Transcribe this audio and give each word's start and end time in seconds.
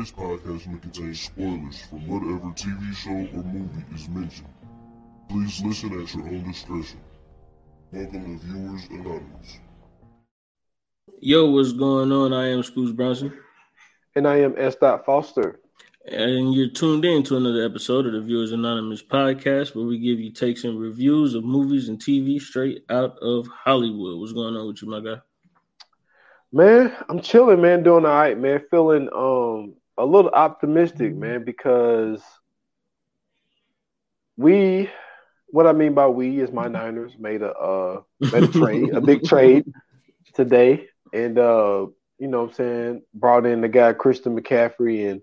This 0.00 0.12
podcast 0.12 0.66
may 0.66 0.78
contain 0.78 1.14
spoilers 1.14 1.82
from 1.82 2.08
whatever 2.08 2.50
TV 2.54 2.94
show 2.94 3.36
or 3.36 3.42
movie 3.42 3.84
is 3.94 4.08
mentioned. 4.08 4.48
Please 5.28 5.62
listen 5.62 6.00
at 6.00 6.14
your 6.14 6.26
own 6.26 6.42
discretion. 6.50 7.00
Welcome 7.92 8.40
to 8.40 8.46
Viewers 8.46 8.86
Anonymous. 8.88 9.58
Yo, 11.20 11.50
what's 11.50 11.74
going 11.74 12.12
on? 12.12 12.32
I 12.32 12.48
am 12.48 12.62
Scrooge 12.62 12.96
Bronson. 12.96 13.38
And 14.16 14.26
I 14.26 14.36
am 14.36 14.54
S. 14.56 14.74
Dot 14.76 15.04
Foster. 15.04 15.60
And 16.06 16.54
you're 16.54 16.70
tuned 16.70 17.04
in 17.04 17.22
to 17.24 17.36
another 17.36 17.62
episode 17.66 18.06
of 18.06 18.14
the 18.14 18.22
Viewers 18.22 18.52
Anonymous 18.52 19.02
podcast 19.02 19.74
where 19.74 19.84
we 19.84 19.98
give 19.98 20.18
you 20.18 20.32
takes 20.32 20.64
and 20.64 20.80
reviews 20.80 21.34
of 21.34 21.44
movies 21.44 21.90
and 21.90 22.02
TV 22.02 22.40
straight 22.40 22.86
out 22.88 23.18
of 23.18 23.46
Hollywood. 23.48 24.18
What's 24.18 24.32
going 24.32 24.56
on 24.56 24.66
with 24.66 24.80
you, 24.80 24.88
my 24.88 25.00
guy? 25.00 25.20
Man, 26.52 26.96
I'm 27.10 27.20
chilling, 27.20 27.60
man, 27.60 27.82
doing 27.82 28.06
all 28.06 28.18
right, 28.18 28.38
man. 28.38 28.62
Feeling 28.70 29.10
um 29.14 29.74
a 30.00 30.06
little 30.06 30.30
optimistic, 30.30 31.14
man, 31.14 31.44
because 31.44 32.22
we 34.36 34.90
what 35.48 35.66
I 35.66 35.72
mean 35.72 35.94
by 35.94 36.08
we 36.08 36.40
is 36.40 36.52
my 36.52 36.68
Niners 36.68 37.12
made 37.18 37.42
a 37.42 37.52
uh 37.52 38.00
made 38.30 38.44
a 38.44 38.48
trade, 38.48 38.90
a 38.94 39.00
big 39.00 39.24
trade 39.24 39.66
today. 40.34 40.86
And 41.12 41.38
uh, 41.38 41.86
you 42.18 42.28
know 42.28 42.42
what 42.42 42.50
I'm 42.50 42.54
saying, 42.54 43.02
brought 43.14 43.46
in 43.46 43.60
the 43.60 43.68
guy 43.68 43.92
Christian 43.92 44.38
McCaffrey 44.38 45.10
and 45.10 45.20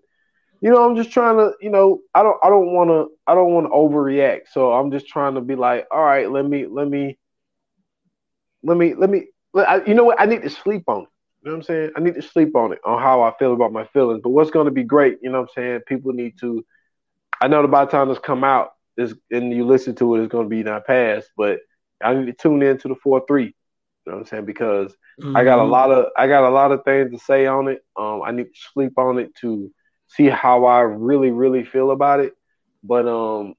you 0.61 0.71
know, 0.71 0.87
I'm 0.89 0.95
just 0.95 1.11
trying 1.11 1.37
to, 1.37 1.53
you 1.61 1.69
know, 1.69 2.01
I 2.15 2.23
don't 2.23 2.37
I 2.43 2.49
don't 2.49 2.73
wanna 2.73 3.05
I 3.27 3.35
don't 3.35 3.53
wanna 3.53 3.69
overreact. 3.69 4.49
So 4.51 4.73
I'm 4.73 4.91
just 4.91 5.07
trying 5.07 5.35
to 5.35 5.41
be 5.41 5.55
like, 5.55 5.87
all 5.91 6.03
right, 6.03 6.29
let 6.29 6.45
me 6.45 6.65
let 6.67 6.87
me 6.87 7.17
let 8.63 8.77
me 8.77 8.93
let 8.95 9.09
me 9.09 9.27
let, 9.53 9.69
I, 9.69 9.85
you 9.85 9.93
know 9.93 10.05
what? 10.05 10.21
I 10.21 10.25
need 10.25 10.43
to 10.43 10.49
sleep 10.49 10.83
on 10.87 11.03
it. 11.03 11.09
You 11.47 11.53
know 11.53 11.59
what 11.59 11.69
I'm 11.69 11.75
saying? 11.75 11.91
I 11.95 12.01
need 12.01 12.15
to 12.15 12.21
sleep 12.21 12.57
on 12.57 12.73
it, 12.73 12.79
on 12.83 13.01
how 13.01 13.21
I 13.21 13.31
feel 13.39 13.53
about 13.53 13.71
my 13.71 13.85
feelings. 13.85 14.19
But 14.21 14.31
what's 14.31 14.51
going 14.51 14.65
to 14.65 14.71
be 14.71 14.83
great, 14.83 15.19
you 15.21 15.29
know 15.29 15.39
what 15.39 15.51
I'm 15.55 15.63
saying? 15.63 15.79
People 15.87 16.11
need 16.11 16.37
to. 16.41 16.65
I 17.39 17.47
know 17.47 17.61
that 17.61 17.69
by 17.69 17.85
the 17.85 17.91
time 17.91 18.09
this 18.09 18.19
come 18.19 18.43
out, 18.43 18.71
is 18.97 19.15
and 19.31 19.53
you 19.53 19.65
listen 19.65 19.95
to 19.95 20.15
it, 20.15 20.23
it's 20.23 20.29
going 20.29 20.43
to 20.43 20.49
be 20.49 20.61
not 20.61 20.85
past. 20.85 21.29
But 21.37 21.59
I 22.03 22.13
need 22.15 22.25
to 22.25 22.33
tune 22.33 22.61
in 22.63 22.77
to 22.79 22.89
the 22.89 22.95
four 22.95 23.23
three. 23.29 23.45
You 23.45 23.53
know 24.07 24.13
what 24.15 24.19
I'm 24.19 24.25
saying? 24.25 24.45
Because 24.45 24.91
mm-hmm. 25.21 25.37
I 25.37 25.45
got 25.45 25.59
a 25.59 25.61
mm-hmm. 25.61 25.71
lot 25.71 25.89
of 25.89 26.07
I 26.17 26.27
got 26.27 26.43
a 26.43 26.49
lot 26.49 26.73
of 26.73 26.83
things 26.83 27.11
to 27.11 27.17
say 27.17 27.45
on 27.45 27.69
it. 27.69 27.79
Um, 27.95 28.23
I 28.23 28.31
need 28.31 28.47
to 28.53 28.59
sleep 28.73 28.97
on 28.97 29.17
it 29.17 29.33
to 29.35 29.71
see 30.07 30.25
how 30.25 30.65
I 30.65 30.81
really 30.81 31.31
really 31.31 31.63
feel 31.63 31.91
about 31.91 32.19
it. 32.19 32.33
But 32.83 33.07
um, 33.07 33.53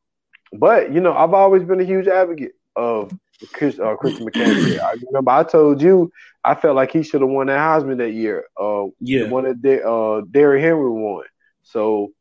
but 0.52 0.92
you 0.92 1.00
know, 1.00 1.16
I've 1.16 1.32
always 1.32 1.64
been 1.64 1.80
a 1.80 1.84
huge 1.84 2.06
advocate 2.06 2.52
of 2.76 3.10
Chris, 3.52 3.78
uh, 3.78 3.94
Christian 3.96 4.26
McCaffrey. 4.26 4.80
I 4.84 4.94
remember 5.06 5.30
I 5.30 5.44
told 5.44 5.80
you 5.80 6.10
I 6.44 6.54
felt 6.54 6.76
like 6.76 6.92
he 6.92 7.02
should 7.02 7.20
have 7.20 7.30
won 7.30 7.48
that 7.48 7.58
Heisman 7.58 7.98
that 7.98 8.12
year. 8.12 8.46
Uh, 8.60 8.86
yeah, 9.00 9.24
the 9.24 9.28
one 9.28 9.44
that 9.44 9.62
De- 9.62 9.86
uh, 9.86 10.22
Derrick 10.30 10.62
Henry 10.62 10.90
won. 10.90 11.24
So, 11.62 12.12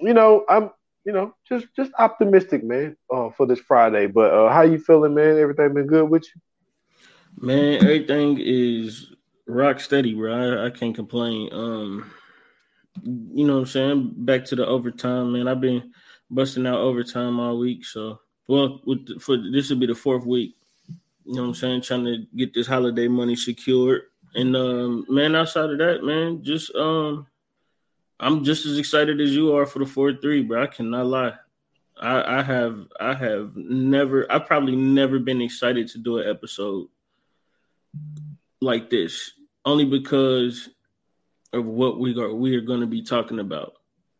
you 0.00 0.14
know, 0.14 0.44
I'm 0.48 0.70
you 1.04 1.12
know 1.12 1.34
just 1.48 1.66
just 1.74 1.92
optimistic, 1.98 2.64
man, 2.64 2.96
uh, 3.12 3.30
for 3.30 3.46
this 3.46 3.60
Friday. 3.60 4.06
But 4.06 4.32
uh, 4.32 4.52
how 4.52 4.62
you 4.62 4.78
feeling, 4.78 5.14
man? 5.14 5.38
Everything 5.38 5.74
been 5.74 5.86
good 5.86 6.08
with 6.08 6.24
you? 6.24 6.40
Man, 7.46 7.82
everything 7.82 8.38
is 8.40 9.12
rock 9.46 9.80
steady, 9.80 10.14
bro. 10.14 10.62
I, 10.62 10.66
I 10.66 10.70
can't 10.70 10.94
complain. 10.94 11.48
Um, 11.52 12.10
you 13.04 13.46
know 13.46 13.54
what 13.54 13.60
I'm 13.60 13.66
saying? 13.66 14.12
Back 14.16 14.44
to 14.46 14.56
the 14.56 14.66
overtime, 14.66 15.32
man. 15.32 15.48
I've 15.48 15.60
been 15.60 15.92
busting 16.30 16.66
out 16.66 16.78
overtime 16.80 17.40
all 17.40 17.58
week, 17.58 17.84
so 17.84 18.20
well, 18.48 18.80
with, 18.84 19.20
for 19.20 19.36
this 19.36 19.70
will 19.70 19.78
be 19.78 19.86
the 19.86 19.94
fourth 19.94 20.24
week. 20.24 20.56
You 21.24 21.34
know 21.34 21.42
what 21.42 21.48
I'm 21.48 21.54
saying? 21.54 21.82
Trying 21.82 22.04
to 22.04 22.26
get 22.36 22.52
this 22.52 22.66
holiday 22.66 23.08
money 23.08 23.36
secured. 23.36 24.02
And 24.34 24.56
um, 24.56 25.06
man, 25.08 25.36
outside 25.36 25.70
of 25.70 25.78
that, 25.78 26.02
man, 26.02 26.42
just 26.42 26.74
um, 26.74 27.26
I'm 28.18 28.44
just 28.44 28.66
as 28.66 28.78
excited 28.78 29.20
as 29.20 29.34
you 29.34 29.54
are 29.54 29.66
for 29.66 29.78
the 29.78 29.86
four 29.86 30.14
three, 30.14 30.42
bro. 30.42 30.62
I 30.62 30.66
cannot 30.66 31.06
lie. 31.06 31.34
I, 32.00 32.38
I 32.38 32.42
have 32.42 32.86
I 32.98 33.14
have 33.14 33.54
never 33.54 34.30
I've 34.30 34.46
probably 34.46 34.76
never 34.76 35.18
been 35.18 35.42
excited 35.42 35.88
to 35.88 35.98
do 35.98 36.18
an 36.18 36.28
episode 36.28 36.88
like 38.60 38.90
this. 38.90 39.32
Only 39.64 39.84
because 39.84 40.68
of 41.52 41.66
what 41.66 42.00
we 42.00 42.18
are 42.18 42.34
we 42.34 42.56
are 42.56 42.62
gonna 42.62 42.86
be 42.86 43.02
talking 43.02 43.38
about. 43.38 43.74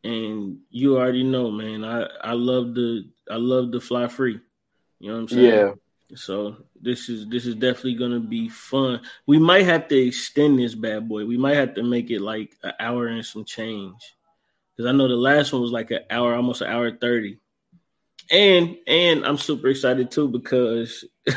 And 0.05 0.59
you 0.71 0.99
already 0.99 1.23
know, 1.23 1.51
man. 1.51 1.85
I, 1.85 2.09
I 2.23 2.33
love 2.33 2.75
the 2.75 3.09
I 3.31 3.37
love 3.37 3.71
the 3.71 3.81
fly 3.81 4.09
free. 4.09 4.41
You 4.99 5.09
know 5.09 5.15
what 5.15 5.21
I'm 5.21 5.29
saying? 5.29 5.45
Yeah. 5.45 5.73
So 6.15 6.57
this 6.81 7.09
is 7.09 7.29
this 7.29 7.47
is 7.47 7.55
definitely 7.55 7.95
gonna 7.95 8.21
be 8.21 8.49
fun. 8.49 9.01
We 9.27 9.39
might 9.39 9.65
have 9.65 9.89
to 9.89 9.97
extend 9.97 10.59
this 10.59 10.75
bad 10.75 11.09
boy. 11.09 11.25
We 11.25 11.39
might 11.39 11.57
have 11.57 11.75
to 11.77 11.83
make 11.83 12.11
it 12.11 12.21
like 12.21 12.57
an 12.63 12.73
hour 12.81 13.07
and 13.07 13.25
some 13.25 13.45
change. 13.45 14.15
Because 14.77 14.89
I 14.89 14.93
know 14.93 15.09
the 15.09 15.17
last 15.17 15.53
one 15.53 15.63
was 15.63 15.71
like 15.71 15.91
an 15.91 16.01
hour, 16.11 16.35
almost 16.35 16.63
an 16.63 16.69
hour 16.69 16.91
thirty. 16.91 17.39
And 18.31 18.77
and 18.87 19.25
I'm 19.25 19.39
super 19.39 19.69
excited 19.69 20.11
too 20.11 20.29
because 20.29 21.05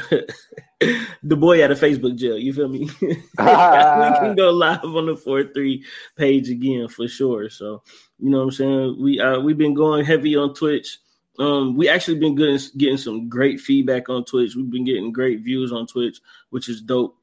the 0.80 1.36
boy 1.36 1.64
out 1.64 1.72
of 1.72 1.80
Facebook 1.80 2.16
jail. 2.16 2.38
You 2.38 2.54
feel 2.54 2.68
me? 2.68 2.90
we 3.02 3.18
can 3.38 4.36
go 4.36 4.52
live 4.52 4.84
on 4.84 5.06
the 5.06 5.16
four 5.16 5.44
three 5.44 5.86
page 6.16 6.50
again 6.50 6.88
for 6.88 7.08
sure. 7.08 7.50
So 7.50 7.84
you 8.20 8.30
know 8.30 8.40
what 8.40 8.44
I'm 8.46 8.52
saying. 8.52 8.98
We 9.02 9.20
uh 9.20 9.40
we've 9.40 9.58
been 9.58 9.74
going 9.74 10.06
heavy 10.06 10.36
on 10.36 10.54
Twitch. 10.54 11.00
Um, 11.38 11.76
we 11.76 11.90
actually 11.90 12.20
been 12.20 12.36
good 12.36 12.62
getting 12.78 12.98
some 12.98 13.28
great 13.28 13.60
feedback 13.60 14.10
on 14.10 14.24
Twitch. 14.26 14.56
We've 14.56 14.70
been 14.70 14.86
getting 14.86 15.12
great 15.12 15.42
views 15.42 15.72
on 15.72 15.88
Twitch, 15.88 16.20
which 16.50 16.70
is 16.70 16.82
dope. 16.82 17.18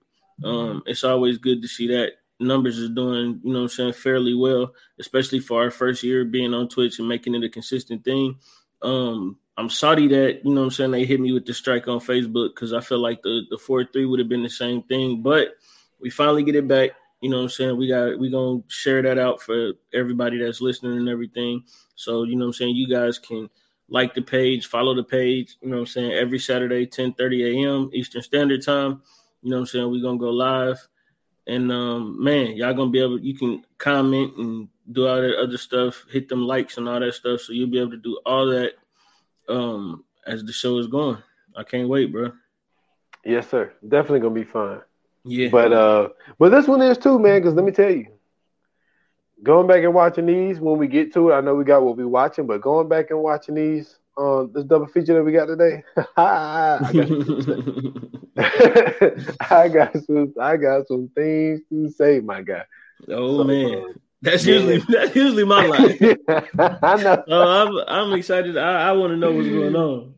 Um, 0.45 0.83
it's 0.87 1.05
always 1.05 1.39
good 1.39 1.63
to 1.63 1.69
see 1.69 1.87
that 1.89 2.13
numbers 2.41 2.79
is 2.79 2.91
doing, 2.91 3.41
you 3.43 3.53
know 3.53 3.61
what 3.61 3.65
I'm 3.65 3.69
saying, 3.69 3.93
fairly 3.95 4.35
well, 4.35 4.75
especially 4.99 5.41
for 5.41 5.63
our 5.63 5.71
first 5.71 6.03
year 6.03 6.25
being 6.25 6.53
on 6.53 6.69
Twitch 6.69 6.99
and 6.99 7.09
making 7.09 7.35
it 7.35 7.45
a 7.45 7.49
consistent 7.49 8.05
thing. 8.05 8.37
Um, 8.83 9.39
I'm 9.57 9.69
sorry 9.69 10.09
that, 10.09 10.45
you 10.45 10.55
know 10.55 10.65
I'm 10.65 10.71
saying, 10.71 10.91
they 10.93 11.05
hit 11.05 11.21
me 11.21 11.33
with 11.33 11.45
the 11.47 11.53
strike 11.53 11.87
on 11.87 12.01
Facebook 12.01 12.55
because 12.55 12.73
I 12.73 12.81
feel 12.81 12.99
like 12.99 13.23
the, 13.23 13.43
the 13.51 13.59
4 13.59 13.85
3 13.85 14.07
would 14.07 14.19
have 14.19 14.29
been 14.29 14.43
the 14.43 14.51
same 14.51 14.83
thing, 14.83 15.23
but 15.23 15.57
we 16.01 16.11
finally 16.11 16.43
get 16.43 16.57
it 16.57 16.67
back. 16.67 16.91
You 17.21 17.31
know 17.31 17.37
what 17.37 17.45
I'm 17.45 17.49
saying? 17.51 17.77
We 17.77 17.89
got 17.89 18.19
we 18.19 18.31
gonna 18.31 18.63
share 18.67 19.01
that 19.03 19.17
out 19.17 19.41
for 19.41 19.73
everybody 19.95 20.39
that's 20.39 20.61
listening 20.61 20.99
and 20.99 21.09
everything. 21.09 21.63
So, 21.95 22.25
you 22.25 22.35
know 22.35 22.47
what 22.47 22.49
I'm 22.49 22.53
saying, 22.55 22.75
you 22.75 22.89
guys 22.89 23.19
can 23.19 23.49
like 23.89 24.15
the 24.15 24.23
page, 24.23 24.67
follow 24.67 24.95
the 24.95 25.05
page. 25.05 25.57
You 25.61 25.69
know 25.69 25.77
what 25.77 25.81
I'm 25.83 25.87
saying? 25.87 26.13
Every 26.13 26.41
Saturday, 26.41 26.87
10 26.87 27.13
30 27.13 27.65
a.m. 27.65 27.91
Eastern 27.93 28.23
Standard 28.23 28.65
Time. 28.65 29.03
You 29.43 29.51
know 29.51 29.57
what 29.57 29.61
I'm 29.61 29.67
saying? 29.67 29.91
We're 29.91 30.03
gonna 30.03 30.19
go 30.19 30.31
live. 30.31 30.89
And 31.47 31.71
um, 31.71 32.23
man, 32.23 32.57
y'all 32.57 32.75
gonna 32.75 32.91
be 32.91 33.01
able 33.01 33.21
you 33.21 33.37
can 33.37 33.65
comment 33.79 34.37
and 34.39 34.69
do 34.91 35.07
all 35.07 35.21
that 35.21 35.39
other 35.39 35.59
stuff, 35.59 36.05
hit 36.11 36.29
them 36.29 36.43
likes 36.43 36.77
and 36.77 36.89
all 36.89 36.99
that 36.99 37.15
stuff. 37.15 37.41
So 37.43 37.53
you'll 37.53 37.71
be 37.71 37.79
able 37.79 37.93
to 37.93 37.97
do 37.99 38.19
all 38.27 38.47
that 38.47 38.73
um 39.53 40.05
as 40.27 40.45
the 40.45 40.53
show 40.53 40.79
is 40.79 40.87
going. 40.87 41.19
I 41.57 41.63
can't 41.65 41.89
wait, 41.89 42.13
bro. 42.13 42.33
Yes, 43.25 43.49
sir. 43.49 43.73
Definitely 43.87 44.21
gonna 44.21 44.35
be 44.35 44.45
fun. 44.45 44.81
Yeah. 45.25 45.49
But 45.51 45.73
uh 45.73 46.09
but 46.39 46.51
this 46.51 46.67
one 46.67 46.83
is 46.83 46.99
too, 46.99 47.19
man, 47.19 47.41
because 47.41 47.55
let 47.55 47.65
me 47.65 47.73
tell 47.73 47.91
you, 47.91 48.07
going 49.43 49.67
back 49.67 49.83
and 49.85 49.95
watching 49.95 50.27
these 50.27 50.61
when 50.61 50.79
we 50.79 50.89
get 50.89 51.13
to 51.15 51.31
it, 51.31 51.35
I 51.35 51.41
know 51.41 51.55
we 51.55 51.65
got 51.65 51.83
what 51.83 51.97
we're 51.97 52.09
watching, 52.09 52.47
but 52.47 52.61
going 52.61 52.89
back 52.89 53.11
and 53.11 53.23
watching 53.23 53.55
these, 53.55 53.99
uh, 54.17 54.45
this 54.53 54.65
double 54.65 54.87
feature 54.87 55.15
that 55.15 55.25
we 55.25 55.33
got 55.33 55.47
today, 55.47 55.83
I, 56.17 56.79
got 56.93 57.09
I 59.51 59.69
got 59.69 59.93
some, 60.05 60.35
I 60.41 60.57
got 60.57 60.89
some 60.89 61.11
things 61.15 61.61
to 61.69 61.91
say, 61.91 62.21
my 62.21 62.43
guy. 62.43 62.65
Oh 63.09 63.39
so, 63.39 63.45
man, 63.45 63.75
uh, 63.75 63.93
that's 64.23 64.47
usually 64.47 64.79
that's 64.89 65.15
usually 65.15 65.45
my 65.45 65.67
life. 65.67 66.01
I 66.59 67.03
know. 67.03 67.25
I'm 67.29 67.77
I'm 67.89 68.13
excited. 68.19 68.57
I, 68.57 68.89
I 68.89 68.93
want 68.93 69.11
to 69.11 69.17
know 69.17 69.33
what's 69.33 69.49
going 69.49 69.77
on. 69.77 70.15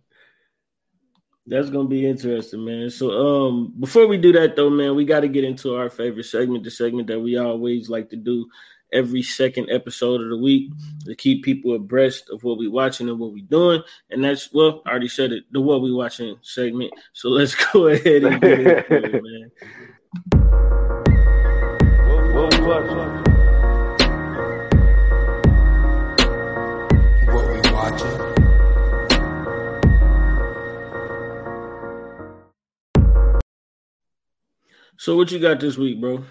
That's 1.46 1.70
gonna 1.70 1.88
be 1.88 2.06
interesting, 2.06 2.64
man. 2.64 2.90
So 2.90 3.10
um 3.48 3.74
before 3.80 4.06
we 4.06 4.18
do 4.18 4.32
that 4.32 4.56
though, 4.56 4.70
man, 4.70 4.94
we 4.94 5.04
gotta 5.04 5.28
get 5.28 5.44
into 5.44 5.74
our 5.74 5.90
favorite 5.90 6.24
segment, 6.24 6.64
the 6.64 6.70
segment 6.70 7.08
that 7.08 7.20
we 7.20 7.38
always 7.38 7.88
like 7.88 8.10
to 8.10 8.16
do 8.16 8.46
every 8.92 9.22
second 9.22 9.68
episode 9.70 10.20
of 10.20 10.28
the 10.28 10.36
week 10.38 10.70
to 11.04 11.14
keep 11.16 11.42
people 11.42 11.74
abreast 11.74 12.30
of 12.30 12.44
what 12.44 12.58
we're 12.58 12.70
watching 12.70 13.08
and 13.08 13.18
what 13.18 13.32
we're 13.32 13.44
doing. 13.44 13.82
And 14.10 14.22
that's 14.22 14.52
well, 14.52 14.82
I 14.86 14.90
already 14.90 15.08
said 15.08 15.32
it, 15.32 15.44
the 15.50 15.60
what 15.60 15.82
we 15.82 15.92
watching 15.92 16.36
segment. 16.42 16.92
So 17.14 17.30
let's 17.30 17.54
go 17.72 17.88
ahead 17.88 18.24
and 18.24 18.40
get 18.40 18.60
into 18.60 18.94
it, 18.94 19.22
man. 19.22 19.50
What 22.34 22.58
we 22.58 22.66
watching? 22.66 23.13
So 34.96 35.16
what 35.16 35.30
you 35.30 35.38
got 35.38 35.60
this 35.60 35.76
week, 35.76 36.00
bro? 36.00 36.24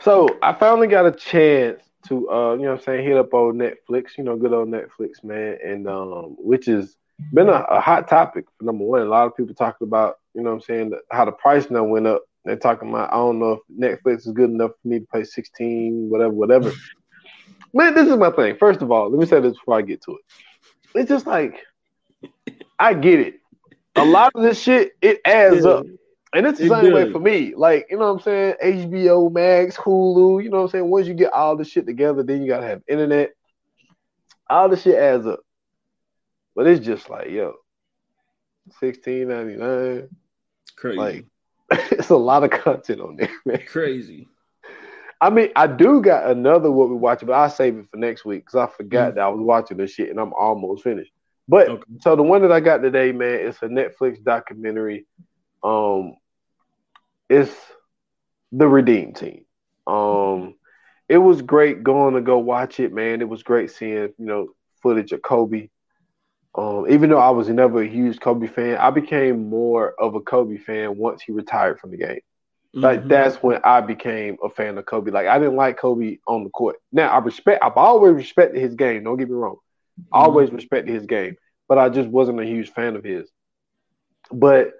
So 0.00 0.38
I 0.42 0.52
finally 0.52 0.86
got 0.86 1.06
a 1.06 1.12
chance 1.12 1.80
to 2.08 2.30
uh, 2.30 2.54
you 2.54 2.62
know 2.62 2.72
I'm 2.72 2.80
saying, 2.80 3.04
hit 3.04 3.16
up 3.16 3.32
on 3.32 3.54
Netflix, 3.58 4.16
you 4.18 4.24
know, 4.24 4.36
good 4.36 4.52
old 4.52 4.68
Netflix, 4.68 5.22
man, 5.22 5.58
and 5.64 5.88
um, 5.88 6.36
which 6.38 6.66
has 6.66 6.96
been 7.32 7.48
a, 7.48 7.64
a, 7.70 7.80
hot 7.80 8.08
topic 8.08 8.44
for 8.58 8.64
number 8.64 8.84
one. 8.84 9.02
A 9.02 9.06
lot 9.06 9.26
of 9.26 9.36
people 9.36 9.54
talking 9.54 9.86
about, 9.86 10.16
you 10.34 10.42
know 10.42 10.52
I'm 10.52 10.60
saying, 10.60 10.92
how 11.10 11.24
the 11.24 11.32
price 11.32 11.70
now 11.70 11.84
went 11.84 12.06
up. 12.06 12.22
They're 12.44 12.56
talking 12.56 12.90
about 12.90 13.12
I 13.12 13.16
don't 13.16 13.38
know 13.38 13.52
if 13.52 13.60
Netflix 14.02 14.26
is 14.26 14.32
good 14.32 14.50
enough 14.50 14.72
for 14.82 14.88
me 14.88 15.00
to 15.00 15.06
pay 15.06 15.24
16, 15.24 16.10
whatever, 16.10 16.32
whatever. 16.32 16.72
man, 17.74 17.94
this 17.94 18.08
is 18.08 18.16
my 18.16 18.30
thing. 18.30 18.56
First 18.56 18.82
of 18.82 18.90
all, 18.90 19.10
let 19.10 19.18
me 19.18 19.26
say 19.26 19.40
this 19.40 19.54
before 19.54 19.78
I 19.78 19.82
get 19.82 20.02
to 20.02 20.16
it. 20.16 21.00
It's 21.00 21.08
just 21.08 21.26
like 21.26 21.60
I 22.78 22.94
get 22.94 23.20
it. 23.20 23.40
A 23.96 24.04
lot 24.04 24.32
of 24.34 24.42
this 24.42 24.60
shit 24.60 24.92
it 25.00 25.20
adds 25.24 25.64
up. 25.64 25.86
And 26.34 26.46
it's 26.46 26.58
the 26.58 26.66
It 26.66 26.68
same 26.68 26.92
way 26.92 27.12
for 27.12 27.20
me. 27.20 27.54
Like, 27.54 27.86
you 27.90 27.96
know 27.96 28.12
what 28.12 28.18
I'm 28.18 28.20
saying? 28.20 28.54
HBO 28.62 29.32
Max, 29.32 29.76
Hulu, 29.76 30.42
you 30.42 30.50
know 30.50 30.58
what 30.58 30.62
I'm 30.64 30.68
saying? 30.70 30.90
Once 30.90 31.06
you 31.06 31.14
get 31.14 31.32
all 31.32 31.56
the 31.56 31.64
shit 31.64 31.86
together, 31.86 32.22
then 32.24 32.42
you 32.42 32.48
gotta 32.48 32.66
have 32.66 32.82
internet. 32.88 33.32
All 34.50 34.68
the 34.68 34.76
shit 34.76 34.96
adds 34.96 35.26
up. 35.26 35.40
But 36.56 36.66
it's 36.66 36.84
just 36.84 37.08
like, 37.08 37.30
yo, 37.30 37.54
sixteen 38.80 39.28
ninety 39.28 39.56
nine. 39.56 40.08
Crazy. 40.76 40.98
Like 40.98 41.24
it's 41.92 42.10
a 42.10 42.16
lot 42.16 42.44
of 42.44 42.50
content 42.50 43.00
on 43.00 43.16
there, 43.16 43.30
man. 43.44 43.62
crazy. 43.66 44.28
I 45.20 45.30
mean, 45.30 45.50
I 45.56 45.66
do 45.68 46.02
got 46.02 46.30
another 46.30 46.70
what 46.70 46.90
we 46.90 46.96
watching, 46.96 47.28
but 47.28 47.34
I'll 47.34 47.48
save 47.48 47.76
it 47.78 47.86
for 47.90 47.96
next 47.96 48.24
week 48.24 48.44
because 48.44 48.56
I 48.56 48.66
forgot 48.76 49.14
that 49.14 49.22
I 49.22 49.28
was 49.28 49.40
watching 49.40 49.76
this 49.76 49.92
shit 49.92 50.10
and 50.10 50.18
I'm 50.20 50.34
almost 50.34 50.82
finished. 50.82 51.12
But 51.48 51.68
Okay. 51.68 51.82
so 52.00 52.16
the 52.16 52.22
one 52.22 52.42
that 52.42 52.52
I 52.52 52.60
got 52.60 52.78
today, 52.78 53.12
man, 53.12 53.40
it's 53.40 53.62
a 53.62 53.66
Netflix 53.66 54.22
documentary. 54.22 55.06
Um, 55.62 56.16
it's 57.28 57.54
the 58.52 58.68
Redeem 58.68 59.14
Team. 59.14 59.44
Um, 59.86 60.54
it 61.08 61.18
was 61.18 61.42
great 61.42 61.82
going 61.82 62.14
to 62.14 62.20
go 62.20 62.38
watch 62.38 62.80
it, 62.80 62.92
man. 62.92 63.20
It 63.20 63.28
was 63.28 63.42
great 63.42 63.70
seeing 63.70 64.12
you 64.18 64.26
know 64.26 64.48
footage 64.82 65.12
of 65.12 65.22
Kobe. 65.22 65.68
Um, 66.56 66.86
even 66.88 67.10
though 67.10 67.18
I 67.18 67.30
was 67.30 67.48
never 67.48 67.82
a 67.82 67.88
huge 67.88 68.20
Kobe 68.20 68.46
fan, 68.46 68.76
I 68.76 68.90
became 68.90 69.48
more 69.48 69.94
of 70.00 70.14
a 70.14 70.20
Kobe 70.20 70.56
fan 70.58 70.96
once 70.98 71.22
he 71.22 71.32
retired 71.32 71.80
from 71.80 71.90
the 71.90 71.98
game. 71.98 72.20
Like 72.82 73.06
Mhm. 73.06 73.08
that's 73.08 73.42
when 73.42 73.60
I 73.64 73.80
became 73.80 74.36
a 74.44 74.50
fan 74.50 74.78
of 74.78 74.86
Kobe. 74.86 75.10
Like 75.10 75.26
I 75.26 75.38
didn't 75.38 75.56
like 75.56 75.78
Kobe 75.78 76.18
on 76.28 76.44
the 76.44 76.50
court. 76.50 76.76
Now 76.92 77.08
I 77.08 77.18
respect. 77.18 77.62
I've 77.64 77.76
always 77.76 78.14
respected 78.14 78.60
his 78.60 78.74
game. 78.74 79.04
Don't 79.04 79.16
get 79.18 79.28
me 79.28 79.34
wrong. 79.34 79.56
Always 80.12 80.50
respected 80.50 80.92
his 80.94 81.06
game, 81.06 81.36
but 81.68 81.78
I 81.78 81.88
just 81.88 82.08
wasn't 82.08 82.40
a 82.40 82.44
huge 82.46 82.70
fan 82.72 82.96
of 82.96 83.04
his. 83.04 83.30
But 84.32 84.72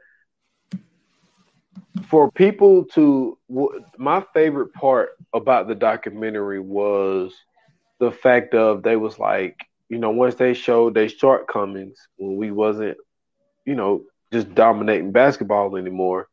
for 2.09 2.31
people 2.33 2.85
to, 2.95 3.39
w- 3.49 3.85
my 3.99 4.23
favorite 4.35 4.73
part 4.75 5.11
about 5.35 5.69
the 5.69 5.75
documentary 5.75 6.61
was 6.61 7.35
the 8.01 8.11
fact 8.11 8.55
of 8.55 8.83
they 8.83 8.97
was 8.97 9.19
like, 9.19 9.57
you 9.89 9.99
know, 9.99 10.11
once 10.11 10.35
they 10.37 10.55
showed 10.55 10.95
their 10.95 11.09
shortcomings 11.09 11.97
when 12.17 12.37
we 12.37 12.51
wasn't, 12.51 12.97
you 13.67 13.75
know, 13.75 14.03
just 14.33 14.55
dominating 14.55 15.13
basketball 15.13 15.77
anymore 15.77 16.29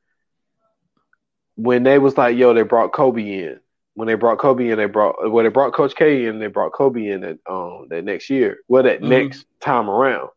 when 1.56 1.84
they 1.84 1.98
was 2.00 2.18
like, 2.18 2.38
yo, 2.38 2.54
they 2.54 2.64
brought 2.64 2.94
Kobe 2.94 3.22
in. 3.22 3.60
When 3.96 4.08
they 4.08 4.16
brought 4.16 4.40
Kobe 4.40 4.70
in, 4.70 4.78
they 4.78 4.86
brought 4.86 5.32
when 5.32 5.46
they 5.46 5.50
brought 5.50 5.74
Coach 5.74 5.96
K 5.96 6.26
in, 6.26 6.40
they 6.40 6.48
brought 6.48 6.74
Kobe 6.74 7.06
in 7.08 7.22
that 7.22 7.38
um 7.50 7.88
that 7.90 8.04
next 8.04 8.30
year. 8.30 8.58
Well, 8.68 8.84
that 8.84 9.02
Mhm. 9.02 9.04
next 9.04 9.46
time 9.62 9.90
around. 9.90 10.30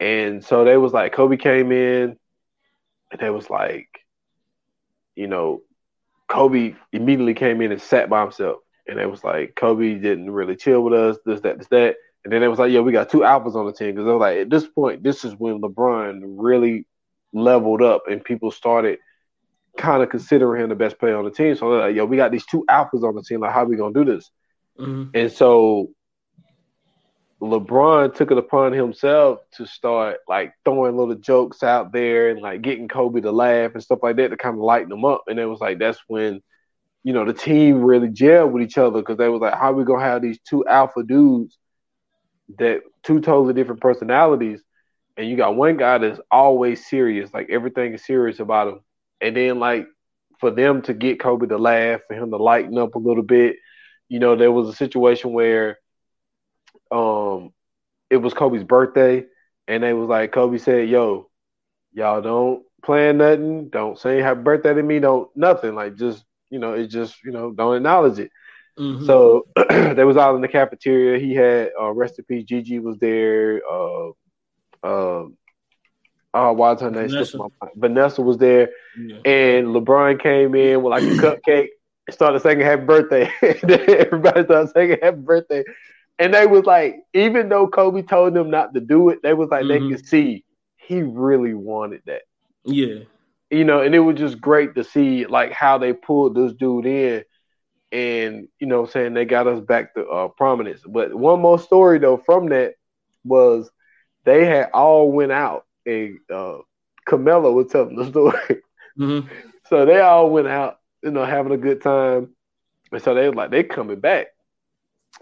And 0.00 0.44
so 0.44 0.64
they 0.64 0.76
was 0.76 0.92
like, 0.92 1.12
Kobe 1.12 1.36
came 1.36 1.72
in, 1.72 2.16
and 3.10 3.20
they 3.20 3.30
was 3.30 3.48
like, 3.50 3.88
you 5.16 5.26
know, 5.26 5.62
Kobe 6.28 6.74
immediately 6.92 7.34
came 7.34 7.60
in 7.60 7.72
and 7.72 7.80
sat 7.80 8.08
by 8.08 8.22
himself. 8.22 8.60
And 8.86 8.98
it 8.98 9.10
was 9.10 9.24
like, 9.24 9.54
Kobe 9.54 9.94
didn't 9.94 10.30
really 10.30 10.56
chill 10.56 10.82
with 10.82 10.94
us, 10.94 11.16
this, 11.24 11.40
that, 11.40 11.58
this, 11.58 11.68
that. 11.68 11.96
And 12.24 12.32
then 12.32 12.42
it 12.42 12.48
was 12.48 12.58
like, 12.58 12.72
yo, 12.72 12.82
we 12.82 12.92
got 12.92 13.10
two 13.10 13.20
alphas 13.20 13.54
on 13.54 13.66
the 13.66 13.72
team. 13.72 13.94
Because 13.94 14.06
they 14.06 14.12
was 14.12 14.20
like, 14.20 14.38
at 14.38 14.50
this 14.50 14.66
point, 14.66 15.02
this 15.02 15.24
is 15.24 15.34
when 15.34 15.60
LeBron 15.60 16.20
really 16.22 16.86
leveled 17.32 17.82
up 17.82 18.04
and 18.08 18.24
people 18.24 18.50
started 18.50 18.98
kind 19.76 20.02
of 20.02 20.08
considering 20.08 20.62
him 20.62 20.68
the 20.68 20.74
best 20.74 20.98
player 20.98 21.16
on 21.16 21.24
the 21.24 21.30
team. 21.30 21.54
So 21.56 21.70
they're 21.70 21.88
like, 21.88 21.96
yo, 21.96 22.04
we 22.04 22.16
got 22.16 22.30
these 22.30 22.46
two 22.46 22.64
alphas 22.70 23.02
on 23.02 23.14
the 23.14 23.22
team. 23.22 23.40
Like, 23.40 23.52
how 23.52 23.62
are 23.62 23.66
we 23.66 23.76
gonna 23.76 23.92
do 23.92 24.04
this? 24.04 24.30
Mhm. 24.78 25.10
And 25.14 25.32
so 25.32 25.90
LeBron 27.44 28.14
took 28.14 28.30
it 28.30 28.38
upon 28.38 28.72
himself 28.72 29.40
to 29.56 29.66
start 29.66 30.18
like 30.28 30.52
throwing 30.64 30.96
little 30.96 31.14
jokes 31.14 31.62
out 31.62 31.92
there 31.92 32.30
and 32.30 32.40
like 32.40 32.62
getting 32.62 32.88
Kobe 32.88 33.20
to 33.20 33.32
laugh 33.32 33.72
and 33.74 33.82
stuff 33.82 34.00
like 34.02 34.16
that 34.16 34.28
to 34.28 34.36
kind 34.36 34.54
of 34.54 34.62
lighten 34.62 34.88
them 34.88 35.04
up. 35.04 35.24
And 35.26 35.38
it 35.38 35.46
was 35.46 35.60
like 35.60 35.78
that's 35.78 36.00
when, 36.06 36.42
you 37.02 37.12
know, 37.12 37.24
the 37.24 37.32
team 37.32 37.82
really 37.82 38.08
gelled 38.08 38.52
with 38.52 38.62
each 38.62 38.78
other 38.78 39.00
because 39.00 39.18
they 39.18 39.28
was 39.28 39.40
like, 39.40 39.54
how 39.54 39.72
we 39.72 39.84
gonna 39.84 40.02
have 40.02 40.22
these 40.22 40.38
two 40.48 40.66
alpha 40.66 41.02
dudes 41.02 41.58
that 42.58 42.82
two 43.02 43.20
totally 43.20 43.54
different 43.54 43.80
personalities, 43.80 44.62
and 45.16 45.28
you 45.28 45.36
got 45.36 45.56
one 45.56 45.76
guy 45.76 45.98
that's 45.98 46.20
always 46.30 46.86
serious, 46.86 47.32
like 47.32 47.48
everything 47.50 47.94
is 47.94 48.04
serious 48.04 48.40
about 48.40 48.68
him, 48.68 48.80
and 49.20 49.36
then 49.36 49.58
like 49.58 49.86
for 50.40 50.50
them 50.50 50.82
to 50.82 50.94
get 50.94 51.20
Kobe 51.20 51.46
to 51.46 51.58
laugh, 51.58 52.00
for 52.06 52.14
him 52.14 52.30
to 52.30 52.36
lighten 52.36 52.76
up 52.78 52.94
a 52.94 52.98
little 52.98 53.22
bit, 53.22 53.56
you 54.08 54.18
know, 54.18 54.36
there 54.36 54.52
was 54.52 54.68
a 54.68 54.74
situation 54.74 55.32
where 55.32 55.78
um 56.94 57.52
it 58.10 58.18
was 58.18 58.34
Kobe's 58.34 58.64
birthday 58.64 59.24
and 59.68 59.82
they 59.82 59.92
was 59.94 60.08
like 60.08 60.32
Kobe 60.32 60.58
said, 60.58 60.88
Yo, 60.88 61.30
y'all 61.92 62.22
don't 62.22 62.62
plan 62.84 63.18
nothing, 63.18 63.68
don't 63.70 63.98
say 63.98 64.20
happy 64.20 64.42
birthday 64.42 64.74
to 64.74 64.82
me, 64.82 65.00
don't 65.00 65.28
nothing. 65.36 65.74
Like 65.74 65.96
just, 65.96 66.24
you 66.50 66.58
know, 66.58 66.74
it's 66.74 66.92
just, 66.92 67.16
you 67.24 67.32
know, 67.32 67.52
don't 67.52 67.76
acknowledge 67.76 68.18
it. 68.18 68.30
Mhm. 68.78 69.06
So 69.06 69.46
they 69.94 70.04
was 70.04 70.16
all 70.16 70.36
in 70.36 70.42
the 70.42 70.48
cafeteria. 70.48 71.18
He 71.18 71.34
had 71.34 71.70
uh 71.80 71.92
rest 71.92 72.18
in 72.18 72.24
peace, 72.24 72.44
Gigi 72.44 72.78
was 72.78 72.98
there, 72.98 73.62
uh 73.70 74.10
uh 74.84 75.24
uh 76.34 76.52
why's 76.52 76.80
her 76.80 76.90
name? 76.90 77.08
Vanessa. 77.08 77.38
Vanessa 77.76 78.22
was 78.22 78.38
there 78.38 78.68
Yeah. 78.96 79.16
and 79.24 79.68
LeBron 79.68 80.20
came 80.20 80.54
in 80.54 80.82
with 80.82 80.90
like 80.90 81.02
a 81.02 81.16
cupcake 81.16 81.68
and 82.06 82.14
started 82.14 82.40
singing 82.40 82.64
happy 82.66 82.84
birthday. 82.84 83.30
Everybody 83.42 84.44
started 84.44 84.70
singing 84.74 84.98
happy 85.02 85.18
birthday. 85.20 85.64
And 86.18 86.32
they 86.32 86.46
was 86.46 86.64
like, 86.64 86.96
even 87.12 87.48
though 87.48 87.66
Kobe 87.66 88.02
told 88.02 88.34
them 88.34 88.50
not 88.50 88.74
to 88.74 88.80
do 88.80 89.08
it, 89.08 89.20
they 89.22 89.34
was 89.34 89.48
like, 89.50 89.64
Mhm. 89.64 89.68
they 89.68 89.96
could 89.96 90.06
see 90.06 90.44
he 90.76 91.02
really 91.02 91.54
wanted 91.54 92.02
that. 92.06 92.22
Yeah. 92.64 93.00
You 93.50 93.64
know, 93.64 93.80
and 93.80 93.94
it 93.94 94.00
was 94.00 94.16
just 94.16 94.40
great 94.40 94.74
to 94.74 94.84
see 94.84 95.26
like 95.26 95.52
how 95.52 95.78
they 95.78 95.92
pulled 95.92 96.34
this 96.34 96.52
dude 96.52 96.86
in 96.86 97.24
and, 97.92 98.48
you 98.58 98.66
know, 98.66 98.86
saying 98.86 99.14
they 99.14 99.24
got 99.24 99.46
us 99.46 99.60
back 99.60 99.94
to 99.94 100.06
uh, 100.06 100.28
prominence. 100.28 100.82
But 100.86 101.14
one 101.14 101.40
more 101.40 101.58
story 101.58 101.98
though 101.98 102.16
from 102.16 102.48
that 102.48 102.74
was 103.24 103.70
they 104.24 104.44
had 104.44 104.70
all 104.72 105.10
went 105.10 105.32
out 105.32 105.66
and 105.86 106.18
uh 106.32 106.58
Carmelo 107.06 107.52
was 107.52 107.68
telling 107.68 107.96
the 107.96 108.06
story. 108.10 108.62
Mhm. 108.98 109.28
So 109.68 109.84
they 109.86 110.00
all 110.00 110.30
went 110.30 110.48
out, 110.48 110.78
you 111.02 111.10
know, 111.10 111.24
having 111.24 111.52
a 111.52 111.56
good 111.58 111.82
time. 111.82 112.34
And 112.92 113.02
so 113.02 113.14
they 113.14 113.28
was 113.28 113.34
like, 113.36 113.50
they 113.50 113.62
coming 113.62 114.00
back. 114.00 114.28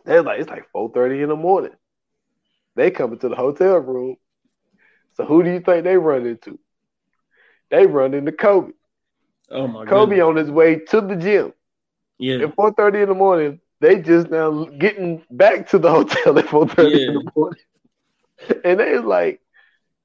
They 0.05 0.17
was 0.17 0.25
like, 0.27 0.41
it's 0.41 0.51
like 0.51 0.71
4.30 0.73 1.23
in 1.23 1.29
the 1.29 1.37
morning. 1.37 1.73
They 2.77 2.91
come 2.91 3.13
into 3.13 3.29
the 3.29 3.37
hotel 3.37 3.79
room. 3.79 4.17
So 5.15 5.25
who 5.25 5.43
do 5.43 5.51
you 5.51 5.61
think 5.61 5.85
they 5.85 5.97
run 5.97 6.27
into? 6.27 6.59
They 7.71 7.87
run 7.87 8.15
into 8.15 8.33
Kobe. 8.33 8.73
Oh 9.51 9.69
my 9.69 9.85
god. 9.87 9.87
Kobe 9.87 10.19
goodness. 10.19 10.21
on 10.21 10.37
his 10.37 10.51
way 10.51 10.77
to 10.77 11.01
the 11.01 11.17
gym 11.17 11.53
Yeah. 12.19 12.41
at 12.41 12.55
4.30 12.55 13.01
in 13.01 13.09
the 13.09 13.15
morning. 13.15 13.61
They 13.81 14.01
just 14.01 14.31
now 14.31 14.65
getting 14.79 15.25
back 15.31 15.69
to 15.71 15.79
the 15.79 15.91
hotel 15.97 16.39
at 16.39 16.49
4.30 16.49 17.01
in 17.09 17.15
Yeah. 17.15 17.15
the 17.15 17.31
morning. 17.35 17.59
And 18.65 18.81
they 18.81 18.93
was 18.95 19.05
like, 19.05 19.41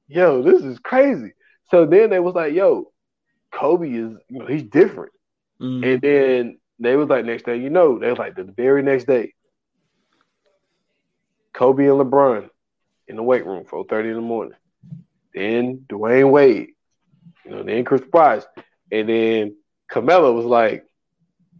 yo, 0.07 0.41
this 0.43 0.63
is 0.63 0.79
crazy. 0.79 1.33
So 1.71 1.85
then 1.85 2.09
they 2.09 2.19
was 2.19 2.35
like, 2.35 2.53
yo, 2.53 2.91
Kobe 3.51 3.89
is, 3.89 4.13
you 4.29 4.39
know, 4.39 4.45
he's 4.47 4.63
different. 4.63 5.11
Mhm. 5.59 5.83
And 5.83 6.01
then 6.01 6.59
they 6.79 6.95
was 6.95 7.09
like, 7.09 7.25
next 7.25 7.45
day, 7.45 7.57
you 7.57 7.69
know, 7.69 7.99
they 7.99 8.09
was 8.09 8.19
like 8.19 8.35
the 8.35 8.43
very 8.43 8.83
next 8.83 9.05
day, 9.05 9.33
Kobe 11.57 11.87
and 11.87 11.99
LeBron 11.99 12.49
in 13.07 13.15
the 13.15 13.23
weight 13.23 13.43
room, 13.43 13.65
four 13.65 13.83
thirty 13.85 14.09
in 14.09 14.15
the 14.15 14.21
morning. 14.21 14.53
Then 15.33 15.85
Dwyane 15.89 16.29
Wade, 16.29 16.69
you 17.43 17.51
know, 17.51 17.63
then 17.63 17.83
Chris 17.83 18.01
Price, 18.11 18.45
and 18.91 19.09
then 19.09 19.55
Carmelo 19.89 20.33
was 20.33 20.45
like, 20.45 20.85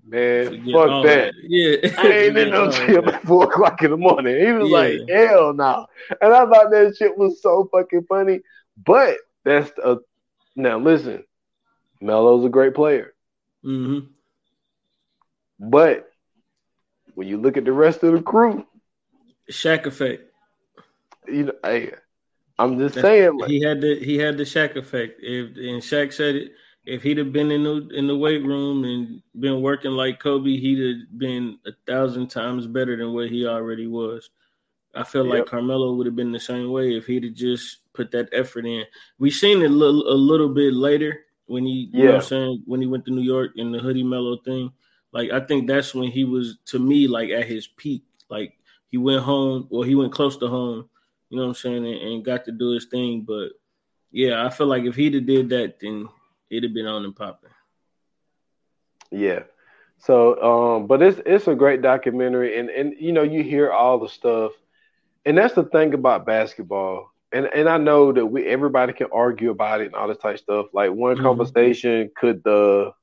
man, 0.06 0.50
Forget 0.50 0.74
fuck 0.74 0.90
all 0.90 1.02
that. 1.04 1.34
Yeah. 1.42 1.78
I 1.98 2.12
ain't 2.12 2.38
in 2.38 2.52
no 2.52 2.70
gym 2.70 3.10
at 3.10 3.24
four 3.24 3.46
o'clock 3.46 3.82
in 3.82 3.90
the 3.90 3.98
morning. 3.98 4.40
He 4.40 4.52
was 4.52 4.70
Yeah. 4.70 4.78
like, 4.78 5.10
hell 5.10 5.54
no. 5.54 5.88
And 6.22 6.32
I 6.32 6.46
thought 6.46 6.70
that 6.70 6.96
shit 6.96 7.18
was 7.18 7.42
so 7.42 7.68
fucking 7.72 8.06
funny. 8.08 8.42
But 8.86 9.18
that's 9.44 9.72
a 9.84 9.98
now 10.56 10.78
listen, 10.78 11.24
Melo's 12.02 12.46
a 12.46 12.50
great 12.50 12.76
player. 12.76 13.16
Mhm. 13.66 14.10
But 15.60 16.12
when 17.16 17.28
you 17.28 17.38
look 17.38 17.58
at 17.58 17.66
the 17.66 17.74
rest 17.74 18.04
of 18.04 18.14
the 18.14 18.22
crew, 18.22 18.64
Shaq 19.52 19.86
effect. 19.86 20.24
you 21.28 21.44
know, 21.46 21.54
hey, 21.64 21.92
I'm 22.60 22.78
just 22.80 22.96
That's- 22.96 23.12
saying, 23.26 23.38
like, 23.38 23.50
He 23.50 23.62
had 23.62 23.82
the 23.82 24.00
he 24.04 24.18
had 24.18 24.38
the 24.38 24.44
Shaq 24.44 24.76
effect. 24.76 25.20
If 25.22 25.56
and 25.58 25.82
Shaq 25.82 26.14
said 26.14 26.36
it, 26.36 26.52
if 26.86 27.04
he'd 27.04 27.18
have 27.18 27.34
been 27.34 27.52
in 27.52 27.64
the 27.64 27.88
in 27.90 28.08
the 28.08 28.18
weight 28.18 28.44
room 28.46 28.84
and 28.86 29.22
been 29.40 29.62
working 29.62 29.92
like 29.92 30.20
Kobe, 30.20 30.58
he'd 30.58 30.80
have 30.80 31.20
been 31.20 31.60
a 31.66 31.72
thousand 31.86 32.30
times 32.30 32.66
better 32.68 32.96
than 32.96 33.14
what 33.14 33.30
he 33.30 33.46
already 33.46 33.88
was. 33.88 34.30
I 34.96 35.04
feel 35.04 35.26
like 35.26 35.46
Carmelo 35.46 35.94
would 35.94 36.08
have 36.08 36.16
been 36.16 36.32
the 36.32 36.40
same 36.40 36.72
way 36.72 36.96
if 36.96 37.06
he'd 37.06 37.24
have 37.26 37.36
just 37.36 37.80
put 37.94 38.10
that 38.12 38.30
effort 38.32 38.66
in. 38.66 38.84
We 39.20 39.30
seen 39.30 39.62
it 39.62 39.66
a 39.70 39.74
little, 39.74 40.10
a 40.12 40.16
little 40.16 40.50
bit 40.50 40.74
later 40.74 41.20
when 41.46 41.66
he, 41.68 41.90
you 41.94 42.00
know 42.00 42.06
what 42.06 42.10
Yeah. 42.10 42.16
I'm 42.16 42.22
saying, 42.24 42.64
when 42.66 42.82
he 42.82 42.88
went 42.88 43.06
to 43.06 43.12
New 43.12 43.22
York 43.22 43.52
and 43.58 43.72
the 43.72 43.78
Hoodie 43.80 44.02
Melo 44.02 44.38
thing. 44.38 44.72
Like 45.12 45.30
I 45.32 45.40
think 45.40 45.68
that's 45.68 45.94
when 45.94 46.10
he 46.10 46.24
was 46.24 46.58
to 46.68 46.80
me 46.80 47.08
like 47.08 47.30
at 47.30 47.46
his 47.46 47.68
peak. 47.68 48.06
Like 48.30 48.57
he 48.90 48.98
went 48.98 49.24
home, 49.24 49.68
well, 49.70 49.84
he 49.84 49.96
went 49.96 50.14
close 50.14 50.38
to 50.38 50.48
home. 50.48 50.90
You 51.30 51.38
know 51.38 51.44
what 51.44 51.50
I'm 51.50 51.56
saying, 51.56 51.86
and, 51.86 52.02
and 52.02 52.26
got 52.26 52.46
to 52.46 52.52
do 52.52 52.72
his 52.72 52.86
thing. 52.86 53.22
But 53.22 53.50
yeah, 54.12 54.46
I 54.46 54.50
feel 54.50 54.68
like 54.68 54.84
if 54.84 54.96
he'd 54.96 55.14
have 55.14 55.26
did 55.26 55.50
that, 55.50 55.80
then 55.80 56.08
it'd 56.50 56.64
have 56.64 56.74
been 56.74 56.88
on 56.88 57.04
and 57.04 57.16
popping. 57.16 57.50
Yeah. 59.12 59.44
So, 60.00 60.42
um, 60.42 60.88
but 60.88 61.02
it's 61.02 61.20
it's 61.26 61.48
a 61.48 61.56
great 61.56 61.82
documentary, 61.82 62.58
and 62.58 62.70
and 62.70 62.94
you 63.00 63.12
know 63.12 63.24
you 63.24 63.44
hear 63.44 63.72
all 63.72 64.00
the 64.00 64.08
stuff, 64.08 64.52
and 65.26 65.38
that's 65.38 65.56
the 65.56 65.64
thing 65.64 65.94
about 65.94 66.26
basketball. 66.26 67.12
And 67.34 67.50
and 67.54 67.68
I 67.68 67.78
know 67.78 68.14
that 68.14 68.26
we 68.26 68.46
everybody 68.46 68.94
can 68.94 69.08
argue 69.12 69.50
about 69.50 69.82
it 69.82 69.88
and 69.88 69.96
all 69.96 70.08
this 70.08 70.18
type 70.18 70.36
of 70.36 70.40
stuff. 70.40 70.66
Like 70.72 70.92
one 70.92 71.16
mm-hmm. 71.16 71.26
conversation, 71.26 72.12
could 72.16 72.44
the 72.44 72.94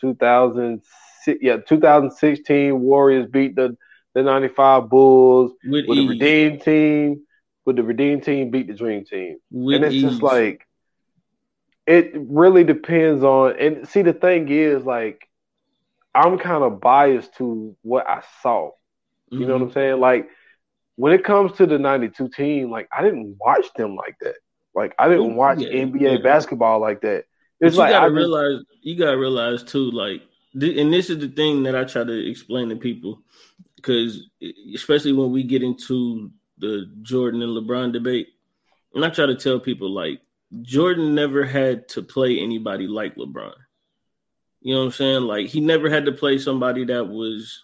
2006 0.00 1.38
yeah 1.40 1.56
2016 1.56 2.78
Warriors 2.80 3.26
beat 3.26 3.56
the 3.56 3.76
the 4.16 4.22
95 4.22 4.88
Bulls 4.88 5.52
with, 5.62 5.86
with 5.86 5.98
the 5.98 6.08
Redeem 6.08 6.58
team? 6.58 7.22
Would 7.66 7.76
the 7.76 7.82
Redeem 7.82 8.22
team 8.22 8.50
beat 8.50 8.66
the 8.66 8.72
Dream 8.72 9.04
team? 9.04 9.36
With 9.50 9.76
and 9.76 9.84
it's 9.84 9.94
ease. 9.94 10.04
just 10.04 10.22
like 10.22 10.66
it 11.86 12.12
really 12.14 12.64
depends 12.64 13.22
on. 13.22 13.58
And 13.60 13.86
see, 13.86 14.00
the 14.00 14.14
thing 14.14 14.48
is, 14.48 14.84
like 14.84 15.28
I'm 16.14 16.38
kind 16.38 16.64
of 16.64 16.80
biased 16.80 17.36
to 17.36 17.76
what 17.82 18.08
I 18.08 18.22
saw. 18.42 18.70
You 19.28 19.40
mm-hmm. 19.40 19.48
know 19.48 19.52
what 19.52 19.62
I'm 19.62 19.68
mm-hmm. 19.68 19.74
saying? 19.74 20.00
Like 20.00 20.30
when 20.94 21.12
it 21.12 21.22
comes 21.22 21.52
to 21.58 21.66
the 21.66 21.78
92 21.78 22.30
team, 22.30 22.70
like 22.70 22.88
I 22.96 23.02
didn't 23.02 23.36
watch 23.38 23.66
them 23.76 23.96
like 23.96 24.16
that. 24.22 24.36
Like 24.74 24.94
I 24.98 25.10
didn't 25.10 25.36
watch 25.36 25.58
yeah, 25.58 25.68
NBA 25.68 26.00
yeah. 26.00 26.22
basketball 26.22 26.80
like 26.80 27.02
that. 27.02 27.24
It's 27.60 27.76
but 27.76 27.82
like 27.82 27.88
you 27.90 27.94
gotta 27.96 28.06
I 28.06 28.08
realize 28.08 28.62
you 28.80 28.98
gotta 28.98 29.18
realize 29.18 29.62
too, 29.62 29.90
like 29.90 30.22
and 30.54 30.90
this 30.90 31.10
is 31.10 31.18
the 31.18 31.28
thing 31.28 31.64
that 31.64 31.76
I 31.76 31.84
try 31.84 32.02
to 32.02 32.30
explain 32.30 32.70
to 32.70 32.76
people 32.76 33.22
because 33.86 34.28
especially 34.74 35.12
when 35.12 35.30
we 35.30 35.44
get 35.44 35.62
into 35.62 36.30
the 36.58 36.90
Jordan 37.02 37.42
and 37.42 37.56
LeBron 37.56 37.92
debate, 37.92 38.28
and 38.94 39.04
I 39.04 39.10
try 39.10 39.26
to 39.26 39.36
tell 39.36 39.60
people 39.60 39.90
like 39.90 40.20
Jordan 40.62 41.14
never 41.14 41.44
had 41.44 41.88
to 41.90 42.02
play 42.02 42.40
anybody 42.40 42.86
like 42.86 43.14
LeBron. 43.16 43.54
You 44.60 44.74
know 44.74 44.80
what 44.80 44.86
I'm 44.86 44.92
saying? 44.92 45.22
Like 45.22 45.46
he 45.46 45.60
never 45.60 45.88
had 45.88 46.06
to 46.06 46.12
play 46.12 46.38
somebody 46.38 46.86
that 46.86 47.06
was 47.06 47.62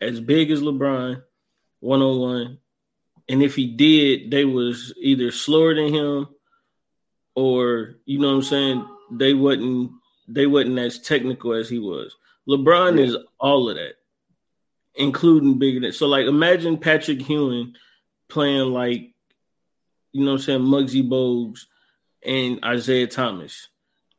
as 0.00 0.20
big 0.20 0.50
as 0.50 0.62
LeBron, 0.62 1.22
one 1.80 2.02
on 2.02 2.18
one. 2.18 2.58
And 3.28 3.42
if 3.42 3.54
he 3.54 3.66
did, 3.68 4.30
they 4.30 4.44
was 4.44 4.94
either 5.00 5.30
slower 5.30 5.74
than 5.74 5.92
him 5.92 6.28
or 7.34 7.96
you 8.04 8.18
know 8.18 8.28
what 8.28 8.34
I'm 8.34 8.42
saying, 8.42 8.88
they 9.12 9.34
wasn't 9.34 9.92
they 10.26 10.46
wasn't 10.46 10.78
as 10.78 11.00
technical 11.00 11.52
as 11.52 11.68
he 11.68 11.78
was. 11.78 12.16
LeBron 12.48 12.98
yeah. 12.98 13.04
is 13.04 13.16
all 13.38 13.68
of 13.68 13.76
that, 13.76 13.94
including 14.96 15.58
bigger 15.58 15.80
than 15.80 15.92
so 15.92 16.06
like 16.06 16.26
imagine 16.26 16.78
Patrick 16.78 17.28
Ewing 17.28 17.74
playing 18.28 18.72
like 18.72 19.12
you 20.12 20.24
know 20.24 20.32
what 20.32 20.40
I'm 20.40 20.44
saying, 20.44 20.60
Muggsy 20.60 21.06
Bogues 21.06 21.66
and 22.24 22.58
Isiah 22.64 23.06
Thomas 23.06 23.68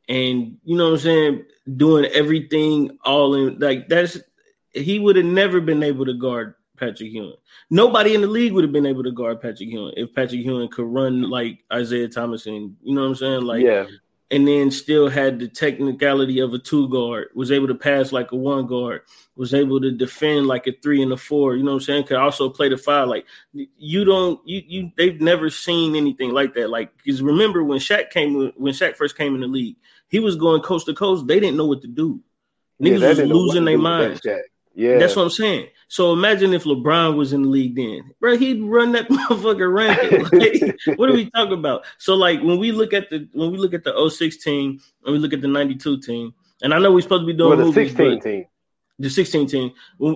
and 0.07 0.57
you 0.63 0.77
know 0.77 0.85
what 0.85 0.93
I'm 0.93 0.99
saying, 0.99 1.45
doing 1.75 2.05
everything 2.05 2.97
all 3.03 3.33
in 3.35 3.59
like 3.59 3.89
that's 3.89 4.17
he 4.71 4.99
would 4.99 5.15
have 5.15 5.25
never 5.25 5.59
been 5.59 5.83
able 5.83 6.05
to 6.05 6.13
guard 6.13 6.55
Patrick 6.77 7.11
Ewing. 7.11 7.33
Nobody 7.69 8.15
in 8.15 8.21
the 8.21 8.27
league 8.27 8.53
would 8.53 8.63
have 8.63 8.71
been 8.71 8.85
able 8.85 9.03
to 9.03 9.11
guard 9.11 9.41
Patrick 9.41 9.69
Ewing 9.69 9.93
if 9.97 10.13
Patrick 10.13 10.41
Ewing 10.41 10.69
could 10.69 10.85
run 10.85 11.29
like 11.29 11.63
Isiah 11.75 12.07
Thomas 12.07 12.45
and 12.45 12.75
you 12.81 12.95
know 12.95 13.01
what 13.01 13.09
I'm 13.09 13.15
saying, 13.15 13.41
like 13.41 13.63
yeah. 13.63 13.85
And 14.29 14.45
then 14.45 14.71
still 14.71 15.07
had 15.07 15.39
the 15.39 15.47
technicality 15.47 16.39
of 16.39 16.51
a 16.51 16.59
two 16.59 16.89
guard, 16.89 17.29
was 17.33 17.49
able 17.49 17.67
to 17.67 17.75
pass 17.75 18.11
like 18.11 18.33
a 18.33 18.35
one 18.35 18.67
guard, 18.67 19.03
was 19.37 19.53
able 19.53 19.79
to 19.79 19.89
defend 19.89 20.47
like 20.47 20.67
a 20.67 20.73
three 20.83 21.01
and 21.01 21.13
a 21.13 21.17
four. 21.17 21.55
You 21.55 21.63
know 21.63 21.71
what 21.71 21.77
I'm 21.77 21.83
saying? 21.85 22.03
Could 22.07 22.17
also 22.17 22.49
play 22.49 22.67
the 22.67 22.75
five. 22.75 23.07
Like 23.07 23.25
you 23.53 24.03
don't, 24.03 24.41
you 24.45 24.63
you 24.67 24.91
they've 24.97 25.21
never 25.21 25.49
seen 25.49 25.95
anything 25.95 26.31
like 26.31 26.53
that. 26.55 26.69
Like 26.69 26.91
because 26.97 27.21
remember 27.21 27.63
when 27.63 27.79
Shaq 27.79 28.09
came 28.09 28.51
when 28.57 28.73
Shaq 28.73 28.97
first 28.97 29.17
came 29.17 29.33
in 29.33 29.39
the 29.39 29.47
league, 29.47 29.77
he 30.09 30.19
was 30.19 30.35
going 30.35 30.61
coast 30.61 30.87
to 30.87 30.93
coast. 30.93 31.25
They 31.25 31.39
didn't 31.39 31.55
know 31.55 31.65
what 31.67 31.81
to 31.83 31.87
do. 31.87 32.19
Niggas 32.81 32.99
yeah, 32.99 33.07
was 33.07 33.19
losing 33.19 33.63
their 33.63 33.77
minds. 33.77 34.19
Yeah, 34.75 34.97
that's 34.97 35.15
what 35.15 35.23
I'm 35.23 35.29
saying. 35.29 35.69
So 35.89 36.11
imagine 36.11 36.53
if 36.53 36.65
LeBron 36.65 37.15
was 37.15 37.31
in 37.31 37.43
the 37.43 37.49
league 37.49 37.75
then, 37.75 38.11
bro. 38.19 38.37
He'd 38.37 38.61
run 38.61 38.91
that 38.91 39.07
motherfucker 39.09 39.73
rampant. 39.73 40.33
Like, 40.33 40.97
what 40.97 41.09
are 41.09 41.13
we 41.13 41.29
talking 41.29 41.53
about? 41.53 41.85
So 41.97 42.13
like 42.13 42.41
when 42.41 42.59
we 42.59 42.71
look 42.71 42.93
at 42.93 43.09
the 43.09 43.27
when 43.33 43.51
we 43.51 43.57
look 43.57 43.73
at 43.73 43.83
the 43.83 44.09
06 44.09 44.37
team 44.37 44.79
and 45.05 45.13
we 45.13 45.19
look 45.19 45.33
at 45.33 45.41
the 45.41 45.47
92 45.47 46.01
team, 46.01 46.33
and 46.61 46.73
I 46.73 46.79
know 46.79 46.91
we're 46.91 47.01
supposed 47.01 47.21
to 47.21 47.27
be 47.27 47.33
doing 47.33 47.49
well, 47.49 47.57
the 47.57 47.65
movies, 47.65 47.95
16 47.95 48.19
team. 48.19 48.45
The 48.99 49.09
16 49.09 49.47
team. 49.47 49.71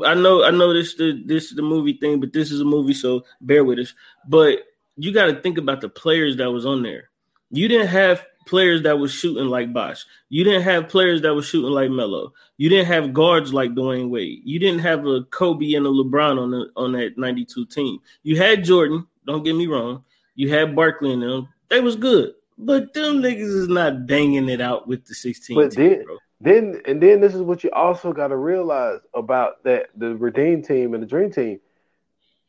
I 0.06 0.14
know 0.16 0.44
I 0.44 0.52
know 0.52 0.74
this 0.74 0.96
the 0.96 1.22
this 1.26 1.46
is 1.46 1.56
the 1.56 1.62
movie 1.62 1.94
thing, 1.94 2.20
but 2.20 2.34
this 2.34 2.52
is 2.52 2.60
a 2.60 2.66
movie, 2.66 2.94
so 2.94 3.24
bear 3.40 3.64
with 3.64 3.80
us. 3.80 3.94
But 4.28 4.60
you 4.98 5.14
got 5.14 5.28
to 5.28 5.42
think 5.42 5.58
about 5.58 5.82
the 5.82 5.90
players 5.90 6.38
that 6.38 6.52
was 6.52 6.66
on 6.66 6.84
there. 6.84 7.10
You 7.50 7.68
didn't 7.68 7.88
have 7.88 8.26
players 8.46 8.84
that 8.84 9.00
was 9.00 9.14
shooting 9.14 9.48
like 9.48 9.74
Bosh. 9.74 10.06
You 10.30 10.44
didn't 10.44 10.64
have 10.64 10.90
players 10.90 11.22
that 11.22 11.34
was 11.34 11.46
shooting 11.46 11.72
like 11.72 11.90
Melo. 11.90 12.34
You 12.58 12.70
didn't 12.70 12.88
have 12.88 13.14
guards 13.14 13.54
like 13.54 13.72
Dwyane 13.72 14.10
Wade. 14.10 14.42
You 14.44 14.60
didn't 14.60 14.82
have 14.82 15.06
a 15.06 15.24
Kobe 15.24 15.74
and 15.74 15.86
a 15.86 15.90
LeBron 15.90 16.40
on 16.40 16.52
the 16.52 16.70
on 16.76 16.94
that 16.94 17.18
92 17.18 17.66
team. 17.68 18.00
You 18.24 18.38
had 18.38 18.64
Jordan, 18.64 19.08
don't 19.26 19.44
get 19.44 19.56
me 19.56 19.68
wrong. 19.68 20.04
You 20.36 20.50
had 20.50 20.76
Barkley 20.76 21.14
and 21.14 21.22
them. 21.22 21.50
They 21.70 21.82
was 21.82 21.96
good. 21.96 22.34
But 22.58 22.94
them 22.94 23.22
niggas 23.22 23.40
is 23.40 23.68
not 23.68 24.06
banging 24.06 24.50
it 24.50 24.62
out 24.62 24.88
with 24.88 25.06
the 25.06 25.16
16 25.16 25.56
but 25.56 25.72
team, 25.72 25.90
then, 25.90 26.06
bro. 26.06 26.18
Then 26.40 26.82
and 26.86 27.02
then 27.02 27.22
this 27.22 27.34
is 27.34 27.42
what 27.42 27.64
you 27.64 27.72
also 27.72 28.14
got 28.14 28.28
to 28.28 28.38
realize 28.38 29.00
about 29.14 29.64
that 29.64 29.88
the 29.96 30.16
Redeem 30.16 30.62
team 30.62 30.94
and 30.94 31.02
the 31.02 31.08
Dream 31.08 31.32
team. 31.32 31.60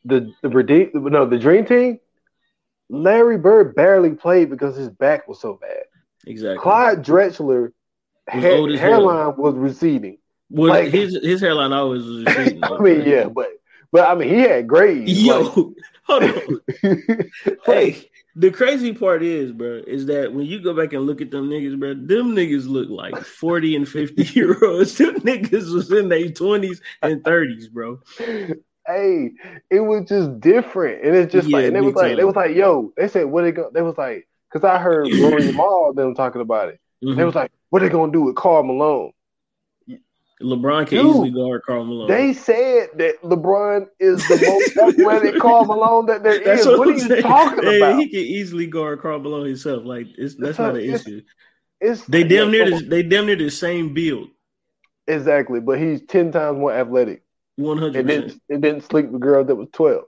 The 0.05 0.31
the 0.41 0.49
Redeem 0.49 0.91
no 0.93 1.25
the 1.25 1.39
Dream 1.39 1.65
team 1.65 1.99
Larry 2.89 3.37
Bird 3.37 3.75
barely 3.75 4.11
played 4.11 4.49
because 4.49 4.75
his 4.75 4.89
back 4.89 5.27
was 5.27 5.39
so 5.39 5.57
bad. 5.61 5.83
Exactly. 6.25 6.59
Clyde 6.59 7.03
Drexler 7.03 7.71
hairline 8.27 8.77
hell. 8.77 9.35
was 9.37 9.55
receding. 9.55 10.17
Well, 10.49 10.69
like, 10.69 10.91
his 10.91 11.17
his 11.23 11.41
hairline 11.41 11.73
always 11.73 12.03
was 12.03 12.25
receding. 12.25 12.63
I 12.63 12.77
mean, 12.79 13.01
yeah, 13.05 13.27
but 13.27 13.49
but 13.91 14.07
I 14.09 14.15
mean, 14.15 14.29
he 14.29 14.41
had 14.41 14.67
grades. 14.67 15.11
Yo, 15.11 15.41
like, 15.41 15.53
hold 16.03 16.23
on. 16.23 16.61
hey, 17.65 18.09
the 18.35 18.51
crazy 18.51 18.93
part 18.93 19.23
is, 19.23 19.51
bro, 19.51 19.81
is 19.85 20.05
that 20.07 20.33
when 20.33 20.45
you 20.45 20.61
go 20.61 20.73
back 20.73 20.93
and 20.93 21.05
look 21.05 21.21
at 21.21 21.31
them 21.31 21.49
niggas, 21.49 21.79
bro, 21.79 21.93
them 21.93 22.35
niggas 22.35 22.67
look 22.67 22.89
like 22.89 23.17
40 23.17 23.75
and 23.77 23.89
50 23.89 24.23
year 24.39 24.57
olds. 24.63 24.97
Them 24.97 25.15
niggas 25.15 25.73
was 25.73 25.91
in 25.91 26.09
their 26.09 26.25
20s 26.25 26.79
and 27.01 27.23
30s, 27.23 27.71
bro 27.71 27.99
hey, 28.87 29.31
it 29.69 29.79
was 29.79 30.07
just 30.07 30.39
different. 30.39 31.05
And 31.05 31.15
it's 31.15 31.31
just 31.31 31.47
yeah, 31.47 31.57
like, 31.57 31.65
and 31.65 31.75
they 31.75 31.81
was 31.81 31.95
like, 31.95 32.17
they 32.17 32.23
was 32.23 32.35
like, 32.35 32.55
yo, 32.55 32.93
they 32.97 33.07
said, 33.07 33.25
what 33.25 33.43
they 33.43 33.51
go, 33.51 33.69
they 33.73 33.81
was 33.81 33.97
like, 33.97 34.27
because 34.51 34.67
I 34.67 34.79
heard 34.79 35.07
Rory 35.21 35.51
Mal 35.51 35.93
them 35.93 36.15
talking 36.15 36.41
about 36.41 36.69
it. 36.69 36.79
Mm-hmm. 37.03 37.17
They 37.17 37.25
was 37.25 37.35
like, 37.35 37.51
what 37.69 37.81
they 37.81 37.89
gonna 37.89 38.11
do 38.11 38.21
with 38.21 38.35
Karl 38.35 38.63
Malone? 38.63 39.11
LeBron 40.43 40.87
can 40.87 40.97
Dude, 40.97 41.07
easily 41.07 41.31
guard 41.31 41.61
Karl 41.63 41.85
Malone. 41.85 42.07
They 42.07 42.33
said 42.33 42.89
that 42.95 43.21
LeBron 43.21 43.87
is 43.99 44.27
the 44.27 44.37
most 44.45 44.77
athletic 44.99 45.39
Karl 45.39 45.65
Malone 45.65 46.05
that 46.07 46.23
there 46.23 46.43
that's 46.43 46.61
is. 46.61 46.67
What, 46.67 46.79
what 46.79 46.87
are 46.89 46.91
you 46.91 46.99
saying. 46.99 47.21
talking 47.21 47.63
hey, 47.63 47.77
about? 47.77 47.99
He 47.99 48.09
can 48.09 48.19
easily 48.19 48.67
guard 48.67 49.01
Karl 49.01 49.19
Malone 49.19 49.47
himself. 49.47 49.83
Like 49.85 50.07
it's 50.17 50.35
that's, 50.35 50.59
not 50.59 50.75
an 50.75 50.81
issue. 50.81 51.21
It's 51.79 52.05
they 52.05 52.23
damn 52.23 52.51
near 52.51 52.69
the, 52.69 52.85
they 52.85 53.03
damn 53.03 53.25
near 53.25 53.35
the 53.35 53.49
same 53.49 53.93
build. 53.93 54.29
Exactly, 55.07 55.59
but 55.59 55.79
he's 55.79 56.01
ten 56.07 56.31
times 56.31 56.57
more 56.57 56.73
athletic. 56.73 57.22
One 57.55 57.77
hundred. 57.77 57.97
It 57.97 58.07
didn't. 58.07 58.41
It 58.49 58.61
didn't 58.61 58.83
sleep 58.83 59.07
with 59.07 59.15
a 59.15 59.19
girl 59.19 59.43
that 59.43 59.55
was 59.55 59.67
twelve. 59.71 60.05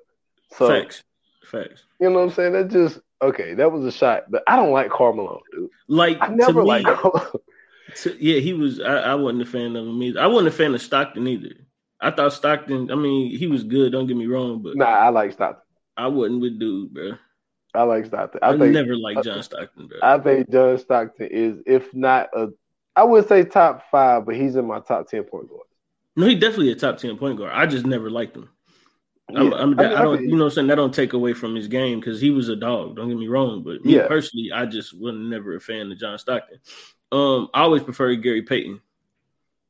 So 0.51 0.67
facts. 0.67 1.03
Facts. 1.43 1.83
You 1.99 2.09
know 2.09 2.19
what 2.19 2.23
I'm 2.23 2.31
saying? 2.31 2.53
That 2.53 2.69
just 2.69 2.99
okay. 3.21 3.53
That 3.53 3.71
was 3.71 3.85
a 3.85 3.91
shot, 3.91 4.23
but 4.29 4.43
I 4.47 4.55
don't 4.55 4.71
like 4.71 4.89
Karl 4.89 5.13
Malone, 5.13 5.41
dude. 5.51 5.69
Like 5.87 6.17
I 6.21 6.27
never 6.27 6.63
Carmelo. 6.65 7.41
yeah, 8.19 8.39
he 8.39 8.53
was. 8.53 8.79
I, 8.79 8.95
I 8.97 9.15
wasn't 9.15 9.43
a 9.43 9.45
fan 9.45 9.75
of 9.75 9.87
him 9.87 10.01
either. 10.01 10.19
I 10.19 10.27
wasn't 10.27 10.47
a 10.47 10.57
fan 10.57 10.73
of 10.73 10.81
Stockton 10.81 11.27
either. 11.27 11.55
I 12.01 12.11
thought 12.11 12.33
Stockton. 12.33 12.91
I 12.91 12.95
mean, 12.95 13.37
he 13.37 13.47
was 13.47 13.63
good. 13.63 13.91
Don't 13.91 14.07
get 14.07 14.17
me 14.17 14.27
wrong, 14.27 14.61
but 14.61 14.75
nah, 14.75 14.85
I 14.85 15.09
like 15.09 15.31
Stockton. 15.33 15.63
I 15.97 16.07
wasn't 16.07 16.41
with 16.41 16.59
dude, 16.59 16.93
bro. 16.93 17.11
I 17.73 17.83
like 17.83 18.05
Stockton. 18.05 18.39
I, 18.41 18.49
I 18.49 18.57
think, 18.57 18.73
never 18.73 18.95
liked 18.95 19.23
John 19.23 19.43
Stockton, 19.43 19.87
bro. 19.87 19.99
I 20.01 20.17
think 20.19 20.49
John 20.49 20.77
Stockton 20.77 21.27
is, 21.27 21.59
if 21.65 21.93
not 21.93 22.29
a, 22.35 22.49
I 22.95 23.03
would 23.03 23.27
say 23.27 23.43
top 23.43 23.83
five, 23.91 24.25
but 24.25 24.35
he's 24.35 24.55
in 24.55 24.65
my 24.65 24.79
top 24.79 25.09
ten 25.09 25.23
point 25.23 25.49
guard. 25.49 25.67
No, 26.15 26.25
he 26.25 26.35
definitely 26.35 26.71
a 26.71 26.75
top 26.75 26.97
ten 26.97 27.17
point 27.17 27.37
guard. 27.37 27.51
I 27.53 27.65
just 27.65 27.85
never 27.85 28.09
liked 28.09 28.35
him. 28.35 28.49
Yeah. 29.29 29.39
I'm, 29.39 29.53
I'm, 29.53 29.79
I, 29.79 29.83
mean, 29.83 29.97
I 29.97 30.01
don't, 30.01 30.21
you 30.21 30.35
know, 30.35 30.43
what 30.43 30.51
I'm 30.51 30.51
saying 30.51 30.67
that 30.67 30.75
don't 30.75 30.93
take 30.93 31.13
away 31.13 31.33
from 31.33 31.55
his 31.55 31.67
game 31.67 31.99
because 31.99 32.21
he 32.21 32.29
was 32.29 32.47
a 32.47 32.55
dog. 32.55 32.95
Don't 32.95 33.09
get 33.09 33.17
me 33.17 33.27
wrong, 33.27 33.63
but 33.63 33.83
me 33.83 33.95
yeah. 33.95 34.07
personally, 34.07 34.51
I 34.51 34.65
just 34.65 34.97
was 34.99 35.15
never 35.15 35.55
a 35.55 35.59
fan 35.59 35.91
of 35.91 35.97
John 35.97 36.17
Stockton. 36.19 36.59
Um, 37.11 37.49
I 37.53 37.61
always 37.61 37.81
preferred 37.81 38.21
Gary 38.21 38.43
Payton. 38.43 38.81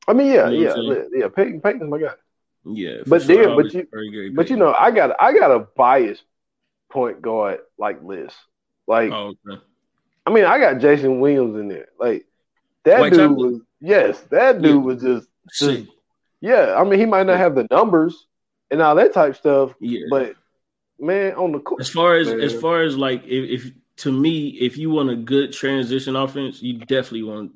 I 0.06 0.12
mean, 0.12 0.32
yeah, 0.32 0.48
you 0.50 0.66
know 0.66 0.92
yeah, 0.92 1.02
yeah. 1.12 1.28
Payton, 1.28 1.62
Payton's 1.62 1.90
my 1.90 1.98
guy. 1.98 2.12
Yeah, 2.64 2.98
but 3.06 3.22
sure. 3.22 3.46
then, 3.46 3.56
but 3.56 3.72
you, 3.72 4.32
but 4.34 4.50
you 4.50 4.56
know, 4.56 4.74
I 4.78 4.90
got, 4.90 5.16
I 5.20 5.32
got 5.32 5.50
a 5.50 5.60
biased 5.76 6.24
point 6.90 7.22
guard 7.22 7.60
like 7.78 8.06
this. 8.06 8.34
Like, 8.86 9.10
oh, 9.10 9.34
okay. 9.48 9.60
I 10.26 10.30
mean, 10.30 10.44
I 10.44 10.58
got 10.58 10.80
Jason 10.80 11.20
Williams 11.20 11.58
in 11.58 11.68
there. 11.68 11.88
Like 11.98 12.26
that 12.84 13.00
White 13.00 13.12
dude 13.12 13.30
chocolate? 13.30 13.52
was, 13.52 13.60
yes, 13.80 14.20
that 14.30 14.60
dude 14.60 14.74
yeah. 14.74 14.76
was 14.76 15.02
just, 15.02 15.28
just 15.58 15.88
yeah, 16.46 16.74
I 16.78 16.84
mean, 16.84 16.98
he 17.00 17.06
might 17.06 17.26
not 17.26 17.38
have 17.38 17.54
the 17.54 17.66
numbers, 17.70 18.26
and 18.70 18.80
all 18.80 18.94
that 18.94 19.12
type 19.12 19.36
stuff. 19.36 19.74
Yeah. 19.80 20.06
But 20.10 20.34
man, 20.98 21.34
on 21.34 21.52
the 21.52 21.58
court, 21.58 21.80
as 21.80 21.88
far 21.88 22.16
as 22.16 22.28
man. 22.28 22.40
as 22.40 22.54
far 22.54 22.82
as 22.82 22.96
like 22.96 23.24
if, 23.24 23.64
if 23.64 23.72
to 23.98 24.12
me, 24.12 24.48
if 24.48 24.76
you 24.76 24.90
want 24.90 25.10
a 25.10 25.16
good 25.16 25.52
transition 25.52 26.14
offense, 26.14 26.62
you 26.62 26.78
definitely 26.78 27.24
want 27.24 27.52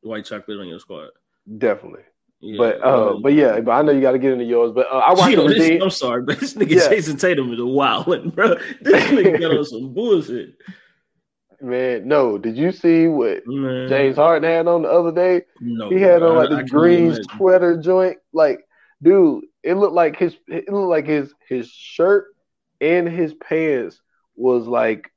white 0.00 0.24
chocolate 0.24 0.58
on 0.58 0.66
your 0.66 0.80
squad. 0.80 1.10
Definitely. 1.58 2.02
Yeah, 2.40 2.58
but 2.58 2.82
uh, 2.82 3.18
but 3.22 3.34
yeah, 3.34 3.60
but 3.60 3.70
I 3.70 3.82
know 3.82 3.92
you 3.92 4.00
got 4.00 4.12
to 4.12 4.18
get 4.18 4.32
into 4.32 4.44
yours. 4.44 4.72
But 4.74 4.86
uh, 4.90 4.98
I 4.98 5.12
watched 5.12 5.36
Yo, 5.36 5.46
the 5.46 5.54
this, 5.54 5.80
I'm 5.80 5.90
sorry, 5.90 6.22
but 6.22 6.40
this 6.40 6.54
nigga 6.54 6.70
Yeah. 6.70 6.88
Jayson 6.88 7.20
Tatum 7.20 7.52
is 7.52 7.60
a 7.60 7.64
wild 7.64 8.08
one, 8.08 8.30
bro. 8.30 8.56
This 8.80 9.04
nigga 9.04 9.38
got 9.38 9.56
on 9.56 9.64
some 9.64 9.94
bullshit. 9.94 10.56
Man, 11.62 12.08
no. 12.08 12.38
Did 12.38 12.56
you 12.56 12.72
see 12.72 13.06
what 13.06 13.46
Man, 13.46 13.88
James 13.88 14.16
Harden 14.16 14.48
had 14.50 14.66
on 14.66 14.82
the 14.82 14.88
other 14.90 15.12
day? 15.12 15.42
no, 15.60 15.88
He 15.88 16.00
had 16.00 16.22
on 16.22 16.36
like 16.36 16.50
this 16.50 16.70
green 16.70 17.16
sweater 17.36 17.76
joint. 17.80 18.18
Like, 18.32 18.60
dude, 19.02 19.44
it 19.62 19.74
looked 19.74 19.94
like 19.94 20.16
his 20.18 20.36
it 20.48 20.68
looked 20.72 20.90
like 20.90 21.06
his 21.06 21.32
his 21.48 21.68
shirt 21.70 22.26
and 22.80 23.08
his 23.08 23.32
pants 23.34 24.00
was 24.34 24.66
like 24.66 25.10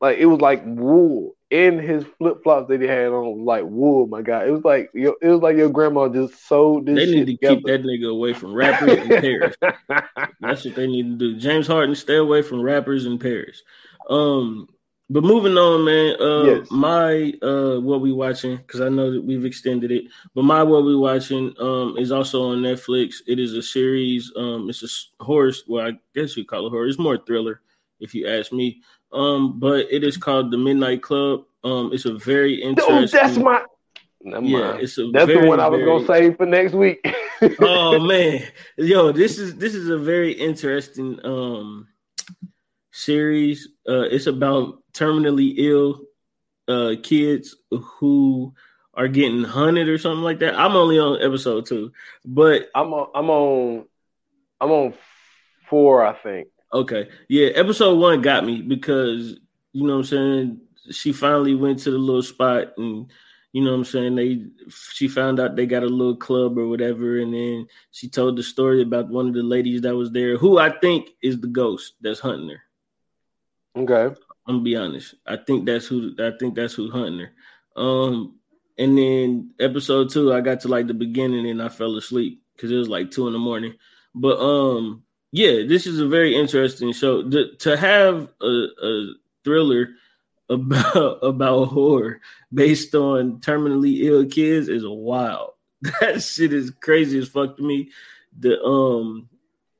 like 0.00 0.18
it 0.18 0.26
was 0.26 0.40
like 0.40 0.62
wool. 0.66 1.36
And 1.52 1.78
his 1.78 2.02
flip 2.16 2.42
flops 2.42 2.68
that 2.68 2.80
he 2.80 2.86
had 2.86 3.08
on 3.08 3.44
like 3.44 3.64
wool. 3.64 4.06
My 4.06 4.22
God, 4.22 4.48
it 4.48 4.50
was 4.50 4.64
like 4.64 4.90
your- 4.94 5.16
it 5.20 5.28
was 5.28 5.40
like 5.42 5.54
your 5.56 5.68
grandma 5.68 6.08
just 6.08 6.48
sewed 6.48 6.86
this 6.86 7.10
They 7.10 7.14
need 7.14 7.26
to 7.26 7.32
together. 7.34 7.54
keep 7.56 7.66
that 7.66 7.82
nigga 7.82 8.10
away 8.10 8.32
from 8.32 8.54
rappers 8.54 8.90
and 8.98 9.10
Paris. 9.10 9.54
That's 10.40 10.64
what 10.64 10.74
they 10.74 10.86
need 10.86 11.18
to 11.18 11.34
do. 11.34 11.36
James 11.38 11.66
Harden, 11.66 11.94
stay 11.94 12.16
away 12.16 12.40
from 12.40 12.62
rappers 12.62 13.04
in 13.04 13.18
Paris. 13.18 13.62
Um, 14.08 14.66
but 15.10 15.22
moving 15.24 15.56
on, 15.58 15.84
man. 15.84 16.16
Uh, 16.20 16.42
Yes. 16.44 16.70
my 16.70 17.32
uh, 17.42 17.80
what 17.80 18.00
we 18.00 18.12
watching? 18.12 18.56
Because 18.56 18.80
I 18.80 18.88
know 18.88 19.12
that 19.12 19.22
we've 19.24 19.44
extended 19.44 19.90
it, 19.92 20.04
but 20.34 20.44
my 20.44 20.62
what 20.62 20.84
we 20.84 20.96
watching 20.96 21.54
um 21.60 21.96
is 21.98 22.10
also 22.12 22.44
on 22.50 22.58
Netflix. 22.62 23.16
It 23.26 23.38
is 23.38 23.54
a 23.54 23.62
series. 23.62 24.32
Um, 24.36 24.68
it's 24.70 24.82
a 24.82 25.24
horror. 25.24 25.52
Well, 25.68 25.86
I 25.88 25.92
guess 26.14 26.36
you 26.36 26.44
call 26.44 26.66
it 26.66 26.70
horror. 26.70 26.86
It's 26.86 26.98
more 26.98 27.18
thriller, 27.18 27.60
if 28.00 28.14
you 28.14 28.26
ask 28.28 28.52
me. 28.52 28.80
Um, 29.12 29.58
but 29.60 29.86
it 29.90 30.02
is 30.04 30.16
called 30.16 30.50
The 30.50 30.56
Midnight 30.58 31.02
Club. 31.02 31.42
Um, 31.64 31.90
it's 31.92 32.06
a 32.06 32.14
very 32.14 32.54
interesting. 32.62 33.00
Dude, 33.00 33.10
that's 33.10 33.36
my. 33.36 33.62
Never 34.24 34.46
yeah. 34.46 34.58
mind. 34.58 34.80
It's 34.82 34.96
a 34.98 35.10
That's 35.10 35.26
the 35.26 35.46
one 35.46 35.58
I 35.60 35.66
was 35.68 35.80
very- 35.80 35.90
gonna 35.90 36.06
save 36.06 36.36
for 36.36 36.46
next 36.46 36.72
week. 36.74 37.04
oh 37.60 37.98
man 38.06 38.40
yo 38.76 39.10
this 39.10 39.36
is 39.36 39.56
this 39.56 39.74
is 39.74 39.88
a 39.88 39.98
very 39.98 40.30
interesting 40.32 41.18
um 41.24 41.88
series 42.92 43.68
uh 43.88 44.02
it's 44.02 44.26
about 44.26 44.82
terminally 44.92 45.54
ill 45.56 46.02
uh 46.68 46.94
kids 47.02 47.56
who 47.70 48.54
are 48.94 49.08
getting 49.08 49.42
hunted 49.42 49.88
or 49.88 49.96
something 49.98 50.22
like 50.22 50.40
that 50.40 50.58
i'm 50.58 50.76
only 50.76 50.98
on 50.98 51.20
episode 51.22 51.64
two 51.66 51.90
but 52.24 52.68
I'm 52.74 52.92
on. 52.92 53.08
I'm 53.14 53.30
on. 53.30 53.86
I'm 54.60 54.70
on 54.70 54.94
four, 55.68 56.04
I 56.04 56.12
think. 56.12 56.48
okay 56.72 57.08
yeah 57.28 57.48
episode 57.48 57.98
one 57.98 58.20
got 58.22 58.44
me 58.44 58.60
because 58.62 59.38
you 59.72 59.86
know 59.86 59.94
what 59.94 59.98
i'm 60.00 60.04
saying 60.04 60.60
she 60.90 61.12
finally 61.12 61.54
went 61.54 61.78
to 61.80 61.90
the 61.90 61.98
little 61.98 62.22
spot 62.22 62.74
and 62.76 63.10
you 63.52 63.62
know 63.62 63.72
what 63.72 63.76
I'm 63.78 63.84
saying? 63.84 64.14
They 64.16 64.46
she 64.94 65.08
found 65.08 65.38
out 65.38 65.56
they 65.56 65.66
got 65.66 65.82
a 65.82 65.86
little 65.86 66.16
club 66.16 66.56
or 66.56 66.66
whatever, 66.68 67.18
and 67.18 67.34
then 67.34 67.66
she 67.90 68.08
told 68.08 68.36
the 68.36 68.42
story 68.42 68.80
about 68.80 69.10
one 69.10 69.28
of 69.28 69.34
the 69.34 69.42
ladies 69.42 69.82
that 69.82 69.94
was 69.94 70.10
there, 70.10 70.38
who 70.38 70.58
I 70.58 70.70
think 70.78 71.10
is 71.22 71.38
the 71.38 71.48
ghost 71.48 71.92
that's 72.00 72.18
hunting 72.20 72.48
her. 72.48 72.62
Okay. 73.76 74.14
I'm 74.46 74.54
gonna 74.54 74.60
be 74.60 74.76
honest. 74.76 75.14
I 75.26 75.36
think 75.36 75.66
that's 75.66 75.86
who 75.86 76.14
I 76.18 76.32
think 76.38 76.54
that's 76.54 76.74
who 76.74 76.90
hunting 76.90 77.20
her. 77.20 77.32
Um, 77.82 78.38
and 78.78 78.98
then 78.98 79.54
episode 79.60 80.10
two, 80.10 80.32
I 80.32 80.40
got 80.40 80.60
to 80.60 80.68
like 80.68 80.86
the 80.86 80.94
beginning 80.94 81.48
and 81.48 81.62
I 81.62 81.68
fell 81.68 81.96
asleep 81.96 82.42
because 82.54 82.70
it 82.70 82.76
was 82.76 82.88
like 82.88 83.10
two 83.10 83.26
in 83.26 83.32
the 83.32 83.38
morning. 83.38 83.74
But 84.14 84.38
um, 84.38 85.04
yeah, 85.30 85.62
this 85.66 85.86
is 85.86 86.00
a 86.00 86.08
very 86.08 86.34
interesting 86.34 86.92
show. 86.92 87.22
The, 87.22 87.56
to 87.60 87.76
have 87.76 88.28
a, 88.40 88.66
a 88.82 89.14
thriller 89.44 89.90
about 90.48 91.18
about 91.22 91.66
horror 91.66 92.20
based 92.52 92.94
on 92.94 93.40
terminally 93.40 94.02
ill 94.02 94.26
kids 94.26 94.68
is 94.68 94.84
wild. 94.86 95.50
That 96.00 96.22
shit 96.22 96.52
is 96.52 96.70
crazy 96.70 97.18
as 97.18 97.28
fuck 97.28 97.56
to 97.56 97.62
me. 97.62 97.90
The 98.38 98.62
um 98.62 99.28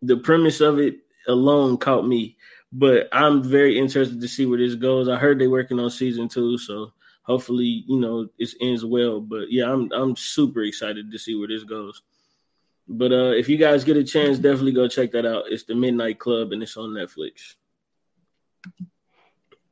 the 0.01 0.17
premise 0.17 0.61
of 0.61 0.79
it 0.79 0.97
alone 1.29 1.77
caught 1.77 2.07
me, 2.07 2.37
but 2.73 3.09
I'm 3.13 3.43
very 3.43 3.79
interested 3.79 4.21
to 4.21 4.29
see 4.29 4.47
where 4.47 4.59
this 4.59 4.75
goes. 4.75 5.09
I 5.09 5.17
heard 5.17 5.39
they're 5.39 5.51
working 5.51 5.79
on 5.79 5.91
season 5.91 6.29
two, 6.29 6.57
so 6.59 6.93
hopefully, 7.23 7.85
you 7.87 8.01
know, 8.01 8.29
it 8.39 8.49
ends 8.61 8.85
well. 8.85 9.21
But 9.21 9.51
yeah, 9.53 9.71
I'm 9.71 9.91
I'm 9.93 10.17
super 10.17 10.63
excited 10.63 11.11
to 11.11 11.19
see 11.19 11.35
where 11.35 11.49
this 11.49 11.65
goes. 11.65 12.03
But 12.89 13.13
uh 13.13 13.33
if 13.33 13.49
you 13.49 13.59
guys 13.59 13.85
get 13.85 13.97
a 13.97 14.05
chance, 14.05 14.39
definitely 14.39 14.73
go 14.73 14.89
check 14.89 15.13
that 15.13 15.27
out. 15.27 15.45
It's 15.49 15.65
the 15.65 15.75
Midnight 15.75 16.19
Club 16.19 16.53
and 16.53 16.63
it's 16.63 16.77
on 16.77 16.91
Netflix. 16.91 17.55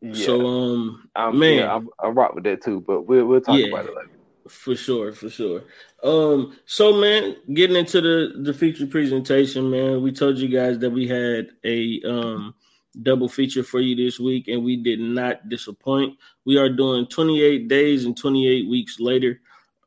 Yeah. 0.00 0.12
So 0.12 0.46
um 0.46 1.08
I'm, 1.14 1.38
man. 1.38 1.58
yeah, 1.58 1.74
I'm, 1.74 1.88
I 1.98 2.08
rock 2.08 2.34
with 2.34 2.44
that 2.44 2.62
too, 2.62 2.80
but 2.86 3.02
we'll 3.06 3.26
we'll 3.26 3.40
talk 3.40 3.58
Yeah. 3.58 3.66
about 3.68 3.86
it 3.86 3.96
later. 3.96 4.10
For 4.48 4.74
sure, 4.74 5.12
for 5.12 5.28
sure. 5.28 5.64
Um, 6.02 6.56
so 6.64 6.94
man, 6.98 7.36
getting 7.52 7.76
into 7.76 8.00
the 8.00 8.42
the 8.42 8.54
feature 8.54 8.86
presentation, 8.86 9.70
man, 9.70 10.02
we 10.02 10.12
told 10.12 10.38
you 10.38 10.48
guys 10.48 10.78
that 10.78 10.90
we 10.90 11.06
had 11.06 11.48
a 11.64 12.00
um 12.04 12.54
double 13.02 13.28
feature 13.28 13.62
for 13.62 13.80
you 13.80 13.94
this 13.96 14.18
week, 14.18 14.48
and 14.48 14.64
we 14.64 14.76
did 14.76 15.00
not 15.00 15.48
disappoint. 15.48 16.18
We 16.44 16.58
are 16.58 16.68
doing 16.68 17.06
28 17.06 17.68
days 17.68 18.04
and 18.04 18.16
28 18.16 18.68
weeks 18.68 19.00
later. 19.00 19.40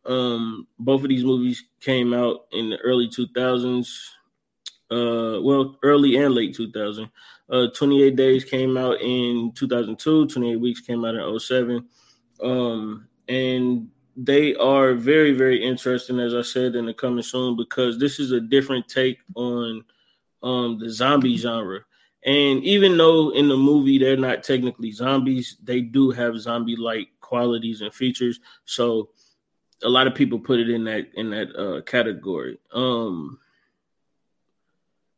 Um, 0.05 0.67
both 0.79 1.03
of 1.03 1.09
these 1.09 1.23
movies 1.23 1.63
came 1.79 2.13
out 2.13 2.45
in 2.51 2.69
the 2.69 2.77
early 2.77 3.07
2000s. 3.07 3.87
Uh, 4.91 5.41
well, 5.41 5.77
early 5.83 6.17
and 6.17 6.33
late 6.33 6.55
2000. 6.55 7.09
Uh, 7.49 7.67
28 7.75 8.15
days 8.15 8.45
came 8.45 8.77
out 8.77 9.01
in 9.01 9.51
2002. 9.55 10.27
28 10.27 10.55
weeks 10.57 10.81
came 10.81 11.05
out 11.05 11.15
in 11.15 11.39
07. 11.39 11.87
Um, 12.41 13.07
and 13.27 13.89
they 14.15 14.53
are 14.55 14.93
very 14.93 15.31
very 15.31 15.63
interesting 15.63 16.19
as 16.19 16.35
i 16.35 16.41
said 16.41 16.75
in 16.75 16.85
the 16.85 16.93
coming 16.93 17.23
soon 17.23 17.55
because 17.55 17.97
this 17.97 18.19
is 18.19 18.31
a 18.31 18.39
different 18.39 18.87
take 18.87 19.19
on 19.35 19.83
um 20.43 20.77
the 20.77 20.89
zombie 20.89 21.37
genre 21.37 21.79
and 22.25 22.63
even 22.63 22.97
though 22.97 23.31
in 23.31 23.47
the 23.47 23.57
movie 23.57 23.97
they're 23.97 24.17
not 24.17 24.43
technically 24.43 24.91
zombies 24.91 25.57
they 25.63 25.81
do 25.81 26.11
have 26.11 26.39
zombie 26.39 26.75
like 26.75 27.09
qualities 27.21 27.81
and 27.81 27.93
features 27.93 28.39
so 28.65 29.09
a 29.83 29.89
lot 29.89 30.07
of 30.07 30.15
people 30.15 30.39
put 30.39 30.59
it 30.59 30.69
in 30.69 30.83
that 30.83 31.07
in 31.15 31.29
that 31.29 31.55
uh 31.55 31.81
category 31.81 32.57
um 32.73 33.39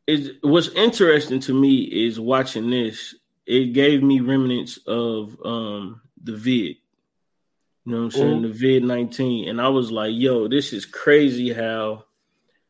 is 0.08 0.32
what's 0.42 0.70
interesting 0.70 1.40
to 1.40 1.54
me 1.54 1.84
is 1.84 2.20
watching 2.20 2.70
this 2.70 3.16
it 3.46 3.74
gave 3.74 4.02
me 4.02 4.20
remnants 4.20 4.78
of 4.88 5.38
um 5.46 6.02
the 6.24 6.36
vid 6.36 6.78
you 7.86 7.92
know 7.92 8.00
what 8.00 8.04
I'm 8.06 8.12
saying? 8.12 8.42
The 8.42 8.48
vid 8.50 8.84
19. 8.84 9.48
And 9.48 9.62
I 9.62 9.68
was 9.68 9.92
like, 9.92 10.12
yo, 10.14 10.48
this 10.48 10.74
is 10.74 10.86
crazy 10.86 11.54
how, 11.54 12.06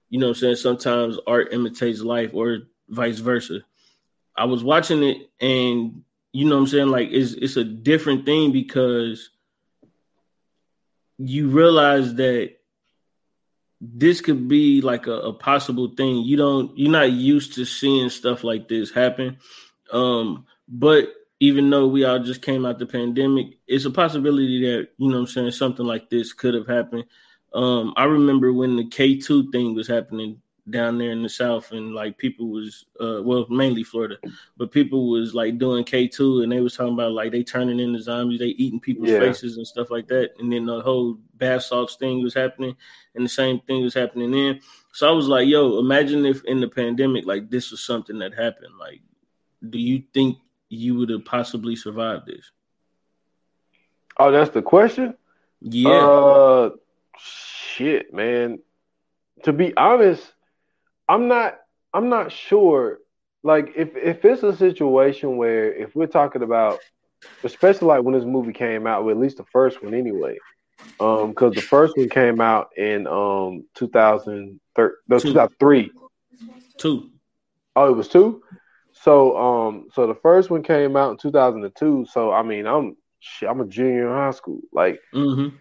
you 0.09 0.19
know 0.19 0.27
what 0.27 0.37
I'm 0.37 0.41
saying, 0.41 0.55
sometimes 0.57 1.17
art 1.25 1.53
imitates 1.53 2.01
life 2.01 2.31
or 2.33 2.59
vice 2.89 3.19
versa. 3.19 3.61
I 4.35 4.45
was 4.45 4.63
watching 4.63 5.03
it 5.03 5.29
and 5.39 6.03
you 6.31 6.45
know 6.45 6.55
what 6.55 6.61
I'm 6.61 6.67
saying? 6.67 6.87
Like 6.87 7.09
it's 7.11 7.33
it's 7.33 7.55
a 7.55 7.63
different 7.63 8.25
thing 8.25 8.51
because 8.51 9.29
you 11.17 11.47
realize 11.49 12.15
that 12.15 12.55
this 13.79 14.21
could 14.21 14.47
be 14.47 14.81
like 14.81 15.07
a, 15.07 15.13
a 15.13 15.33
possible 15.33 15.93
thing. 15.95 16.23
You 16.23 16.35
don't 16.37 16.77
you're 16.77 16.91
not 16.91 17.11
used 17.11 17.53
to 17.53 17.65
seeing 17.65 18.09
stuff 18.09 18.43
like 18.43 18.67
this 18.67 18.91
happen. 18.91 19.37
Um, 19.91 20.45
but 20.67 21.13
even 21.39 21.69
though 21.69 21.87
we 21.87 22.05
all 22.05 22.19
just 22.19 22.41
came 22.41 22.65
out 22.65 22.79
the 22.79 22.85
pandemic, 22.85 23.57
it's 23.67 23.85
a 23.85 23.91
possibility 23.91 24.61
that, 24.61 24.89
you 24.97 25.09
know 25.09 25.19
I'm 25.19 25.27
saying, 25.27 25.51
something 25.51 25.85
like 25.85 26.09
this 26.09 26.33
could 26.33 26.53
have 26.53 26.67
happened. 26.67 27.05
Um, 27.53 27.93
I 27.95 28.05
remember 28.05 28.51
when 28.51 28.75
the 28.75 28.85
K2 28.85 29.51
thing 29.51 29.75
was 29.75 29.87
happening 29.87 30.41
down 30.69 30.97
there 30.97 31.11
in 31.11 31.21
the 31.21 31.29
South 31.29 31.71
and 31.71 31.93
like 31.93 32.17
people 32.17 32.47
was, 32.49 32.85
uh, 32.99 33.21
well, 33.21 33.45
mainly 33.49 33.83
Florida, 33.83 34.17
but 34.57 34.71
people 34.71 35.09
was 35.11 35.35
like 35.35 35.59
doing 35.59 35.83
K2 35.83 36.41
and 36.43 36.51
they 36.51 36.59
was 36.59 36.75
talking 36.75 36.93
about 36.93 37.11
like 37.11 37.31
they 37.31 37.43
turning 37.43 37.79
into 37.79 38.01
zombies, 38.01 38.39
they 38.39 38.47
eating 38.47 38.79
people's 38.79 39.09
Yeah. 39.09 39.19
faces 39.19 39.57
and 39.57 39.67
stuff 39.67 39.91
like 39.91 40.07
that. 40.07 40.31
And 40.39 40.51
then 40.51 40.65
the 40.65 40.81
whole 40.81 41.19
bath 41.35 41.63
salts 41.63 41.95
thing 41.95 42.23
was 42.23 42.33
happening 42.33 42.75
and 43.13 43.23
the 43.23 43.29
same 43.29 43.59
thing 43.61 43.83
was 43.83 43.93
happening 43.93 44.31
then. 44.31 44.59
So 44.93 45.07
I 45.07 45.11
was 45.11 45.27
like, 45.27 45.47
yo, 45.47 45.77
imagine 45.77 46.25
if 46.25 46.43
in 46.45 46.59
the 46.61 46.67
pandemic, 46.67 47.25
like 47.25 47.49
this 47.51 47.69
was 47.69 47.85
something 47.85 48.17
that 48.19 48.33
happened. 48.33 48.73
Like, 48.79 49.01
do 49.69 49.77
you 49.77 50.03
think 50.13 50.37
you 50.69 50.95
would 50.95 51.09
have 51.09 51.25
possibly 51.25 51.75
survived 51.75 52.25
this? 52.25 52.51
Oh, 54.17 54.31
that's 54.31 54.49
the 54.51 54.61
question. 54.61 55.15
Yeah. 55.61 55.91
Uh, 55.91 56.69
shit, 57.19 58.13
man. 58.13 58.59
To 59.43 59.53
be 59.53 59.75
honest, 59.77 60.31
I'm 61.07 61.27
not. 61.27 61.59
I'm 61.93 62.09
not 62.09 62.31
sure. 62.31 62.99
Like, 63.43 63.73
if 63.75 63.95
if 63.95 64.25
it's 64.25 64.43
a 64.43 64.55
situation 64.55 65.37
where 65.37 65.71
if 65.73 65.95
we're 65.95 66.07
talking 66.07 66.41
about, 66.41 66.79
especially 67.43 67.87
like 67.87 68.03
when 68.03 68.15
this 68.15 68.25
movie 68.25 68.53
came 68.53 68.87
out, 68.87 69.03
well, 69.05 69.13
at 69.15 69.21
least 69.21 69.37
the 69.37 69.45
first 69.45 69.83
one 69.83 69.93
anyway, 69.93 70.37
um, 70.99 71.29
because 71.29 71.53
the 71.53 71.61
first 71.61 71.95
one 71.95 72.09
came 72.09 72.41
out 72.41 72.69
in 72.75 73.05
um 73.07 73.65
2003, 73.75 74.89
no, 75.07 75.19
Two. 75.19 75.27
2003. 75.33 75.91
Two. 76.77 77.11
Oh, 77.75 77.89
it 77.89 77.95
was 77.95 78.07
two. 78.07 78.41
So 78.93 79.37
um, 79.37 79.87
so 79.93 80.07
the 80.07 80.15
first 80.15 80.49
one 80.49 80.63
came 80.63 80.95
out 80.95 81.11
in 81.11 81.17
2002. 81.17 82.07
So 82.11 82.31
I 82.31 82.41
mean, 82.41 82.65
I'm 82.65 82.95
shit, 83.19 83.49
I'm 83.49 83.61
a 83.61 83.65
junior 83.65 84.07
in 84.07 84.13
high 84.13 84.31
school. 84.31 84.61
Like, 84.71 84.99
Mm-hmm. 85.13 85.55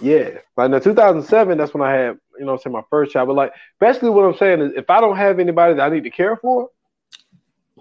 yeah, 0.00 0.38
like 0.56 0.72
in 0.72 0.80
2007, 0.80 1.58
that's 1.58 1.72
when 1.74 1.82
I 1.82 1.92
had 1.92 2.18
you 2.38 2.44
know, 2.44 2.52
what 2.52 2.60
I'm 2.60 2.62
saying 2.62 2.72
my 2.72 2.82
first 2.90 3.12
child. 3.12 3.28
But 3.28 3.36
like, 3.36 3.52
basically, 3.80 4.10
what 4.10 4.24
I'm 4.24 4.36
saying 4.36 4.60
is, 4.60 4.72
if 4.76 4.90
I 4.90 5.00
don't 5.00 5.16
have 5.16 5.38
anybody 5.38 5.74
that 5.74 5.82
I 5.82 5.94
need 5.94 6.04
to 6.04 6.10
care 6.10 6.36
for, 6.36 6.70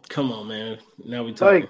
Come 0.09 0.31
on, 0.31 0.47
man. 0.47 0.77
Now 1.03 1.23
we 1.23 1.33
talking. 1.33 1.61
like, 1.61 1.69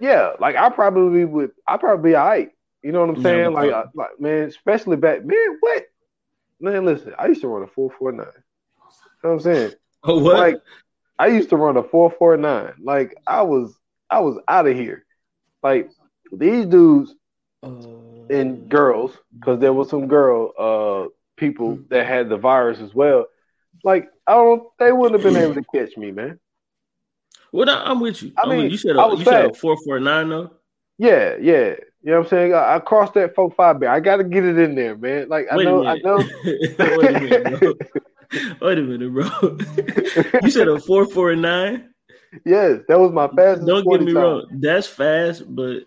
yeah, 0.00 0.32
like 0.40 0.56
I 0.56 0.68
probably 0.70 1.24
would, 1.24 1.52
I 1.66 1.76
probably 1.76 2.10
be 2.10 2.16
all 2.16 2.26
right. 2.26 2.50
You 2.82 2.92
know 2.92 3.00
what 3.04 3.16
I'm 3.16 3.22
saying? 3.22 3.52
Like, 3.52 3.72
I, 3.72 3.84
like 3.94 4.20
man, 4.20 4.48
especially 4.48 4.96
back, 4.96 5.24
man, 5.24 5.56
what? 5.60 5.84
Man, 6.60 6.84
listen, 6.84 7.14
I 7.18 7.26
used 7.26 7.40
to 7.42 7.48
run 7.48 7.62
a 7.62 7.66
four 7.66 7.90
four 7.98 8.12
nine. 8.12 8.26
You 8.26 9.28
know 9.28 9.30
what 9.30 9.32
I'm 9.32 9.40
saying? 9.40 9.72
oh, 10.04 10.18
what? 10.18 10.36
Like, 10.36 10.56
I 11.18 11.28
used 11.28 11.50
to 11.50 11.56
run 11.56 11.76
a 11.76 11.82
four 11.82 12.10
four 12.10 12.36
nine. 12.36 12.74
Like, 12.82 13.16
I 13.26 13.42
was, 13.42 13.74
I 14.10 14.20
was 14.20 14.38
out 14.48 14.66
of 14.66 14.76
here. 14.76 15.04
Like 15.62 15.90
these 16.32 16.66
dudes 16.66 17.14
and 17.62 18.68
girls, 18.68 19.16
because 19.38 19.58
there 19.58 19.72
was 19.72 19.88
some 19.88 20.06
girl 20.06 20.52
uh 20.58 21.08
people 21.36 21.76
hmm. 21.76 21.82
that 21.90 22.06
had 22.06 22.28
the 22.28 22.36
virus 22.36 22.80
as 22.80 22.94
well. 22.94 23.26
Like, 23.84 24.08
I 24.26 24.34
don't, 24.34 24.64
they 24.78 24.92
wouldn't 24.92 25.22
have 25.22 25.32
been 25.32 25.42
able 25.42 25.54
to 25.54 25.64
catch 25.72 25.96
me, 25.96 26.10
man. 26.10 26.40
Well, 27.52 27.70
I- 27.70 27.84
I'm 27.90 28.00
with 28.00 28.22
you. 28.22 28.32
I 28.36 28.42
I'm 28.42 28.48
mean, 28.50 28.70
you. 28.70 28.76
said 28.76 28.96
I 28.96 29.06
a, 29.06 29.16
you 29.16 29.24
said 29.24 29.50
a 29.50 29.54
four 29.54 29.76
four 29.84 30.00
nine 30.00 30.28
though. 30.28 30.50
Yeah, 30.98 31.36
yeah. 31.40 31.74
You 32.02 32.12
know 32.12 32.18
what 32.18 32.26
I'm 32.26 32.28
saying? 32.28 32.54
I, 32.54 32.76
I 32.76 32.78
crossed 32.78 33.14
that 33.14 33.34
four 33.34 33.50
five. 33.50 33.82
I 33.82 34.00
got 34.00 34.16
to 34.16 34.24
get 34.24 34.44
it 34.44 34.58
in 34.58 34.74
there, 34.74 34.96
man. 34.96 35.28
Like 35.28 35.46
I 35.50 35.56
Wait 35.56 35.64
know, 35.64 35.86
I 35.86 35.96
know. 35.98 36.18
Wait 36.44 36.78
a 36.78 37.20
minute, 37.20 37.60
bro. 37.60 37.74
Wait 38.68 38.78
a 38.78 38.82
minute, 38.82 39.12
bro. 39.12 39.58
you 40.42 40.50
said 40.50 40.68
a 40.68 40.78
four 40.78 41.06
four 41.06 41.34
nine. 41.34 41.90
Yes, 42.44 42.80
that 42.88 42.98
was 42.98 43.12
my 43.12 43.28
fastest. 43.28 43.66
Don't 43.66 43.88
get 43.90 44.02
me 44.02 44.12
time. 44.12 44.22
wrong. 44.22 44.46
That's 44.52 44.86
fast, 44.86 45.42
but 45.54 45.80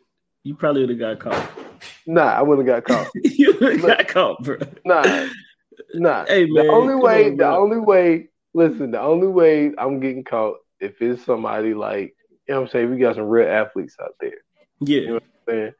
you 0.43 0.55
probably 0.55 0.81
would 0.81 0.89
have 0.89 1.19
got 1.19 1.19
caught. 1.19 1.49
Nah, 2.09 2.33
I 2.33 2.41
wouldn't 2.41 2.67
have 2.67 2.83
got 2.83 2.91
caught. 2.91 3.11
you 3.23 3.55
would 3.61 3.73
have 3.73 3.81
got 3.83 4.07
caught, 4.07 4.43
bro. 4.43 4.57
Nah, 4.83 5.27
nah. 5.93 6.25
Hey, 6.27 6.45
man, 6.45 6.65
the 6.65 6.71
only 6.71 6.95
way, 6.95 7.25
on, 7.25 7.31
the 7.31 7.35
bro. 7.37 7.61
only 7.61 7.77
way. 7.77 8.29
Listen, 8.55 8.89
the 8.89 8.99
only 8.99 9.27
way 9.27 9.71
I'm 9.77 9.99
getting 9.99 10.23
caught 10.23 10.57
if 10.79 10.99
it's 11.03 11.23
somebody 11.23 11.75
like 11.75 12.15
you 12.47 12.55
know 12.55 12.61
what 12.61 12.65
I'm 12.69 12.71
saying. 12.71 12.89
We 12.89 12.97
got 12.97 13.13
some 13.13 13.25
real 13.25 13.47
athletes 13.47 13.95
out 14.01 14.15
there. 14.19 14.33
Yeah, 14.79 15.19
Man. 15.47 15.75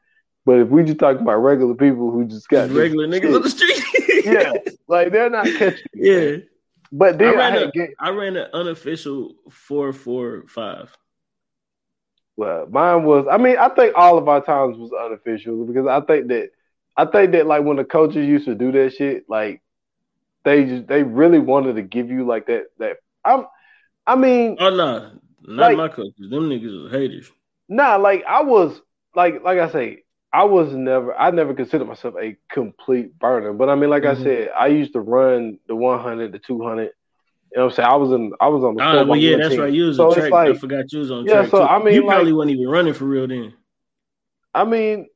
But 0.46 0.60
if 0.60 0.68
we 0.68 0.84
just 0.84 1.00
talking 1.00 1.22
about 1.22 1.38
regular 1.38 1.74
people 1.74 2.12
who 2.12 2.24
just 2.26 2.48
got 2.48 2.66
Just 2.68 2.78
regular 2.78 3.08
niggas 3.08 3.34
on 3.34 3.42
the 3.42 3.50
street. 3.50 3.82
yeah, 4.24 4.52
like 4.86 5.10
they're 5.10 5.30
not 5.30 5.46
catching. 5.46 5.84
me, 5.94 6.08
yeah. 6.08 6.20
man. 6.30 6.46
But 6.92 7.18
then 7.18 7.28
I 7.30 7.32
I, 7.32 7.34
ran 7.34 7.52
had 7.54 7.62
a- 7.62 7.70
get, 7.72 7.90
I 7.98 8.10
ran 8.10 8.36
an 8.36 8.46
unofficial 8.52 9.34
four 9.50 9.92
four 9.92 10.44
five. 10.46 10.96
Well, 12.40 12.66
mine 12.70 13.04
was. 13.04 13.26
I 13.30 13.36
mean, 13.36 13.56
I 13.58 13.68
think 13.68 13.92
all 13.96 14.16
of 14.18 14.28
our 14.28 14.42
times 14.42 14.76
was 14.78 14.90
unofficial 14.92 15.64
because 15.66 15.86
I 15.86 16.00
think 16.00 16.28
that 16.28 16.50
I 16.96 17.04
think 17.04 17.32
that 17.32 17.46
like 17.46 17.62
when 17.64 17.76
the 17.76 17.84
coaches 17.84 18.26
used 18.26 18.46
to 18.46 18.54
do 18.54 18.72
that 18.72 18.94
shit, 18.94 19.24
like 19.28 19.60
they 20.44 20.64
just 20.64 20.86
they 20.88 21.02
really 21.02 21.38
wanted 21.38 21.74
to 21.76 21.82
give 21.82 22.10
you 22.10 22.26
like 22.26 22.46
that 22.46 22.64
that. 22.78 22.96
I'm. 23.24 23.46
I 24.06 24.16
mean, 24.16 24.56
Oh 24.58 24.70
no, 24.70 25.10
not 25.42 25.68
Like- 25.68 25.76
my 25.76 25.88
coaches. 25.88 26.30
Them 26.30 26.48
niggas 26.48 26.82
was 26.84 26.92
haters. 26.92 27.30
Nah, 27.68 27.96
like 27.96 28.24
I 28.26 28.42
was 28.42 28.80
like 29.14 29.42
like 29.44 29.58
I 29.58 29.70
say, 29.70 30.02
I 30.32 30.44
was 30.44 30.72
never 30.72 31.14
I 31.14 31.30
never 31.30 31.52
considered 31.54 31.86
myself 31.86 32.14
a 32.20 32.36
complete 32.50 33.16
burner. 33.18 33.52
But 33.52 33.68
I 33.68 33.74
mean, 33.74 33.90
like 33.90 34.04
Mhm. 34.04 34.16
I 34.18 34.22
said, 34.24 34.50
I 34.58 34.66
used 34.68 34.94
to 34.94 35.00
run 35.00 35.58
the 35.68 35.76
one 35.76 36.00
hundred, 36.00 36.32
the 36.32 36.38
two 36.38 36.62
hundred. 36.62 36.86
You 36.86 36.99
know 37.58 37.64
what 37.64 37.70
I'm 37.72 37.76
saying? 37.76 37.88
I 37.88 37.96
was 37.96 38.12
in 38.12 38.32
I 38.40 38.48
was 38.48 38.62
on 38.64 38.74
the 38.76 38.82
ah, 38.82 38.92
four 38.98 39.06
well, 39.06 39.18
yeah, 39.18 39.36
that's 39.36 39.50
team. 39.50 39.60
right. 39.60 39.72
You 39.72 39.84
was 39.86 39.96
so 39.96 40.06
a 40.06 40.08
it's 40.08 40.16
track. 40.28 40.32
I 40.32 40.54
forgot 40.54 40.92
you 40.92 40.98
was 41.00 41.10
on 41.10 41.24
Yeah, 41.26 41.32
track. 41.40 41.50
so 41.50 41.58
too. 41.58 41.64
I 41.64 41.82
mean, 41.82 41.94
you 41.94 42.04
probably 42.04 42.32
like- 42.32 42.36
wasn't 42.38 42.56
even 42.58 42.68
running 42.68 42.94
for 42.94 43.04
real 43.06 43.26
then. 43.26 43.54
I 44.54 44.64
mean, 44.64 45.08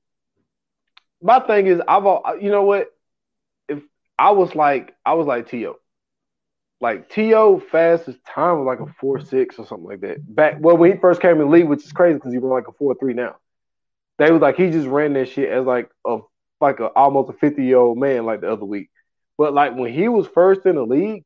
my 1.22 1.40
thing 1.40 1.66
is 1.66 1.80
I've 1.86 2.04
you 2.42 2.50
know 2.50 2.62
what? 2.64 2.88
If 3.68 3.82
I 4.18 4.30
was 4.32 4.54
like 4.54 4.94
I 5.04 5.14
was 5.14 5.26
like 5.26 5.48
To, 5.50 5.76
like 6.80 7.08
To 7.10 7.60
fastest 7.70 8.18
time 8.26 8.58
was 8.58 8.66
like 8.66 8.80
a 8.86 8.92
four 9.00 9.20
six 9.20 9.58
or 9.58 9.66
something 9.66 9.86
like 9.88 10.00
that. 10.00 10.18
Back 10.34 10.56
well 10.60 10.76
when 10.76 10.92
he 10.92 10.98
first 10.98 11.20
came 11.20 11.32
in 11.32 11.38
the 11.38 11.46
league, 11.46 11.68
which 11.68 11.84
is 11.84 11.92
crazy 11.92 12.14
because 12.14 12.32
he 12.32 12.38
ran 12.38 12.50
like 12.50 12.68
a 12.68 12.72
four 12.72 12.94
three 12.94 13.14
now. 13.14 13.36
They 14.18 14.30
was 14.30 14.42
like 14.42 14.56
he 14.56 14.70
just 14.70 14.86
ran 14.86 15.12
that 15.14 15.28
shit 15.28 15.50
as 15.50 15.64
like 15.64 15.90
a 16.06 16.18
like 16.60 16.80
a 16.80 16.86
almost 16.86 17.30
a 17.30 17.32
fifty 17.32 17.64
year 17.64 17.78
old 17.78 17.98
man 17.98 18.26
like 18.26 18.40
the 18.42 18.52
other 18.52 18.64
week. 18.64 18.90
But 19.36 19.52
like 19.54 19.74
when 19.74 19.92
he 19.92 20.08
was 20.08 20.26
first 20.28 20.64
in 20.66 20.76
the 20.76 20.84
league, 20.84 21.24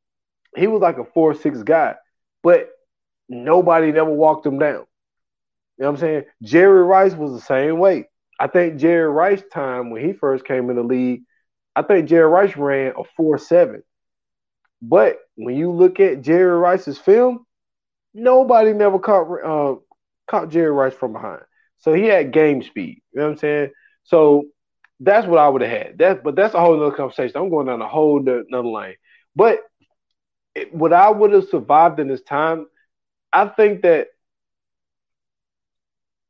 he 0.56 0.66
was 0.66 0.80
like 0.80 0.98
a 0.98 1.04
four 1.04 1.34
six 1.34 1.62
guy, 1.62 1.94
but 2.42 2.68
nobody 3.28 3.92
never 3.92 4.10
walked 4.10 4.46
him 4.46 4.58
down. 4.58 4.86
You 5.76 5.84
know 5.84 5.90
what 5.90 5.94
I'm 5.94 5.96
saying? 5.98 6.24
Jerry 6.42 6.82
Rice 6.82 7.14
was 7.14 7.32
the 7.32 7.40
same 7.40 7.78
way. 7.78 8.08
I 8.40 8.46
think 8.46 8.76
Jerry 8.76 9.08
Rice 9.08 9.42
time 9.52 9.90
when 9.90 10.04
he 10.04 10.12
first 10.12 10.44
came 10.44 10.70
in 10.70 10.76
the 10.76 10.82
league, 10.82 11.22
I 11.76 11.82
think 11.82 12.08
Jerry 12.08 12.28
Rice 12.28 12.56
ran 12.56 12.94
a 12.96 13.04
four 13.16 13.38
seven. 13.38 13.82
But 14.80 15.18
when 15.36 15.56
you 15.56 15.72
look 15.72 16.00
at 16.00 16.22
Jerry 16.22 16.56
Rice's 16.58 16.98
film, 16.98 17.44
nobody 18.14 18.72
never 18.72 18.98
caught 18.98 19.26
uh, 19.44 19.76
caught 20.28 20.50
Jerry 20.50 20.70
Rice 20.70 20.94
from 20.94 21.12
behind. 21.12 21.42
So 21.78 21.92
he 21.92 22.04
had 22.04 22.32
game 22.32 22.62
speed. 22.62 23.02
You 23.12 23.20
know 23.20 23.26
what 23.26 23.32
I'm 23.32 23.38
saying? 23.38 23.70
So 24.04 24.44
that's 25.00 25.26
what 25.26 25.38
I 25.38 25.48
would 25.48 25.62
have 25.62 25.70
had. 25.70 25.98
That, 25.98 26.24
but 26.24 26.34
that's 26.34 26.54
a 26.54 26.60
whole 26.60 26.76
nother 26.76 26.94
conversation. 26.96 27.36
I'm 27.36 27.50
going 27.50 27.66
down 27.66 27.82
a 27.82 27.88
whole 27.88 28.20
another 28.20 28.68
lane. 28.68 28.96
But 29.36 29.60
it, 30.54 30.74
what 30.74 30.92
I 30.92 31.10
would 31.10 31.32
have 31.32 31.48
survived 31.48 32.00
in 32.00 32.08
this 32.08 32.22
time, 32.22 32.66
I 33.32 33.46
think 33.48 33.82
that, 33.82 34.08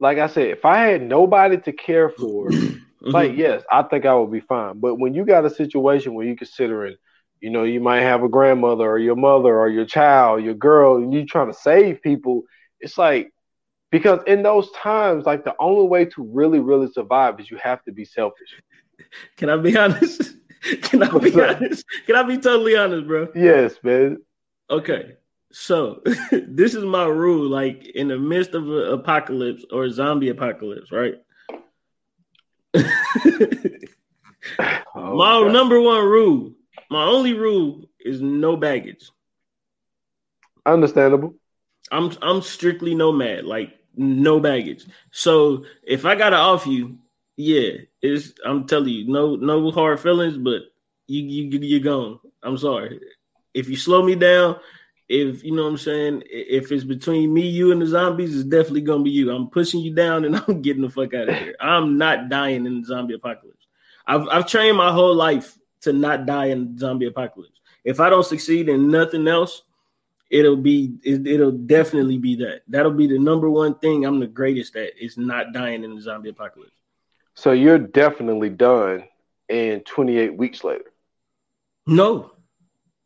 like 0.00 0.18
I 0.18 0.26
said, 0.26 0.48
if 0.48 0.64
I 0.64 0.78
had 0.78 1.02
nobody 1.02 1.58
to 1.58 1.72
care 1.72 2.08
for, 2.10 2.56
like 3.12 3.32
Mhm. 3.32 3.36
yes, 3.36 3.62
I 3.70 3.82
think 3.82 4.06
I 4.06 4.14
would 4.14 4.30
be 4.32 4.40
fine. 4.40 4.80
But 4.80 4.96
when 4.96 5.14
you 5.14 5.24
got 5.24 5.44
a 5.44 5.50
situation 5.50 6.14
where 6.14 6.26
you're 6.26 6.36
considering, 6.36 6.96
you 7.40 7.50
know, 7.50 7.64
you 7.64 7.80
might 7.80 8.00
have 8.02 8.22
a 8.22 8.28
grandmother 8.28 8.88
or 8.88 8.98
your 8.98 9.16
mother 9.16 9.56
or 9.58 9.68
your 9.68 9.86
child, 9.86 10.44
your 10.44 10.54
girl, 10.54 10.96
and 10.96 11.12
you 11.12 11.24
trying 11.26 11.48
to 11.52 11.58
save 11.58 12.02
people, 12.02 12.42
it's 12.80 12.98
like 12.98 13.32
because 13.90 14.20
in 14.26 14.42
those 14.42 14.70
times, 14.72 15.26
like 15.26 15.44
the 15.44 15.54
only 15.60 15.86
way 15.88 16.04
to 16.06 16.22
really, 16.22 16.60
really 16.60 16.88
survive 16.92 17.40
is 17.40 17.50
you 17.50 17.58
have 17.58 17.82
to 17.84 17.92
be 17.92 18.04
selfish. 18.04 18.60
Can 19.36 19.50
I 19.50 19.56
be 19.56 19.76
honest? 19.76 20.34
Can 20.82 21.02
I 21.02 21.18
be 21.18 21.40
honest? 21.40 21.84
Can 22.06 22.16
I 22.16 22.22
be 22.22 22.38
totally 22.38 22.76
honest, 22.76 23.06
bro? 23.06 23.28
Yes, 23.34 23.76
man. 23.82 24.18
Okay. 24.70 25.14
So 25.52 26.02
this 26.32 26.74
is 26.74 26.84
my 26.84 27.04
rule, 27.06 27.48
like 27.48 27.86
in 27.86 28.08
the 28.08 28.18
midst 28.18 28.54
of 28.54 28.68
an 28.68 28.92
apocalypse 28.92 29.64
or 29.72 29.84
a 29.84 29.90
zombie 29.90 30.28
apocalypse, 30.28 30.92
right? 30.92 31.14
Oh, 34.94 35.16
my 35.16 35.40
God. 35.42 35.52
number 35.52 35.80
one 35.80 36.04
rule, 36.04 36.52
my 36.90 37.04
only 37.04 37.32
rule 37.32 37.88
is 38.00 38.20
no 38.20 38.56
baggage. 38.56 39.10
Understandable. 40.66 41.34
I'm 41.90 42.12
I'm 42.22 42.42
strictly 42.42 42.94
nomad, 42.94 43.44
like 43.44 43.74
no 43.96 44.40
baggage. 44.40 44.86
So 45.10 45.64
if 45.82 46.04
I 46.04 46.14
gotta 46.14 46.36
off 46.36 46.66
you, 46.66 46.98
yeah, 47.36 47.72
it's 48.02 48.32
I'm 48.44 48.66
telling 48.66 48.88
you, 48.88 49.08
no 49.08 49.36
no 49.36 49.70
hard 49.70 50.00
feelings, 50.00 50.36
but 50.36 50.62
you 51.06 51.22
you 51.22 51.58
you're 51.60 51.80
gone. 51.80 52.20
I'm 52.42 52.58
sorry. 52.58 53.00
If 53.54 53.68
you 53.68 53.76
slow 53.76 54.02
me 54.02 54.14
down, 54.14 54.56
if 55.08 55.42
you 55.42 55.52
know 55.52 55.64
what 55.64 55.70
I'm 55.70 55.78
saying, 55.78 56.22
if 56.26 56.70
it's 56.70 56.84
between 56.84 57.32
me, 57.32 57.48
you, 57.48 57.72
and 57.72 57.80
the 57.80 57.86
zombies, 57.86 58.34
it's 58.34 58.48
definitely 58.48 58.82
gonna 58.82 59.02
be 59.02 59.10
you. 59.10 59.30
I'm 59.30 59.48
pushing 59.48 59.80
you 59.80 59.94
down 59.94 60.24
and 60.24 60.36
I'm 60.48 60.62
getting 60.62 60.82
the 60.82 60.90
fuck 60.90 61.14
out 61.14 61.28
of 61.28 61.34
here. 61.34 61.56
I'm 61.60 61.98
not 61.98 62.28
dying 62.28 62.66
in 62.66 62.80
the 62.80 62.86
zombie 62.86 63.14
apocalypse. 63.14 63.66
I've 64.06 64.28
I've 64.28 64.46
trained 64.46 64.76
my 64.76 64.92
whole 64.92 65.14
life 65.14 65.58
to 65.82 65.92
not 65.92 66.26
die 66.26 66.46
in 66.46 66.74
the 66.74 66.80
zombie 66.80 67.06
apocalypse. 67.06 67.60
If 67.84 68.00
I 68.00 68.10
don't 68.10 68.26
succeed 68.26 68.68
in 68.68 68.90
nothing 68.90 69.26
else, 69.26 69.62
it'll 70.30 70.56
be 70.56 70.98
it, 71.02 71.26
it'll 71.26 71.52
definitely 71.52 72.18
be 72.18 72.36
that. 72.36 72.62
That'll 72.68 72.92
be 72.92 73.06
the 73.06 73.18
number 73.18 73.48
one 73.48 73.78
thing 73.78 74.04
I'm 74.04 74.20
the 74.20 74.26
greatest 74.26 74.76
at 74.76 74.98
is 75.00 75.16
not 75.16 75.52
dying 75.52 75.84
in 75.84 75.94
the 75.94 76.00
zombie 76.02 76.30
apocalypse. 76.30 76.77
So 77.38 77.52
you're 77.52 77.78
definitely 77.78 78.50
done 78.50 79.04
in 79.48 79.80
28 79.82 80.36
weeks 80.36 80.64
later. 80.64 80.90
No. 81.86 82.32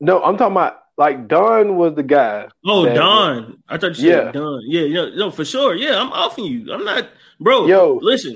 No, 0.00 0.22
I'm 0.22 0.38
talking 0.38 0.56
about 0.56 0.78
like 0.96 1.28
Don 1.28 1.76
was 1.76 1.94
the 1.96 2.02
guy. 2.02 2.48
Oh, 2.64 2.86
that- 2.86 2.94
Don. 2.94 3.62
I 3.68 3.76
thought 3.76 3.98
you 3.98 4.08
Yeah. 4.08 4.24
said 4.24 4.32
Don. 4.32 4.62
Yeah, 4.64 4.82
yeah, 4.84 5.06
no, 5.16 5.30
for 5.30 5.44
sure. 5.44 5.74
Yeah, 5.74 6.00
I'm 6.00 6.10
offing 6.12 6.46
you. 6.46 6.72
I'm 6.72 6.82
not, 6.82 7.08
bro. 7.40 7.66
Yo. 7.66 7.98
listen. 8.02 8.34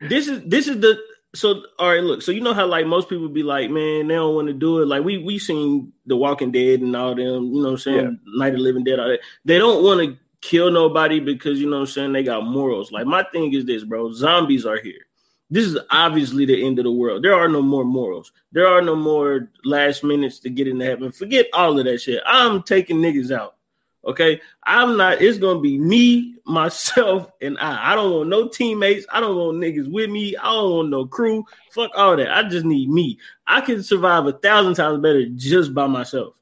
This 0.00 0.28
is 0.28 0.42
this 0.46 0.68
is 0.68 0.78
the 0.80 0.96
so 1.34 1.64
all 1.76 1.88
right. 1.90 2.04
Look, 2.04 2.22
so 2.22 2.30
you 2.30 2.40
know 2.40 2.54
how 2.54 2.66
like 2.66 2.86
most 2.86 3.08
people 3.08 3.28
be 3.28 3.42
like, 3.42 3.68
man, 3.68 4.06
they 4.06 4.14
don't 4.14 4.36
want 4.36 4.46
to 4.46 4.54
do 4.54 4.80
it. 4.80 4.86
Like 4.86 5.02
we 5.02 5.18
we 5.18 5.38
seen 5.40 5.92
The 6.06 6.16
Walking 6.16 6.52
Dead 6.52 6.82
and 6.82 6.94
all 6.94 7.16
them. 7.16 7.46
You 7.46 7.62
know 7.62 7.62
what 7.62 7.70
I'm 7.70 7.78
saying? 7.78 7.96
Yeah. 8.24 8.38
Night 8.38 8.52
of 8.52 8.58
the 8.58 8.62
Living 8.62 8.84
Dead. 8.84 9.00
All 9.00 9.08
that. 9.08 9.20
They 9.44 9.58
don't 9.58 9.82
want 9.82 10.00
to 10.02 10.16
kill 10.40 10.70
nobody 10.70 11.18
because 11.18 11.60
you 11.60 11.68
know 11.68 11.78
what 11.80 11.88
I'm 11.88 11.94
saying. 11.94 12.12
They 12.12 12.22
got 12.22 12.44
morals. 12.46 12.92
Like 12.92 13.06
my 13.06 13.24
thing 13.32 13.52
is 13.54 13.64
this, 13.64 13.82
bro. 13.82 14.12
Zombies 14.12 14.64
are 14.66 14.78
here. 14.80 15.06
This 15.52 15.66
is 15.66 15.78
obviously 15.90 16.46
the 16.46 16.64
end 16.64 16.78
of 16.78 16.84
the 16.84 16.90
world. 16.90 17.22
There 17.22 17.34
are 17.34 17.46
no 17.46 17.60
more 17.60 17.84
morals. 17.84 18.32
There 18.52 18.66
are 18.66 18.80
no 18.80 18.96
more 18.96 19.50
last 19.66 20.02
minutes 20.02 20.38
to 20.40 20.48
get 20.48 20.66
into 20.66 20.86
heaven. 20.86 21.12
Forget 21.12 21.48
all 21.52 21.78
of 21.78 21.84
that 21.84 22.00
shit. 22.00 22.22
I'm 22.24 22.62
taking 22.62 23.02
niggas 23.02 23.30
out. 23.30 23.56
Okay, 24.02 24.40
I'm 24.64 24.96
not. 24.96 25.20
It's 25.20 25.36
gonna 25.36 25.60
be 25.60 25.76
me, 25.78 26.36
myself, 26.46 27.30
and 27.42 27.58
I. 27.58 27.92
I 27.92 27.94
don't 27.94 28.12
want 28.12 28.30
no 28.30 28.48
teammates. 28.48 29.04
I 29.12 29.20
don't 29.20 29.36
want 29.36 29.58
niggas 29.58 29.92
with 29.92 30.08
me. 30.08 30.34
I 30.38 30.44
don't 30.44 30.72
want 30.72 30.88
no 30.88 31.04
crew. 31.04 31.44
Fuck 31.70 31.90
all 31.94 32.16
that. 32.16 32.34
I 32.34 32.48
just 32.48 32.64
need 32.64 32.88
me. 32.88 33.18
I 33.46 33.60
can 33.60 33.82
survive 33.82 34.24
a 34.24 34.32
thousand 34.32 34.72
times 34.72 35.02
better 35.02 35.26
just 35.36 35.74
by 35.74 35.86
myself. 35.86 36.34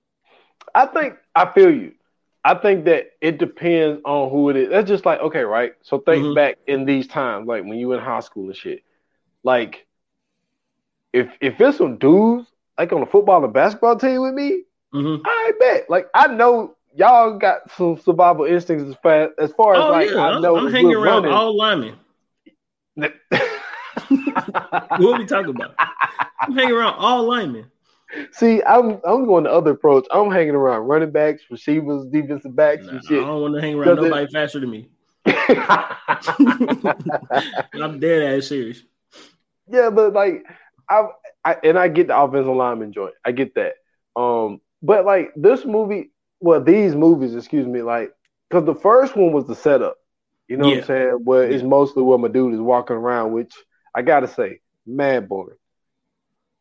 I 0.73 0.87
think 0.87 1.16
I 1.35 1.51
feel 1.51 1.73
you. 1.73 1.94
I 2.44 2.55
think 2.55 2.85
that 2.85 3.11
it 3.20 3.38
depends 3.38 4.03
on 4.05 4.31
who 4.31 4.51
it 4.51 4.57
is. 4.57 4.70
That's 4.70 4.88
just 4.88 5.05
like 5.05 5.18
okay, 5.18 5.42
right? 5.42 5.73
So 5.83 5.99
think 5.99 6.27
mm-hmm. 6.27 6.35
back 6.35 6.59
in 6.68 6.85
these 6.85 7.09
times, 7.09 7.49
like 7.49 7.64
when 7.64 7.77
you 7.77 7.88
were 7.88 7.99
in 7.99 8.05
high 8.05 8.20
school 8.20 8.46
and 8.46 8.57
shit. 8.57 8.85
Like, 9.42 9.87
if 11.12 11.29
if 11.40 11.61
it's 11.61 11.79
some 11.79 11.98
dudes 11.98 12.46
like 12.79 12.92
on 12.92 13.00
the 13.00 13.07
football 13.07 13.44
and 13.44 13.53
basketball 13.53 13.96
team 13.96 14.22
with 14.22 14.35
me, 14.35 14.62
mm-hmm. 14.94 15.22
I 15.24 15.53
bet. 15.59 15.90
Like 15.90 16.09
I 16.14 16.29
know 16.29 16.76
y'all 16.94 17.38
got 17.38 17.70
some 17.76 17.98
survival 17.98 18.44
instincts 18.44 18.85
as 18.88 18.96
far 19.03 19.31
as 19.38 19.53
far 19.53 19.74
as 19.74 19.81
oh, 19.81 19.90
like 19.90 20.11
yeah. 20.11 20.20
I 20.20 20.40
know. 20.40 20.57
I'm 20.57 20.72
hanging 20.72 20.94
around 20.94 21.24
running. 21.24 21.33
all 21.33 21.57
linemen. 21.57 21.96
what 22.94 23.12
are 24.11 25.18
we 25.18 25.26
talking 25.26 25.50
about? 25.50 25.74
I'm 26.40 26.55
hanging 26.55 26.74
around 26.74 26.94
all 26.94 27.24
linemen. 27.26 27.70
See, 28.33 28.62
I'm 28.64 29.00
I'm 29.05 29.24
going 29.24 29.44
the 29.44 29.50
other 29.50 29.72
approach. 29.72 30.07
I'm 30.11 30.31
hanging 30.31 30.55
around 30.55 30.87
running 30.87 31.11
backs, 31.11 31.42
receivers, 31.50 32.07
defensive 32.07 32.57
backs, 32.57 32.87
nah, 32.87 32.92
and 32.92 33.05
shit. 33.05 33.22
I 33.22 33.26
don't 33.26 33.42
want 33.42 33.55
to 33.55 33.61
hang 33.61 33.74
around 33.74 33.96
nobody 33.96 34.24
it... 34.24 34.33
faster 34.33 34.61
than 34.61 34.70
me. 34.70 34.88
I'm 37.74 38.00
dead 38.00 38.38
ass 38.38 38.48
serious. 38.48 38.83
Yeah, 39.71 39.91
but 39.91 40.13
like 40.13 40.45
I, 40.89 41.09
I 41.45 41.57
and 41.65 41.79
I 41.79 41.89
get 41.89 42.09
the 42.09 42.19
offensive 42.19 42.55
lineman 42.55 42.93
joint. 42.93 43.15
I 43.25 43.33
get 43.33 43.55
that. 43.55 43.75
Um, 44.17 44.61
but 44.83 45.05
like 45.05 45.33
this 45.37 45.65
movie, 45.65 46.11
well, 46.41 46.63
these 46.63 46.95
movies, 46.95 47.35
excuse 47.35 47.67
me, 47.67 47.83
like 47.83 48.13
because 48.49 48.65
the 48.65 48.75
first 48.75 49.17
one 49.17 49.33
was 49.33 49.47
the 49.47 49.55
setup. 49.55 49.97
You 50.49 50.57
know 50.57 50.67
yeah. 50.67 50.75
what 50.75 50.81
I'm 50.81 50.87
saying? 50.87 51.11
Where 51.25 51.49
yeah. 51.49 51.55
it's 51.55 51.65
mostly 51.65 52.03
where 52.03 52.19
my 52.19 52.29
dude 52.29 52.55
is 52.55 52.61
walking 52.61 52.97
around, 52.97 53.33
which 53.33 53.55
I 53.95 54.03
gotta 54.03 54.27
say, 54.27 54.61
mad 54.87 55.29
boring. 55.29 55.57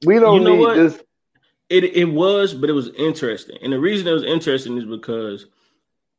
We 0.06 0.20
don't 0.20 0.40
you 0.40 0.48
know 0.48 0.56
need 0.56 0.62
what? 0.62 0.76
this. 0.76 1.02
It 1.70 1.84
it 1.84 2.06
was, 2.06 2.54
but 2.54 2.70
it 2.70 2.74
was 2.74 2.90
interesting, 2.90 3.58
and 3.62 3.74
the 3.74 3.80
reason 3.80 4.08
it 4.08 4.12
was 4.12 4.24
interesting 4.24 4.78
is 4.78 4.86
because 4.86 5.48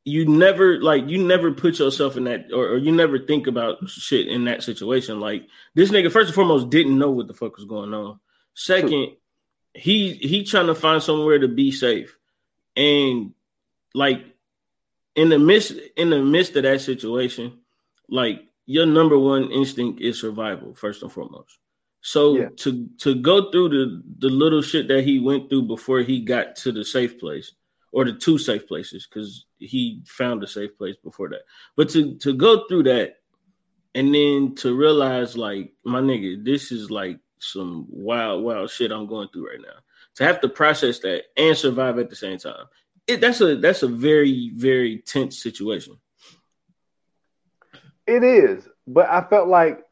you 0.04 0.26
never 0.26 0.80
like 0.80 1.08
you 1.08 1.22
never 1.22 1.52
put 1.52 1.78
yourself 1.78 2.16
in 2.16 2.24
that 2.24 2.46
or, 2.52 2.70
or, 2.70 2.78
you 2.78 2.90
never 2.90 3.18
think 3.18 3.46
about 3.46 3.88
shit 3.88 4.28
in 4.28 4.44
that 4.46 4.62
situation. 4.62 5.20
Like 5.20 5.46
this 5.74 5.90
nigga, 5.90 6.10
first 6.10 6.28
and 6.28 6.34
foremost, 6.34 6.70
didn't 6.70 6.98
know 6.98 7.10
what 7.10 7.26
the 7.26 7.34
fuck 7.34 7.56
was 7.56 7.66
going 7.66 7.92
on. 7.92 8.18
Second, 8.54 9.16
he 9.74 10.14
he 10.14 10.44
trying 10.44 10.66
to 10.66 10.74
find 10.74 11.02
somewhere 11.02 11.38
to 11.38 11.48
be 11.48 11.70
safe. 11.70 12.16
And 12.76 13.34
like 13.94 14.24
in 15.14 15.28
the 15.28 15.38
midst 15.38 15.72
in 15.96 16.10
the 16.10 16.22
midst 16.22 16.56
of 16.56 16.62
that 16.62 16.80
situation, 16.80 17.58
like 18.08 18.40
your 18.64 18.86
number 18.86 19.18
one 19.18 19.50
instinct 19.50 20.00
is 20.00 20.20
survival, 20.20 20.74
first 20.74 21.02
and 21.02 21.12
foremost. 21.12 21.58
So 22.00 22.36
yeah. 22.36 22.48
to 22.58 22.88
to 23.00 23.14
go 23.16 23.50
through 23.50 23.68
the 23.68 24.02
the 24.18 24.28
little 24.28 24.62
shit 24.62 24.88
that 24.88 25.04
he 25.04 25.20
went 25.20 25.50
through 25.50 25.62
before 25.62 26.00
he 26.00 26.20
got 26.20 26.56
to 26.56 26.72
the 26.72 26.84
safe 26.84 27.20
place 27.20 27.52
or 27.92 28.04
the 28.04 28.12
two 28.12 28.38
safe 28.38 28.66
places 28.66 29.06
because 29.06 29.46
he 29.58 30.02
found 30.06 30.42
a 30.42 30.46
safe 30.46 30.76
place 30.78 30.96
before 31.02 31.28
that. 31.30 31.42
But 31.76 31.90
to 31.90 32.14
to 32.16 32.32
go 32.32 32.66
through 32.68 32.84
that 32.84 33.16
and 33.94 34.14
then 34.14 34.54
to 34.56 34.74
realize 34.74 35.36
like 35.36 35.72
my 35.84 36.00
nigga, 36.00 36.44
this 36.44 36.72
is 36.72 36.90
like 36.90 37.18
some 37.38 37.86
wild 37.88 38.44
wild 38.44 38.70
shit 38.70 38.92
I'm 38.92 39.06
going 39.06 39.28
through 39.28 39.50
right 39.50 39.60
now. 39.60 39.80
To 40.16 40.24
have 40.24 40.40
to 40.40 40.48
process 40.48 40.98
that 41.00 41.24
and 41.36 41.56
survive 41.56 41.98
at 41.98 42.10
the 42.10 42.16
same 42.16 42.38
time, 42.38 42.66
it, 43.06 43.20
that's 43.20 43.40
a 43.40 43.56
that's 43.56 43.82
a 43.82 43.88
very 43.88 44.52
very 44.54 44.98
tense 44.98 45.42
situation. 45.42 45.96
It 48.06 48.24
is, 48.24 48.68
but 48.86 49.08
I 49.08 49.22
felt 49.22 49.48
like 49.48 49.84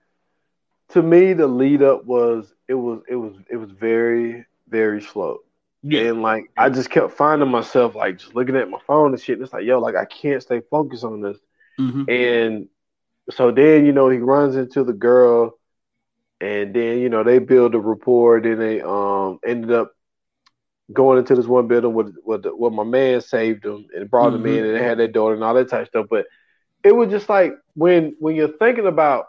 to 0.90 1.02
me 1.02 1.32
the 1.32 1.46
lead 1.46 1.82
up 1.82 2.04
was 2.04 2.52
it 2.68 2.74
was 2.74 3.02
it 3.08 3.16
was 3.16 3.36
it 3.50 3.56
was 3.56 3.70
very 3.70 4.44
very 4.68 5.02
slow. 5.02 5.38
Yeah. 5.82 6.08
And 6.08 6.22
like 6.22 6.50
I 6.56 6.70
just 6.70 6.90
kept 6.90 7.12
finding 7.12 7.50
myself 7.50 7.94
like 7.94 8.18
just 8.18 8.34
looking 8.34 8.56
at 8.56 8.70
my 8.70 8.78
phone 8.86 9.12
and 9.12 9.20
shit. 9.20 9.36
And 9.38 9.44
it's 9.44 9.52
like, 9.52 9.64
yo, 9.64 9.78
like 9.78 9.94
I 9.94 10.04
can't 10.04 10.42
stay 10.42 10.60
focused 10.70 11.04
on 11.04 11.20
this. 11.20 11.38
Mm-hmm. 11.78 12.10
And 12.10 12.68
so 13.30 13.50
then, 13.50 13.86
you 13.86 13.92
know, 13.92 14.08
he 14.08 14.18
runs 14.18 14.56
into 14.56 14.82
the 14.82 14.92
girl 14.92 15.58
and 16.40 16.74
then, 16.74 16.98
you 16.98 17.08
know, 17.08 17.22
they 17.22 17.38
build 17.38 17.74
a 17.74 17.80
rapport. 17.80 18.40
Then 18.40 18.58
they 18.58 18.80
um 18.80 19.38
ended 19.44 19.70
up 19.70 19.92
going 20.92 21.18
into 21.18 21.34
this 21.34 21.46
one 21.46 21.68
building 21.68 21.94
with 21.94 22.14
with, 22.24 22.46
with 22.46 22.72
my 22.72 22.84
man 22.84 23.20
saved 23.20 23.62
them 23.62 23.86
and 23.94 24.10
brought 24.10 24.32
mm-hmm. 24.32 24.42
them 24.42 24.54
in 24.54 24.64
and 24.64 24.74
they 24.74 24.82
had 24.82 24.98
their 24.98 25.08
daughter 25.08 25.34
and 25.34 25.44
all 25.44 25.54
that 25.54 25.68
type 25.68 25.82
of 25.82 25.88
stuff. 25.88 26.06
But 26.10 26.26
it 26.82 26.94
was 26.94 27.10
just 27.10 27.28
like 27.28 27.52
when 27.74 28.16
when 28.18 28.34
you're 28.34 28.56
thinking 28.58 28.86
about 28.86 29.26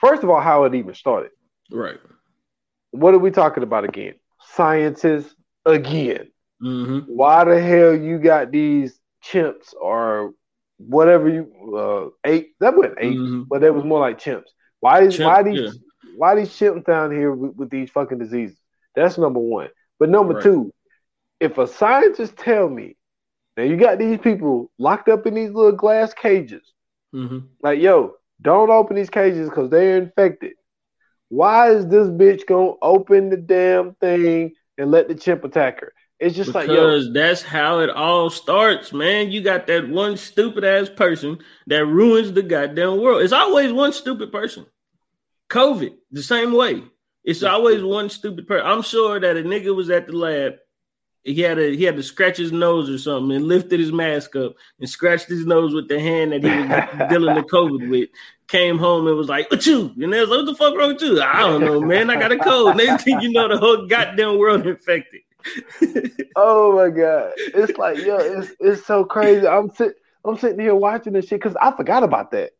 first 0.00 0.22
of 0.22 0.30
all 0.30 0.40
how 0.40 0.64
it 0.64 0.74
even 0.74 0.94
started. 0.94 1.32
Right. 1.70 1.98
What 2.92 3.14
are 3.14 3.18
we 3.18 3.30
talking 3.30 3.62
about 3.62 3.84
again? 3.84 4.14
Scientists 4.54 5.34
again. 5.64 6.30
Mm-hmm. 6.62 6.98
Why 7.14 7.44
the 7.44 7.60
hell 7.60 7.94
you 7.94 8.18
got 8.18 8.50
these 8.50 8.98
chimps 9.24 9.74
or 9.80 10.32
whatever 10.78 11.28
you 11.28 11.76
uh 11.76 12.08
eight 12.24 12.52
that 12.58 12.74
wasn't 12.74 12.96
8 12.98 13.14
mm-hmm. 13.14 13.42
but 13.42 13.62
it 13.62 13.74
was 13.74 13.84
more 13.84 14.00
like 14.00 14.18
chimps. 14.18 14.48
Why 14.80 15.02
is 15.02 15.16
Chimp, 15.16 15.26
why 15.26 15.42
these 15.42 15.60
yeah. 15.60 15.70
why 16.16 16.34
these 16.34 16.50
chimps 16.50 16.86
down 16.86 17.10
here 17.10 17.32
with, 17.32 17.54
with, 17.54 17.70
these 17.70 17.90
fucking 17.90 18.18
diseases? 18.18 18.56
That's 18.94 19.18
number 19.18 19.40
one. 19.40 19.68
But 19.98 20.08
number 20.08 20.34
right. 20.34 20.42
two, 20.42 20.72
if 21.38 21.58
a 21.58 21.66
scientist 21.66 22.36
tell 22.36 22.68
me 22.68 22.96
now 23.56 23.64
you 23.64 23.76
got 23.76 23.98
these 23.98 24.18
people 24.18 24.70
locked 24.78 25.08
up 25.08 25.26
in 25.26 25.34
these 25.34 25.50
little 25.50 25.72
glass 25.72 26.14
cages, 26.14 26.72
mm-hmm. 27.14 27.40
like 27.62 27.80
yo, 27.80 28.14
don't 28.40 28.70
open 28.70 28.96
these 28.96 29.10
cages 29.10 29.48
because 29.48 29.70
they're 29.70 29.98
infected. 29.98 30.52
Why 31.28 31.70
is 31.72 31.86
this 31.86 32.08
bitch 32.08 32.46
gonna 32.46 32.72
open 32.80 33.28
the 33.28 33.36
damn 33.36 33.94
thing 33.96 34.54
and 34.80 34.90
let 34.90 35.08
the 35.08 35.14
chimp 35.14 35.44
attack 35.44 35.80
her. 35.80 35.92
It's 36.18 36.36
just 36.36 36.48
because 36.48 36.68
like 36.68 36.68
because 36.68 37.12
that's 37.14 37.42
how 37.42 37.80
it 37.80 37.88
all 37.88 38.28
starts, 38.28 38.92
man. 38.92 39.30
You 39.30 39.40
got 39.40 39.66
that 39.68 39.88
one 39.88 40.16
stupid 40.16 40.64
ass 40.64 40.90
person 40.90 41.38
that 41.66 41.86
ruins 41.86 42.32
the 42.32 42.42
goddamn 42.42 43.00
world. 43.00 43.22
It's 43.22 43.32
always 43.32 43.72
one 43.72 43.92
stupid 43.92 44.30
person. 44.30 44.66
COVID, 45.48 45.94
the 46.10 46.22
same 46.22 46.52
way. 46.52 46.82
It's 47.24 47.42
always 47.42 47.82
one 47.82 48.10
stupid 48.10 48.46
person. 48.46 48.66
I'm 48.66 48.82
sure 48.82 49.18
that 49.18 49.36
a 49.36 49.42
nigga 49.42 49.74
was 49.74 49.88
at 49.90 50.06
the 50.06 50.12
lab. 50.12 50.54
He 51.22 51.40
had 51.40 51.58
a 51.58 51.74
he 51.74 51.84
had 51.84 51.96
to 51.96 52.02
scratch 52.02 52.36
his 52.36 52.52
nose 52.52 52.88
or 52.88 52.98
something 52.98 53.36
and 53.36 53.46
lifted 53.46 53.80
his 53.80 53.92
mask 53.92 54.36
up 54.36 54.54
and 54.78 54.88
scratched 54.88 55.28
his 55.28 55.44
nose 55.44 55.74
with 55.74 55.88
the 55.88 56.00
hand 56.00 56.32
that 56.32 56.42
he 56.42 56.48
was 56.48 57.08
dealing 57.10 57.34
the 57.34 57.42
COVID 57.42 57.90
with 57.90 58.08
came 58.50 58.78
home 58.78 59.06
and 59.06 59.16
was 59.16 59.28
like, 59.28 59.50
"What 59.50 59.64
you?" 59.64 59.92
And 60.00 60.12
they 60.12 60.20
was 60.20 60.28
like, 60.28 60.38
"What 60.38 60.46
the 60.46 60.54
fuck 60.54 60.76
wrong 60.76 60.92
with 60.92 61.02
you?" 61.02 61.22
I 61.22 61.40
don't 61.40 61.64
know, 61.64 61.80
man. 61.80 62.10
I 62.10 62.16
got 62.16 62.32
a 62.32 62.38
cold. 62.38 62.76
They 62.76 62.94
think 62.98 63.22
you 63.22 63.30
know 63.32 63.48
the 63.48 63.58
whole 63.58 63.86
goddamn 63.86 64.38
world 64.38 64.66
infected. 64.66 65.20
oh 66.36 66.76
my 66.76 66.90
god, 66.90 67.32
it's 67.36 67.78
like 67.78 67.98
yo, 67.98 68.16
it's 68.16 68.52
it's 68.60 68.86
so 68.86 69.04
crazy. 69.04 69.46
I'm 69.46 69.70
sitting 69.70 69.94
I'm 70.24 70.36
sitting 70.36 70.58
here 70.58 70.74
watching 70.74 71.12
this 71.12 71.26
shit 71.26 71.40
because 71.40 71.56
I 71.60 71.70
forgot 71.72 72.02
about 72.02 72.32
that. 72.32 72.50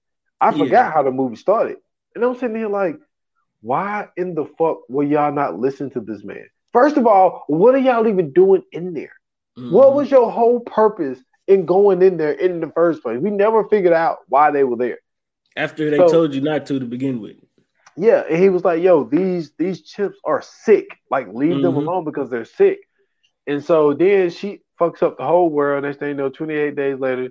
I 0.41 0.53
forgot 0.53 0.71
yeah. 0.71 0.91
how 0.91 1.03
the 1.03 1.11
movie 1.11 1.37
started, 1.37 1.77
and 2.15 2.25
I'm 2.25 2.35
sitting 2.35 2.57
here 2.57 2.69
like, 2.69 2.97
why 3.61 4.09
in 4.17 4.35
the 4.35 4.47
fuck 4.59 4.89
will 4.89 5.07
y'all 5.07 5.33
not 5.33 5.59
listen 5.59 5.91
to 5.91 6.01
this 6.01 6.25
man? 6.25 6.47
First 6.73 6.97
of 6.97 7.07
all, 7.07 7.45
what 7.49 7.75
are 7.75 7.79
y'all 7.79 8.07
even 8.07 8.33
doing 8.33 8.63
in 8.73 8.95
there? 8.95 9.13
Mm-hmm. 9.59 9.73
What 9.73 9.95
was 9.95 10.11
your 10.11 10.31
whole 10.31 10.61
purpose 10.61 11.19
in 11.47 11.67
going 11.67 12.01
in 12.01 12.17
there 12.17 12.33
in 12.33 12.61
the 12.61 12.71
first 12.71 13.03
place? 13.03 13.21
We 13.21 13.31
never 13.31 13.69
figured 13.69 13.93
out 13.93 14.19
why 14.29 14.51
they 14.51 14.65
were 14.65 14.77
there. 14.77 14.99
After 15.57 15.91
they 15.91 15.97
so, 15.97 16.09
told 16.09 16.35
you 16.35 16.41
not 16.41 16.67
to 16.67 16.79
to 16.79 16.87
begin 16.87 17.21
with. 17.21 17.37
Yeah, 17.97 18.23
and 18.29 18.41
he 18.41 18.49
was 18.49 18.65
like, 18.65 18.83
"Yo, 18.83 19.05
these 19.05 19.53
these 19.59 19.83
chips 19.83 20.19
are 20.25 20.43
sick. 20.43 20.89
Like, 21.11 21.29
leave 21.33 21.55
mm-hmm. 21.55 21.63
them 21.63 21.77
alone 21.77 22.05
because 22.05 22.31
they're 22.31 22.45
sick." 22.45 22.81
And 23.47 23.65
so 23.65 23.95
then 23.95 24.31
she 24.31 24.63
fucks 24.81 25.03
up 25.03 25.19
the 25.19 25.25
whole 25.25 25.51
world. 25.51 25.85
Next 25.85 25.99
thing 25.99 26.09
you 26.09 26.15
know, 26.15 26.29
28 26.29 26.77
days 26.77 26.99
later, 26.99 27.31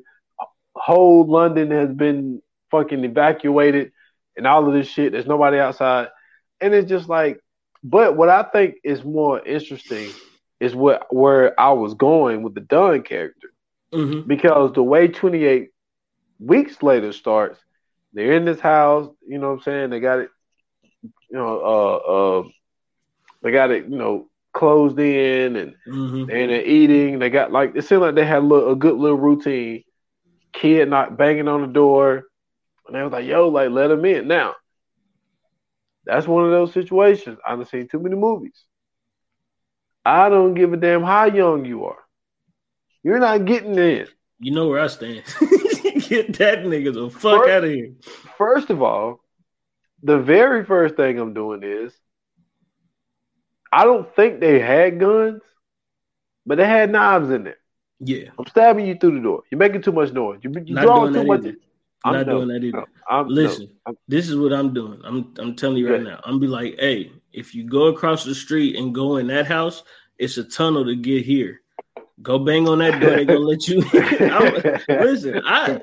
whole 0.76 1.26
London 1.26 1.72
has 1.72 1.90
been 1.90 2.42
fucking 2.72 3.04
evacuated 3.04 3.92
and 4.36 4.46
all 4.46 4.68
of 4.68 4.74
this 4.74 4.88
shit. 4.88 5.12
There's 5.12 5.26
nobody 5.26 5.58
outside, 5.58 6.10
and 6.62 6.74
it's 6.74 6.90
just 6.90 7.10
like. 7.10 7.40
But 7.82 8.18
what 8.18 8.28
I 8.28 8.44
think 8.44 8.76
is 8.84 9.06
more 9.06 9.40
interesting 9.42 10.12
is 10.60 10.76
what 10.76 11.14
where 11.14 11.58
I 11.58 11.72
was 11.72 11.94
going 11.94 12.44
with 12.44 12.54
the 12.54 12.62
Don 12.62 13.02
character, 13.04 13.54
mm-hmm. 13.94 14.28
because 14.28 14.74
the 14.74 14.84
way 14.84 15.08
28 15.08 15.70
weeks 16.40 16.84
later 16.84 17.14
starts 17.14 17.58
they're 18.14 18.34
in 18.34 18.46
this 18.46 18.60
house, 18.60 19.10
you 19.28 19.38
know 19.38 19.50
what 19.50 19.58
I'm 19.58 19.62
saying? 19.64 19.90
They 19.90 20.00
got 20.00 20.20
it, 20.20 20.30
you 21.04 21.38
know, 21.38 21.60
uh, 21.60 21.96
uh, 21.96 22.50
they 23.42 23.52
got 23.52 23.72
it, 23.72 23.86
you 23.88 23.98
know, 23.98 24.30
closed 24.54 25.00
in 25.00 25.56
and 25.56 25.76
mm-hmm. 25.88 26.22
and 26.22 26.30
they're 26.30 26.66
eating. 26.66 27.20
They 27.20 27.30
got 27.30 27.52
like 27.52 27.76
it 27.76 27.84
seemed 27.84 28.02
like 28.02 28.16
they 28.16 28.26
had 28.26 28.40
a, 28.40 28.46
little, 28.46 28.72
a 28.72 28.76
good 28.76 28.96
little 28.96 29.18
routine. 29.18 29.84
Kid 30.52 30.90
not 30.90 31.18
banging 31.18 31.48
on 31.48 31.62
the 31.62 31.68
door, 31.68 32.24
and 32.88 32.96
they 32.96 33.04
was 33.04 33.12
like, 33.12 33.26
"Yo, 33.26 33.50
like 33.50 33.70
let 33.70 33.92
him 33.92 34.04
in." 34.04 34.28
Now, 34.28 34.56
that's 36.06 36.28
one 36.28 36.44
of 36.44 36.52
those 36.52 36.74
situations. 36.74 37.38
I've 37.48 37.68
seen 37.70 37.88
too 37.88 38.00
many 38.00 38.16
movies. 38.16 38.66
I 40.04 40.30
don't 40.30 40.56
give 40.56 40.74
a 40.74 40.78
damn 40.78 41.04
how 41.04 41.26
young 41.26 41.66
you 41.66 41.86
are. 41.86 42.00
You're 43.04 43.20
not 43.20 43.46
getting 43.46 43.78
in 43.78 44.08
You 44.40 44.52
know 44.54 44.68
where 44.68 44.80
I 44.80 44.88
stand. 44.88 45.24
Get 46.10 46.38
that 46.40 46.60
nigga 46.60 46.94
the 46.94 47.10
fuck 47.10 47.42
First- 47.44 47.50
out 47.50 47.64
of 47.64 47.70
here. 47.70 47.92
First 48.38 48.70
of 48.70 48.82
all, 48.82 49.22
the 50.04 50.18
very 50.20 50.66
first 50.66 50.96
thing 50.96 51.20
I'm 51.20 51.34
doing 51.34 51.62
is 51.64 51.94
I 53.72 53.84
don't 53.86 54.14
think 54.16 54.40
they 54.40 54.60
had 54.60 55.00
guns, 55.00 55.42
but 56.46 56.58
they 56.58 56.66
had 56.66 56.92
knives 56.92 57.30
in 57.30 57.44
there. 57.44 57.58
Yeah, 58.00 58.30
I'm 58.38 58.46
stabbing 58.48 58.88
you 58.88 58.96
through 58.96 59.16
the 59.16 59.20
door. 59.22 59.44
You're 59.52 59.60
making 59.60 59.82
too 59.82 59.92
much 59.92 60.12
noise. 60.14 60.40
You, 60.42 60.52
you're 60.66 60.82
drawing 60.82 61.14
too 61.14 61.26
much. 61.26 61.42
either. 61.42 61.56
I'm 62.04 62.14
not 62.14 62.28
no, 62.28 62.36
doing 62.38 62.48
that 62.48 62.64
either. 62.64 62.86
no, 63.12 63.22
no, 63.24 63.30
Listen, 63.30 63.70
I'm- 63.86 63.98
this 64.08 64.30
is 64.30 64.38
what 64.38 64.54
I'm 64.54 64.74
doing. 64.74 65.02
I'm 65.04 65.34
I'm 65.38 65.56
telling 65.56 65.78
you 65.78 65.92
right 65.92 66.02
Yeah. 66.02 66.12
now. 66.12 66.22
I'm 66.24 66.40
be 66.40 66.48
like, 66.48 66.76
hey, 66.80 67.12
if 67.34 67.54
you 67.54 67.66
go 67.66 67.88
across 67.88 68.24
the 68.24 68.34
street 68.34 68.78
and 68.78 68.96
go 68.96 69.18
in 69.18 69.28
that 69.28 69.46
house, 69.48 69.84
it's 70.18 70.38
a 70.38 70.44
tunnel 70.46 70.86
to 70.86 70.96
get 70.96 71.26
here. 71.26 71.62
Go 72.22 72.40
bang 72.40 72.68
on 72.70 72.80
that 72.80 73.00
door. 73.02 73.12
They're 73.12 73.26
gonna 73.26 73.40
let 73.40 73.68
you. 73.68 73.82
in. 73.82 74.80
Listen, 75.04 75.42
I 75.46 75.82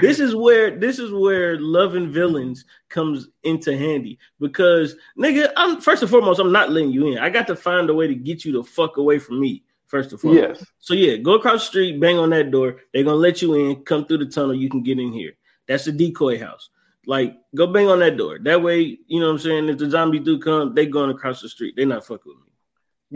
this 0.00 0.18
is 0.20 0.34
where 0.34 0.70
this 0.78 0.98
is 0.98 1.12
where 1.12 1.58
loving 1.60 2.10
villains 2.10 2.64
comes 2.88 3.28
into 3.42 3.76
handy 3.76 4.18
because 4.40 4.96
nigga, 5.18 5.52
I'm 5.56 5.80
first 5.80 6.02
and 6.02 6.10
foremost, 6.10 6.40
I'm 6.40 6.52
not 6.52 6.70
letting 6.70 6.90
you 6.90 7.08
in. 7.12 7.18
I 7.18 7.28
got 7.30 7.46
to 7.48 7.56
find 7.56 7.90
a 7.90 7.94
way 7.94 8.06
to 8.06 8.14
get 8.14 8.44
you 8.44 8.52
the 8.52 8.64
fuck 8.64 8.96
away 8.96 9.18
from 9.18 9.40
me. 9.40 9.62
First 9.86 10.12
and 10.12 10.20
foremost. 10.20 10.60
yes, 10.60 10.66
So 10.80 10.94
yeah, 10.94 11.16
go 11.18 11.34
across 11.34 11.60
the 11.60 11.66
street, 11.66 12.00
bang 12.00 12.18
on 12.18 12.30
that 12.30 12.50
door. 12.50 12.76
They're 12.92 13.04
gonna 13.04 13.16
let 13.16 13.42
you 13.42 13.54
in. 13.54 13.84
Come 13.84 14.06
through 14.06 14.18
the 14.18 14.26
tunnel. 14.26 14.54
You 14.54 14.68
can 14.70 14.82
get 14.82 14.98
in 14.98 15.12
here. 15.12 15.32
That's 15.68 15.84
the 15.84 15.92
decoy 15.92 16.38
house. 16.40 16.70
Like, 17.06 17.36
go 17.54 17.66
bang 17.66 17.88
on 17.88 17.98
that 17.98 18.16
door. 18.16 18.38
That 18.38 18.62
way, 18.62 18.98
you 19.06 19.20
know 19.20 19.26
what 19.26 19.32
I'm 19.34 19.38
saying. 19.38 19.68
If 19.68 19.76
the 19.78 19.90
zombies 19.90 20.22
do 20.24 20.38
come, 20.38 20.74
they 20.74 20.86
going 20.86 21.10
across 21.10 21.42
the 21.42 21.48
street. 21.50 21.74
They're 21.76 21.84
not 21.86 22.06
fucking 22.06 22.22
with 22.26 22.36
me. 22.46 22.52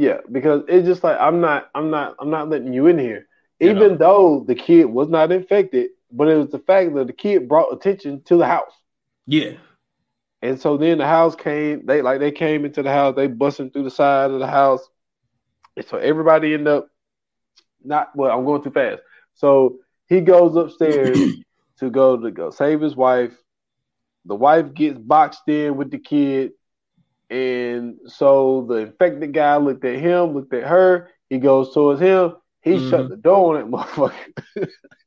yeah, 0.06 0.18
because 0.30 0.62
it's 0.68 0.86
just 0.86 1.02
like 1.02 1.16
I'm 1.18 1.40
not, 1.40 1.70
I'm 1.74 1.90
not, 1.90 2.14
I'm 2.20 2.30
not 2.30 2.50
letting 2.50 2.72
you 2.74 2.86
in 2.86 2.98
here. 2.98 3.26
Even 3.60 3.96
though 3.96 4.44
the 4.46 4.54
kid 4.54 4.84
was 4.84 5.08
not 5.08 5.32
infected, 5.32 5.90
but 6.10 6.28
it 6.28 6.36
was 6.36 6.50
the 6.50 6.58
fact 6.60 6.94
that 6.94 7.06
the 7.06 7.12
kid 7.12 7.48
brought 7.48 7.72
attention 7.72 8.22
to 8.24 8.36
the 8.36 8.46
house. 8.46 8.72
Yeah, 9.26 9.58
And 10.42 10.60
so 10.60 10.76
then 10.76 10.98
the 10.98 11.06
house 11.06 11.34
came, 11.34 11.84
they 11.86 12.02
like 12.02 12.20
they 12.20 12.30
came 12.32 12.64
into 12.64 12.82
the 12.82 12.90
house, 12.92 13.16
they 13.16 13.26
busting 13.26 13.70
through 13.70 13.84
the 13.84 13.90
side 13.90 14.30
of 14.30 14.38
the 14.40 14.46
house. 14.46 14.88
And 15.76 15.86
so 15.86 15.98
everybody 15.98 16.54
ended 16.54 16.68
up 16.68 16.88
not 17.84 18.10
well, 18.16 18.36
I'm 18.36 18.44
going 18.44 18.62
too 18.62 18.70
fast. 18.70 19.02
So 19.34 19.78
he 20.08 20.20
goes 20.20 20.56
upstairs 20.56 21.26
to 21.78 21.90
go 21.90 22.16
to 22.16 22.30
go 22.30 22.50
save 22.50 22.80
his 22.80 22.96
wife. 22.96 23.36
The 24.26 24.34
wife 24.36 24.74
gets 24.74 24.98
boxed 24.98 25.48
in 25.48 25.76
with 25.76 25.90
the 25.90 25.98
kid. 25.98 26.52
And 27.30 27.98
so 28.06 28.66
the 28.68 28.76
infected 28.76 29.32
guy 29.34 29.56
looked 29.56 29.84
at 29.84 29.98
him, 29.98 30.34
looked 30.34 30.54
at 30.54 30.64
her. 30.64 31.10
He 31.30 31.38
goes 31.38 31.74
towards 31.74 32.00
him. 32.00 32.34
He 32.62 32.78
shut 32.78 33.08
Mhm. 33.08 33.10
the 33.10 33.16
door 33.16 33.56
on 33.58 33.70
that 33.70 33.76
motherfucker. 33.78 34.32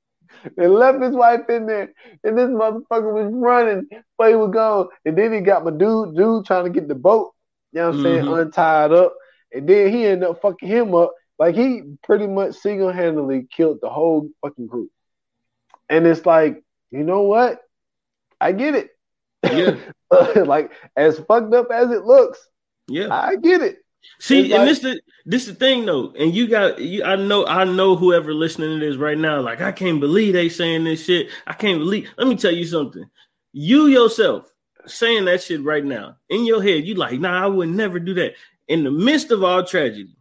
they 0.58 0.68
left 0.68 1.02
his 1.02 1.16
wife 1.16 1.50
in 1.50 1.66
there, 1.66 1.94
and 2.24 2.38
this 2.38 2.50
motherfucker 2.50 3.14
was 3.14 3.32
running 3.34 3.88
but 4.18 4.30
he 4.30 4.36
was 4.36 4.52
gone. 4.52 4.88
And 5.04 5.18
then 5.18 5.34
he 5.34 5.40
got 5.42 5.66
my 5.66 5.72
dude, 5.72 6.16
dude 6.16 6.46
trying 6.46 6.66
to 6.66 6.70
get 6.70 6.88
the 6.88 6.94
boat, 6.96 7.34
you 7.72 7.82
know 7.82 7.88
what 7.90 7.96
I'm 7.96 8.04
saying, 8.04 8.26
Mhm. 8.26 8.42
untied 8.42 8.92
up. 8.92 9.16
And 9.52 9.68
then 9.68 9.92
he 9.92 10.06
ended 10.06 10.30
up 10.30 10.42
fucking 10.42 10.68
him 10.70 10.94
up. 10.94 11.12
Like 11.40 11.56
he 11.56 11.96
pretty 12.04 12.28
much 12.28 12.56
single 12.56 12.92
handedly 12.92 13.48
killed 13.52 13.80
the 13.82 13.90
whole 13.90 14.30
fucking 14.42 14.68
group. 14.68 14.92
And 15.90 16.06
it's 16.06 16.24
like, 16.26 16.64
you 16.92 17.04
know 17.04 17.24
what? 17.24 17.62
I 18.40 18.52
get 18.52 18.76
it. 18.76 18.92
Yeah. 19.44 19.76
like 20.46 20.72
as 20.96 21.18
fucked 21.20 21.54
up 21.54 21.72
as 21.72 21.90
it 21.90 22.04
looks, 22.06 22.48
yeah. 22.88 23.08
I 23.10 23.38
get 23.38 23.62
it. 23.62 23.81
See, 24.20 24.46
It's 24.46 24.54
and 24.54 24.68
this 24.68 24.80
the 24.80 25.02
this 25.26 25.46
the 25.46 25.54
thing 25.54 25.86
though, 25.86 26.14
and 26.18 26.34
you 26.34 26.48
got 26.48 26.80
you. 26.80 27.04
I 27.04 27.16
know, 27.16 27.46
I 27.46 27.64
know 27.64 27.96
whoever 27.96 28.34
listening 28.34 28.80
to 28.80 28.86
this 28.86 28.98
right 28.98 29.18
now, 29.18 29.42
like 29.42 29.62
I 29.62 29.72
can't 29.72 30.00
believe 30.00 30.34
they 30.34 30.50
saying 30.50 30.84
this 30.84 31.06
shit. 31.06 31.30
I 31.48 31.54
can't 31.54 31.80
believe. 31.80 32.10
Let 32.18 32.28
me 32.28 32.36
tell 32.36 32.54
you 32.54 32.66
something. 32.66 33.06
You 33.54 33.88
yourself 33.88 34.52
saying 34.86 35.26
that 35.26 35.44
shit 35.44 35.64
right 35.64 35.84
now 35.84 36.18
in 36.30 36.46
your 36.46 36.62
head, 36.62 36.86
you 36.86 36.96
like, 36.96 37.20
nah, 37.20 37.44
I 37.44 37.48
would 37.48 37.70
never 37.70 38.00
do 38.00 38.14
that. 38.16 38.34
In 38.68 38.84
the 38.84 38.92
midst 38.92 39.32
of 39.32 39.44
all 39.44 39.64
tragedy, 39.64 40.16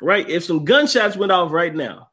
right? 0.00 0.28
If 0.28 0.44
some 0.44 0.64
gunshots 0.64 1.16
went 1.16 1.32
off 1.32 1.52
right 1.52 1.74
now, 1.74 2.10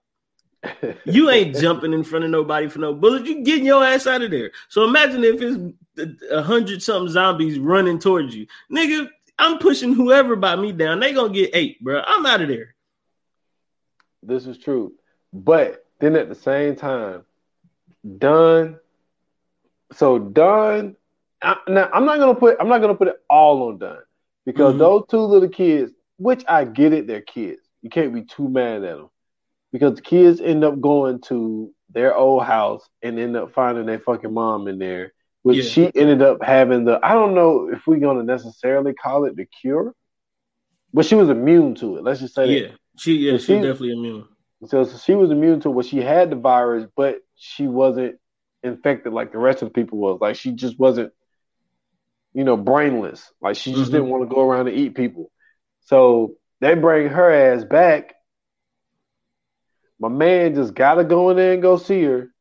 you 1.06 1.30
ain't 1.30 1.56
jumping 1.56 1.94
in 1.94 2.04
front 2.04 2.26
of 2.26 2.32
nobody 2.32 2.68
for 2.68 2.80
no 2.80 2.94
bullet. 2.94 3.26
You 3.26 3.44
getting 3.44 3.66
your 3.66 3.84
ass 3.84 4.08
out 4.08 4.22
of 4.22 4.32
there. 4.32 4.52
So 4.68 4.84
imagine 4.84 5.24
if 5.24 5.42
it's 5.42 6.22
a 6.32 6.42
hundred 6.42 6.84
something 6.84 7.12
zombies 7.12 7.58
running 7.60 8.00
towards 8.00 8.36
you, 8.36 8.48
nigga. 8.72 9.10
I'm 9.40 9.58
pushing 9.58 9.94
whoever 9.94 10.36
by 10.36 10.56
me 10.56 10.72
down. 10.72 11.00
They 11.00 11.14
gonna 11.14 11.34
get 11.34 11.52
eight, 11.54 11.82
bro. 11.84 12.02
I'm 12.06 12.26
out 12.26 12.42
of 12.42 12.48
there. 12.50 12.76
This 14.22 14.46
is 14.46 14.58
true. 14.58 14.94
But 15.34 15.86
then 16.00 16.16
at 16.16 16.30
the 16.30 16.36
same 16.36 16.76
time, 16.76 17.24
Don. 18.18 18.80
So 19.94 20.20
Don. 20.20 20.96
I, 21.42 21.56
now 21.70 21.90
I'm 21.94 22.06
not 22.06 22.20
gonna 22.20 22.36
put 22.36 22.58
I'm 22.60 22.68
not 22.68 22.82
gonna 22.82 22.96
put 22.96 23.08
it 23.08 23.22
all 23.30 23.70
on 23.70 23.78
Don 23.78 24.00
because 24.46 24.76
Mhm. 24.76 24.80
those 24.80 25.04
two 25.10 25.22
little 25.22 25.48
kids, 25.50 25.94
which 26.18 26.44
I 26.48 26.66
get 26.66 26.92
it, 26.92 27.08
they're 27.08 27.22
kids. 27.22 27.62
You 27.82 27.90
can't 27.90 28.14
be 28.14 28.24
too 28.24 28.50
mad 28.50 28.84
at 28.84 28.98
them 28.98 29.10
because 29.72 29.96
the 29.96 30.02
kids 30.02 30.42
end 30.42 30.66
up 30.66 30.82
going 30.82 31.22
to 31.22 31.74
their 31.92 32.14
old 32.16 32.44
house 32.44 32.88
and 33.02 33.18
end 33.18 33.38
up 33.38 33.54
finding 33.54 33.86
their 33.86 34.00
fucking 34.00 34.34
mom 34.34 34.68
in 34.68 34.80
there, 34.80 35.14
which 35.44 35.58
Yeah. 35.58 35.64
she 35.64 35.92
ended 35.96 36.22
up 36.22 36.44
having 36.44 36.86
the. 36.86 37.00
I 37.04 37.14
don't 37.14 37.34
know 37.34 37.70
if 37.70 37.86
we're 37.88 38.00
gonna 38.00 38.24
necessarily 38.24 38.94
call 38.94 39.26
it 39.26 39.36
the 39.36 39.46
cure, 39.46 39.94
but 40.94 41.06
she 41.06 41.16
was 41.16 41.30
immune 41.30 41.76
to 41.76 41.98
it. 41.98 42.04
Let's 42.04 42.20
just 42.20 42.36
say 42.36 42.48
that. 42.48 42.70
Yeah, 42.70 42.76
she 42.98 43.14
yeah, 43.16 43.32
But 43.34 43.42
she- 43.42 43.54
definitely 43.56 43.92
immune. 43.94 44.26
So, 44.66 44.84
so 44.84 44.98
she 44.98 45.16
was 45.16 45.32
immune 45.32 45.62
to 45.62 45.70
what 45.72 45.86
she 45.86 46.00
had 46.02 46.30
the 46.30 46.36
virus, 46.36 46.86
but 46.96 47.20
she 47.36 47.66
wasn't 47.68 48.20
infected 48.62 49.14
like 49.14 49.32
the 49.32 49.38
rest 49.38 49.62
of 49.62 49.70
the 49.70 49.74
people 49.74 49.98
was. 50.00 50.20
Like 50.20 50.36
she 50.36 50.52
just 50.52 50.78
wasn't, 50.78 51.14
you 52.34 52.44
know, 52.44 52.58
brainless. 52.58 53.32
Like 53.42 53.56
she 53.56 53.72
just 53.74 53.90
Mhm. 53.90 53.94
didn't 53.94 54.10
want 54.10 54.30
to 54.30 54.36
go 54.36 54.42
around 54.42 54.68
and 54.68 54.78
eat 54.78 54.96
people. 54.96 55.32
So 55.86 56.36
they 56.60 56.76
bring 56.76 57.08
her 57.08 57.32
ass 57.32 57.64
back. 57.64 58.16
My 59.98 60.10
man 60.10 60.56
just 60.56 60.74
gotta 60.74 61.06
go 61.06 61.30
in 61.30 61.38
there 61.38 61.54
and 61.54 61.62
go 61.62 61.78
see 61.78 62.04
her. 62.04 62.34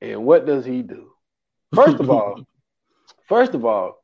And 0.00 0.24
what 0.24 0.46
does 0.46 0.64
he 0.64 0.80
do? 0.80 1.05
First 1.74 2.00
of 2.00 2.10
all, 2.10 2.46
first 3.28 3.54
of 3.54 3.64
all, 3.64 4.02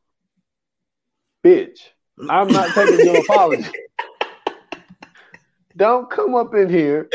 bitch, 1.45 1.81
I'm 2.29 2.53
not 2.53 2.75
taking 2.75 3.05
your 3.05 3.19
apology. 3.19 3.69
Don't 5.77 6.11
come 6.11 6.35
up 6.35 6.55
in 6.55 6.69
here 6.69 7.09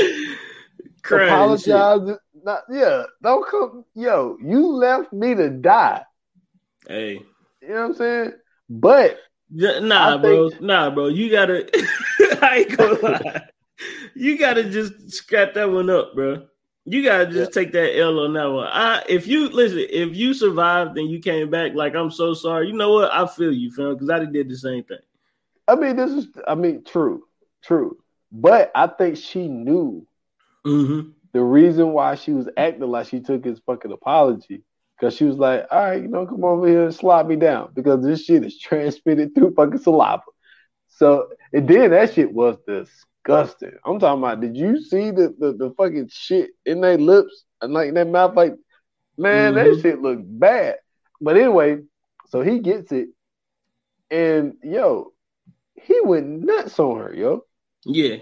shit. 1.08 1.22
apologize. 1.22 2.18
Not, 2.44 2.62
yeah, 2.70 3.04
don't 3.22 3.48
come. 3.48 3.86
Yo, 3.96 4.38
you 4.44 4.68
left 4.68 5.12
me 5.12 5.36
to 5.36 5.50
die. 5.50 6.04
Hey, 6.88 7.22
You 7.62 7.70
know 7.70 7.76
what 7.76 7.82
I'm 7.82 7.94
saying? 7.96 8.32
But 8.70 9.18
nah, 9.52 10.16
I 10.16 10.18
bro, 10.18 10.52
nah, 10.60 10.90
bro. 10.90 11.08
You 11.08 11.32
gotta. 11.32 11.68
I 12.42 12.58
ain't 12.60 12.78
gonna 12.78 13.00
lie. 13.02 13.42
You 14.16 14.38
gotta 14.38 14.70
just 14.70 15.12
scrap 15.12 15.54
that 15.54 15.72
one 15.72 15.90
up, 15.90 16.16
bro. 16.16 16.46
You 16.90 17.04
gotta 17.04 17.26
just 17.28 17.52
take 17.54 17.74
that 17.74 17.98
L 18.00 18.20
on 18.22 18.34
that 18.34 18.46
one. 18.46 18.68
I, 18.72 19.04
if 19.10 19.28
you 19.28 19.50
listen, 19.50 19.86
if 19.90 20.16
you 20.16 20.34
survived 20.34 20.98
and 20.98 21.10
you 21.10 21.20
came 21.20 21.50
back, 21.50 21.74
like 21.76 21.96
I'm 21.96 22.10
so 22.12 22.34
sorry. 22.34 22.68
You 22.68 22.74
know 22.74 22.94
what? 22.94 23.12
I 23.12 23.28
feel 23.28 23.52
you, 23.52 23.72
fam, 23.72 23.94
because 23.94 24.10
I 24.10 24.24
did 24.24 24.48
the 24.50 24.56
same 24.58 24.84
thing. 24.86 25.00
I 25.68 25.76
mean, 25.76 25.98
this 25.98 26.12
is. 26.12 26.28
I 26.48 26.56
mean, 26.56 26.84
true, 26.86 27.24
true. 27.62 27.98
But 28.32 28.72
I 28.74 28.88
think 28.88 29.18
she 29.18 29.48
knew 29.48 30.08
Mm-hmm. 30.66 31.10
the 31.34 31.42
reason 31.44 31.94
why 31.94 32.16
she 32.16 32.32
was 32.32 32.48
acting 32.58 32.88
like 32.88 33.08
she 33.08 33.20
took 33.20 33.44
his 33.44 33.60
fucking 33.66 33.92
apology 33.92 34.64
because 34.98 35.14
she 35.14 35.26
was 35.26 35.38
like, 35.38 35.66
"All 35.72 35.80
right, 35.80 36.02
you 36.02 36.08
know, 36.08 36.26
come 36.26 36.44
over 36.46 36.68
here 36.68 36.86
and 36.86 36.96
slap 36.96 37.28
me 37.28 37.36
down 37.36 37.72
because 37.74 38.04
this 38.04 38.24
shit 38.24 38.46
is 38.46 38.58
transmitted 38.60 39.36
through 39.36 39.54
fucking 39.56 39.80
saliva." 39.80 40.24
So, 40.88 41.28
and 41.54 41.68
then 41.68 41.92
that 41.92 42.14
shit 42.14 42.32
was 42.34 42.58
disgusting. 43.28 43.74
I'm 43.86 44.00
talking 44.00 44.24
about. 44.24 44.42
Did 44.42 44.56
you 44.58 44.82
see 44.82 45.12
the 45.12 45.36
the, 45.38 45.54
the 45.54 45.74
fucking 45.78 46.10
shit 46.12 46.52
in 46.66 46.82
their 46.82 46.98
lips 46.98 47.44
and 47.62 47.74
like 47.74 47.90
in 47.90 47.94
their 47.96 48.06
mouth? 48.06 48.36
Like, 48.36 48.56
man, 49.18 49.56
that 49.56 49.68
Mhm. 49.68 49.82
shit 49.82 50.02
looked 50.02 50.24
bad. 50.40 50.78
But 51.22 51.38
anyway, 51.38 51.80
so 52.30 52.42
he 52.42 52.60
gets 52.60 52.92
it, 52.92 53.10
and 54.12 54.56
yo, 54.64 55.14
he 55.76 56.00
went 56.02 56.28
nuts 56.44 56.80
on 56.80 57.00
her, 57.00 57.14
yo. 57.14 57.46
Yeah, 57.86 58.18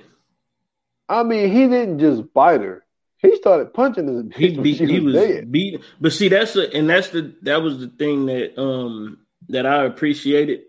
I 1.10 1.24
mean, 1.24 1.52
he 1.52 1.68
didn't 1.68 2.00
just 2.00 2.34
bite 2.34 2.62
her. 2.62 2.86
He 3.18 3.36
started 3.38 3.74
punching 3.74 4.06
bitch 4.06 4.36
he 4.36 4.56
when 4.56 4.64
beat. 4.64 4.78
she 4.78 4.86
He 4.86 5.00
was 5.00 5.16
was 5.16 5.46
beat. 5.50 5.82
But 6.00 6.14
see, 6.14 6.28
that's 6.30 6.54
the 6.54 6.72
and 6.74 6.90
that's 6.90 7.10
the 7.10 7.36
that 7.42 7.62
was 7.62 7.80
the 7.80 7.88
thing 7.88 8.28
that 8.28 8.60
um 8.62 9.26
that 9.50 9.66
I 9.66 9.86
appreciated 9.86 10.62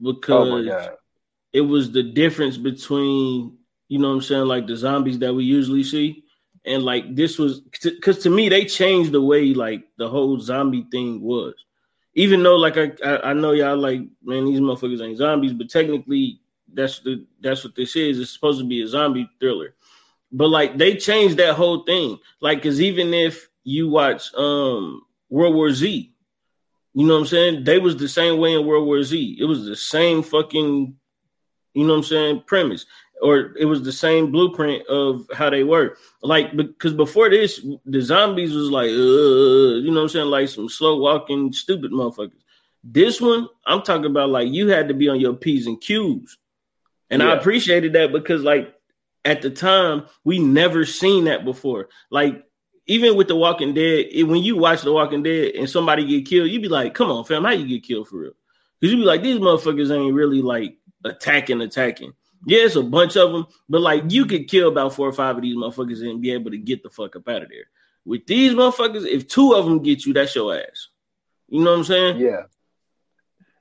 because 0.00 0.68
Oh 0.68 0.96
it 1.52 1.60
was 1.60 1.92
the 1.92 2.02
difference 2.02 2.56
between 2.56 3.58
you 3.92 3.98
know 3.98 4.08
what 4.08 4.14
I'm 4.14 4.22
saying 4.22 4.46
like 4.46 4.66
the 4.66 4.76
zombies 4.76 5.18
that 5.20 5.34
we 5.34 5.44
usually 5.44 5.84
see 5.84 6.24
and 6.64 6.82
like 6.82 7.04
this 7.14 7.38
was 7.38 7.60
because 7.60 8.18
to 8.20 8.30
me 8.30 8.48
they 8.48 8.64
changed 8.64 9.12
the 9.12 9.20
way 9.20 9.54
like 9.54 9.84
the 9.98 10.08
whole 10.08 10.38
zombie 10.40 10.86
thing 10.90 11.20
was 11.20 11.54
even 12.14 12.42
though 12.42 12.56
like 12.56 12.76
I, 12.78 12.92
I 13.04 13.30
I 13.30 13.32
know 13.34 13.52
y'all 13.52 13.76
like 13.76 14.00
man 14.22 14.46
these 14.46 14.60
motherfuckers 14.60 15.02
ain't 15.06 15.18
zombies 15.18 15.52
but 15.52 15.68
technically 15.70 16.40
that's 16.72 17.00
the 17.00 17.26
that's 17.40 17.64
what 17.64 17.74
this 17.74 17.96
is 17.96 18.18
it's 18.18 18.32
supposed 18.32 18.60
to 18.60 18.66
be 18.66 18.82
a 18.82 18.88
zombie 18.88 19.28
thriller 19.40 19.74
But 20.32 20.48
like 20.48 20.78
they 20.78 20.96
changed 20.96 21.36
that 21.38 21.54
whole 21.54 21.84
thing. 21.84 22.18
Like, 22.40 22.62
cause 22.62 22.80
even 22.80 23.14
if 23.14 23.48
you 23.64 23.88
watch 23.90 24.32
um 24.34 25.02
World 25.28 25.54
War 25.54 25.70
Z, 25.72 26.12
you 26.94 27.06
know 27.06 27.14
what 27.14 27.20
I'm 27.20 27.26
saying? 27.26 27.64
They 27.64 27.78
was 27.78 27.96
the 27.96 28.08
same 28.08 28.38
way 28.38 28.54
in 28.54 28.66
World 28.66 28.86
War 28.86 29.02
Z. 29.02 29.36
It 29.38 29.44
was 29.44 29.66
the 29.66 29.76
same 29.76 30.22
fucking, 30.22 30.96
you 31.74 31.84
know 31.84 31.92
what 31.92 31.98
I'm 31.98 32.04
saying, 32.04 32.42
premise. 32.46 32.86
Or 33.22 33.54
it 33.56 33.66
was 33.66 33.82
the 33.82 33.92
same 33.92 34.32
blueprint 34.32 34.86
of 34.88 35.28
how 35.32 35.48
they 35.48 35.62
were. 35.62 35.96
Like 36.22 36.56
because 36.56 36.92
before 36.92 37.30
this, 37.30 37.64
the 37.86 38.02
zombies 38.02 38.52
was 38.52 38.68
like, 38.68 38.90
uh, 38.90 39.78
you 39.78 39.90
know 39.90 40.00
what 40.00 40.02
I'm 40.02 40.08
saying, 40.08 40.26
like 40.26 40.48
some 40.48 40.68
slow 40.68 40.98
walking, 40.98 41.52
stupid 41.52 41.92
motherfuckers. 41.92 42.32
This 42.82 43.20
one, 43.20 43.48
I'm 43.64 43.82
talking 43.82 44.06
about 44.06 44.30
like 44.30 44.48
you 44.48 44.68
had 44.68 44.88
to 44.88 44.94
be 44.94 45.08
on 45.08 45.20
your 45.20 45.34
P's 45.34 45.68
and 45.68 45.80
Q's. 45.80 46.36
And 47.10 47.22
yeah. 47.22 47.28
I 47.28 47.36
appreciated 47.36 47.92
that 47.92 48.10
because 48.10 48.42
like 48.42 48.74
at 49.24 49.42
the 49.42 49.50
time, 49.50 50.06
we 50.24 50.38
never 50.40 50.84
seen 50.84 51.24
that 51.24 51.44
before. 51.44 51.88
Like 52.10 52.44
even 52.86 53.16
with 53.16 53.28
The 53.28 53.36
Walking 53.36 53.74
Dead, 53.74 54.06
it, 54.10 54.24
when 54.24 54.42
you 54.42 54.56
watch 54.56 54.82
The 54.82 54.92
Walking 54.92 55.22
Dead 55.22 55.54
and 55.54 55.70
somebody 55.70 56.04
get 56.04 56.26
killed, 56.26 56.50
you'd 56.50 56.62
be 56.62 56.68
like, 56.68 56.94
"Come 56.94 57.10
on, 57.10 57.24
fam, 57.24 57.44
how 57.44 57.50
you 57.50 57.66
get 57.66 57.86
killed 57.86 58.08
for 58.08 58.16
real?" 58.16 58.32
Because 58.80 58.92
you'd 58.92 59.00
be 59.00 59.06
like, 59.06 59.22
"These 59.22 59.38
motherfuckers 59.38 59.94
ain't 59.94 60.14
really 60.14 60.42
like 60.42 60.76
attacking, 61.04 61.60
attacking." 61.60 62.14
Yeah, 62.44 62.64
it's 62.64 62.76
a 62.76 62.82
bunch 62.82 63.16
of 63.16 63.32
them, 63.32 63.46
but 63.68 63.80
like 63.80 64.04
you 64.08 64.26
could 64.26 64.48
kill 64.48 64.68
about 64.68 64.94
four 64.94 65.08
or 65.08 65.12
five 65.12 65.36
of 65.36 65.42
these 65.42 65.56
motherfuckers 65.56 66.02
and 66.02 66.20
be 66.20 66.32
able 66.32 66.50
to 66.50 66.58
get 66.58 66.82
the 66.82 66.90
fuck 66.90 67.14
up 67.14 67.28
out 67.28 67.42
of 67.42 67.48
there. 67.48 67.66
With 68.04 68.26
these 68.26 68.52
motherfuckers, 68.52 69.06
if 69.06 69.28
two 69.28 69.54
of 69.54 69.64
them 69.64 69.82
get 69.82 70.04
you, 70.04 70.12
that's 70.12 70.34
your 70.34 70.56
ass. 70.56 70.88
You 71.48 71.62
know 71.62 71.70
what 71.70 71.78
I'm 71.78 71.84
saying? 71.84 72.18
Yeah. 72.18 72.42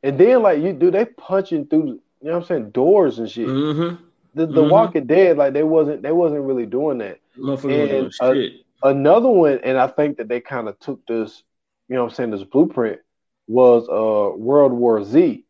And 0.01 0.17
then 0.17 0.41
like 0.41 0.61
you 0.61 0.73
do, 0.73 0.89
they 0.89 1.05
punching 1.05 1.67
through, 1.67 1.85
you 1.85 2.01
know 2.21 2.31
what 2.31 2.41
I'm 2.41 2.45
saying, 2.45 2.71
doors 2.71 3.19
and 3.19 3.29
shit. 3.29 3.47
Mm-hmm. 3.47 4.03
The, 4.33 4.45
the 4.47 4.61
mm-hmm. 4.61 4.71
Walking 4.71 5.05
Dead, 5.05 5.37
like 5.37 5.53
they 5.53 5.63
wasn't, 5.63 6.01
they 6.01 6.11
wasn't 6.11 6.41
really 6.41 6.65
doing 6.65 6.97
that. 6.99 7.19
And, 7.35 8.11
uh, 8.19 8.33
another 8.81 9.29
one, 9.29 9.59
and 9.63 9.77
I 9.77 9.87
think 9.87 10.17
that 10.17 10.27
they 10.27 10.39
kind 10.39 10.67
of 10.67 10.79
took 10.79 11.05
this, 11.05 11.43
you 11.87 11.95
know, 11.95 12.03
what 12.03 12.13
I'm 12.13 12.15
saying 12.15 12.31
this 12.31 12.43
blueprint 12.43 13.01
was 13.47 13.87
uh 13.89 14.35
World 14.37 14.71
War 14.71 15.03
Z. 15.03 15.43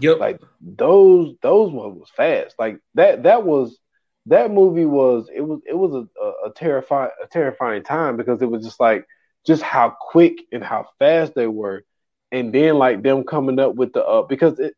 Yep. 0.00 0.18
Like 0.18 0.40
those 0.60 1.34
those 1.42 1.70
ones 1.72 1.98
was 1.98 2.10
fast. 2.16 2.54
Like 2.58 2.78
that 2.94 3.24
that 3.24 3.44
was 3.44 3.78
that 4.26 4.50
movie 4.50 4.86
was 4.86 5.28
it 5.34 5.42
was 5.42 5.60
it 5.66 5.74
was 5.74 5.92
a, 5.94 6.20
a, 6.20 6.50
a 6.50 6.52
terrifying 6.54 7.10
a 7.22 7.26
terrifying 7.26 7.82
time 7.82 8.16
because 8.16 8.40
it 8.42 8.50
was 8.50 8.64
just 8.64 8.80
like 8.80 9.06
just 9.46 9.62
how 9.62 9.94
quick 10.00 10.38
and 10.52 10.62
how 10.64 10.86
fast 10.98 11.34
they 11.34 11.46
were, 11.46 11.84
and 12.30 12.54
then 12.54 12.76
like 12.76 13.02
them 13.02 13.24
coming 13.24 13.58
up 13.58 13.74
with 13.74 13.92
the 13.92 14.04
uh 14.04 14.22
because 14.22 14.58
it 14.58 14.74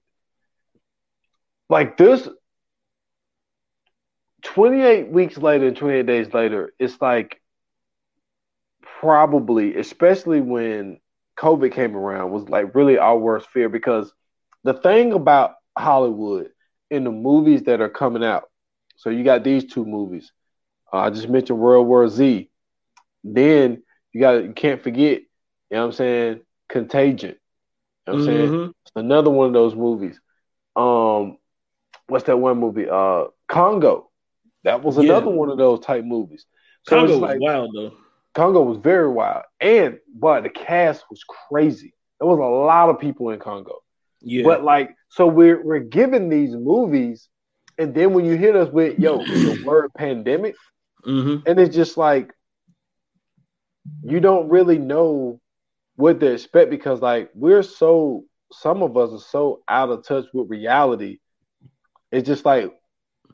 like 1.69 1.97
this 1.97 2.29
28 4.43 5.09
weeks 5.11 5.39
later 5.39 5.69
and 5.69 5.77
28 5.77 6.07
days 6.07 6.33
later 6.35 6.73
it's 6.79 7.01
like 7.01 7.41
probably, 9.01 9.77
especially 9.77 10.41
when 10.41 10.99
COVID 11.39 11.73
came 11.73 11.97
around, 11.97 12.31
was 12.31 12.49
like 12.49 12.75
really 12.75 12.99
our 12.99 13.17
worst 13.19 13.49
fear 13.51 13.69
because 13.69 14.12
the 14.65 14.75
thing 14.75 15.12
about 15.12 15.55
Hollywood 15.77 16.51
in 16.91 17.05
the 17.05 17.11
movies 17.11 17.65
that 17.65 17.81
are 17.81 17.89
coming 17.89 18.25
out. 18.25 18.45
So 18.97 19.11
you 19.11 19.25
got 19.25 19.45
these 19.45 19.65
two 19.65 19.85
movies. 19.85 20.33
Uh, 20.93 20.99
I 20.99 21.11
just 21.11 21.29
mentioned 21.29 21.59
World 21.59 21.87
War 21.87 22.09
Z. 22.09 22.51
Then 23.23 23.83
you 24.12 24.21
got 24.21 24.45
you 24.45 24.53
can't 24.53 24.83
forget, 24.83 25.21
you 25.21 25.27
know 25.71 25.81
what 25.81 25.87
I'm 25.87 25.93
saying, 25.93 26.41
Contagion. 26.69 27.37
You 28.07 28.12
know 28.12 28.19
what 28.19 28.29
I'm 28.29 28.35
mm-hmm. 28.37 28.57
saying? 28.57 28.75
Another 28.97 29.31
one 29.31 29.49
of 29.49 29.53
those 29.55 29.75
movies. 29.75 30.21
Um 30.77 31.39
what's 32.07 32.25
that 32.27 32.37
one 32.37 32.59
movie? 32.59 32.89
Uh 32.89 33.25
Congo. 33.49 34.11
That 34.65 34.83
was 34.83 34.97
another 34.97 35.27
yeah. 35.27 35.33
one 35.33 35.51
of 35.51 35.59
those 35.59 35.81
type 35.81 36.05
movies. 36.05 36.47
So 36.87 36.97
Congo 36.97 37.19
like, 37.19 37.41
was 37.41 37.41
wild 37.41 37.71
though. 37.75 37.93
Congo 38.35 38.62
was 38.62 38.79
very 38.79 39.09
wild, 39.09 39.45
and 39.61 39.99
but 40.15 40.43
the 40.43 40.49
cast 40.49 41.05
was 41.09 41.23
crazy. 41.25 41.95
There 42.19 42.27
was 42.29 42.39
a 42.39 42.43
lot 42.43 42.89
of 42.89 42.99
people 42.99 43.31
in 43.31 43.39
Congo. 43.39 43.84
Yeah. 44.25 44.43
But 44.45 44.64
like, 44.64 44.95
so 45.09 45.27
we're 45.27 45.62
we're 45.62 45.81
given 45.81 46.29
these 46.29 46.55
movies, 46.55 47.29
and 47.79 47.95
then 47.95 48.12
when 48.12 48.25
you 48.25 48.37
hit 48.37 48.57
us 48.57 48.70
with 48.70 48.99
yo 48.99 49.18
the 49.25 49.62
word 49.64 49.91
pandemic, 49.97 50.55
mm-hmm. 51.07 51.47
and 51.47 51.61
it's 51.61 51.75
just 51.75 51.97
like 51.97 52.33
you 54.03 54.20
don't 54.20 54.49
really 54.49 54.79
know 54.79 55.41
what 55.97 56.20
to 56.20 56.33
expect 56.33 56.70
because 56.70 57.01
like 57.01 57.31
we're 57.35 57.62
so 57.62 58.25
some 58.53 58.83
of 58.83 58.97
us 58.97 59.12
are 59.12 59.18
so 59.18 59.62
out 59.68 59.91
of 59.91 60.07
touch 60.07 60.27
with 60.33 60.51
reality. 60.51 61.18
It's 62.11 62.27
just 62.27 62.45
like 62.45 62.72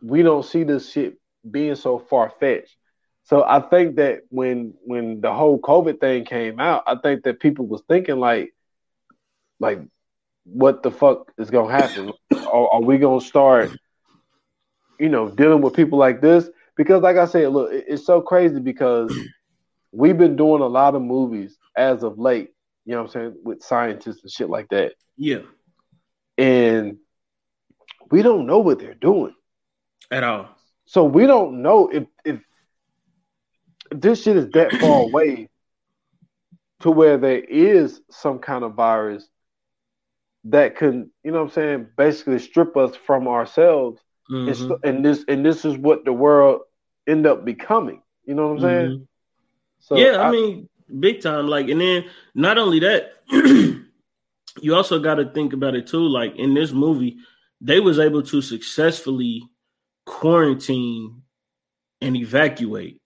we 0.03 0.23
don't 0.23 0.45
see 0.45 0.65
this 0.65 0.91
shit 0.91 1.19
being 1.49 1.75
so 1.75 1.99
far 1.99 2.33
fetched. 2.41 2.77
So 3.25 3.45
I 3.45 3.61
think 3.61 3.97
that 3.97 4.23
when 4.31 4.75
when 4.83 5.21
the 5.21 5.33
whole 5.33 5.61
COVID 5.61 6.01
thing 6.01 6.25
came 6.25 6.59
out, 6.59 6.85
I 6.87 6.97
think 6.97 7.25
that 7.25 7.41
people 7.41 7.67
was 7.67 7.83
thinking 7.89 8.19
like, 8.19 8.55
like, 9.59 9.81
what 10.53 10.83
the 10.83 10.91
fuck 10.91 11.33
is 11.39 11.51
gonna 11.51 11.73
happen? 11.73 12.13
are, 12.33 12.69
are, 12.75 12.83
we 12.83 12.99
gonna 12.99 13.21
start, 13.21 13.71
you 14.99 15.09
know, 15.09 15.29
dealing 15.29 15.63
with 15.63 15.75
people 15.75 15.99
like 15.99 16.21
this? 16.21 16.49
Because 16.77 17.03
like 17.03 17.17
I 17.17 17.27
said, 17.27 17.49
look, 17.53 17.71
it's 17.73 18.05
so 18.05 18.21
crazy 18.21 18.61
because 18.61 19.17
we've 19.93 20.19
been 20.19 20.37
doing 20.37 20.63
a 20.63 20.67
lot 20.67 20.95
of 20.95 21.03
movies 21.03 21.57
as 21.77 22.03
of 22.03 22.19
late. 22.19 22.51
You 22.85 22.93
know 22.93 23.03
what 23.03 23.15
I'm 23.17 23.33
saying 23.33 23.37
with 23.45 23.63
scientists 23.63 24.23
and 24.23 24.31
shit 24.31 24.49
like 24.49 24.69
that. 24.71 24.93
Yeah, 25.17 25.41
and 26.39 26.97
we 28.11 28.23
don't 28.23 28.47
know 28.47 28.59
what 28.59 28.79
they're 28.79 28.95
doing 28.95 29.35
at 30.11 30.25
all. 30.25 30.49
So 30.87 31.05
we 31.05 31.27
don't 31.27 31.63
know 31.63 31.89
if 31.89 32.07
if 32.25 32.41
this 33.91 34.23
shit 34.23 34.37
is 34.37 34.51
that 34.51 34.73
far 34.73 35.03
away 35.09 35.49
to 36.81 36.91
where 36.91 37.19
there 37.19 37.39
is 37.41 38.01
some 38.11 38.39
kind 38.39 38.65
of 38.65 38.75
virus 38.75 39.29
that 40.45 40.77
can, 40.77 41.11
you 41.23 41.33
know 41.33 41.39
what 41.39 41.49
I'm 41.49 41.55
saying, 41.55 41.87
basically 41.97 42.39
strip 42.39 42.77
us 42.77 42.97
from 42.97 43.29
ourselves. 43.29 44.01
Mm-hmm. 44.31 44.73
And, 44.73 44.85
and, 44.85 45.05
this 45.05 45.25
and 45.29 45.45
this 45.45 45.65
is 45.65 45.77
what 45.77 46.05
the 46.05 46.13
world 46.13 46.63
end 47.07 47.27
up 47.27 47.45
becoming. 47.45 48.03
You 48.25 48.35
know 48.35 48.49
what 48.49 48.57
I'm 48.57 48.61
saying? 48.61 48.91
Mm-hmm. 48.91 49.05
So 49.81 49.97
yeah, 49.97 50.19
I, 50.19 50.29
I, 50.29 50.31
mean, 50.31 50.69
big 50.99 51.21
time. 51.23 51.49
Like, 51.49 51.69
and 51.69 51.81
then 51.81 52.05
not 52.35 52.59
only 52.59 52.81
that, 52.81 53.13
you 53.31 54.75
also 54.75 54.99
got 54.99 55.17
to 55.17 55.31
think 55.31 55.53
about 55.53 55.75
it 55.75 55.87
too. 55.87 56.07
Like 56.07 56.37
in 56.37 56.55
this 56.55 56.73
movie, 56.73 57.19
they 57.61 57.81
was 57.81 57.99
able 57.99 58.23
to 58.25 58.41
successfully 58.41 59.43
quarantine 60.07 61.23
and 62.01 62.17
evacuate. 62.17 63.01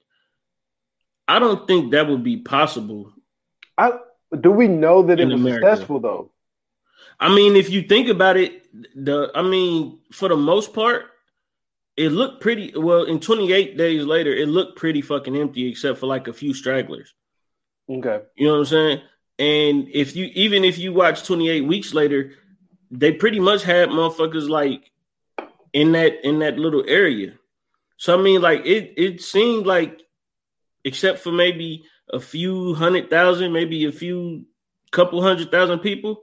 I 1.26 1.38
don't 1.38 1.66
think 1.66 1.92
that 1.92 2.08
would 2.08 2.22
be 2.22 2.38
possible. 2.38 3.12
I 3.78 3.92
do 4.38 4.50
we 4.50 4.68
know 4.68 5.02
that 5.02 5.20
it 5.20 5.26
was 5.26 5.34
America. 5.34 5.66
successful 5.66 6.00
though? 6.00 6.30
I 7.20 7.34
mean, 7.34 7.56
if 7.56 7.70
you 7.70 7.82
think 7.82 8.08
about 8.08 8.36
it, 8.36 8.66
the 8.94 9.30
I 9.34 9.42
mean, 9.42 9.98
for 10.12 10.28
the 10.28 10.36
most 10.36 10.72
part, 10.72 11.06
it 11.96 12.10
looked 12.10 12.40
pretty 12.40 12.72
well. 12.76 13.04
In 13.04 13.20
28 13.20 13.76
days 13.76 14.04
later, 14.04 14.32
it 14.32 14.48
looked 14.48 14.76
pretty 14.76 15.00
fucking 15.00 15.36
empty, 15.36 15.68
except 15.68 15.98
for 15.98 16.06
like 16.06 16.28
a 16.28 16.32
few 16.32 16.54
stragglers. 16.54 17.14
Okay, 17.88 18.20
you 18.36 18.46
know 18.46 18.54
what 18.54 18.60
I'm 18.60 18.66
saying? 18.66 19.00
And 19.38 19.88
if 19.92 20.16
you 20.16 20.26
even 20.34 20.64
if 20.64 20.78
you 20.78 20.92
watch 20.92 21.24
28 21.24 21.62
weeks 21.62 21.94
later, 21.94 22.32
they 22.90 23.12
pretty 23.12 23.40
much 23.40 23.62
had 23.62 23.88
motherfuckers 23.88 24.48
like 24.48 24.90
in 25.72 25.92
that 25.92 26.26
in 26.26 26.40
that 26.40 26.58
little 26.58 26.84
area. 26.86 27.34
So 27.96 28.18
I 28.18 28.22
mean, 28.22 28.40
like 28.40 28.64
it 28.64 28.94
it 28.96 29.22
seemed 29.22 29.66
like 29.66 30.02
except 30.84 31.20
for 31.20 31.32
maybe 31.32 31.84
a 32.12 32.20
few 32.20 32.74
hundred 32.74 33.10
thousand, 33.10 33.52
maybe 33.52 33.84
a 33.86 33.92
few 33.92 34.46
couple 34.90 35.22
hundred 35.22 35.50
thousand 35.50 35.80
people, 35.80 36.22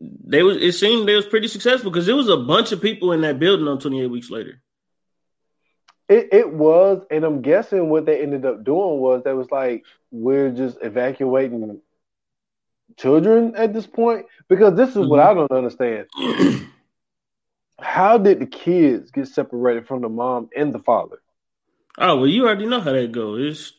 they 0.00 0.42
was 0.42 0.56
it 0.58 0.72
seemed 0.72 1.08
they 1.08 1.14
was 1.14 1.26
pretty 1.26 1.48
successful 1.48 1.90
because 1.90 2.06
there 2.06 2.16
was 2.16 2.28
a 2.28 2.36
bunch 2.36 2.72
of 2.72 2.82
people 2.82 3.12
in 3.12 3.22
that 3.22 3.38
building 3.38 3.68
on 3.68 3.78
28 3.78 4.06
weeks 4.06 4.30
later. 4.30 4.60
It 6.08 6.28
it 6.32 6.52
was, 6.52 7.04
and 7.10 7.24
I'm 7.24 7.42
guessing 7.42 7.88
what 7.88 8.06
they 8.06 8.22
ended 8.22 8.44
up 8.44 8.62
doing 8.62 9.00
was 9.00 9.22
they 9.24 9.32
was 9.32 9.50
like, 9.50 9.84
we're 10.10 10.50
just 10.50 10.78
evacuating 10.82 11.80
children 12.96 13.54
at 13.56 13.72
this 13.72 13.86
point 13.86 14.26
because 14.48 14.74
this 14.76 14.90
is 14.90 14.96
mm-hmm. 14.96 15.08
what 15.08 15.20
I 15.20 15.34
don't 15.34 15.50
understand. 15.50 16.06
How 17.80 18.16
did 18.18 18.40
the 18.40 18.46
kids 18.46 19.10
get 19.10 19.28
separated 19.28 19.86
from 19.86 20.00
the 20.00 20.08
mom 20.08 20.48
and 20.56 20.72
the 20.72 20.78
father? 20.78 21.18
Oh 21.98 22.16
well, 22.16 22.26
you 22.26 22.46
already 22.46 22.66
know 22.66 22.80
how 22.80 22.92
that 22.92 23.12
goes. 23.12 23.72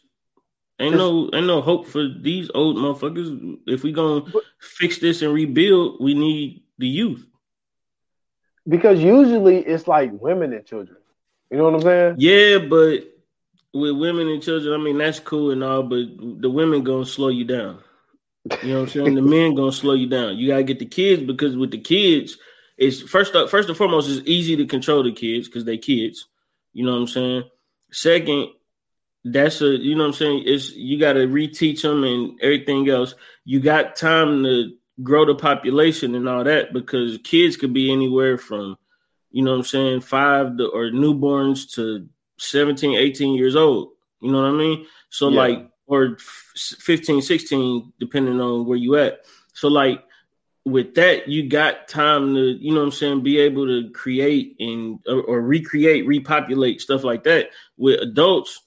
Ain't 0.80 0.95
no 0.95 1.30
ain't 1.34 1.47
no 1.47 1.61
hope 1.61 1.88
for 1.88 2.07
these 2.07 2.51
old 2.53 2.78
motherfuckers. 2.78 3.57
If 3.65 3.84
we 3.84 3.91
gonna 3.91 4.25
fix 4.59 4.99
this 4.99 5.23
and 5.23 5.34
rebuild, 5.34 5.97
we 5.99 6.13
need 6.13 6.63
the 6.78 6.88
youth. 6.88 7.25
Because 8.67 8.99
usually 8.99 9.57
it's 9.57 9.88
like 9.88 10.11
women 10.13 10.53
and 10.53 10.65
children. 10.65 10.97
You 11.49 11.57
know 11.57 11.63
what 11.63 11.75
I'm 11.75 11.82
saying? 11.82 12.15
Yeah, 12.19 12.59
but 12.59 13.11
with 13.73 13.97
women 13.97 14.28
and 14.28 14.43
children, 14.43 14.80
I 14.80 14.84
mean 14.84 14.99
that's 14.99 15.19
cool 15.19 15.51
and 15.51 15.63
all, 15.63 15.84
but 15.84 16.05
the 16.19 16.49
women 16.49 16.84
gonna 16.84 17.05
slow 17.05 17.30
you 17.30 17.45
down. 17.45 17.80
You 18.61 18.69
know 18.69 18.82
what 18.82 18.82
I'm 18.82 18.88
saying? 18.89 19.15
the 19.15 19.21
men 19.21 19.55
gonna 19.55 19.71
slow 19.71 19.93
you 19.93 20.07
down. 20.07 20.38
You 20.38 20.49
gotta 20.49 20.63
get 20.63 20.80
the 20.80 20.86
kids 20.86 21.23
because 21.23 21.57
with 21.57 21.71
the 21.71 21.80
kids, 21.80 22.38
it's 22.78 23.01
first 23.01 23.36
up, 23.36 23.49
first 23.49 23.67
and 23.67 23.78
foremost, 23.78 24.09
it's 24.09 24.28
easy 24.28 24.55
to 24.57 24.65
control 24.67 25.03
the 25.03 25.11
kids 25.11 25.47
because 25.47 25.65
they 25.65 25.78
kids. 25.78 26.28
You 26.73 26.86
know 26.86 26.91
what 26.91 26.99
I'm 26.99 27.07
saying? 27.07 27.43
Second, 27.91 28.49
that's 29.32 29.61
a 29.61 29.78
you 29.78 29.95
know 29.95 30.03
what 30.03 30.07
I'm 30.07 30.13
saying. 30.13 30.43
It's 30.45 30.73
you 30.73 30.99
got 30.99 31.13
to 31.13 31.28
reteach 31.28 31.82
them 31.82 32.03
and 32.03 32.39
everything 32.41 32.89
else. 32.89 33.15
You 33.45 33.59
got 33.59 33.95
time 33.95 34.43
to 34.43 34.73
grow 35.03 35.25
the 35.25 35.36
population 35.36 36.15
and 36.15 36.28
all 36.28 36.43
that 36.43 36.73
because 36.73 37.19
kids 37.23 37.55
could 37.55 37.73
be 37.73 37.91
anywhere 37.91 38.38
from 38.38 38.78
you 39.32 39.43
know 39.43 39.51
what 39.51 39.57
I'm 39.57 39.63
saying 39.65 40.01
five 40.01 40.57
to, 40.57 40.67
or 40.69 40.86
newborns 40.86 41.71
to 41.73 42.07
17, 42.39 42.95
18 42.97 43.36
years 43.36 43.55
old. 43.55 43.91
You 44.21 44.32
know 44.32 44.41
what 44.41 44.49
I 44.49 44.57
mean? 44.57 44.88
So 45.09 45.30
yeah. 45.30 45.38
like 45.38 45.69
or 45.86 46.17
15, 46.55 47.21
16, 47.21 47.93
depending 47.99 48.41
on 48.41 48.65
where 48.65 48.78
you 48.78 48.95
at. 48.95 49.25
So 49.53 49.67
like 49.67 50.03
with 50.65 50.95
that, 50.95 51.28
you 51.28 51.47
got 51.47 51.88
time 51.88 52.34
to, 52.34 52.41
you 52.41 52.71
know 52.73 52.80
what 52.80 52.88
I'm 52.88 52.91
saying, 52.91 53.23
be 53.23 53.39
able 53.39 53.67
to 53.67 53.89
create 53.91 54.55
and 54.59 54.99
or, 55.07 55.21
or 55.21 55.41
recreate, 55.41 56.07
repopulate 56.07 56.82
stuff 56.82 57.03
like 57.03 57.23
that. 57.23 57.51
With 57.78 58.01
adults, 58.01 58.61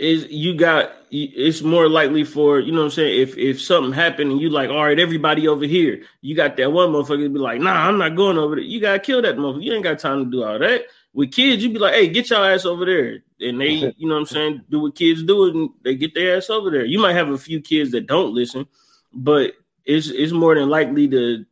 is 0.00 0.26
you 0.30 0.54
got 0.54 0.92
it's 1.10 1.60
more 1.60 1.88
likely 1.88 2.24
for 2.24 2.58
you 2.58 2.72
know 2.72 2.78
what 2.78 2.84
I'm 2.86 2.90
saying? 2.90 3.20
If 3.20 3.36
if 3.36 3.60
something 3.60 3.92
happened 3.92 4.32
and 4.32 4.40
you 4.40 4.48
like 4.48 4.70
all 4.70 4.84
right 4.84 4.98
everybody 4.98 5.46
over 5.46 5.66
here 5.66 6.02
you 6.22 6.34
got 6.34 6.56
that 6.56 6.72
one 6.72 6.88
motherfucker 6.88 7.24
to 7.24 7.28
be 7.28 7.38
like 7.38 7.60
nah 7.60 7.86
I'm 7.86 7.98
not 7.98 8.16
going 8.16 8.38
over 8.38 8.56
there. 8.56 8.64
You 8.64 8.80
gotta 8.80 8.98
kill 8.98 9.20
that 9.22 9.36
motherfucker. 9.36 9.62
You 9.62 9.74
ain't 9.74 9.84
got 9.84 9.98
time 9.98 10.24
to 10.24 10.30
do 10.30 10.42
all 10.42 10.58
that. 10.58 10.84
With 11.12 11.32
kids 11.32 11.62
you 11.62 11.70
be 11.70 11.78
like 11.78 11.94
hey 11.94 12.08
get 12.08 12.30
your 12.30 12.50
ass 12.50 12.64
over 12.64 12.86
there 12.86 13.18
and 13.40 13.60
they 13.60 13.92
you 13.98 14.08
know 14.08 14.14
what 14.14 14.20
I'm 14.20 14.26
saying 14.26 14.62
do 14.70 14.80
what 14.80 14.94
kids 14.94 15.22
do 15.22 15.50
and 15.50 15.70
they 15.84 15.94
get 15.96 16.14
their 16.14 16.38
ass 16.38 16.48
over 16.48 16.70
there. 16.70 16.86
You 16.86 16.98
might 16.98 17.16
have 17.16 17.28
a 17.28 17.38
few 17.38 17.60
kids 17.60 17.90
that 17.90 18.06
don't 18.06 18.32
listen 18.32 18.66
but 19.12 19.52
it's 19.84 20.08
it's 20.08 20.32
more 20.32 20.54
than 20.54 20.70
likely 20.70 21.08
to 21.08 21.44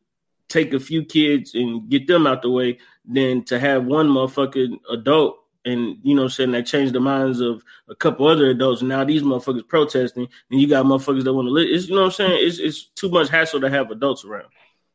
take 0.48 0.72
a 0.72 0.80
few 0.80 1.04
kids 1.04 1.54
and 1.54 1.90
get 1.90 2.06
them 2.06 2.26
out 2.26 2.40
the 2.40 2.50
way 2.50 2.78
than 3.04 3.44
to 3.44 3.60
have 3.60 3.84
one 3.84 4.08
motherfucking 4.08 4.78
adult 4.90 5.38
and 5.68 5.98
you 6.02 6.14
know 6.14 6.28
saying 6.28 6.52
that 6.52 6.66
changed 6.66 6.94
the 6.94 7.00
minds 7.00 7.40
of 7.40 7.62
a 7.88 7.94
couple 7.94 8.26
other 8.26 8.50
adults. 8.50 8.80
And 8.80 8.88
now 8.88 9.04
these 9.04 9.22
motherfuckers 9.22 9.66
protesting, 9.66 10.28
and 10.50 10.60
you 10.60 10.68
got 10.68 10.86
motherfuckers 10.86 11.24
that 11.24 11.34
want 11.34 11.46
to 11.46 11.52
live. 11.52 11.68
It's 11.70 11.88
you 11.88 11.94
know 11.94 12.02
what 12.02 12.06
I'm 12.06 12.12
saying. 12.12 12.46
It's 12.46 12.58
it's 12.58 12.84
too 12.84 13.10
much 13.10 13.28
hassle 13.28 13.60
to 13.60 13.70
have 13.70 13.90
adults 13.90 14.24
around 14.24 14.48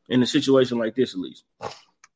in 0.08 0.22
a 0.22 0.26
situation 0.26 0.78
like 0.78 0.94
this, 0.94 1.14
at 1.14 1.20
least. 1.20 1.44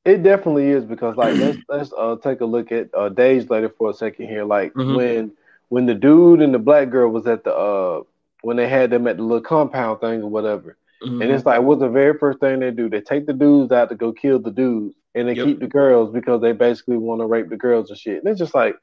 It 0.04 0.22
definitely 0.22 0.68
is 0.68 0.84
because 0.84 1.16
like 1.16 1.34
let's 1.36 1.58
let's 1.68 1.92
uh, 1.96 2.16
take 2.22 2.40
a 2.40 2.46
look 2.46 2.72
at 2.72 2.88
uh, 2.94 3.08
days 3.08 3.48
later 3.50 3.68
for 3.68 3.90
a 3.90 3.94
second 3.94 4.26
here. 4.26 4.44
Like 4.44 4.72
mm-hmm. 4.74 4.96
when 4.96 5.32
when 5.68 5.86
the 5.86 5.94
dude 5.94 6.40
and 6.40 6.52
the 6.52 6.58
black 6.58 6.90
girl 6.90 7.10
was 7.10 7.26
at 7.26 7.44
the 7.44 7.54
uh 7.54 8.02
when 8.42 8.56
they 8.56 8.68
had 8.68 8.90
them 8.90 9.06
at 9.06 9.16
the 9.16 9.22
little 9.22 9.40
compound 9.40 10.00
thing 10.00 10.22
or 10.22 10.28
whatever. 10.28 10.76
Mm-hmm. 11.02 11.22
And 11.22 11.30
it's 11.30 11.46
like, 11.46 11.62
what's 11.62 11.80
the 11.80 11.88
very 11.88 12.18
first 12.18 12.40
thing 12.40 12.60
they 12.60 12.70
do? 12.70 12.88
They 12.88 13.00
take 13.00 13.26
the 13.26 13.32
dudes 13.32 13.72
out 13.72 13.88
to 13.88 13.94
go 13.94 14.12
kill 14.12 14.38
the 14.38 14.50
dudes, 14.50 14.96
and 15.14 15.28
they 15.28 15.34
yep. 15.34 15.46
keep 15.46 15.60
the 15.60 15.66
girls 15.66 16.12
because 16.12 16.40
they 16.40 16.52
basically 16.52 16.96
want 16.96 17.20
to 17.20 17.26
rape 17.26 17.48
the 17.48 17.56
girls 17.56 17.90
and 17.90 17.98
shit. 17.98 18.18
And 18.18 18.28
it's 18.28 18.38
just 18.38 18.54
like, 18.54 18.76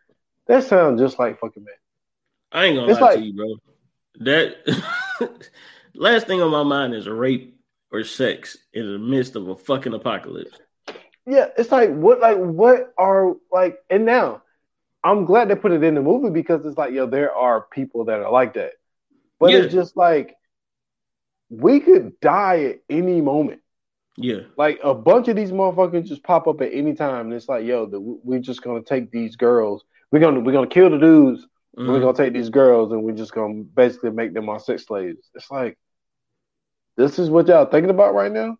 that 0.47 0.63
sounds 0.63 1.01
just 1.01 1.19
like 1.19 1.39
fucking 1.39 1.63
man. 1.63 1.76
I 2.51 2.65
ain't 2.65 2.78
gonna 2.78 2.91
it's 2.91 3.01
lie 3.01 3.07
like, 3.07 3.17
to 3.19 3.26
you, 3.26 3.34
bro. 3.34 3.55
That 4.19 5.49
last 5.95 6.28
thing 6.28 6.41
on 6.41 6.51
my 6.51 6.63
mind 6.63 6.93
is 6.93 7.07
rape 7.07 7.59
or 7.91 8.03
sex 8.03 8.57
in 8.73 8.91
the 8.91 8.99
midst 8.99 9.36
of 9.36 9.47
a 9.47 9.55
fucking 9.55 9.93
apocalypse. 9.93 10.57
Yeah, 11.28 11.47
it's 11.57 11.71
like 11.71 11.91
what, 11.91 12.19
like 12.19 12.38
what 12.38 12.93
are 12.97 13.36
like, 13.51 13.78
and 13.89 14.05
now 14.05 14.43
I'm 15.03 15.26
glad 15.26 15.49
they 15.49 15.55
put 15.55 15.71
it 15.71 15.84
in 15.84 15.95
the 15.95 16.01
movie 16.01 16.30
because 16.30 16.65
it's 16.65 16.78
like, 16.78 16.93
yo, 16.93 17.07
there 17.07 17.34
are 17.34 17.61
people 17.61 18.05
that 18.05 18.19
are 18.19 18.32
like 18.32 18.53
that, 18.53 18.73
but 19.39 19.51
yeah. 19.51 19.59
it's 19.59 19.73
just 19.73 19.97
like 19.97 20.36
we 21.49 21.80
could 21.80 22.19
die 22.19 22.63
at 22.63 22.80
any 22.89 23.21
moment. 23.21 23.61
Yeah. 24.18 24.41
Like 24.57 24.80
a 24.84 24.93
bunch 24.93 25.28
of 25.28 25.36
these 25.36 25.51
motherfuckers 25.51 26.05
just 26.05 26.24
pop 26.24 26.47
up 26.47 26.61
at 26.61 26.74
any 26.74 26.93
time. 26.93 27.28
And 27.28 27.34
it's 27.34 27.49
like, 27.49 27.66
yo, 27.66 27.86
the, 27.86 27.99
we're 27.99 28.39
just 28.39 28.61
gonna 28.61 28.82
take 28.82 29.11
these 29.11 29.36
girls. 29.36 29.84
We're 30.11 30.20
gonna 30.20 30.39
we're 30.39 30.53
gonna 30.53 30.68
kill 30.68 30.89
the 30.89 30.97
dudes. 30.97 31.45
Mm-hmm. 31.78 31.89
We're 31.89 31.99
gonna 31.99 32.18
take 32.18 32.34
these 32.34 32.49
girls 32.49 32.91
and 32.91 33.03
we're 33.03 33.16
just 33.16 33.34
gonna 33.34 33.63
basically 33.63 34.11
make 34.11 34.34
them 34.34 34.49
our 34.49 34.59
sex 34.59 34.86
slaves. 34.86 35.30
It's 35.36 35.51
like 35.51 35.78
this 36.95 37.20
is 37.20 37.30
what 37.30 37.47
y'all 37.47 37.66
thinking 37.66 37.89
about 37.89 38.13
right 38.13 38.32
now? 38.32 38.57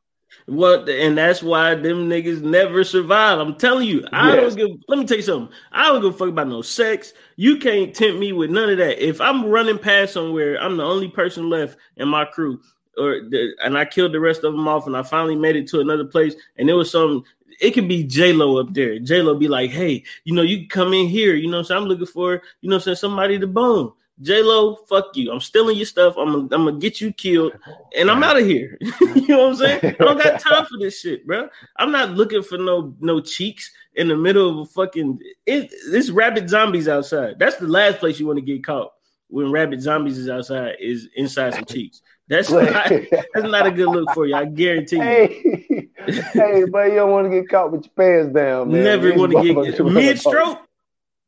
Well, 0.47 0.89
and 0.89 1.18
that's 1.18 1.41
why 1.41 1.76
them 1.76 2.10
niggas 2.10 2.41
never 2.41 2.84
survive. 2.84 3.39
I'm 3.39 3.56
telling 3.56 3.88
you, 3.88 4.06
I 4.12 4.34
yes. 4.34 4.56
don't 4.56 4.58
give. 4.58 4.78
Let 4.89 4.99
me 4.99 5.06
tell 5.06 5.18
you 5.18 5.24
something. 5.24 5.56
I 5.72 5.86
don't 5.86 6.01
give 6.01 6.14
a 6.14 6.18
fuck 6.18 6.30
about 6.30 6.49
no 6.49 6.62
sex. 6.62 7.14
You 7.38 7.58
can't 7.58 7.95
tempt 7.95 8.20
me 8.20 8.34
with 8.34 8.49
none 8.49 8.70
of 8.70 8.78
that. 8.80 9.03
If 9.03 9.22
I'm 9.22 9.45
running 9.45 9.80
past 9.80 10.14
somewhere, 10.14 10.62
I'm 10.62 10.76
the 10.76 10.84
only 10.84 11.08
person 11.08 11.49
left 11.49 11.78
in 11.95 12.10
my 12.10 12.26
crew 12.26 12.60
or 12.98 13.22
the, 13.22 13.56
and 13.64 13.78
I 13.78 13.86
killed 13.86 14.14
the 14.14 14.20
rest 14.20 14.43
of 14.43 14.54
them 14.54 14.68
off, 14.68 14.88
and 14.88 14.96
I 14.96 15.04
finally 15.04 15.36
made 15.36 15.56
it 15.56 15.68
to 15.70 15.80
another 15.80 16.06
place, 16.06 16.36
and 16.58 16.68
there 16.68 16.76
was 16.76 16.91
some. 16.91 17.24
It 17.62 17.72
could 17.72 17.88
be 17.88 18.04
J 18.04 18.34
Lo 18.34 18.58
up 18.58 18.74
there. 18.74 19.00
J 19.00 19.22
Lo 19.22 19.36
be 19.36 19.48
like, 19.48 19.72
"Hey, 19.72 20.04
you 20.24 20.34
know, 20.34 20.41
you 20.41 20.68
come 20.68 20.93
in 20.93 21.08
here. 21.08 21.36
You 21.36 21.50
know, 21.50 21.64
so 21.64 21.78
I'm 21.78 21.86
looking 21.86 22.06
for, 22.06 22.41
you 22.62 22.70
know, 22.70 22.80
saying 22.80 22.98
somebody 22.98 23.39
to 23.39 23.48
bone." 23.48 23.93
J 24.22 24.41
Lo, 24.41 24.76
fuck 24.88 25.16
you. 25.16 25.32
I'm 25.32 25.41
stealing 25.41 25.76
your 25.76 25.86
stuff. 25.86 26.16
I'm 26.18 26.32
gonna, 26.32 26.43
I'm 26.52 26.66
gonna 26.66 26.80
get 26.80 27.02
you 27.02 27.12
killed, 27.12 27.54
and 27.98 28.10
I'm 28.10 28.24
out 28.24 28.39
of 28.39 28.46
here. 28.46 28.78
you 28.82 29.28
know 29.28 29.50
what 29.50 29.50
I'm 29.50 29.56
saying? 29.58 29.80
I 30.00 30.04
don't 30.04 30.24
got 30.24 30.39
time 30.39 30.66
for 30.66 30.78
this 30.80 31.02
shit, 31.02 31.28
bro. 31.28 31.50
I'm 31.78 31.91
not 31.91 32.12
looking 32.12 32.41
for 32.41 32.58
no 32.58 32.96
no 33.02 33.20
cheeks 33.20 33.72
in 33.96 34.08
the 34.08 34.16
middle 34.16 34.50
of 34.50 34.58
a 34.70 34.72
fucking. 34.72 35.20
It, 35.46 35.70
it's 35.72 36.10
rabid 36.10 36.50
zombies 36.50 36.88
outside. 36.88 37.39
That's 37.39 37.58
the 37.58 37.68
last 37.68 38.00
place 38.00 38.18
you 38.18 38.28
want 38.28 38.38
to 38.38 38.46
get 38.46 38.66
caught 38.66 38.93
when 39.28 39.52
rabid 39.52 39.82
zombies 39.82 40.18
is 40.18 40.30
outside. 40.30 40.76
Is 40.80 41.10
inside 41.16 41.56
some 41.56 41.66
cheeks. 41.66 42.02
That's 42.28 42.49
not, 42.49 42.89
that's 42.89 43.47
not 43.47 43.67
a 43.67 43.71
good 43.71 43.88
look 43.88 44.11
for 44.13 44.26
you. 44.26 44.36
I 44.36 44.45
guarantee 44.45 44.95
you. 44.95 45.01
Hey, 45.01 45.89
hey, 46.34 46.63
but 46.71 46.89
you 46.89 46.95
don't 46.95 47.11
want 47.11 47.32
to 47.32 47.41
get 47.41 47.49
caught 47.49 47.71
with 47.71 47.86
your 47.86 47.93
pants 47.95 48.34
down, 48.34 48.71
man. 48.71 48.84
Never 48.84 49.13
want 49.13 49.32
to 49.32 49.43
get 49.43 49.86
mid 49.86 50.19
stroke. 50.19 50.59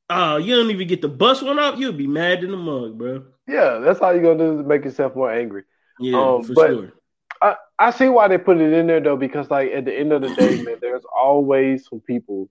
Oh, 0.10 0.38
you 0.38 0.56
don't 0.56 0.72
even 0.72 0.88
get 0.88 1.02
the 1.02 1.10
bus 1.10 1.42
one 1.42 1.60
up. 1.60 1.78
You'll 1.78 1.94
be 1.94 2.08
mad 2.08 2.44
in 2.44 2.52
the 2.52 2.58
mug, 2.58 2.98
bro. 2.98 3.26
Yeah, 3.48 3.80
that's 3.80 4.00
all 4.00 4.14
you're 4.14 4.24
gonna 4.24 4.38
do 4.38 4.60
is 4.60 4.66
make 4.66 4.86
yourself 4.86 5.16
more 5.16 5.32
angry. 5.32 5.64
Yeah, 6.00 6.20
um, 6.20 6.44
for 6.44 6.54
but 6.54 6.68
sure. 6.70 6.94
I, 7.42 7.56
I 7.78 7.92
see 7.92 8.10
why 8.10 8.28
they 8.28 8.38
put 8.38 8.58
it 8.58 8.74
in 8.74 8.88
there 8.88 9.00
though, 9.00 9.18
because 9.18 9.52
like 9.52 9.72
at 9.72 9.86
the 9.86 9.94
end 9.94 10.14
of 10.14 10.22
the 10.22 10.34
day, 10.34 10.64
man, 10.64 10.78
there's 10.82 11.04
always 11.16 11.88
some 11.88 12.00
people 12.00 12.50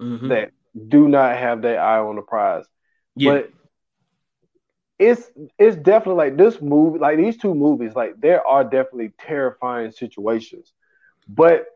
mm-hmm. 0.00 0.28
that 0.28 0.52
do 0.86 1.08
not 1.08 1.36
have 1.36 1.62
their 1.62 1.80
eye 1.80 1.98
on 1.98 2.16
the 2.16 2.22
prize. 2.22 2.64
Yeah. 3.16 3.32
But 3.32 3.50
it's 4.98 5.30
it's 5.58 5.76
definitely 5.76 6.24
like 6.24 6.36
this 6.36 6.60
movie, 6.60 6.98
like 6.98 7.16
these 7.18 7.36
two 7.36 7.54
movies, 7.54 7.94
like 7.94 8.20
there 8.20 8.46
are 8.46 8.64
definitely 8.64 9.12
terrifying 9.18 9.92
situations, 9.92 10.72
but 11.28 11.66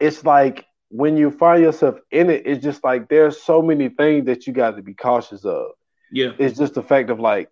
it's 0.00 0.24
like 0.24 0.66
when 0.88 1.16
you 1.16 1.30
find 1.30 1.62
yourself 1.62 1.96
in 2.10 2.30
it, 2.30 2.42
it's 2.46 2.62
just 2.62 2.84
like 2.84 3.08
there's 3.08 3.40
so 3.42 3.62
many 3.62 3.88
things 3.88 4.26
that 4.26 4.46
you 4.46 4.52
got 4.52 4.76
to 4.76 4.82
be 4.82 4.94
cautious 4.94 5.44
of. 5.44 5.72
Yeah, 6.10 6.32
it's 6.38 6.58
just 6.58 6.74
the 6.74 6.82
fact 6.82 7.10
of 7.10 7.20
like 7.20 7.50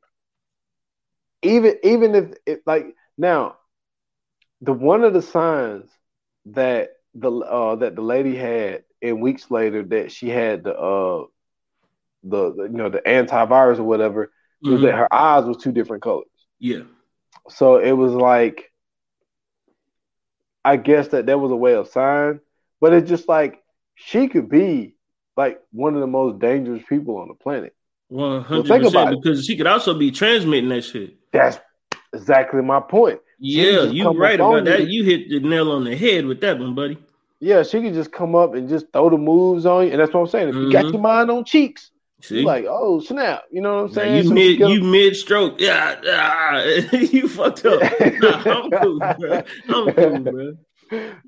even 1.42 1.76
even 1.82 2.14
if 2.14 2.32
it 2.46 2.62
like 2.66 2.94
now 3.16 3.56
the 4.60 4.72
one 4.72 5.04
of 5.04 5.12
the 5.12 5.22
signs 5.22 5.90
that 6.46 6.90
the 7.14 7.30
uh 7.30 7.76
that 7.76 7.94
the 7.96 8.02
lady 8.02 8.36
had 8.36 8.84
in 9.00 9.20
weeks 9.20 9.50
later 9.50 9.82
that 9.82 10.12
she 10.12 10.28
had 10.28 10.64
the 10.64 10.74
uh 10.74 11.24
the, 12.24 12.54
the 12.54 12.62
you 12.64 12.76
know 12.76 12.88
the 12.88 13.00
antivirus 13.00 13.78
or 13.78 13.84
whatever 13.84 14.30
mm-hmm. 14.64 14.72
was 14.72 14.82
that 14.82 14.94
her 14.94 15.12
eyes 15.12 15.44
was 15.44 15.56
two 15.56 15.72
different 15.72 16.02
colors. 16.02 16.26
Yeah. 16.58 16.82
So 17.48 17.76
it 17.76 17.92
was 17.92 18.12
like, 18.12 18.70
I 20.64 20.76
guess 20.76 21.08
that 21.08 21.26
that 21.26 21.38
was 21.38 21.50
a 21.50 21.56
way 21.56 21.74
of 21.74 21.88
sign, 21.88 22.40
but 22.80 22.92
it's 22.92 23.08
just 23.08 23.28
like 23.28 23.62
she 23.94 24.28
could 24.28 24.48
be 24.48 24.94
like 25.36 25.61
one 25.72 25.94
of 25.94 26.00
the 26.00 26.06
most 26.06 26.38
dangerous 26.38 26.82
people 26.88 27.16
on 27.16 27.28
the 27.28 27.34
planet. 27.34 27.74
One 28.08 28.42
hundred 28.42 28.82
percent, 28.82 29.22
because 29.22 29.46
she 29.46 29.56
could 29.56 29.66
also 29.66 29.96
be 29.96 30.11
transmitting 30.11 30.68
that 30.70 30.82
shit. 30.82 31.16
That's 31.32 31.58
exactly 32.12 32.61
my 32.61 32.80
point. 32.80 33.20
Yeah, 33.38 33.84
you're 33.84 34.12
right 34.12 34.38
about 34.38 34.64
that. 34.64 34.88
You 34.88 35.04
hit 35.04 35.30
the 35.30 35.40
nail 35.40 35.70
on 35.70 35.84
the 35.84 35.96
head 35.96 36.26
with 36.26 36.40
that 36.42 36.58
one, 36.58 36.74
buddy. 36.74 36.98
Yeah, 37.38 37.62
she 37.62 37.80
could 37.80 37.94
just 37.94 38.12
come 38.12 38.34
up 38.34 38.54
and 38.54 38.68
just 38.68 38.92
throw 38.92 39.08
the 39.08 39.16
moves 39.16 39.64
on 39.64 39.86
you, 39.86 39.92
and 39.92 40.00
that's 40.00 40.12
what 40.12 40.20
I'm 40.20 40.26
saying. 40.26 40.48
If 40.48 40.54
mm-hmm. 40.54 40.64
you 40.64 40.72
got 40.72 40.84
mm-hmm. 40.84 40.94
your 40.94 41.02
mind 41.02 41.30
on 41.30 41.44
cheeks, 41.44 41.90
See? 42.22 42.42
Like, 42.42 42.66
oh 42.68 43.00
snap! 43.00 43.44
You 43.50 43.60
know 43.62 43.76
what 43.76 43.84
I'm 43.84 43.92
saying? 43.92 44.14
Now 44.14 44.22
you 44.22 44.34
mid, 44.34 44.58
you 44.58 44.82
mid 44.82 45.16
stroke, 45.16 45.60
yeah, 45.60 45.98
yeah. 46.02 46.90
you 46.92 47.28
fucked 47.28 47.64
up. 47.64 47.80
nah, 48.00 48.42
I'm 48.44 48.70
cool, 48.70 48.98
bro. 48.98 49.42
I'm 49.68 49.94
cool, 49.94 50.18
bro. 50.18 50.56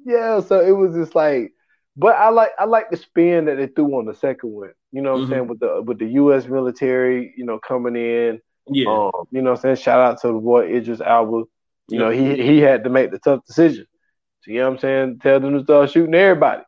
Yeah, 0.05 0.41
so 0.41 0.61
it 0.61 0.73
was 0.73 0.95
just 0.95 1.15
like, 1.15 1.53
but 1.97 2.17
I 2.17 2.29
like 2.31 2.51
I 2.59 2.65
like 2.65 2.91
the 2.91 2.97
spin 2.97 3.47
that 3.47 3.57
they 3.57 3.69
threw 3.69 3.99
on 3.99 4.07
the 4.07 4.15
second 4.15 4.51
one. 4.51 4.73
You 4.91 5.03
know 5.03 5.13
what 5.13 5.23
mm-hmm. 5.23 5.25
I'm 5.25 5.39
saying 5.39 5.49
with 5.49 5.61
the 5.61 5.83
with 5.83 5.99
the 5.99 6.07
U.S. 6.07 6.47
military, 6.47 7.33
you 7.37 7.45
know, 7.45 7.59
coming 7.59 7.97
in. 7.97 8.41
Yeah. 8.69 8.89
Um, 8.89 9.27
you 9.31 9.43
know 9.43 9.51
what 9.51 9.59
I'm 9.59 9.63
saying? 9.63 9.77
Shout 9.77 10.01
out 10.01 10.21
to 10.21 10.29
the 10.29 10.35
boy 10.35 10.67
Idris 10.75 11.01
Elba. 11.05 11.45
You 11.89 11.99
know, 11.99 12.11
he 12.11 12.37
he 12.37 12.59
had 12.59 12.85
to 12.85 12.91
make 12.91 13.11
the 13.11 13.19
tough 13.19 13.45
decision. 13.47 13.87
So 14.43 14.51
you 14.51 14.59
know 14.59 14.71
what 14.71 14.75
I'm 14.75 14.79
saying? 14.81 15.19
Tell 15.23 15.41
them 15.41 15.55
to 15.55 15.65
start 15.65 15.91
shooting 15.91 16.15
everybody. 16.15 16.63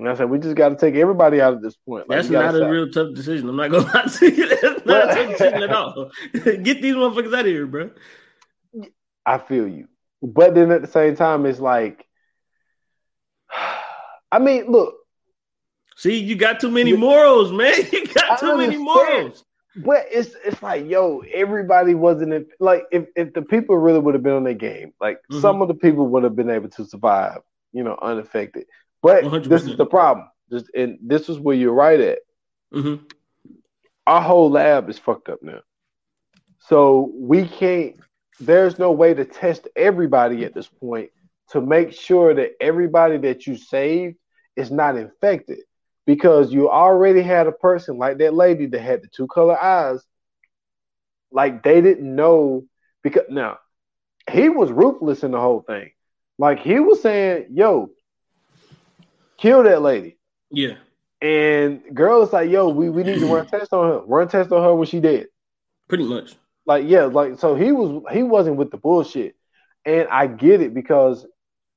And 0.00 0.08
I 0.08 0.14
said, 0.14 0.30
we 0.30 0.38
just 0.38 0.56
got 0.56 0.70
to 0.70 0.76
take 0.76 0.94
everybody 0.94 1.42
out 1.42 1.52
at 1.52 1.62
this 1.62 1.76
point. 1.76 2.08
Like, 2.08 2.18
That's 2.18 2.30
not 2.30 2.54
a 2.54 2.58
stop. 2.58 2.70
real 2.70 2.90
tough 2.90 3.14
decision. 3.14 3.48
I'm 3.50 3.56
not 3.56 3.70
going 3.70 3.84
to 3.86 3.92
lie 3.92 4.04
to 4.04 4.34
you. 4.34 4.48
That's 4.48 4.86
not 4.86 5.10
a 5.10 5.14
tough 5.14 5.30
decision 5.32 5.62
at 5.62 5.72
all. 5.72 6.10
Get 6.32 6.80
these 6.82 6.94
motherfuckers 6.94 7.34
out 7.34 7.40
of 7.40 7.46
here, 7.46 7.66
bro. 7.66 7.90
I 9.26 9.38
feel 9.38 9.68
you. 9.68 9.88
But 10.22 10.54
then 10.54 10.70
at 10.70 10.80
the 10.80 10.88
same 10.88 11.16
time, 11.16 11.44
it's 11.44 11.60
like, 11.60 12.06
I 14.32 14.38
mean, 14.38 14.70
look. 14.70 14.96
See, 15.96 16.18
you 16.18 16.34
got 16.34 16.60
too 16.60 16.70
many 16.70 16.94
morals, 16.94 17.52
man. 17.52 17.74
You 17.92 18.06
got 18.06 18.40
too 18.40 18.56
many 18.56 18.78
morals. 18.78 19.44
But 19.76 20.06
it's 20.10 20.34
it's 20.44 20.62
like, 20.62 20.88
yo, 20.88 21.22
everybody 21.32 21.94
wasn't 21.94 22.32
in, 22.32 22.46
like 22.58 22.84
if, 22.90 23.06
if 23.14 23.34
the 23.34 23.42
people 23.42 23.76
really 23.76 23.98
would 23.98 24.14
have 24.14 24.22
been 24.22 24.32
on 24.32 24.44
their 24.44 24.54
game, 24.54 24.94
like 25.00 25.18
mm-hmm. 25.18 25.40
some 25.40 25.62
of 25.62 25.68
the 25.68 25.74
people 25.74 26.08
would 26.08 26.24
have 26.24 26.34
been 26.34 26.50
able 26.50 26.70
to 26.70 26.86
survive, 26.86 27.40
you 27.72 27.84
know, 27.84 27.96
unaffected. 28.00 28.64
But 29.02 29.24
100%. 29.24 29.44
this 29.44 29.64
is 29.64 29.76
the 29.76 29.86
problem. 29.86 30.28
Just 30.50 30.66
and 30.74 30.98
this 31.02 31.28
is 31.28 31.38
where 31.38 31.56
you're 31.56 31.72
right 31.72 32.00
at. 32.00 32.18
Mm-hmm. 32.74 33.04
Our 34.06 34.20
whole 34.20 34.50
lab 34.50 34.90
is 34.90 34.98
fucked 34.98 35.28
up 35.28 35.42
now. 35.42 35.60
So 36.58 37.10
we 37.14 37.46
can't 37.46 37.96
there's 38.40 38.78
no 38.78 38.90
way 38.90 39.12
to 39.12 39.24
test 39.24 39.68
everybody 39.76 40.44
at 40.44 40.54
this 40.54 40.66
point 40.66 41.10
to 41.50 41.60
make 41.60 41.92
sure 41.92 42.34
that 42.34 42.52
everybody 42.60 43.18
that 43.18 43.46
you 43.46 43.56
saved 43.56 44.16
is 44.56 44.70
not 44.70 44.96
infected 44.96 45.58
because 46.06 46.52
you 46.52 46.70
already 46.70 47.22
had 47.22 47.46
a 47.46 47.52
person 47.52 47.98
like 47.98 48.18
that 48.18 48.34
lady 48.34 48.66
that 48.66 48.80
had 48.80 49.02
the 49.02 49.08
two 49.08 49.26
color 49.26 49.60
eyes 49.60 50.00
like 51.30 51.62
they 51.62 51.80
didn't 51.80 52.14
know 52.14 52.64
because 53.02 53.24
now 53.28 53.58
he 54.30 54.48
was 54.48 54.72
ruthless 54.72 55.22
in 55.22 55.32
the 55.32 55.40
whole 55.40 55.60
thing 55.60 55.90
like 56.38 56.60
he 56.60 56.80
was 56.80 57.02
saying 57.02 57.46
yo 57.52 57.90
kill 59.40 59.62
that 59.62 59.82
lady 59.82 60.16
yeah 60.50 60.74
and 61.22 61.82
girl 61.94 62.22
is 62.22 62.32
like 62.32 62.50
yo 62.50 62.68
we, 62.68 62.88
we 62.88 63.02
need 63.02 63.18
to 63.18 63.26
run 63.26 63.46
test 63.46 63.72
on 63.72 63.90
her 63.90 63.98
run 64.06 64.28
test 64.28 64.52
on 64.52 64.62
her 64.62 64.74
when 64.74 64.86
she 64.86 65.00
dead 65.00 65.26
pretty 65.88 66.04
much 66.04 66.34
like 66.66 66.84
yeah 66.86 67.04
like 67.04 67.38
so 67.38 67.54
he 67.54 67.72
was 67.72 68.02
he 68.12 68.22
wasn't 68.22 68.56
with 68.56 68.70
the 68.70 68.76
bullshit 68.76 69.34
and 69.84 70.08
i 70.08 70.26
get 70.26 70.60
it 70.60 70.72
because 70.74 71.26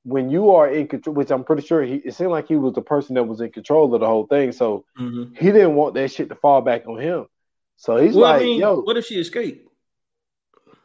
when 0.04 0.30
you 0.30 0.52
are 0.52 0.68
in 0.68 0.88
control, 0.88 1.16
which 1.16 1.32
I'm 1.32 1.44
pretty 1.44 1.66
sure 1.66 1.82
he 1.82 1.96
it 1.96 2.14
seemed 2.14 2.32
like 2.32 2.48
he 2.48 2.56
was 2.56 2.74
the 2.74 2.82
person 2.82 3.16
that 3.16 3.24
was 3.24 3.42
in 3.42 3.52
control 3.52 3.94
of 3.94 4.02
the 4.02 4.06
whole 4.06 4.28
thing. 4.28 4.52
So 4.52 4.86
mm-hmm. 5.00 5.34
he 5.36 5.52
didn't 5.52 5.76
want 5.76 5.96
that 5.96 6.12
shit 6.12 6.30
to 6.30 6.36
fall 6.36 6.62
back 6.62 6.88
on 6.88 7.00
him. 7.00 7.26
So 7.78 7.98
he's 7.98 8.14
well, 8.14 8.32
like, 8.32 8.42
I 8.42 8.46
mean, 8.46 8.60
yo, 8.60 8.82
what 8.82 8.98
if 8.98 9.06
she 9.06 9.16
escaped? 9.16 9.68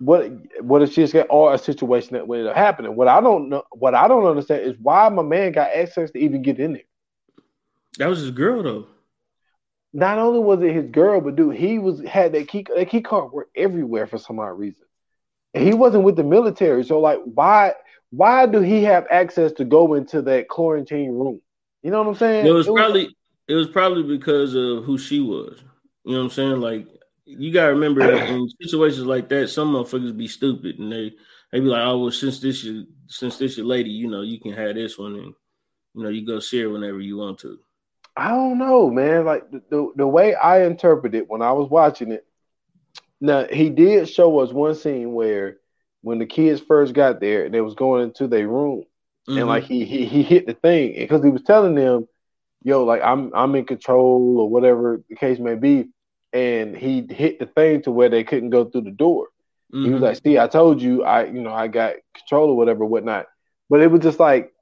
What 0.00 0.30
what 0.60 0.82
if 0.82 0.92
she 0.92 1.02
escaped 1.02 1.28
or 1.30 1.54
a 1.54 1.58
situation 1.58 2.14
that 2.14 2.28
would 2.28 2.46
have 2.46 2.56
happening? 2.56 2.94
What 2.94 3.08
I 3.08 3.20
don't 3.20 3.48
know 3.48 3.64
what 3.72 3.94
I 3.94 4.06
don't 4.06 4.26
understand 4.26 4.62
is 4.62 4.76
why 4.80 5.08
my 5.08 5.22
man 5.22 5.52
got 5.52 5.72
access 5.72 6.10
to 6.12 6.18
even 6.18 6.42
get 6.42 6.60
in 6.60 6.74
there. 6.74 6.82
That 7.98 8.08
was 8.08 8.20
his 8.20 8.30
girl 8.30 8.62
though. 8.62 8.86
Not 9.92 10.18
only 10.18 10.38
was 10.38 10.62
it 10.62 10.74
his 10.74 10.90
girl, 10.90 11.20
but 11.20 11.34
dude, 11.34 11.56
he 11.56 11.78
was 11.78 12.00
had 12.02 12.32
that 12.32 12.46
key 12.46 12.64
that 12.76 12.90
key 12.90 13.00
card 13.00 13.32
were 13.32 13.48
everywhere 13.56 14.06
for 14.06 14.18
some 14.18 14.38
odd 14.38 14.58
reason. 14.58 14.84
And 15.54 15.66
he 15.66 15.74
wasn't 15.74 16.04
with 16.04 16.16
the 16.16 16.24
military. 16.24 16.84
So 16.84 17.00
like 17.00 17.18
why 17.24 17.74
why 18.10 18.46
do 18.46 18.60
he 18.60 18.84
have 18.84 19.06
access 19.10 19.52
to 19.52 19.64
go 19.64 19.94
into 19.94 20.22
that 20.22 20.48
quarantine 20.48 21.10
room? 21.10 21.40
You 21.82 21.90
know 21.90 21.98
what 21.98 22.08
I'm 22.08 22.14
saying? 22.14 22.46
It 22.46 22.50
was, 22.50 22.66
it 22.66 22.70
was 22.70 22.80
probably 22.80 23.16
it 23.48 23.54
was 23.54 23.68
probably 23.68 24.02
because 24.02 24.54
of 24.54 24.84
who 24.84 24.98
she 24.98 25.20
was. 25.20 25.60
You 26.04 26.12
know 26.12 26.18
what 26.18 26.24
I'm 26.24 26.30
saying? 26.30 26.60
Like 26.60 26.86
you 27.28 27.52
gotta 27.52 27.74
remember 27.74 28.10
in 28.10 28.48
situations 28.60 29.06
like 29.06 29.28
that, 29.28 29.48
some 29.48 29.72
motherfuckers 29.72 30.16
be 30.16 30.28
stupid 30.28 30.78
and 30.78 30.90
they 30.90 31.12
they 31.52 31.60
be 31.60 31.66
like, 31.66 31.84
oh 31.84 31.98
well, 31.98 32.10
since 32.10 32.40
this 32.40 32.64
is 32.64 32.86
since 33.06 33.38
this 33.38 33.56
your 33.56 33.66
lady, 33.66 33.90
you 33.90 34.08
know, 34.08 34.22
you 34.22 34.40
can 34.40 34.52
have 34.52 34.74
this 34.74 34.98
one 34.98 35.14
and 35.14 35.34
you 35.94 36.02
know 36.02 36.08
you 36.08 36.26
go 36.26 36.40
see 36.40 36.62
her 36.62 36.70
whenever 36.70 37.00
you 37.00 37.18
want 37.18 37.38
to. 37.40 37.58
I 38.16 38.30
don't 38.30 38.58
know, 38.58 38.90
man. 38.90 39.24
Like 39.24 39.50
the, 39.50 39.62
the, 39.70 39.92
the 39.96 40.06
way 40.06 40.34
I 40.34 40.64
interpret 40.64 41.14
it 41.14 41.28
when 41.28 41.42
I 41.42 41.52
was 41.52 41.70
watching 41.70 42.12
it. 42.12 42.26
Now 43.20 43.46
he 43.46 43.68
did 43.68 44.08
show 44.08 44.38
us 44.38 44.52
one 44.52 44.74
scene 44.74 45.12
where 45.12 45.58
when 46.02 46.18
the 46.18 46.26
kids 46.26 46.60
first 46.60 46.94
got 46.94 47.20
there 47.20 47.44
and 47.44 47.54
they 47.54 47.60
was 47.60 47.74
going 47.74 48.04
into 48.04 48.26
their 48.26 48.48
room 48.48 48.84
mm-hmm. 49.28 49.38
and 49.38 49.48
like 49.48 49.64
he, 49.64 49.84
he 49.84 50.06
he 50.06 50.22
hit 50.22 50.46
the 50.46 50.54
thing 50.54 50.94
because 50.96 51.22
he 51.22 51.30
was 51.30 51.42
telling 51.42 51.74
them, 51.74 52.08
yo, 52.62 52.84
like 52.84 53.02
I'm 53.02 53.32
I'm 53.34 53.54
in 53.54 53.66
control 53.66 54.38
or 54.38 54.48
whatever 54.48 55.02
the 55.08 55.16
case 55.16 55.38
may 55.38 55.56
be, 55.56 55.88
and 56.32 56.76
he 56.76 57.06
hit 57.08 57.38
the 57.38 57.46
thing 57.46 57.82
to 57.82 57.90
where 57.90 58.08
they 58.08 58.24
couldn't 58.24 58.50
go 58.50 58.64
through 58.64 58.82
the 58.82 58.90
door. 58.90 59.28
Mm-hmm. 59.72 59.84
He 59.84 59.90
was 59.90 59.96
mm-hmm. 59.96 60.04
like, 60.04 60.22
"See, 60.22 60.38
I 60.38 60.46
told 60.46 60.80
you, 60.80 61.04
I 61.04 61.24
you 61.26 61.40
know 61.40 61.52
I 61.52 61.68
got 61.68 61.94
control 62.14 62.50
or 62.50 62.56
whatever, 62.56 62.84
whatnot." 62.84 63.26
But 63.70 63.80
it 63.80 63.90
was 63.90 64.00
just 64.00 64.20
like 64.20 64.52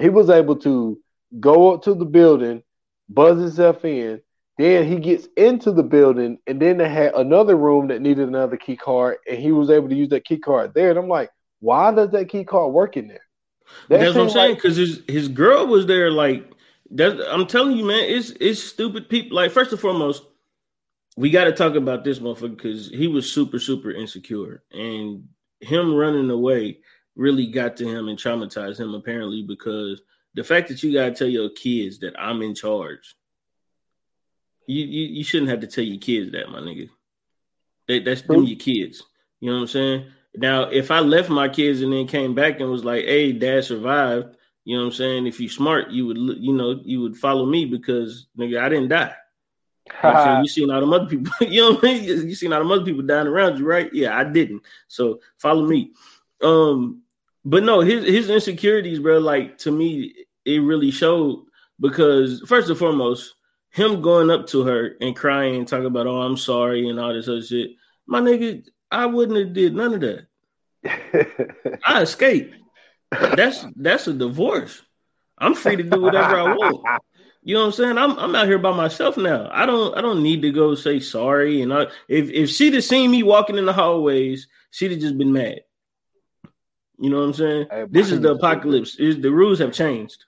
he 0.00 0.08
was 0.08 0.30
able 0.30 0.56
to 0.56 0.98
go 1.38 1.74
up 1.74 1.82
to 1.84 1.94
the 1.94 2.04
building, 2.04 2.62
buzz 3.08 3.40
himself 3.40 3.84
in, 3.84 4.20
then 4.58 4.86
he 4.86 4.98
gets 4.98 5.28
into 5.36 5.70
the 5.72 5.82
building, 5.82 6.38
and 6.46 6.60
then 6.60 6.78
they 6.78 6.88
had 6.88 7.14
another 7.14 7.56
room 7.56 7.88
that 7.88 8.00
needed 8.00 8.28
another 8.28 8.56
key 8.56 8.76
card, 8.76 9.18
and 9.28 9.38
he 9.38 9.52
was 9.52 9.70
able 9.70 9.88
to 9.88 9.94
use 9.94 10.08
that 10.10 10.24
key 10.24 10.38
card 10.38 10.72
there. 10.74 10.90
And 10.90 10.98
I'm 10.98 11.08
like, 11.08 11.30
why 11.60 11.92
does 11.92 12.10
that 12.10 12.28
key 12.28 12.44
card 12.44 12.72
work 12.72 12.96
in 12.96 13.08
there? 13.08 13.20
That 13.88 14.00
That's 14.00 14.14
what 14.14 14.24
I'm 14.24 14.30
saying. 14.30 14.54
Because 14.54 14.78
like- 14.78 14.88
his 14.88 15.02
his 15.06 15.28
girl 15.28 15.66
was 15.66 15.86
there. 15.86 16.10
Like, 16.10 16.50
that, 16.92 17.20
I'm 17.30 17.46
telling 17.46 17.76
you, 17.76 17.84
man, 17.84 18.04
it's 18.04 18.30
it's 18.40 18.62
stupid 18.62 19.08
people. 19.08 19.36
Like, 19.36 19.50
first 19.50 19.72
and 19.72 19.80
foremost, 19.80 20.22
we 21.16 21.30
got 21.30 21.44
to 21.44 21.52
talk 21.52 21.74
about 21.74 22.04
this 22.04 22.18
motherfucker 22.18 22.56
because 22.56 22.88
he 22.88 23.08
was 23.08 23.32
super 23.32 23.58
super 23.58 23.90
insecure, 23.90 24.62
and 24.72 25.28
him 25.60 25.94
running 25.94 26.30
away 26.30 26.78
really 27.14 27.46
got 27.46 27.76
to 27.78 27.88
him 27.88 28.08
and 28.08 28.18
traumatized 28.18 28.78
him 28.78 28.94
apparently 28.94 29.42
because 29.42 30.02
the 30.34 30.44
fact 30.44 30.68
that 30.68 30.82
you 30.82 30.92
got 30.92 31.06
to 31.06 31.14
tell 31.14 31.28
your 31.28 31.48
kids 31.48 31.98
that 32.00 32.14
I'm 32.20 32.42
in 32.42 32.54
charge 32.54 33.16
you, 34.66 34.84
you 34.84 35.06
you 35.16 35.24
shouldn't 35.24 35.50
have 35.50 35.60
to 35.60 35.66
tell 35.66 35.84
your 35.84 35.98
kids 35.98 36.32
that, 36.32 36.50
my 36.50 36.60
nigga. 36.60 36.88
That, 37.88 38.04
that's 38.04 38.22
them 38.22 38.44
your 38.44 38.58
kids. 38.58 39.02
You 39.40 39.50
know 39.50 39.56
what 39.56 39.62
I'm 39.62 39.68
saying? 39.68 40.06
Now, 40.34 40.64
if 40.64 40.90
I 40.90 41.00
left 41.00 41.30
my 41.30 41.48
kids 41.48 41.82
and 41.82 41.92
then 41.92 42.06
came 42.06 42.34
back 42.34 42.60
and 42.60 42.70
was 42.70 42.84
like, 42.84 43.04
"Hey, 43.04 43.32
dad 43.32 43.64
survived," 43.64 44.36
you 44.64 44.76
know 44.76 44.82
what 44.82 44.88
I'm 44.88 44.94
saying? 44.94 45.26
If 45.26 45.40
you 45.40 45.48
smart, 45.48 45.90
you 45.90 46.06
would 46.06 46.18
you 46.18 46.52
know 46.52 46.80
you 46.84 47.00
would 47.02 47.16
follow 47.16 47.46
me 47.46 47.64
because 47.64 48.26
nigga, 48.38 48.60
I 48.60 48.68
didn't 48.68 48.88
die. 48.88 49.14
You, 50.02 50.10
know 50.10 50.40
you 50.42 50.48
seen 50.48 50.70
all 50.70 50.80
the 50.80 50.96
other 50.96 51.06
people, 51.06 51.32
you 51.40 51.60
know 51.60 51.72
what 51.72 51.84
I 51.84 51.94
mean? 51.94 52.04
You 52.04 52.34
seen 52.34 52.52
all 52.52 52.66
the 52.66 52.74
other 52.74 52.84
people 52.84 53.02
dying 53.02 53.26
around 53.26 53.58
you, 53.58 53.66
right? 53.66 53.92
Yeah, 53.92 54.16
I 54.16 54.24
didn't. 54.24 54.62
So 54.88 55.20
follow 55.38 55.66
me. 55.66 55.92
Um, 56.42 57.02
but 57.44 57.62
no, 57.62 57.80
his 57.80 58.04
his 58.04 58.30
insecurities, 58.30 58.98
bro. 58.98 59.18
Like 59.18 59.58
to 59.58 59.70
me, 59.70 60.14
it 60.44 60.58
really 60.58 60.90
showed 60.90 61.44
because 61.80 62.42
first 62.46 62.68
and 62.68 62.78
foremost, 62.78 63.34
him 63.70 64.00
going 64.00 64.30
up 64.30 64.46
to 64.48 64.64
her 64.64 64.96
and 65.00 65.14
crying 65.14 65.56
and 65.56 65.68
talking 65.68 65.86
about, 65.86 66.06
oh, 66.06 66.22
I'm 66.22 66.36
sorry 66.36 66.88
and 66.88 66.98
all 66.98 67.12
this 67.12 67.28
other 67.28 67.42
shit. 67.42 67.72
My 68.06 68.20
nigga, 68.20 68.64
I 68.90 69.06
wouldn't 69.06 69.38
have 69.38 69.52
did 69.52 69.74
none 69.74 69.94
of 69.94 70.00
that. 70.00 71.78
I 71.86 72.02
escaped. 72.02 72.54
That's 73.10 73.64
that's 73.76 74.08
a 74.08 74.12
divorce. 74.12 74.82
I'm 75.38 75.54
free 75.54 75.76
to 75.76 75.82
do 75.82 76.00
whatever 76.00 76.36
I 76.36 76.54
want. 76.54 77.02
You 77.46 77.54
know 77.54 77.60
what 77.60 77.66
I'm 77.66 77.72
saying? 77.74 77.96
I'm 77.96 78.18
I'm 78.18 78.34
out 78.34 78.48
here 78.48 78.58
by 78.58 78.72
myself 78.72 79.16
now. 79.16 79.48
I 79.52 79.66
don't 79.66 79.96
I 79.96 80.00
don't 80.00 80.20
need 80.20 80.42
to 80.42 80.50
go 80.50 80.74
say 80.74 80.98
sorry. 80.98 81.62
And 81.62 81.72
I, 81.72 81.86
if 82.08 82.28
if 82.28 82.50
she'd 82.50 82.74
have 82.74 82.82
seen 82.82 83.08
me 83.08 83.22
walking 83.22 83.56
in 83.56 83.66
the 83.66 83.72
hallways, 83.72 84.48
she'd 84.72 84.90
have 84.90 84.98
just 84.98 85.16
been 85.16 85.32
mad. 85.32 85.60
You 86.98 87.08
know 87.08 87.18
what 87.18 87.26
I'm 87.26 87.34
saying? 87.34 87.66
This 87.88 88.10
is 88.10 88.20
the 88.20 88.32
apocalypse. 88.32 88.96
Is 88.96 89.20
the 89.20 89.30
rules 89.30 89.60
have 89.60 89.72
changed. 89.72 90.24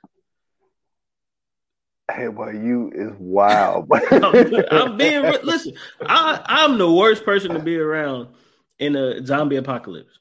Hey, 2.08 2.28
boy, 2.28 2.52
you 2.52 2.92
is 2.94 3.12
wild. 3.18 3.90
I'm, 4.12 4.54
I'm, 4.70 4.96
being 4.96 5.24
listen. 5.42 5.72
I 6.00 6.40
I'm 6.44 6.78
the 6.78 6.88
worst 6.88 7.24
person 7.24 7.52
to 7.54 7.58
be 7.58 7.78
around 7.78 8.28
in 8.78 8.94
a 8.94 9.26
zombie 9.26 9.56
apocalypse. 9.56 10.20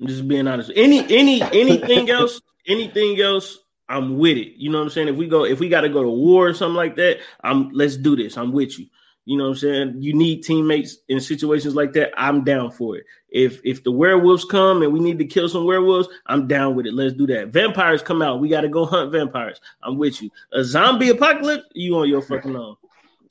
I'm 0.00 0.06
just 0.06 0.28
being 0.28 0.46
honest. 0.46 0.70
Any 0.76 1.00
any 1.00 1.42
anything 1.42 2.08
else, 2.08 2.40
anything 2.68 3.20
else, 3.20 3.58
I'm 3.90 4.18
with 4.18 4.38
it. 4.38 4.54
You 4.56 4.70
know 4.70 4.78
what 4.78 4.84
I'm 4.84 4.90
saying? 4.90 5.08
If 5.08 5.16
we 5.16 5.26
go, 5.26 5.44
if 5.44 5.58
we 5.58 5.68
got 5.68 5.80
to 5.80 5.88
go 5.88 6.02
to 6.02 6.08
war 6.08 6.48
or 6.48 6.54
something 6.54 6.76
like 6.76 6.94
that, 6.96 7.18
I'm 7.42 7.70
let's 7.70 7.96
do 7.96 8.14
this. 8.14 8.38
I'm 8.38 8.52
with 8.52 8.78
you. 8.78 8.86
You 9.26 9.36
know 9.36 9.44
what 9.44 9.50
I'm 9.50 9.56
saying? 9.56 9.94
You 9.98 10.14
need 10.14 10.44
teammates 10.44 10.98
in 11.08 11.20
situations 11.20 11.74
like 11.74 11.92
that. 11.94 12.12
I'm 12.16 12.42
down 12.44 12.70
for 12.70 12.96
it. 12.96 13.04
If 13.28 13.60
if 13.64 13.82
the 13.82 13.90
werewolves 13.90 14.44
come 14.44 14.82
and 14.82 14.92
we 14.92 15.00
need 15.00 15.18
to 15.18 15.24
kill 15.24 15.48
some 15.48 15.66
werewolves, 15.66 16.08
I'm 16.26 16.46
down 16.46 16.76
with 16.76 16.86
it. 16.86 16.94
Let's 16.94 17.14
do 17.14 17.26
that. 17.26 17.48
Vampires 17.48 18.00
come 18.00 18.22
out. 18.22 18.40
We 18.40 18.48
got 18.48 18.62
to 18.62 18.68
go 18.68 18.86
hunt 18.86 19.12
vampires. 19.12 19.60
I'm 19.82 19.98
with 19.98 20.22
you. 20.22 20.30
A 20.52 20.64
zombie 20.64 21.10
apocalypse, 21.10 21.66
you 21.74 21.98
on 21.98 22.08
your 22.08 22.22
fucking 22.22 22.56
own. 22.56 22.76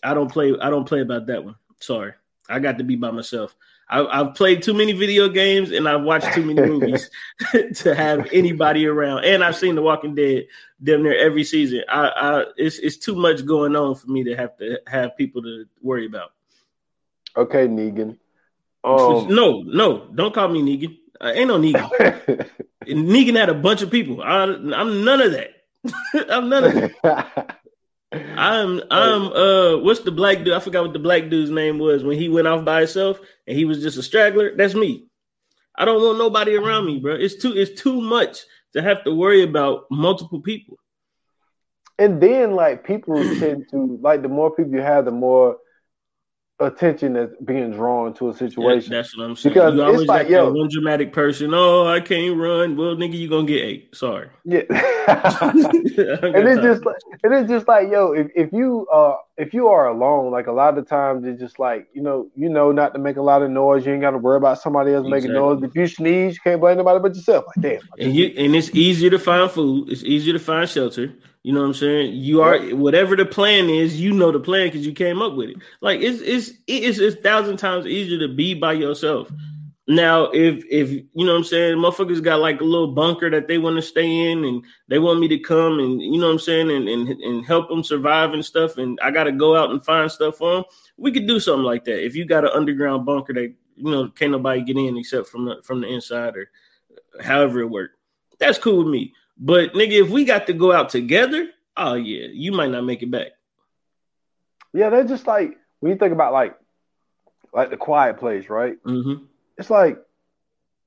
I 0.04 0.14
don't 0.14 0.32
play. 0.32 0.54
I 0.62 0.70
don't 0.70 0.86
play 0.86 1.02
about 1.02 1.26
that 1.28 1.44
one. 1.44 1.56
Sorry, 1.80 2.14
I 2.50 2.60
got 2.60 2.78
to 2.78 2.84
be 2.84 2.98
by 2.98 3.12
myself. 3.12 3.56
I, 3.90 4.18
have 4.18 4.36
played 4.36 4.62
too 4.62 4.74
many 4.74 4.92
video 4.92 5.30
games 5.30 5.72
and 5.72 5.88
I've 5.90 6.04
watched 6.04 6.34
too 6.34 6.46
many 6.46 6.68
movies 6.68 7.10
to 7.76 7.96
have 7.96 8.28
anybody 8.32 8.86
around. 8.86 9.26
And 9.26 9.44
I've 9.44 9.56
seen 9.56 9.76
The 9.76 9.82
Walking 9.82 10.16
Dead 10.16 10.46
damn 10.82 11.04
near 11.04 11.18
every 11.18 11.44
season. 11.44 11.84
I, 11.90 12.08
I 12.08 12.46
it's 12.56 12.78
it's 12.80 12.98
too 12.98 13.16
much 13.16 13.46
going 13.46 13.76
on 13.76 13.96
for 13.96 14.08
me 14.08 14.24
to 14.26 14.36
have 14.36 14.58
to 14.58 14.80
have 14.88 15.18
people 15.18 15.42
to 15.42 15.66
worry 15.82 16.06
about. 16.06 16.32
Okay, 17.36 17.68
Negan. 17.68 18.18
Um, 18.84 19.28
no, 19.36 19.62
no, 19.64 20.08
don't 20.14 20.34
call 20.34 20.50
me 20.50 20.62
Negan. 20.62 20.98
I 21.20 21.34
ain't 21.34 21.48
no 21.48 21.60
Negan. 21.60 22.48
Negan 22.86 23.36
had 23.36 23.50
a 23.50 23.54
bunch 23.54 23.82
of 23.82 23.92
people. 23.92 24.22
I, 24.22 24.44
am 24.44 25.04
none 25.04 25.22
of 25.22 25.32
that. 25.32 25.52
I'm 26.30 26.50
none 26.50 26.64
of 26.64 26.74
that. 27.04 27.59
I'm 28.12 28.82
I'm 28.92 29.22
uh 29.34 29.78
what's 29.78 30.02
the 30.02 30.12
black 30.12 30.40
dude? 30.40 30.54
I 30.54 30.60
forgot 30.60 30.84
what 30.84 30.94
the 30.94 31.00
black 31.00 31.30
dude's 31.30 31.52
name 31.52 31.80
was 31.80 32.04
when 32.04 32.18
he 32.18 32.30
went 32.30 32.48
off 32.48 32.66
by 32.66 32.80
himself 32.80 33.20
and 33.48 33.58
he 33.58 33.66
was 33.66 33.82
just 33.82 33.98
a 33.98 34.04
straggler. 34.04 34.56
That's 34.56 34.76
me. 34.76 35.06
I 35.76 35.86
don't 35.86 36.02
want 36.02 36.18
nobody 36.18 36.56
around 36.56 36.86
me, 36.88 37.00
bro. 37.00 37.16
It's 37.16 37.36
too 37.36 37.54
it's 37.56 37.82
too 37.82 38.02
much 38.02 38.40
to 38.74 38.82
have 38.82 39.04
to 39.04 39.14
worry 39.16 39.44
about 39.44 39.86
multiple 39.90 40.42
people. 40.42 40.78
and 41.98 42.22
then 42.22 42.52
like 42.52 42.84
people 42.86 43.16
tend 43.40 43.68
to 43.72 44.00
like 44.02 44.22
the 44.22 44.30
more 44.30 44.56
people 44.56 44.74
you 44.74 44.82
have, 44.82 45.06
the 45.06 45.12
more 45.12 45.58
attention 46.60 47.14
that's 47.14 47.34
being 47.44 47.72
drawn 47.72 48.14
to 48.16 48.30
a 48.30 48.34
situation. 48.34 48.92
That, 48.92 48.98
that's 48.98 49.18
what 49.18 49.26
I'm 49.26 49.36
saying. 49.36 49.54
Because 49.54 49.76
you 49.76 49.84
always 49.84 50.08
like, 50.08 50.24
got 50.24 50.32
yo, 50.32 50.52
one 50.52 50.70
dramatic 50.72 51.14
person. 51.14 51.54
Oh, 51.54 51.88
I 51.88 52.00
can't 52.00 52.38
run. 52.38 52.76
Well, 52.76 52.96
nigga, 52.96 53.18
you 53.18 53.30
gonna 53.30 53.48
get 53.48 53.64
eight. 53.64 53.96
Sorry. 53.96 54.30
Yeah. 54.44 54.62
and 54.70 56.48
it's 56.48 56.62
just 56.62 56.86
like, 56.86 56.98
and 57.24 57.34
it's 57.34 57.50
just 57.50 57.68
like, 57.68 57.90
yo, 57.90 58.12
if, 58.12 58.28
if 58.36 58.54
you 58.54 58.88
uh 58.88 59.16
if 59.40 59.54
you 59.54 59.70
are 59.70 59.88
alone, 59.88 60.32
like 60.32 60.48
a 60.48 60.52
lot 60.52 60.78
of 60.78 60.84
the 60.84 60.90
times 60.90 61.26
it's 61.26 61.40
just 61.40 61.60
like, 61.60 61.88
you 61.94 62.02
know, 62.02 62.30
you 62.36 62.50
know 62.50 62.74
not 62.74 62.94
to 62.94 63.00
make 63.00 63.16
a 63.16 63.22
lot 63.22 63.42
of 63.42 63.50
noise. 63.50 63.86
You 63.86 63.94
ain't 63.94 64.02
got 64.02 64.12
to 64.12 64.18
worry 64.18 64.36
about 64.36 64.60
somebody 64.60 64.94
else 64.94 65.08
exactly. 65.08 65.30
making 65.30 65.34
noise. 65.34 65.64
If 65.64 65.76
you 65.76 65.88
sneeze, 65.88 66.34
you 66.34 66.40
can't 66.44 66.60
blame 66.60 66.78
nobody 66.78 67.00
but 67.00 67.16
yourself. 67.16 67.46
Like, 67.48 67.64
damn. 67.64 67.90
And 67.98 68.16
you 68.16 68.26
and 68.38 68.54
it's 68.54 68.70
easier 68.76 69.10
to 69.10 69.18
find 69.18 69.50
food. 69.50 69.90
It's 69.90 70.04
easier 70.04 70.34
to 70.34 70.40
find 70.40 70.70
shelter. 70.70 71.14
You 71.44 71.54
know 71.54 71.62
what 71.62 71.68
I'm 71.68 71.74
saying? 71.74 72.16
You 72.16 72.42
are 72.42 72.60
whatever 72.76 73.16
the 73.16 73.26
plan 73.26 73.70
is, 73.70 74.00
you 74.00 74.12
know 74.12 74.32
the 74.32 74.42
plan 74.42 74.68
because 74.68 74.86
you 74.86 74.92
came 74.92 75.22
up 75.22 75.36
with 75.36 75.52
it. 75.52 75.58
Like 75.80 76.02
it's 76.02 76.22
it's 76.22 76.52
it's 76.68 77.00
a 77.00 77.18
thousand 77.22 77.58
times 77.58 77.86
easier 77.86 78.20
to 78.20 78.28
be 78.28 78.54
by 78.54 78.74
yourself. 78.74 79.32
Now, 79.90 80.26
if 80.26 80.64
if 80.70 80.92
you 80.92 81.08
know 81.16 81.32
what 81.32 81.40
I'm 81.40 81.44
saying, 81.44 81.78
motherfuckers 81.78 82.22
got 82.22 82.40
like 82.40 82.62
a 82.62 82.64
little 82.64 82.94
bunker 82.94 83.28
that 83.32 83.48
they 83.48 83.58
want 83.58 83.76
to 83.78 83.82
stay 83.82 84.30
in, 84.32 84.46
and 84.46 84.64
they 84.88 85.00
want 85.00 85.20
me 85.20 85.28
to 85.30 85.40
come 85.40 85.80
and 85.80 86.00
you 86.00 86.20
know 86.20 86.28
what 86.28 86.34
I'm 86.34 86.40
saying, 86.40 86.70
and 86.70 86.88
and 86.88 87.10
and 87.10 87.44
help 87.44 87.70
them 87.70 87.84
survive 87.84 88.34
and 88.34 88.46
stuff, 88.46 88.78
and 88.78 89.00
I 89.02 89.10
got 89.10 89.24
to 89.24 89.32
go 89.32 89.56
out 89.56 89.72
and 89.72 89.84
find 89.84 90.12
stuff 90.12 90.38
for 90.38 90.54
them. 90.54 90.64
We 90.96 91.12
could 91.12 91.26
do 91.26 91.40
something 91.40 91.66
like 91.66 91.86
that. 91.86 92.06
If 92.06 92.16
you 92.16 92.26
got 92.26 92.46
an 92.46 92.52
underground 92.54 93.08
bunker 93.08 93.34
that 93.34 93.52
you 93.78 93.92
know 93.92 94.10
can't 94.10 94.32
nobody 94.32 94.62
get 94.62 94.78
in 94.78 94.96
except 94.96 95.28
from 95.28 95.46
the 95.46 95.60
from 95.64 95.82
the 95.82 95.88
inside 95.88 96.38
or 96.38 96.52
however 97.20 97.62
it 97.62 97.72
worked, 97.72 97.98
that's 98.38 98.60
cool 98.60 98.84
with 98.84 98.94
me. 98.94 99.14
But 99.40 99.74
nigga, 99.74 100.04
if 100.04 100.10
we 100.12 100.24
got 100.24 100.46
to 100.48 100.54
go 100.54 100.72
out 100.72 100.90
together, 100.90 101.50
oh 101.76 101.96
yeah, 101.96 102.28
you 102.32 102.52
might 102.52 102.70
not 102.70 102.86
make 102.86 103.02
it 103.02 103.10
back. 103.10 103.30
Yeah, 104.72 104.92
they're 104.92 105.04
just 105.04 105.26
like 105.26 105.58
when 105.80 105.92
you 105.92 105.98
think 105.98 106.14
about 106.14 106.32
like 106.32 106.56
like 107.52 107.72
the 107.72 107.78
quiet 107.78 108.20
place, 108.20 108.50
right? 108.50 108.76
Mm-hmm. 108.84 109.26
It's 109.60 109.70
like 109.70 110.00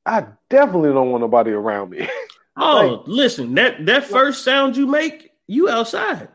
I 0.05 0.27
definitely 0.51 0.93
don't 0.93 1.11
want 1.11 1.21
nobody 1.21 1.53
around 1.53 1.91
me. 1.91 2.09
oh, 2.57 3.05
like, 3.07 3.09
listen, 3.09 3.55
that 3.55 3.87
that 3.87 4.05
first 4.05 4.43
sound 4.43 4.77
you 4.77 4.87
make, 4.87 5.31
you 5.47 5.69
outside. 5.69 6.29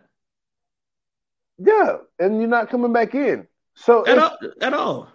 Yeah, 1.58 1.98
and 2.20 2.40
you're 2.40 2.50
not 2.50 2.70
coming 2.70 2.94
back 2.94 3.16
in. 3.16 3.48
So 3.74 4.06
at 4.06 4.20
all, 4.20 4.38
at 4.62 4.74
all. 4.74 5.10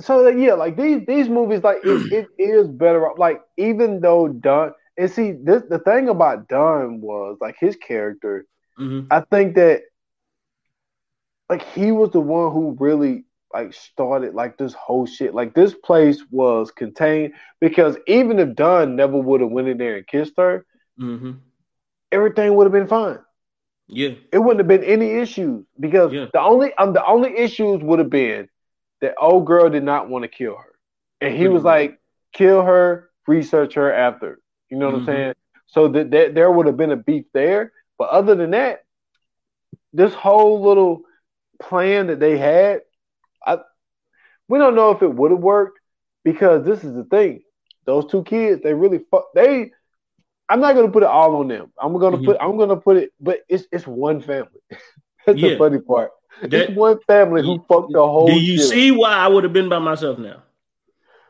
So 0.00 0.24
that, 0.24 0.38
yeah, 0.38 0.54
like 0.54 0.76
these 0.76 1.06
these 1.06 1.28
movies, 1.28 1.62
like 1.62 1.78
it, 1.84 2.12
it 2.38 2.42
is 2.42 2.66
better. 2.66 3.08
Like 3.16 3.40
even 3.56 4.00
though 4.00 4.28
Don 4.28 4.72
and 4.98 5.10
see, 5.10 5.32
this 5.32 5.62
the 5.70 5.78
thing 5.78 6.08
about 6.08 6.48
Don 6.48 7.00
was 7.00 7.38
like 7.40 7.56
his 7.58 7.76
character. 7.76 8.44
Mm-hmm. 8.78 9.06
I 9.10 9.20
think 9.20 9.54
that 9.54 9.82
like 11.48 11.62
he 11.72 11.92
was 11.92 12.10
the 12.10 12.20
one 12.20 12.52
who 12.52 12.76
really 12.78 13.24
like 13.62 13.74
started 13.74 14.34
like 14.34 14.58
this 14.58 14.74
whole 14.74 15.06
shit. 15.06 15.34
Like 15.34 15.54
this 15.54 15.74
place 15.74 16.22
was 16.30 16.70
contained 16.70 17.34
because 17.60 17.96
even 18.06 18.38
if 18.38 18.54
Don 18.54 18.96
never 18.96 19.18
would 19.18 19.40
have 19.40 19.50
went 19.50 19.68
in 19.68 19.78
there 19.78 19.96
and 19.96 20.06
kissed 20.06 20.34
her, 20.36 20.64
mm-hmm. 21.00 21.32
everything 22.12 22.54
would 22.54 22.64
have 22.64 22.72
been 22.72 22.88
fine. 22.88 23.18
Yeah, 23.88 24.10
it 24.32 24.38
wouldn't 24.38 24.58
have 24.58 24.68
been 24.68 24.84
any 24.84 25.12
issues 25.12 25.64
because 25.78 26.12
yeah. 26.12 26.26
the 26.32 26.40
only 26.40 26.74
um 26.74 26.92
the 26.92 27.04
only 27.04 27.36
issues 27.36 27.82
would 27.82 28.00
have 28.00 28.10
been 28.10 28.48
that 29.00 29.14
old 29.20 29.46
girl 29.46 29.70
did 29.70 29.84
not 29.84 30.08
want 30.08 30.24
to 30.24 30.28
kill 30.28 30.56
her, 30.56 30.74
and 31.20 31.34
he 31.34 31.44
mm-hmm. 31.44 31.54
was 31.54 31.62
like, 31.62 31.98
kill 32.32 32.62
her, 32.62 33.10
research 33.26 33.74
her 33.74 33.92
after. 33.92 34.40
You 34.68 34.78
know 34.78 34.86
what 34.86 35.00
mm-hmm. 35.00 35.10
I'm 35.10 35.16
saying? 35.16 35.34
So 35.66 35.88
that, 35.88 36.10
that 36.10 36.34
there 36.34 36.50
would 36.50 36.66
have 36.66 36.76
been 36.76 36.92
a 36.92 36.96
beef 36.96 37.26
there. 37.32 37.72
But 37.98 38.10
other 38.10 38.34
than 38.34 38.50
that, 38.50 38.84
this 39.92 40.12
whole 40.14 40.62
little 40.62 41.02
plan 41.58 42.08
that 42.08 42.20
they 42.20 42.36
had, 42.36 42.82
we 44.48 44.58
don't 44.58 44.74
know 44.74 44.90
if 44.90 45.02
it 45.02 45.12
would 45.12 45.30
have 45.30 45.40
worked 45.40 45.80
because 46.24 46.64
this 46.64 46.84
is 46.84 46.94
the 46.94 47.04
thing. 47.04 47.42
Those 47.84 48.06
two 48.10 48.24
kids, 48.24 48.62
they 48.62 48.74
really 48.74 49.00
fuck 49.10 49.26
they 49.34 49.72
I'm 50.48 50.60
not 50.60 50.74
gonna 50.74 50.90
put 50.90 51.02
it 51.02 51.08
all 51.08 51.36
on 51.36 51.48
them. 51.48 51.72
I'm 51.80 51.98
gonna 51.98 52.16
mm-hmm. 52.16 52.26
put 52.26 52.36
I'm 52.40 52.56
gonna 52.56 52.76
put 52.76 52.96
it, 52.96 53.12
but 53.20 53.40
it's 53.48 53.66
it's 53.72 53.86
one 53.86 54.20
family. 54.20 54.60
That's 55.26 55.38
yeah. 55.38 55.50
the 55.50 55.58
funny 55.58 55.80
part. 55.80 56.10
That, 56.42 56.52
it's 56.52 56.72
one 56.72 56.98
family 57.06 57.42
who 57.42 57.64
fucked 57.68 57.92
the 57.92 57.98
whole. 57.98 58.26
Do 58.26 58.34
you 58.34 58.58
shit. 58.58 58.68
see 58.68 58.90
why 58.90 59.14
I 59.14 59.26
would 59.26 59.44
have 59.44 59.52
been 59.52 59.68
by 59.68 59.78
myself 59.78 60.18
now? 60.18 60.42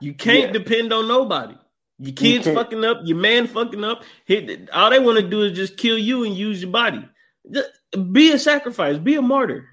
You 0.01 0.13
can't 0.15 0.53
yeah. 0.53 0.53
depend 0.53 0.93
on 0.93 1.09
nobody. 1.09 1.57
Your 1.99 2.13
kids 2.13 2.47
fucking 2.47 2.85
up, 2.85 2.99
your 3.05 3.17
man 3.17 3.47
fucking 3.47 3.83
up. 3.83 4.03
Hit, 4.27 4.69
all 4.71 4.91
they 4.91 4.99
want 4.99 5.19
to 5.19 5.27
do 5.27 5.43
is 5.45 5.57
just 5.57 5.79
kill 5.79 5.97
you 5.97 6.25
and 6.25 6.37
use 6.37 6.61
your 6.61 6.71
body. 6.71 7.09
Be 8.13 8.33
a 8.33 8.39
sacrifice, 8.39 8.99
be 8.99 9.15
a 9.15 9.23
martyr. 9.23 9.67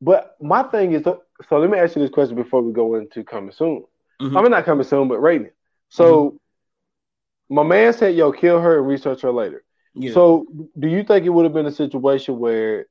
But 0.00 0.36
my 0.40 0.62
thing 0.62 0.92
is, 0.92 1.04
so, 1.48 1.58
let 1.58 1.70
me 1.70 1.78
ask 1.78 1.96
you 1.96 2.02
this 2.02 2.10
question 2.10 2.36
before 2.36 2.62
we 2.62 2.72
go 2.72 2.94
into 2.96 3.24
coming 3.24 3.52
soon. 3.52 3.84
Mm-hmm. 4.20 4.36
I 4.36 4.42
mean, 4.42 4.50
not 4.50 4.64
coming 4.64 4.86
soon, 4.86 5.08
but 5.08 5.20
rating. 5.20 5.50
So, 5.88 6.30
mm-hmm. 6.30 7.54
my 7.54 7.62
man 7.62 7.92
said, 7.92 8.14
"Yo, 8.14 8.32
kill 8.32 8.60
her 8.60 8.78
and 8.78 8.86
research 8.86 9.22
her 9.22 9.32
later." 9.32 9.64
Yeah. 9.94 10.12
So, 10.12 10.46
do 10.78 10.88
you 10.88 11.04
think 11.04 11.24
it 11.26 11.30
would 11.30 11.44
have 11.44 11.54
been 11.54 11.66
a 11.66 11.72
situation 11.72 12.38
where? 12.38 12.86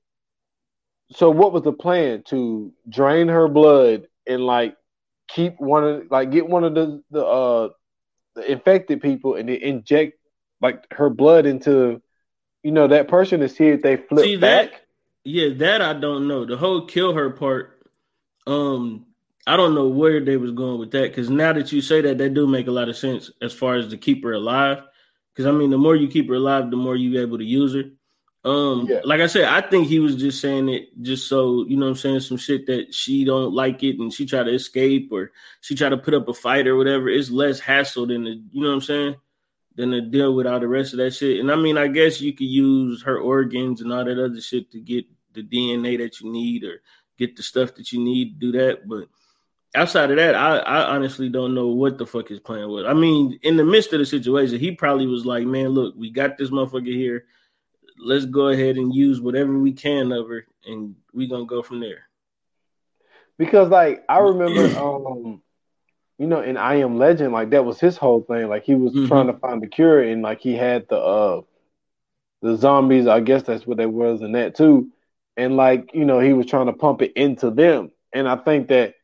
So, 1.12 1.30
what 1.30 1.54
was 1.54 1.64
the 1.64 1.74
plan 1.74 2.24
to 2.28 2.74
drain 2.90 3.28
her 3.28 3.48
blood 3.48 4.08
and 4.26 4.46
like 4.46 4.76
keep 5.28 5.60
one 5.60 5.84
of 5.84 6.12
like 6.12 6.32
get 6.32 6.48
one 6.48 6.64
of 6.64 6.74
the 6.74 7.04
the 7.12 7.26
uh 7.26 7.70
the 8.36 8.52
infected 8.52 9.02
people 9.02 9.36
and 9.36 9.50
they 9.50 9.62
inject 9.62 10.14
like 10.62 10.86
her 10.92 11.10
blood 11.10 11.46
into 11.46 12.02
you 12.64 12.72
know 12.72 12.88
that 12.88 13.08
person 13.08 13.40
to 13.42 13.50
see 13.50 13.68
if 13.68 13.82
they 13.82 13.98
flip 13.98 14.26
see, 14.26 14.38
back. 14.38 14.72
That, 14.72 14.82
yeah, 15.24 15.50
that 15.56 15.82
I 15.82 15.94
don't 15.94 16.28
know. 16.28 16.46
The 16.46 16.58
whole 16.58 16.86
kill 16.86 17.14
her 17.14 17.30
part, 17.30 17.77
um, 18.48 19.06
I 19.46 19.56
don't 19.56 19.76
know 19.76 19.88
where 19.88 20.24
they 20.24 20.38
was 20.38 20.52
going 20.52 20.80
with 20.80 20.92
that 20.92 21.10
because 21.10 21.30
now 21.30 21.54
that 21.54 21.72
you 21.72 21.82
say 21.82 22.02
that, 22.02 22.18
that 22.18 22.34
do 22.34 22.48
make 22.48 22.68
a 22.68 22.72
lot 22.72 22.90
of 22.90 22.98
sense 22.98 23.30
as 23.42 23.54
far 23.54 23.76
as 23.76 23.90
to 23.90 23.98
keep 23.98 24.24
her 24.24 24.34
alive. 24.34 24.82
Because 25.34 25.46
I 25.46 25.52
mean, 25.52 25.70
the 25.70 25.78
more 25.78 25.96
you 25.96 26.08
keep 26.08 26.28
her 26.30 26.36
alive, 26.36 26.72
the 26.72 26.78
more 26.78 26.96
you 26.96 27.22
able 27.22 27.38
to 27.38 27.46
use 27.46 27.76
her. 27.76 27.84
Um, 28.50 28.88
yeah. 28.90 29.02
like 29.04 29.20
I 29.20 29.28
said, 29.28 29.44
I 29.46 29.62
think 29.62 29.88
he 29.88 30.00
was 30.00 30.16
just 30.16 30.40
saying 30.40 30.70
it 30.70 31.02
just 31.02 31.28
so 31.28 31.66
you 31.68 31.76
know 31.76 31.88
I'm 31.88 31.96
saying 31.96 32.22
some 32.22 32.38
shit 32.38 32.66
that 32.68 32.94
she 32.94 33.26
don't 33.26 33.54
like 33.54 33.84
it 33.84 34.00
and 34.00 34.14
she 34.14 34.26
try 34.26 34.42
to 34.44 34.54
escape 34.54 35.10
or 35.12 35.32
she 35.60 35.76
try 35.76 35.90
to 35.90 35.98
put 35.98 36.14
up 36.14 36.30
a 36.30 36.34
fight 36.34 36.68
or 36.68 36.78
whatever. 36.78 37.10
It's 37.10 37.30
less 37.30 37.60
hassle 37.60 38.08
than 38.08 38.24
the 38.24 38.42
you 38.52 38.62
know 38.62 38.70
what 38.70 38.76
I'm 38.76 38.82
saying 38.82 39.16
than 39.76 39.92
to 39.92 40.02
deal 40.02 40.34
with 40.34 40.48
all 40.48 40.60
the 40.60 40.68
rest 40.68 40.94
of 40.94 40.98
that 40.98 41.14
shit. 41.14 41.40
And 41.40 41.52
I 41.52 41.56
mean, 41.56 41.78
I 41.78 41.88
guess 41.88 42.22
you 42.22 42.34
could 42.34 42.48
use 42.48 43.04
her 43.04 43.20
organs 43.20 43.82
and 43.82 43.92
all 43.92 44.06
that 44.06 44.24
other 44.24 44.42
shit 44.42 44.72
to 44.72 44.80
get 44.80 45.06
the 45.34 45.44
DNA 45.44 45.98
that 46.00 46.20
you 46.22 46.32
need 46.32 46.64
or 46.64 46.82
get 47.18 47.36
the 47.36 47.44
stuff 47.44 47.76
that 47.76 47.92
you 47.92 48.04
need 48.04 48.40
to 48.40 48.52
do 48.52 48.60
that. 48.60 48.88
But 48.88 49.08
outside 49.76 50.12
of 50.12 50.18
that, 50.18 50.36
I, 50.36 50.58
I 50.58 50.96
honestly 50.96 51.30
don't 51.30 51.56
know 51.56 51.68
what 51.68 51.98
the 51.98 52.06
fuck 52.06 52.28
his 52.30 52.40
plan 52.40 52.70
was. 52.70 52.86
I 52.86 52.94
mean, 52.94 53.40
in 53.44 53.58
the 53.58 53.66
midst 53.66 53.94
of 53.94 54.00
the 54.00 54.06
situation, 54.06 54.60
he 54.60 54.72
probably 54.72 55.08
was 55.08 55.26
like, 55.26 55.46
"Man, 55.46 55.70
look, 55.70 55.96
we 55.98 56.10
got 56.10 56.38
this 56.38 56.50
motherfucker 56.50 56.94
here." 56.94 57.26
let's 57.98 58.26
go 58.26 58.50
ahead 58.50 58.78
and 58.78 58.94
use 58.94 59.20
whatever 59.20 59.58
we 59.58 59.74
can 59.74 60.12
of 60.12 60.28
her, 60.28 60.46
and 60.66 60.96
we're 61.14 61.30
gonna 61.30 61.46
go 61.46 61.62
from 61.62 61.80
there. 61.80 62.08
Because 63.38 63.70
like 63.70 64.04
I 64.08 64.20
remember, 64.20 64.80
um, 64.80 65.42
you 66.18 66.28
know, 66.28 66.42
in 66.42 66.58
I 66.58 66.76
Am 66.76 66.98
Legend, 66.98 67.34
like 67.34 67.52
that 67.52 67.66
was 67.66 67.80
his 67.80 67.98
whole 67.98 68.22
thing. 68.22 68.48
Like 68.48 68.64
he 68.64 68.76
was 68.76 68.94
mm-hmm. 68.94 69.08
trying 69.08 69.28
to 69.28 69.34
find 69.34 69.62
the 69.62 69.68
cure, 69.68 70.02
and 70.02 70.22
like 70.22 70.42
he 70.42 70.56
had 70.56 70.88
the 70.90 70.98
uh 70.98 71.42
the 72.42 72.56
zombies. 72.56 73.08
I 73.08 73.20
guess 73.20 73.44
that's 73.44 73.66
what 73.66 73.78
they 73.78 73.86
was 73.86 74.22
in 74.22 74.34
that 74.34 74.56
too. 74.56 74.92
And 75.38 75.56
like 75.56 75.92
you 75.94 76.06
know, 76.06 76.20
he 76.20 76.34
was 76.34 76.48
trying 76.48 76.66
to 76.66 76.74
pump 76.74 77.02
it 77.02 77.14
into 77.14 77.52
them. 77.52 77.92
And 78.14 78.28
I 78.28 78.36
think 78.36 78.70
that 78.70 78.96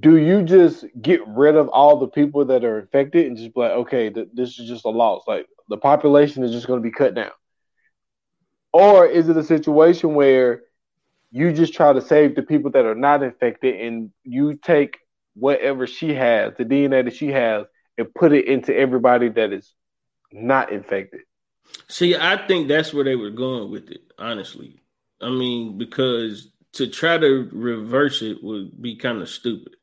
do 0.00 0.16
you 0.16 0.42
just 0.42 0.84
get 1.00 1.20
rid 1.26 1.56
of 1.56 1.68
all 1.68 1.98
the 1.98 2.08
people 2.08 2.44
that 2.46 2.64
are 2.64 2.80
infected 2.80 3.26
and 3.26 3.36
just 3.36 3.54
be 3.54 3.60
like, 3.60 3.72
okay, 3.72 4.10
th- 4.10 4.28
this 4.32 4.58
is 4.58 4.68
just 4.68 4.84
a 4.84 4.90
loss? 4.90 5.24
Like 5.26 5.46
the 5.68 5.76
population 5.76 6.44
is 6.44 6.52
just 6.52 6.66
going 6.66 6.80
to 6.80 6.88
be 6.88 6.92
cut 6.92 7.14
down? 7.14 7.32
Or 8.72 9.06
is 9.06 9.28
it 9.28 9.36
a 9.36 9.42
situation 9.42 10.14
where 10.14 10.62
you 11.30 11.52
just 11.52 11.74
try 11.74 11.92
to 11.92 12.00
save 12.00 12.34
the 12.34 12.42
people 12.42 12.70
that 12.70 12.86
are 12.86 12.94
not 12.94 13.22
infected 13.22 13.80
and 13.80 14.10
you 14.22 14.54
take 14.54 14.98
whatever 15.34 15.86
she 15.86 16.14
has, 16.14 16.54
the 16.56 16.64
DNA 16.64 17.04
that 17.04 17.16
she 17.16 17.28
has, 17.28 17.66
and 17.98 18.14
put 18.14 18.32
it 18.32 18.46
into 18.46 18.74
everybody 18.74 19.28
that 19.30 19.52
is 19.52 19.74
not 20.30 20.72
infected? 20.72 21.20
See, 21.88 22.16
I 22.16 22.46
think 22.46 22.68
that's 22.68 22.92
where 22.92 23.04
they 23.04 23.16
were 23.16 23.30
going 23.30 23.70
with 23.70 23.90
it, 23.90 24.02
honestly. 24.18 24.82
I 25.20 25.30
mean, 25.30 25.78
because 25.78 26.50
to 26.74 26.86
try 26.86 27.18
to 27.18 27.48
reverse 27.52 28.22
it 28.22 28.42
would 28.42 28.80
be 28.80 28.96
kind 28.96 29.20
of 29.20 29.28
stupid. 29.28 29.76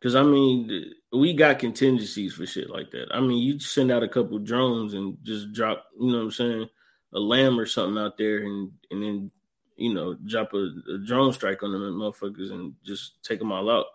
Because 0.00 0.14
I 0.14 0.22
mean, 0.22 0.92
we 1.12 1.34
got 1.34 1.58
contingencies 1.58 2.32
for 2.32 2.46
shit 2.46 2.70
like 2.70 2.90
that. 2.92 3.08
I 3.12 3.20
mean, 3.20 3.38
you 3.38 3.60
send 3.60 3.90
out 3.90 4.02
a 4.02 4.08
couple 4.08 4.38
drones 4.38 4.94
and 4.94 5.18
just 5.22 5.52
drop, 5.52 5.84
you 5.98 6.10
know 6.10 6.18
what 6.18 6.24
I'm 6.24 6.30
saying, 6.30 6.68
a 7.12 7.18
lamb 7.18 7.58
or 7.58 7.66
something 7.66 8.02
out 8.02 8.16
there, 8.16 8.38
and 8.38 8.70
and 8.90 9.02
then 9.02 9.30
you 9.76 9.92
know 9.92 10.14
drop 10.14 10.54
a, 10.54 10.70
a 10.94 10.98
drone 11.04 11.32
strike 11.32 11.62
on 11.62 11.72
them 11.72 11.82
motherfuckers 11.82 12.50
and 12.50 12.74
just 12.84 13.22
take 13.22 13.38
them 13.38 13.52
all 13.52 13.70
out. 13.70 13.86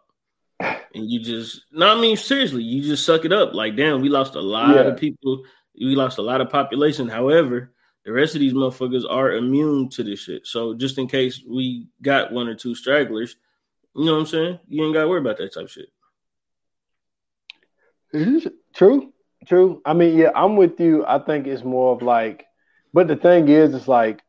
And 0.59 1.11
you 1.11 1.19
just, 1.19 1.65
no, 1.71 1.97
I 1.97 1.99
mean 1.99 2.17
seriously, 2.17 2.63
you 2.63 2.81
just 2.81 3.05
suck 3.05 3.25
it 3.25 3.33
up. 3.33 3.53
Like, 3.53 3.75
damn, 3.75 4.01
we 4.01 4.09
lost 4.09 4.35
a 4.35 4.41
lot 4.41 4.75
yeah. 4.75 4.81
of 4.83 4.97
people. 4.97 5.43
We 5.79 5.95
lost 5.95 6.17
a 6.17 6.21
lot 6.21 6.41
of 6.41 6.49
population. 6.49 7.07
However, 7.07 7.71
The 8.05 8.11
rest 8.11 8.35
of 8.35 8.39
these 8.39 8.53
motherfuckers 8.53 9.03
are 9.09 9.31
immune 9.31 9.89
to 9.89 10.03
this 10.03 10.19
shit. 10.19 10.45
So 10.45 10.75
just 10.75 10.99
in 10.99 11.07
case 11.07 11.43
we 11.47 11.87
got 12.03 12.31
one 12.31 12.47
or 12.47 12.53
two 12.53 12.75
stragglers, 12.75 13.35
you 13.95 14.05
know 14.05 14.13
what 14.13 14.19
I'm 14.19 14.25
saying? 14.27 14.59
You 14.67 14.85
ain't 14.85 14.93
gotta 14.93 15.07
worry 15.09 15.21
about 15.21 15.37
that 15.37 15.53
type 15.53 15.65
of 15.65 15.71
shit. 15.71 15.89
True, 18.75 19.11
true. 19.47 19.81
I 19.85 19.93
mean, 19.93 20.17
yeah, 20.17 20.29
I'm 20.35 20.55
with 20.55 20.79
you. 20.79 21.03
I 21.05 21.17
think 21.19 21.47
it's 21.47 21.63
more 21.63 21.95
of 21.95 22.03
like, 22.03 22.45
but 22.93 23.07
the 23.07 23.15
thing 23.15 23.49
is, 23.49 23.73
it's 23.73 23.87
like, 23.87 24.21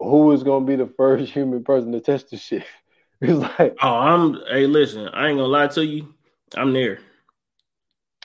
who 0.00 0.32
is 0.32 0.42
gonna 0.42 0.64
be 0.64 0.76
the 0.76 0.92
first 0.96 1.32
human 1.34 1.64
person 1.64 1.92
to 1.92 2.00
test 2.00 2.30
this 2.30 2.40
shit? 2.42 2.64
It's 3.20 3.38
like, 3.58 3.76
oh, 3.80 3.88
I'm. 3.88 4.34
Hey, 4.50 4.66
listen, 4.66 5.08
I 5.08 5.28
ain't 5.28 5.38
gonna 5.38 5.48
lie 5.48 5.68
to 5.68 5.86
you. 5.86 6.12
I'm 6.56 6.74
there. 6.74 6.98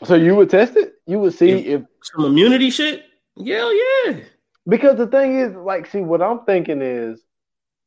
So 0.04 0.16
you 0.16 0.36
would 0.36 0.50
test 0.50 0.76
it? 0.76 0.94
You 1.06 1.20
would 1.20 1.34
see 1.34 1.50
if, 1.50 1.82
if 1.82 1.82
some 2.02 2.26
immunity 2.26 2.70
shit? 2.70 3.04
Yeah, 3.36 3.72
yeah. 4.06 4.20
Because 4.68 4.98
the 4.98 5.08
thing 5.08 5.40
is, 5.40 5.56
like, 5.56 5.88
see, 5.88 6.02
what 6.02 6.22
I'm 6.22 6.46
thinking 6.46 6.82
is, 6.82 7.22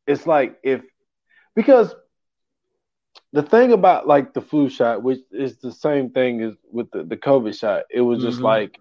it's 0.07 0.27
like 0.27 0.59
if 0.63 0.83
because 1.55 1.95
the 3.33 3.43
thing 3.43 3.73
about 3.73 4.07
like 4.07 4.35
the 4.35 4.41
flu 4.41 4.69
shot, 4.69 5.03
which 5.03 5.21
is 5.31 5.57
the 5.59 5.73
same 5.73 6.11
thing 6.11 6.43
as 6.43 6.55
with 6.71 6.91
the, 6.91 7.05
the 7.05 7.17
COVID 7.17 7.59
shot, 7.59 7.85
it 7.91 8.01
was 8.01 8.23
just 8.23 8.37
mm-hmm. 8.37 8.47
like 8.47 8.81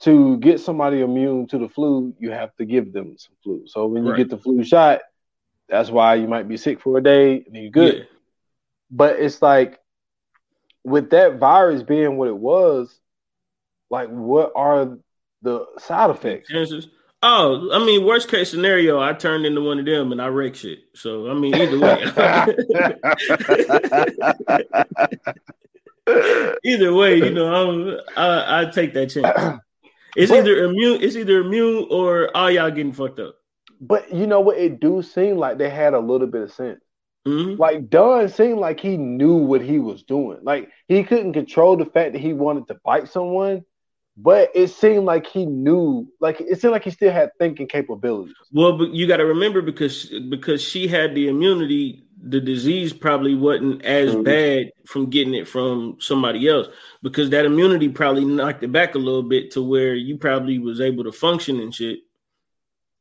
to 0.00 0.36
get 0.38 0.60
somebody 0.60 1.00
immune 1.00 1.46
to 1.48 1.58
the 1.58 1.68
flu, 1.68 2.14
you 2.18 2.30
have 2.30 2.54
to 2.56 2.64
give 2.64 2.92
them 2.92 3.16
some 3.16 3.34
flu. 3.42 3.62
So 3.66 3.86
when 3.86 4.04
you 4.04 4.10
right. 4.10 4.18
get 4.18 4.30
the 4.30 4.38
flu 4.38 4.62
shot, 4.62 5.00
that's 5.68 5.90
why 5.90 6.16
you 6.16 6.28
might 6.28 6.48
be 6.48 6.56
sick 6.56 6.80
for 6.80 6.98
a 6.98 7.02
day 7.02 7.44
and 7.46 7.56
you're 7.56 7.70
good. 7.70 7.94
Yeah. 7.94 8.04
But 8.90 9.18
it's 9.18 9.40
like 9.40 9.78
with 10.86 11.10
that 11.10 11.38
virus 11.38 11.82
being 11.82 12.16
what 12.16 12.28
it 12.28 12.36
was, 12.36 13.00
like 13.90 14.08
what 14.08 14.52
are 14.54 14.96
the 15.42 15.66
side 15.78 16.10
effects? 16.10 16.48
Oh, 17.22 17.70
I 17.72 17.78
mean, 17.84 18.06
worst 18.06 18.28
case 18.28 18.52
scenario, 18.52 19.00
I 19.00 19.12
turned 19.12 19.46
into 19.46 19.62
one 19.62 19.80
of 19.80 19.84
them 19.84 20.12
and 20.12 20.22
I 20.22 20.28
wreck 20.28 20.54
shit. 20.54 20.78
So 20.94 21.28
I 21.28 21.34
mean, 21.34 21.56
either 21.56 21.80
way. 21.80 22.04
either 26.64 26.94
way, 26.94 27.16
you 27.16 27.30
know, 27.30 27.52
I'm, 27.52 27.98
I 28.16 28.60
I 28.60 28.66
take 28.66 28.94
that 28.94 29.10
chance. 29.10 29.60
It's 30.18 30.30
but, 30.30 30.38
either 30.38 30.64
immune, 30.64 31.02
it's 31.02 31.14
either 31.14 31.40
immune 31.40 31.88
or 31.90 32.34
all 32.34 32.50
y'all 32.50 32.70
getting 32.70 32.94
fucked 32.94 33.18
up. 33.18 33.34
But 33.82 34.14
you 34.14 34.26
know 34.26 34.40
what? 34.40 34.56
It 34.56 34.80
do 34.80 35.02
seem 35.02 35.36
like 35.36 35.58
they 35.58 35.68
had 35.68 35.92
a 35.92 35.98
little 35.98 36.26
bit 36.26 36.40
of 36.40 36.52
sense. 36.52 36.80
Mm-hmm. 37.26 37.60
Like 37.60 37.90
Don 37.90 38.28
seemed 38.28 38.60
like 38.60 38.78
he 38.78 38.96
knew 38.96 39.34
what 39.34 39.60
he 39.60 39.78
was 39.78 40.02
doing. 40.04 40.38
Like 40.42 40.70
he 40.86 41.02
couldn't 41.02 41.32
control 41.32 41.76
the 41.76 41.84
fact 41.84 42.12
that 42.12 42.20
he 42.20 42.32
wanted 42.32 42.68
to 42.68 42.76
bite 42.84 43.08
someone, 43.08 43.64
but 44.16 44.50
it 44.54 44.68
seemed 44.68 45.04
like 45.04 45.26
he 45.26 45.44
knew. 45.44 46.08
Like 46.20 46.40
it 46.40 46.60
seemed 46.60 46.72
like 46.72 46.84
he 46.84 46.90
still 46.90 47.12
had 47.12 47.30
thinking 47.38 47.66
capabilities. 47.66 48.36
Well, 48.52 48.78
but 48.78 48.90
you 48.90 49.08
got 49.08 49.16
to 49.16 49.26
remember 49.26 49.60
because 49.60 50.08
because 50.30 50.62
she 50.62 50.86
had 50.86 51.16
the 51.16 51.26
immunity, 51.26 52.04
the 52.22 52.40
disease 52.40 52.92
probably 52.92 53.34
wasn't 53.34 53.84
as 53.84 54.12
mm-hmm. 54.12 54.22
bad 54.22 54.70
from 54.86 55.10
getting 55.10 55.34
it 55.34 55.48
from 55.48 55.96
somebody 55.98 56.48
else 56.48 56.68
because 57.02 57.30
that 57.30 57.44
immunity 57.44 57.88
probably 57.88 58.24
knocked 58.24 58.62
it 58.62 58.70
back 58.70 58.94
a 58.94 58.98
little 58.98 59.24
bit 59.24 59.50
to 59.50 59.62
where 59.62 59.94
you 59.94 60.16
probably 60.16 60.60
was 60.60 60.80
able 60.80 61.02
to 61.02 61.12
function 61.12 61.58
and 61.60 61.74
shit 61.74 61.98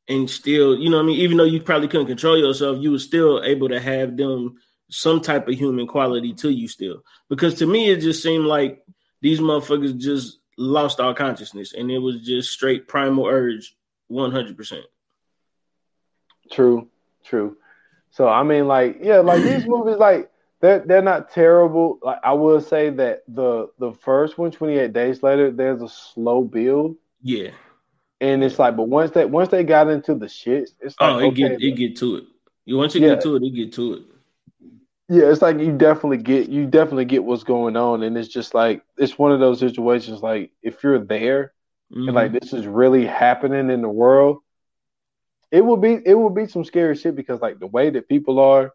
and 0.08 0.30
still, 0.30 0.78
you 0.78 0.90
know 0.90 1.00
I 1.00 1.04
mean, 1.04 1.18
even 1.18 1.38
though 1.38 1.44
you 1.44 1.62
probably 1.62 1.88
couldn't 1.88 2.08
control 2.08 2.38
yourself, 2.38 2.78
you 2.80 2.92
were 2.92 3.00
still 3.00 3.44
able 3.44 3.70
to 3.70 3.80
have 3.80 4.16
them 4.18 4.58
some 4.90 5.22
type 5.22 5.48
of 5.48 5.56
human 5.56 5.88
quality 5.88 6.34
to 6.34 6.50
you 6.50 6.68
still. 6.68 7.04
Because 7.30 7.56
to 7.56 7.66
me, 7.66 7.90
it 7.90 8.02
just 8.02 8.22
seemed 8.22 8.46
like 8.46 8.84
these 9.22 9.40
motherfuckers 9.40 9.98
just 9.98 10.40
lost 10.58 11.00
all 11.00 11.14
consciousness 11.14 11.74
and 11.74 11.92
it 11.92 11.98
was 11.98 12.22
just 12.22 12.52
straight 12.52 12.88
primal 12.88 13.26
urge 13.26 13.76
100%. 14.12 14.82
True, 16.52 16.88
true. 17.24 17.58
So, 18.12 18.30
I 18.30 18.44
mean, 18.44 18.68
like, 18.68 19.00
yeah, 19.02 19.18
like 19.18 19.42
these 19.42 19.66
movies, 19.68 19.98
like, 19.98 20.30
they're, 20.62 20.80
they're 20.80 21.02
not 21.02 21.32
terrible. 21.32 22.00
Like, 22.02 22.20
I 22.24 22.34
will 22.34 22.62
say 22.62 22.90
that 22.92 23.24
the 23.28 23.70
the 23.78 23.92
first 23.92 24.38
one, 24.38 24.52
28 24.52 24.94
Days 24.94 25.22
Later, 25.22 25.52
there's 25.52 25.82
a 25.82 25.90
slow 25.90 26.44
build. 26.44 26.96
Yeah 27.22 27.50
and 28.22 28.44
it's 28.44 28.58
like, 28.58 28.76
but 28.76 28.88
once 28.88 29.12
they 29.12 29.26
once 29.26 29.50
they 29.50 29.64
got 29.64 29.90
into 29.90 30.16
the 30.16 30.30
shit, 30.30 30.70
it's 30.80 30.96
like, 31.00 31.12
oh, 31.12 31.20
it 31.20 31.26
okay, 31.28 31.36
get 31.36 31.62
it 31.62 31.72
get 31.72 31.98
to 31.98 32.18
it. 32.18 32.24
You 32.66 32.78
once 32.78 32.96
you 32.96 33.02
yeah. 33.02 33.16
get 33.16 33.22
to 33.22 33.36
it, 33.36 33.44
it 33.44 33.50
get 33.54 33.74
to 33.74 33.94
it. 33.94 34.04
Yeah, 35.08 35.26
it's 35.26 35.42
like 35.42 35.60
you 35.60 35.78
definitely 35.78 36.18
get 36.18 36.50
you 36.50 36.66
definitely 36.66 37.06
get 37.06 37.24
what's 37.24 37.44
going 37.44 37.76
on, 37.76 38.04
and 38.04 38.18
it's 38.18 38.30
just 38.30 38.54
like 38.54 38.84
it's 38.98 39.20
one 39.20 39.32
of 39.32 39.40
those 39.40 39.60
situations. 39.60 40.22
Like 40.22 40.52
if 40.62 40.84
you're 40.84 41.00
there, 41.00 41.54
mm-hmm. 41.92 42.08
and 42.08 42.16
like 42.16 42.32
mm-hmm. 42.32 42.38
this 42.42 42.54
is 42.54 42.66
really 42.66 43.06
happening 43.06 43.70
in 43.70 43.82
the 43.82 43.90
world, 43.90 44.40
it 45.52 45.62
will 45.62 45.78
be 45.78 46.00
it 46.06 46.16
will 46.16 46.30
be 46.30 46.48
some 46.48 46.64
scary 46.64 46.96
shit 46.96 47.16
because 47.16 47.42
like 47.42 47.60
the 47.60 47.68
way 47.68 47.90
that 47.90 48.08
people 48.08 48.40
are, 48.40 48.72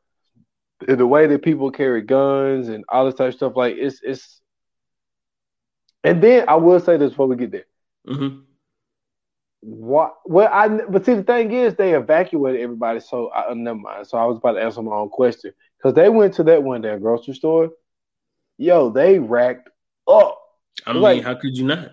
the 0.87 1.07
way 1.07 1.27
that 1.27 1.43
people 1.43 1.71
carry 1.71 2.03
guns 2.03 2.69
and 2.69 2.85
all 2.89 3.07
this 3.07 3.15
type 3.15 3.29
of 3.29 3.35
stuff, 3.35 3.57
like 3.57 3.77
it's 3.77 4.01
it's. 4.03 4.41
And 6.03 6.23
then 6.23 6.49
I 6.49 6.55
will 6.55 6.81
say 6.81 6.97
this 6.97 7.11
before 7.11 7.27
we 7.27 7.37
get 7.37 7.51
there. 7.51 7.67
Mm-hmm 8.07 8.41
what? 9.61 10.15
Well, 10.25 10.49
I 10.53 10.69
but 10.69 11.05
see 11.05 11.15
the 11.15 11.23
thing 11.23 11.53
is 11.53 11.75
they 11.75 11.95
evacuated 11.95 12.61
everybody. 12.61 13.01
So 13.01 13.29
I, 13.29 13.51
uh, 13.51 13.55
never 13.55 13.79
mind. 13.79 14.07
So 14.07 14.19
I 14.19 14.25
was 14.25 14.39
about 14.39 14.53
to 14.53 14.63
answer 14.63 14.83
my 14.83 14.93
own 14.93 15.11
question 15.11 15.53
because 15.79 15.95
they 15.95 16.09
went 16.09 16.35
to 16.35 16.45
that 16.45 16.63
one 16.63 16.81
day 16.81 16.97
grocery 16.99 17.35
store. 17.35 17.71
Yo, 18.57 18.91
they 18.91 19.19
racked 19.19 19.69
up. 20.09 20.41
I 20.87 20.93
mean, 20.93 21.03
like, 21.03 21.23
how 21.23 21.35
could 21.35 21.57
you 21.57 21.67
not? 21.67 21.93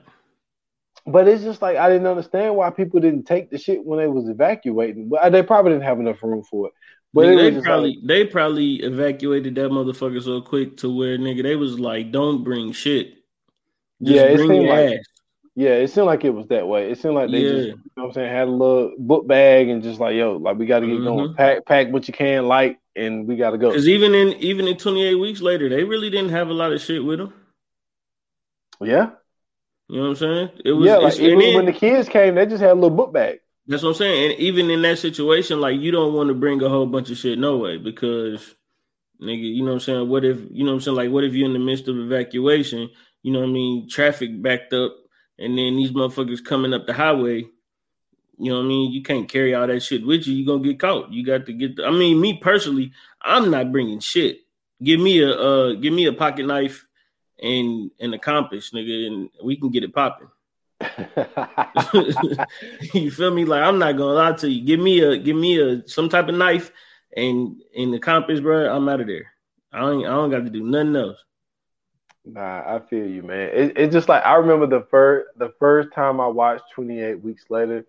But 1.05 1.28
it's 1.28 1.43
just 1.43 1.61
like 1.61 1.78
I 1.78 1.89
didn't 1.89 2.07
understand 2.07 2.55
why 2.55 2.70
people 2.70 2.99
didn't 2.99 3.24
take 3.24 3.49
the 3.49 3.57
shit 3.57 3.86
when 3.86 3.99
they 3.99 4.07
was 4.07 4.28
evacuating. 4.28 5.09
But 5.09 5.32
they 5.32 5.43
probably 5.43 5.72
didn't 5.72 5.86
have 5.86 5.99
enough 5.99 6.22
room 6.24 6.43
for 6.43 6.68
it. 6.68 6.74
But 7.13 7.26
nigga, 7.26 7.55
they 7.55 7.61
probably 7.61 7.89
like, 7.89 8.07
they 8.07 8.26
probably 8.26 8.76
evacuated 8.76 9.55
that 9.55 9.72
motherfucker 9.72 10.22
so 10.22 10.41
quick 10.41 10.78
to 10.78 10.95
where 10.95 11.18
nigga 11.18 11.43
they 11.43 11.55
was 11.55 11.80
like, 11.80 12.11
don't 12.11 12.43
bring 12.43 12.72
shit. 12.72 13.15
Just 14.03 14.15
yeah, 14.15 14.22
it 14.24 14.38
seemed 14.38 14.68
like 14.68 14.99
ass. 14.99 15.05
Yeah, 15.58 15.72
it 15.72 15.89
seemed 15.89 16.05
like 16.05 16.24
it 16.24 16.30
was 16.30 16.45
that 16.49 16.68
way. 16.68 16.91
It 16.91 16.99
seemed 16.99 17.16
like 17.16 17.32
they 17.32 17.39
yeah. 17.39 17.49
just, 17.49 17.66
you 17.66 17.74
know 17.74 18.03
what 18.03 18.05
I'm 18.10 18.14
saying, 18.14 18.32
had 18.32 18.47
a 18.47 18.51
little 18.51 18.93
book 18.99 19.26
bag 19.26 19.70
and 19.70 19.82
just 19.82 19.99
like, 19.99 20.16
yo, 20.16 20.34
like 20.34 20.55
we 20.55 20.68
got 20.68 20.82
to 20.82 20.86
get 20.86 20.97
mm-hmm. 20.97 21.05
going. 21.05 21.34
Pack, 21.34 21.66
pack 21.66 21.91
what 21.91 22.08
you 22.08 22.14
can, 22.14 22.47
light, 22.47 22.78
and 22.95 23.28
we 23.28 23.38
got 23.38 23.51
to 23.51 23.58
go. 23.58 23.70
Because 23.70 23.88
even 23.88 24.14
in 24.14 24.34
even 24.34 24.68
in 24.68 24.78
28 24.78 25.16
weeks 25.16 25.41
later, 25.41 25.68
they 25.68 25.84
really 25.84 26.12
didn't 26.12 26.30
have 26.30 26.49
a 26.49 26.53
lot 26.53 26.74
of 26.74 26.80
shit 26.80 27.03
with 27.03 27.18
them. 27.18 27.34
Yeah. 28.82 29.10
You 29.88 29.95
know 29.95 30.01
what 30.03 30.10
I'm 30.10 30.16
saying? 30.18 30.49
It 30.64 30.74
was 30.74 30.86
yeah. 30.86 30.97
Like 30.97 31.20
even 31.20 31.55
when 31.55 31.66
the 31.66 31.74
kids 31.74 32.08
came, 32.08 32.36
they 32.36 32.45
just 32.45 32.62
had 32.62 32.74
a 32.74 32.76
little 32.76 32.91
book 32.91 33.12
bag. 33.12 33.39
That's 33.66 33.82
what 33.82 33.89
I'm 33.89 33.95
saying. 33.95 34.34
And 34.34 34.39
even 34.39 34.70
in 34.70 34.84
that 34.84 34.99
situation, 34.99 35.60
like 35.60 35.80
you 35.80 35.89
don't 35.89 36.14
want 36.14 36.28
to 36.28 36.36
bring 36.36 36.62
a 36.62 36.70
whole 36.70 36.86
bunch 36.86 37.10
of 37.10 37.18
shit, 37.18 37.39
no 37.39 37.58
way, 37.58 37.78
because 37.78 38.53
nigga, 39.20 39.41
you 39.41 39.64
know 39.64 39.72
what 39.72 39.74
I'm 39.74 39.80
saying? 39.80 40.08
What 40.08 40.24
if 40.24 40.38
you 40.51 40.66
know 40.66 40.74
what 40.74 40.76
I'm 40.76 40.82
saying? 40.82 40.97
Like, 40.97 41.10
what 41.10 41.24
if 41.24 41.34
you're 41.34 41.47
in 41.47 41.53
the 41.53 41.60
midst 41.60 41.88
of 41.88 41.97
evacuation? 41.97 42.91
You 43.24 43.34
know 43.34 43.39
what 43.39 43.49
I 43.49 43.53
mean? 43.53 43.89
Traffic 43.89 44.39
backed 44.39 44.74
up 44.74 44.95
and 45.40 45.58
then 45.58 45.76
these 45.76 45.92
motherfuckers 45.92 46.44
coming 46.44 46.74
up 46.74 46.88
the 46.88 46.94
highway, 46.94 47.46
you 48.40 48.52
know 48.52 48.58
what 48.58 48.66
I 48.66 48.68
mean? 48.68 48.92
You 48.92 49.02
can't 49.02 49.28
carry 49.28 49.56
all 49.56 49.68
that 49.68 49.82
shit 49.82 50.06
with 50.06 50.28
you. 50.28 50.36
You're 50.36 50.46
gonna 50.46 50.68
get 50.68 50.80
caught. 50.80 51.12
You 51.12 51.26
got 51.26 51.46
to 51.48 51.54
get. 51.54 51.76
The, 51.76 51.86
I 51.86 51.92
mean, 51.92 52.22
me 52.22 52.38
personally, 52.38 52.92
I'm 53.22 53.50
not 53.50 53.72
bringing 53.72 54.00
shit. 54.00 54.42
Give 54.82 55.00
me 55.00 55.22
a 55.22 55.32
uh, 55.32 55.74
give 55.74 55.94
me 55.94 56.06
a 56.06 56.14
pocket 56.14 56.46
knife 56.46 56.88
and 57.42 57.90
and 58.00 58.14
a 58.14 58.20
compass, 58.20 58.72
nigga, 58.72 59.08
and 59.08 59.30
we 59.44 59.56
can 59.56 59.70
get 59.70 59.84
it 59.84 59.94
popping. 59.94 60.28
you 62.94 63.10
feel 63.10 63.34
me? 63.34 63.46
Like 63.46 63.64
I'm 63.64 63.80
not 63.80 63.98
gonna 63.98 64.14
lie 64.14 64.34
to 64.34 64.50
you. 64.50 64.64
Give 64.64 64.80
me 64.80 65.00
a 65.00 65.18
give 65.18 65.36
me 65.36 65.60
a 65.60 65.88
some 65.88 66.08
type 66.08 66.28
of 66.28 66.36
knife 66.36 66.72
and 67.16 67.60
and 67.76 67.94
the 67.94 68.00
compass, 68.00 68.40
bro. 68.40 68.74
I'm 68.74 68.88
out 68.88 69.02
of 69.02 69.08
there. 69.08 69.32
I 69.74 69.80
don't 69.80 70.06
I 70.06 70.10
don't 70.10 70.30
got 70.30 70.46
to 70.46 70.52
do 70.52 70.64
nothing 70.64 70.96
else. 70.96 71.24
Nah, 72.30 72.75
I 72.75 72.80
feel 72.89 73.07
you, 73.07 73.23
man. 73.23 73.49
It, 73.53 73.78
it's 73.78 73.93
just 73.93 74.09
like 74.09 74.23
I 74.25 74.36
remember 74.36 74.67
the 74.67 74.86
first 74.89 75.30
the 75.38 75.53
first 75.59 75.93
time 75.93 76.19
I 76.19 76.28
watched 76.28 76.65
28 76.73 77.23
Weeks 77.23 77.45
Later. 77.49 77.86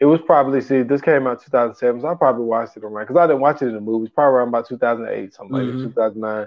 It 0.00 0.04
was 0.04 0.20
probably 0.20 0.60
see 0.60 0.82
this 0.82 1.00
came 1.00 1.26
out 1.26 1.42
2007, 1.42 2.02
so 2.02 2.08
I 2.08 2.14
probably 2.14 2.44
watched 2.44 2.76
it 2.76 2.84
around 2.84 3.06
because 3.06 3.16
I 3.16 3.26
didn't 3.26 3.40
watch 3.40 3.62
it 3.62 3.68
in 3.68 3.74
the 3.74 3.80
movies. 3.80 4.10
Probably 4.14 4.36
around 4.36 4.48
about 4.48 4.68
2008, 4.68 5.32
something 5.32 5.56
mm-hmm. 5.56 5.78
like 5.78 5.88
2009. 5.94 6.46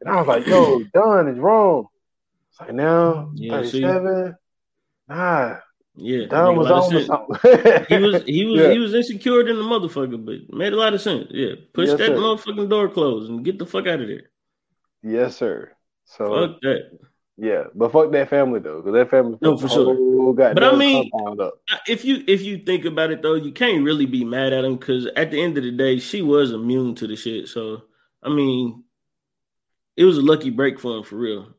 And 0.00 0.10
I 0.10 0.16
was 0.16 0.26
like, 0.26 0.46
"Yo, 0.46 0.82
Don 0.92 1.28
is 1.28 1.38
wrong." 1.38 1.86
It's 2.50 2.60
like 2.60 2.74
now 2.74 3.30
yeah, 3.34 3.52
37. 3.52 4.36
Nah, 5.08 5.56
yeah, 5.96 6.26
Don 6.26 6.56
was 6.56 6.70
on 6.70 7.04
something. 7.04 7.84
he 7.88 7.96
was 7.96 8.22
he 8.24 8.44
was 8.44 8.60
yeah. 8.60 8.70
he 8.72 8.78
was 8.78 8.94
insecure 8.94 9.40
in 9.40 9.56
the 9.56 9.62
motherfucker, 9.62 10.22
but 10.22 10.54
made 10.54 10.74
a 10.74 10.76
lot 10.76 10.92
of 10.92 11.00
sense. 11.00 11.28
Yeah, 11.30 11.54
push 11.72 11.88
yes, 11.88 11.98
that 11.98 12.08
sir. 12.08 12.14
motherfucking 12.14 12.68
door 12.68 12.90
closed 12.90 13.30
and 13.30 13.44
get 13.44 13.58
the 13.58 13.64
fuck 13.64 13.86
out 13.86 14.02
of 14.02 14.08
there. 14.08 14.30
Yes, 15.02 15.36
sir. 15.36 15.72
So 16.16 16.48
fuck 16.48 16.60
that. 16.62 16.98
Yeah, 17.36 17.64
but 17.74 17.92
fuck 17.92 18.10
that 18.12 18.30
family 18.30 18.58
though, 18.58 18.82
because 18.82 18.94
that 18.94 19.10
family 19.10 19.38
no 19.40 19.56
for 19.56 19.68
sure. 19.68 20.34
But 20.34 20.64
I 20.64 20.74
mean, 20.74 21.10
if 21.86 22.04
you 22.04 22.24
if 22.26 22.42
you 22.42 22.58
think 22.58 22.84
about 22.84 23.12
it 23.12 23.22
though, 23.22 23.34
you 23.34 23.52
can't 23.52 23.84
really 23.84 24.06
be 24.06 24.24
mad 24.24 24.52
at 24.52 24.64
him 24.64 24.76
because 24.76 25.06
at 25.16 25.30
the 25.30 25.40
end 25.40 25.56
of 25.56 25.64
the 25.64 25.70
day, 25.70 25.98
she 25.98 26.20
was 26.22 26.50
immune 26.50 26.96
to 26.96 27.06
the 27.06 27.14
shit. 27.14 27.48
So 27.48 27.82
I 28.22 28.30
mean, 28.30 28.82
it 29.96 30.04
was 30.04 30.18
a 30.18 30.22
lucky 30.22 30.50
break 30.50 30.80
for 30.80 30.96
him 30.96 31.04
for 31.04 31.16
real. 31.16 31.54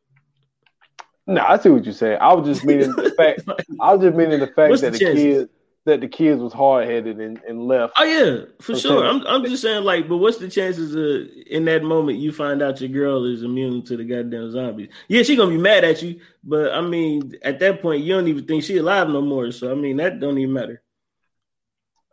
No, 1.27 1.45
I 1.47 1.57
see 1.59 1.69
what 1.69 1.85
you're 1.85 1.93
saying. 1.93 2.17
I 2.19 2.33
was 2.33 2.45
just 2.45 2.65
meaning 2.65 2.91
the 2.91 3.11
fact. 3.17 3.43
I 3.79 3.93
was 3.93 4.03
just 4.03 4.17
meaning 4.17 4.39
the 4.39 4.47
fact 4.47 4.71
What's 4.71 4.81
that 4.81 4.93
the 4.93 4.99
the, 4.99 5.05
chances? 5.05 5.49
That 5.85 6.01
the 6.01 6.07
kids 6.07 6.41
was 6.41 6.53
hard 6.53 6.87
headed 6.87 7.19
and, 7.19 7.39
and 7.47 7.63
left. 7.63 7.93
Oh 7.97 8.03
yeah, 8.03 8.45
for 8.61 8.75
sure. 8.75 9.05
I'm 9.05 9.25
I'm 9.25 9.43
just 9.43 9.61
saying 9.61 9.83
like, 9.83 10.07
but 10.07 10.17
what's 10.17 10.37
the 10.37 10.49
chances 10.49 10.93
of 10.93 11.27
in 11.47 11.65
that 11.65 11.83
moment 11.83 12.19
you 12.19 12.31
find 12.31 12.61
out 12.61 12.81
your 12.81 12.89
girl 12.89 13.25
is 13.25 13.43
immune 13.43 13.83
to 13.85 13.97
the 13.97 14.03
goddamn 14.03 14.51
zombies? 14.51 14.89
Yeah, 15.07 15.23
she 15.23 15.35
gonna 15.35 15.51
be 15.51 15.57
mad 15.57 15.83
at 15.83 16.01
you, 16.01 16.19
but 16.43 16.73
I 16.73 16.81
mean, 16.81 17.33
at 17.43 17.59
that 17.59 17.81
point, 17.81 18.03
you 18.03 18.13
don't 18.13 18.27
even 18.27 18.45
think 18.45 18.63
she 18.63 18.77
alive 18.77 19.09
no 19.09 19.21
more. 19.21 19.51
So 19.51 19.71
I 19.71 19.75
mean, 19.75 19.97
that 19.97 20.19
don't 20.19 20.37
even 20.37 20.53
matter. 20.53 20.81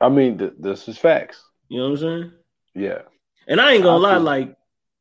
I 0.01 0.09
mean, 0.09 0.39
th- 0.39 0.55
this 0.59 0.89
is 0.89 0.99
facts. 0.99 1.43
You 1.69 1.79
know 1.79 1.91
what 1.91 1.93
I'm 1.93 1.99
saying? 1.99 2.33
Yeah. 2.75 3.03
And 3.49 3.61
I 3.61 3.73
ain't 3.73 3.83
gonna 3.83 3.99
lie, 3.99 4.17
Absolutely. 4.17 4.45
like 4.45 4.57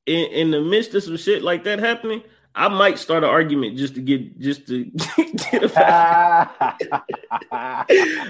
in, 0.05 0.31
in 0.31 0.51
the 0.51 0.61
midst 0.61 0.93
of 0.93 1.03
some 1.03 1.17
shit 1.17 1.41
like 1.41 1.63
that 1.65 1.79
happening, 1.79 2.23
I 2.57 2.69
might 2.69 2.97
start 2.97 3.25
an 3.25 3.29
argument 3.29 3.77
just 3.77 3.95
to 3.95 4.01
get 4.01 4.39
just 4.39 4.65
to 4.67 4.85
get 5.17 5.63
a 5.63 5.71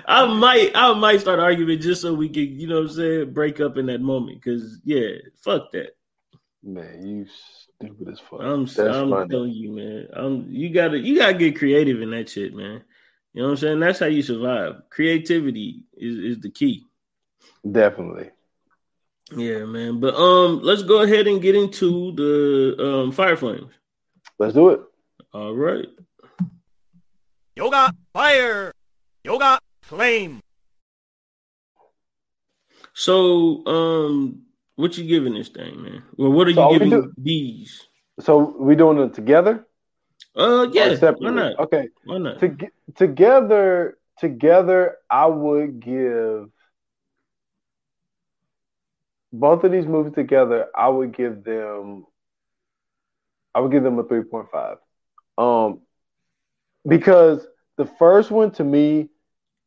I 0.07 0.25
might 0.39 0.71
I 0.73 0.93
might 0.93 1.21
start 1.21 1.37
an 1.37 1.45
argument 1.45 1.81
just 1.81 2.01
so 2.01 2.13
we 2.13 2.29
can, 2.29 2.59
you 2.59 2.67
know 2.67 2.81
what 2.81 2.89
I'm 2.89 2.95
saying, 2.95 3.33
break 3.33 3.61
up 3.61 3.77
in 3.77 3.85
that 3.85 4.01
moment. 4.01 4.43
Cause 4.43 4.81
yeah, 4.83 5.09
fuck 5.43 5.71
that. 5.73 5.95
Man, 6.63 7.05
you 7.05 7.27
stupid 7.79 8.09
as 8.13 8.19
fuck. 8.19 8.41
I'm 8.41 8.65
That's 8.65 8.79
I'm 8.79 9.11
funny. 9.11 9.29
telling 9.29 9.51
you, 9.51 9.71
man. 9.73 10.07
I'm 10.13 10.47
you 10.49 10.69
gotta 10.73 10.97
you 10.97 11.19
gotta 11.19 11.35
get 11.35 11.59
creative 11.59 12.01
in 12.01 12.09
that 12.09 12.27
shit, 12.27 12.55
man. 12.55 12.83
You 13.33 13.41
know 13.41 13.49
what 13.49 13.51
I'm 13.51 13.57
saying? 13.57 13.79
That's 13.79 13.99
how 13.99 14.07
you 14.07 14.23
survive. 14.23 14.89
Creativity 14.89 15.83
is, 15.95 16.37
is 16.37 16.39
the 16.39 16.49
key. 16.49 16.87
Definitely. 17.69 18.31
Yeah, 19.35 19.65
man. 19.65 19.99
But 19.99 20.15
um 20.15 20.61
let's 20.63 20.81
go 20.81 21.03
ahead 21.03 21.27
and 21.27 21.43
get 21.43 21.55
into 21.55 22.11
the 22.13 22.83
um 22.83 23.11
fire 23.11 23.37
flames. 23.37 23.71
Let's 24.37 24.53
do 24.53 24.69
it. 24.69 24.81
All 25.33 25.53
right. 25.53 25.87
Yoga 27.55 27.93
fire. 28.13 28.71
Yoga 29.23 29.59
flame. 29.81 30.41
So 32.93 33.65
um 33.65 34.41
what 34.75 34.97
you 34.97 35.05
giving 35.05 35.33
this 35.33 35.49
thing, 35.49 35.81
man? 35.81 36.03
Well, 36.17 36.31
what 36.31 36.47
are 36.47 36.51
you 36.51 36.55
So 36.55 36.63
are 36.63 36.67
we 36.71 36.73
giving 36.79 36.89
do- 36.89 37.13
these? 37.17 37.87
So 38.19 38.55
we 38.57 38.75
doing 38.75 38.97
it 38.99 39.13
together? 39.13 39.65
Uh 40.35 40.41
or 40.41 40.65
yeah, 40.73 41.11
why 41.17 41.29
not? 41.31 41.59
Okay. 41.59 41.89
Why 42.03 42.17
not? 42.17 42.39
To, 42.39 42.57
together, 42.95 43.97
together, 44.19 44.97
I 45.09 45.25
would 45.27 45.79
give 45.79 46.49
both 49.31 49.63
of 49.63 49.71
these 49.71 49.85
movies 49.85 50.13
together. 50.13 50.67
I 50.75 50.89
would 50.89 51.15
give 51.15 51.43
them. 51.43 52.05
I 53.55 53.61
would 53.61 53.71
give 53.71 53.83
them 53.83 53.99
a 53.99 54.03
three 54.03 54.23
point 54.23 54.49
five, 54.51 54.77
um, 55.37 55.81
because 56.87 57.47
the 57.77 57.85
first 57.85 58.31
one 58.31 58.51
to 58.53 58.63
me, 58.63 59.09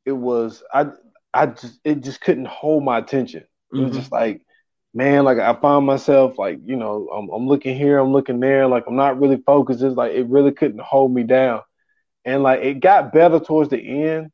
it 0.06 0.12
was 0.12 0.62
I 0.72 0.86
I 1.34 1.46
just 1.46 1.80
it 1.84 2.02
just 2.02 2.20
couldn't 2.20 2.48
hold 2.48 2.84
my 2.84 2.98
attention. 2.98 3.44
It 3.76 3.82
was 3.82 3.94
Mhm. 3.94 3.94
just 3.94 4.12
like, 4.12 4.42
man, 4.94 5.24
like 5.24 5.38
I 5.38 5.54
found 5.60 5.86
myself 5.86 6.38
like, 6.38 6.60
you 6.64 6.76
know, 6.76 7.08
I'm, 7.14 7.28
I'm 7.30 7.46
looking 7.48 7.76
here, 7.76 7.98
I'm 7.98 8.12
looking 8.12 8.40
there, 8.40 8.66
like 8.66 8.84
I'm 8.88 8.96
not 8.96 9.20
really 9.20 9.42
focused. 9.46 9.82
It's 9.82 9.96
like 9.96 10.12
it 10.12 10.28
really 10.28 10.52
couldn't 10.52 10.80
hold 10.82 11.12
me 11.14 11.24
down. 11.24 11.62
And 12.24 12.42
like 12.42 12.62
it 12.62 12.80
got 12.80 13.12
better 13.12 13.40
towards 13.40 13.70
the 13.70 13.78
end. 14.04 14.30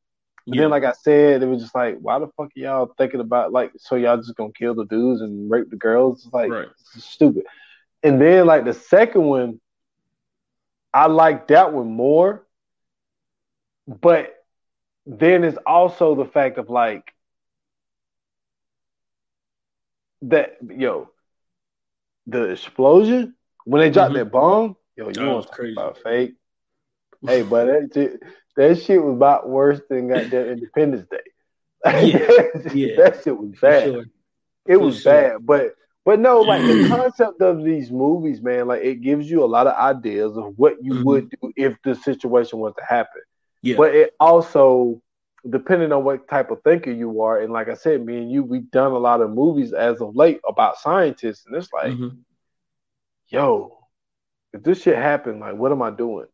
But 0.49 0.57
Yeah. 0.57 0.63
then, 0.63 0.71
like 0.71 0.85
I 0.85 0.93
said, 0.93 1.43
it 1.43 1.47
was 1.47 1.63
just 1.63 1.75
like, 1.75 1.97
why 2.01 2.19
the 2.19 2.27
fuck 2.37 2.47
are 2.47 2.51
y'all 2.55 2.95
thinking 2.99 3.21
about 3.21 3.53
like, 3.53 3.73
so 3.79 3.97
y'all 3.97 4.17
just 4.19 4.37
gonna 4.37 4.53
kill 4.53 4.75
the 4.75 4.85
dudes 4.87 5.21
and 5.23 5.51
rape 5.51 5.71
the 5.71 5.77
girls? 5.77 6.25
It's 6.25 6.35
like 6.35 6.51
Right. 6.51 6.69
it's 6.97 7.05
stupid. 7.05 7.45
And 8.05 8.21
then 8.21 8.47
like 8.47 8.65
the 8.65 8.75
second 8.75 9.23
one, 9.25 9.61
I 10.93 11.07
like 11.07 11.49
that 11.49 11.73
one 11.73 11.91
more. 11.91 12.47
But 13.89 14.35
then 15.07 15.43
it's 15.45 15.59
also 15.67 16.15
the 16.15 16.27
fact 16.27 16.59
of 16.59 16.69
like 16.71 17.13
that 20.23 20.57
yo, 20.71 21.11
the 22.27 22.45
explosion 22.51 23.35
when 23.65 23.81
they 23.81 23.91
dropped 23.91 24.13
Mhm. 24.13 24.19
that 24.19 24.31
bomb, 24.31 24.77
yo, 24.97 25.09
you 25.09 25.15
That 25.15 25.27
was 25.27 25.35
want 25.35 25.43
to 25.45 25.49
talk 25.49 25.57
crazy. 25.57 25.73
about 25.73 25.99
fake? 25.99 26.35
Hey, 27.27 27.43
but 27.43 27.65
that 27.67 27.91
shit, 27.95 28.23
that 28.57 28.83
shit 28.83 29.03
was 29.03 29.15
about 29.15 29.49
worse 29.49 29.81
than 29.89 30.09
goddamn 30.09 30.49
Independence 30.49 31.07
Day. 31.11 31.19
Yeah, 31.87 32.29
yeah, 32.75 32.97
that 32.97 33.21
shit 33.25 33.37
was 33.37 33.59
bad. 33.61 33.85
sure. 33.85 34.05
It 34.67 34.77
for 34.77 34.85
was 34.85 35.03
sure. 35.03 35.13
bad, 35.13 35.47
but 35.47 35.75
but 36.05 36.21
no, 36.21 36.43
like 36.43 36.67
the 36.67 36.87
concept 36.89 37.41
of 37.41 37.65
these 37.65 37.91
movies, 37.91 38.43
man, 38.43 38.69
like 38.69 38.83
it 38.83 38.97
gives 38.97 39.31
you 39.31 39.43
a 39.43 39.47
lot 39.47 39.67
of 39.67 39.75
ideas 39.77 40.37
of 40.37 40.55
what 40.59 40.83
you 40.83 40.93
Mhm. 40.95 41.05
would 41.05 41.31
do 41.31 41.53
if 41.57 41.77
the 41.85 41.95
situation 41.95 42.59
was 42.59 42.75
to 42.79 42.85
happen. 42.85 43.23
Yeah. 43.63 43.77
But 43.77 43.95
it 43.95 44.15
also, 44.21 45.01
depending 45.49 45.93
on 45.93 46.05
what 46.05 46.29
type 46.29 46.51
of 46.51 46.63
thinker 46.63 46.91
you 46.91 47.23
are, 47.23 47.41
and 47.41 47.53
like 47.53 47.69
I 47.69 47.75
said, 47.75 48.05
me 48.05 48.19
and 48.19 48.31
you, 48.31 48.43
we've 48.43 48.71
done 48.71 48.93
a 48.93 48.99
lot 48.99 49.21
of 49.23 49.31
movies 49.31 49.73
as 49.73 50.01
of 50.01 50.15
late 50.17 50.41
about 50.49 50.79
scientists, 50.79 51.47
and 51.47 51.57
it's 51.57 51.73
like, 51.73 51.93
Mhm. 51.93 52.19
yo, 53.29 53.79
if 54.53 54.63
this 54.63 54.83
shit 54.83 54.97
happened, 54.97 55.41
like, 55.41 55.57
what 55.57 55.73
am 55.73 55.83
I 55.83 55.91
doing? 55.91 56.27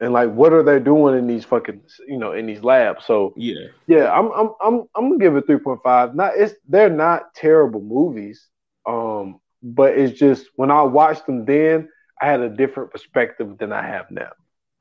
And 0.00 0.12
like, 0.12 0.30
what 0.32 0.52
are 0.52 0.62
they 0.62 0.78
doing 0.78 1.16
in 1.18 1.26
these 1.26 1.44
fucking, 1.44 1.82
you 2.06 2.18
know, 2.18 2.32
in 2.32 2.46
these 2.46 2.62
labs? 2.62 3.04
So 3.06 3.32
Yeah. 3.36 3.68
yeah, 3.86 4.10
I'm 4.12 4.30
I'm 4.32 4.50
I'm 4.60 4.82
I'm 4.94 5.08
gonna 5.08 5.18
give 5.18 5.36
it 5.36 5.46
three 5.46 5.58
point 5.58 5.80
five. 5.82 6.14
Not 6.14 6.32
it's 6.36 6.54
they're 6.68 6.90
not 6.90 7.34
terrible 7.34 7.80
movies, 7.80 8.46
um, 8.86 9.40
but 9.62 9.98
it's 9.98 10.18
just 10.18 10.46
when 10.56 10.70
I 10.70 10.82
watched 10.82 11.26
them 11.26 11.44
then, 11.44 11.88
I 12.20 12.26
had 12.26 12.40
a 12.40 12.48
different 12.48 12.90
perspective 12.90 13.58
than 13.58 13.72
I 13.72 13.86
have 13.86 14.10
now. 14.10 14.30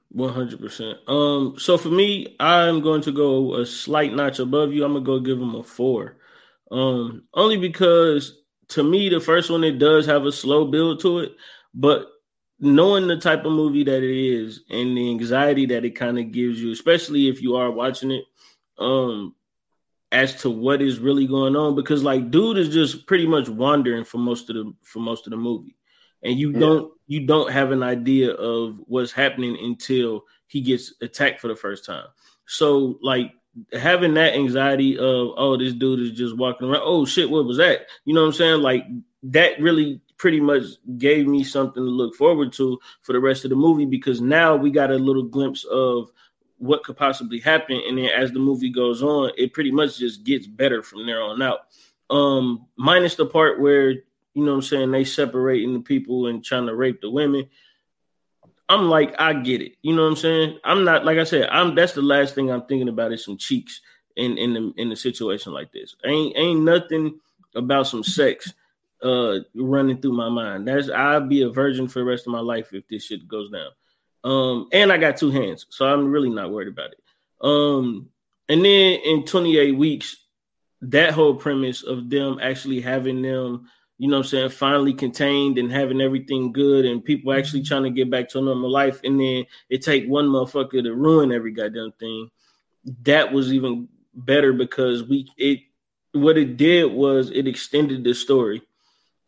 One 0.10 0.34
hundred 0.34 0.60
percent. 0.60 0.97
Um, 1.08 1.56
so 1.58 1.78
for 1.78 1.89
me, 1.89 2.36
I'm 2.39 2.82
going 2.82 3.01
to 3.01 3.12
go 3.12 3.56
a 3.56 3.66
slight 3.66 4.14
notch 4.14 4.39
above 4.39 4.72
you. 4.72 4.86
I'm 4.86 4.93
gonna 4.93 5.06
go 5.06 5.20
give 5.20 5.39
them 5.39 5.56
a 5.56 5.64
four. 5.64 6.18
Um, 6.72 7.24
only 7.34 7.58
because 7.58 8.41
to 8.70 8.84
me, 8.84 9.10
the 9.10 9.20
first 9.20 9.49
one 9.49 9.64
it 9.64 9.78
does 9.78 10.06
have 10.06 10.26
a 10.26 10.32
slow 10.32 10.66
build 10.66 11.01
to 11.01 11.20
it, 11.20 11.36
but 11.74 12.08
knowing 12.60 13.08
the 13.08 13.18
type 13.18 13.45
of 13.45 13.51
movie 13.51 13.84
that 13.84 14.03
it 14.03 14.18
is 14.18 14.62
and 14.70 14.95
the 14.95 15.10
anxiety 15.10 15.66
that 15.68 15.84
it 15.84 15.91
kind 15.91 16.18
of 16.18 16.32
gives 16.32 16.62
you, 16.62 16.72
especially 16.72 17.28
if 17.28 17.41
you 17.41 17.56
are 17.56 17.70
watching 17.70 18.12
it, 18.12 18.24
um, 18.78 19.36
as 20.16 20.34
to 20.41 20.49
what 20.49 20.82
is 20.82 20.99
really 20.99 21.28
going 21.28 21.55
on, 21.55 21.76
because 21.76 22.03
like 22.03 22.32
dude 22.32 22.57
is 22.57 22.70
just 22.70 23.05
pretty 23.05 23.28
much 23.28 23.49
wandering 23.49 24.03
for 24.05 24.18
most 24.18 24.49
of 24.49 24.55
the 24.55 24.74
for 24.82 24.99
most 24.99 25.28
of 25.28 25.32
the 25.32 25.38
movie 25.38 25.76
and 26.24 26.39
you 26.39 26.51
Yeah. 26.51 26.59
don't 26.59 26.91
you 27.07 27.26
don't 27.28 27.51
have 27.51 27.72
an 27.72 27.84
idea 27.84 28.32
of 28.32 28.80
what's 28.88 29.11
happening 29.11 29.57
until 29.61 30.24
he 30.47 30.61
gets 30.61 30.93
attacked 31.01 31.39
for 31.39 31.47
the 31.49 31.55
first 31.55 31.86
time. 31.86 32.07
So 32.47 32.97
like 33.01 33.32
having 33.74 34.16
that 34.16 34.34
anxiety 34.34 34.97
of 34.97 35.30
oh 35.38 35.55
this 35.57 35.74
dude 35.74 35.99
is 35.99 36.11
just 36.11 36.36
walking 36.36 36.68
around 36.68 36.82
oh 36.84 37.05
shit 37.05 37.30
what 37.30 37.45
was 37.45 37.57
that 37.57 37.88
you 38.03 38.13
know 38.13 38.22
what 38.22 38.28
I'm 38.28 38.34
saying 38.34 38.61
like 38.61 38.84
that 39.24 39.61
really 39.61 40.01
pretty 40.18 40.41
much 40.41 40.63
gave 40.97 41.26
me 41.26 41.43
something 41.43 41.82
to 41.84 41.89
look 41.89 42.16
forward 42.16 42.51
to 42.53 42.78
for 43.01 43.13
the 43.13 43.20
rest 43.20 43.45
of 43.45 43.49
the 43.51 43.55
movie 43.55 43.86
because 43.86 44.20
now 44.20 44.55
we 44.57 44.72
got 44.72 44.91
a 44.91 44.95
little 44.95 45.24
glimpse 45.24 45.63
of 45.66 46.11
what 46.58 46.84
could 46.84 46.97
possibly 46.97 47.39
happen 47.39 47.82
and 47.88 47.97
then 47.97 48.06
as 48.06 48.32
the 48.32 48.39
movie 48.39 48.70
goes 48.70 49.03
on 49.03 49.30
it 49.38 49.53
pretty 49.53 49.72
much 49.72 49.97
just 49.97 50.24
gets 50.24 50.47
better 50.47 50.82
from 50.82 51.06
there 51.06 51.22
on 51.22 51.41
out 51.41 51.68
um 52.10 52.66
minus 52.78 53.16
the 53.16 53.26
part 53.26 53.60
where 53.60 53.95
you 54.36 54.43
know 54.43 54.53
I'm 54.53 54.62
saying, 54.62 54.91
they 54.91 55.06
separating 55.06 55.74
the 55.74 55.80
people 55.80 56.28
and 56.28 56.43
trying 56.43 56.68
to 56.68 56.76
rape 56.76 57.01
the 57.01 57.10
women. 57.10 57.47
I'm 58.68 58.89
like, 58.89 59.16
I 59.18 59.34
get 59.34 59.62
it. 59.62 59.78
You 59.82 59.95
know 59.95 60.03
what 60.03 60.10
I'm 60.10 60.16
saying? 60.18 60.60
I'm 60.64 60.84
not 60.84 61.06
like 61.06 61.18
I 61.18 61.24
said, 61.24 61.47
I'm 61.49 61.74
that's 61.74 61.93
the 61.93 62.01
last 62.01 62.36
thing 62.36 62.51
I'm 62.51 62.66
thinking 62.66 62.89
about 62.89 63.14
is 63.14 63.24
some 63.24 63.38
cheeks 63.38 63.82
in 64.16 64.38
in 64.38 64.53
the 64.53 64.74
in 64.78 64.91
a 64.91 64.95
situation 64.95 65.53
like 65.53 65.72
this. 65.72 65.95
Ain't 66.06 66.38
ain't 66.38 66.62
nothing 66.62 67.20
about 67.56 67.88
some 67.88 68.03
sex 68.03 68.53
uh 69.01 69.39
running 69.56 70.01
through 70.01 70.14
my 70.14 70.30
mind. 70.30 70.68
That's 70.68 70.89
I'll 70.89 71.22
be 71.22 71.43
a 71.43 71.49
virgin 71.49 71.88
for 71.88 71.99
the 71.99 72.06
rest 72.06 72.28
of 72.28 72.34
my 72.34 72.41
life 72.41 72.74
if 72.74 72.88
this 72.89 73.06
shit 73.06 73.28
goes 73.28 73.49
down. 73.49 73.70
Um 74.26 74.67
and 74.73 74.91
I 74.91 74.97
got 74.97 75.15
two 75.15 75.32
hands, 75.32 75.65
so 75.69 75.86
I'm 75.86 76.11
really 76.11 76.30
not 76.30 76.51
worried 76.51 76.67
about 76.67 76.91
it. 76.91 76.99
Um 77.41 78.09
and 78.49 78.63
then 78.63 78.99
in 79.05 79.26
28 79.26 79.71
weeks, 79.78 80.17
that 80.82 81.13
whole 81.13 81.36
premise 81.36 81.84
of 81.84 82.09
them 82.09 82.39
actually 82.41 82.82
having 82.82 83.21
them 83.21 83.69
you 83.97 84.09
know 84.09 84.17
what 84.17 84.26
I'm 84.26 84.30
saying, 84.30 84.49
finally 84.49 84.93
contained 84.93 85.57
and 85.57 85.71
having 85.71 86.01
everything 86.01 86.51
good 86.51 86.86
and 86.86 87.03
people 87.03 87.34
actually 87.34 87.63
trying 87.63 87.84
to 87.84 87.89
get 87.89 88.09
back 88.09 88.28
to 88.30 88.39
a 88.39 88.41
normal 88.41 88.69
life. 88.69 88.99
And 89.03 89.19
then 89.19 89.45
it 89.69 89.84
take 89.84 90.05
one 90.05 90.28
motherfucker 90.28 90.84
to 90.84 90.93
ruin 90.93 91.32
every 91.32 91.51
goddamn 91.51 91.93
thing. 91.97 92.30
That 93.03 93.32
was 93.32 93.53
even 93.53 93.88
better 94.13 94.53
because 94.53 95.03
we 95.03 95.28
it 95.38 95.59
what 96.11 96.38
it 96.38 96.57
did 96.57 96.91
was 96.91 97.30
it 97.32 97.47
extended 97.47 98.03
the 98.03 98.13
story. 98.13 98.61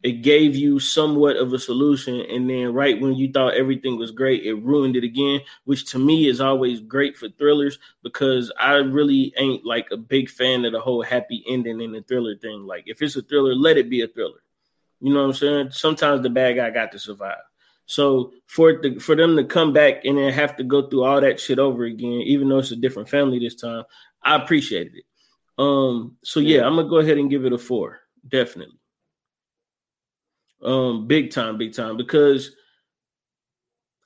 It 0.04 0.22
gave 0.22 0.56
you 0.56 0.80
somewhat 0.80 1.38
of 1.38 1.54
a 1.54 1.60
solution, 1.60 2.22
and 2.22 2.48
then 2.48 2.74
right 2.74 3.00
when 3.02 3.16
you 3.16 3.32
thought 3.32 3.56
everything 3.56 3.98
was 3.98 4.12
great, 4.12 4.46
it 4.46 4.54
ruined 4.54 4.96
it 4.96 5.04
again, 5.04 5.42
which 5.66 5.92
to 5.92 6.00
me 6.00 6.28
is 6.28 6.40
always 6.40 6.80
great 6.82 7.18
for 7.18 7.30
thrillers 7.30 7.80
because 8.04 8.52
I 8.60 8.76
really 8.76 9.34
ain't 9.38 9.66
like 9.66 9.88
a 9.92 9.98
big 9.98 10.30
fan 10.30 10.66
of 10.66 10.72
the 10.72 10.80
whole 10.80 11.02
happy 11.02 11.44
ending 11.50 11.82
in 11.82 11.94
the 11.94 12.04
thriller 12.04 12.36
thing. 12.38 12.68
Like 12.68 12.84
if 12.86 13.02
it's 13.02 13.16
a 13.16 13.24
thriller, 13.24 13.56
let 13.56 13.78
it 13.78 13.90
be 13.90 14.02
a 14.02 14.08
thriller. 14.08 14.44
You 15.00 15.14
know 15.14 15.22
what 15.22 15.28
I'm 15.28 15.34
saying? 15.34 15.72
Sometimes 15.72 16.22
the 16.22 16.30
bad 16.30 16.56
guy 16.58 16.70
got 16.70 16.92
to 16.92 17.00
survive. 17.00 17.38
So 17.88 18.34
for 18.46 18.70
it 18.70 18.82
to, 18.84 19.00
for 19.00 19.16
them 19.16 19.36
to 19.38 19.46
come 19.46 19.74
back 19.74 20.06
and 20.06 20.18
then 20.18 20.32
have 20.32 20.58
to 20.58 20.64
go 20.64 20.88
through 20.88 21.06
all 21.06 21.22
that 21.22 21.40
shit 21.40 21.58
over 21.58 21.86
again, 21.86 22.22
even 22.26 22.50
though 22.50 22.60
it's 22.60 22.72
a 22.72 22.76
different 22.76 23.10
family 23.10 23.40
this 23.40 23.56
time, 23.56 23.84
I 24.22 24.36
appreciated 24.36 24.94
it. 24.98 25.06
Um, 25.58 26.18
so 26.24 26.40
yeah, 26.40 26.66
I'm 26.66 26.76
gonna 26.76 26.90
go 26.90 26.98
ahead 26.98 27.18
and 27.18 27.30
give 27.30 27.46
it 27.46 27.54
a 27.54 27.58
four, 27.58 28.00
definitely. 28.28 28.78
Um, 30.62 31.08
big 31.08 31.32
time, 31.32 31.58
big 31.58 31.74
time, 31.74 31.98
because 31.98 32.56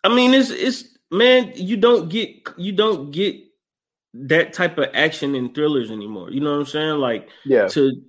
I 0.04 0.14
mean, 0.14 0.34
it's 0.34 0.50
it's 0.50 0.98
man, 1.10 1.54
you 1.56 1.78
don't 1.78 2.10
get 2.10 2.48
you 2.58 2.72
don't 2.72 3.12
get 3.12 3.38
that 4.14 4.54
type 4.54 4.78
of 4.78 4.90
action 4.94 5.36
in 5.36 5.54
thrillers 5.54 5.92
anymore. 5.92 6.32
You 6.32 6.42
know 6.42 6.52
what 6.52 6.60
I'm 6.60 6.66
saying? 6.66 6.98
Like, 6.98 7.30
Yeah. 7.46 7.68
to 7.70 8.02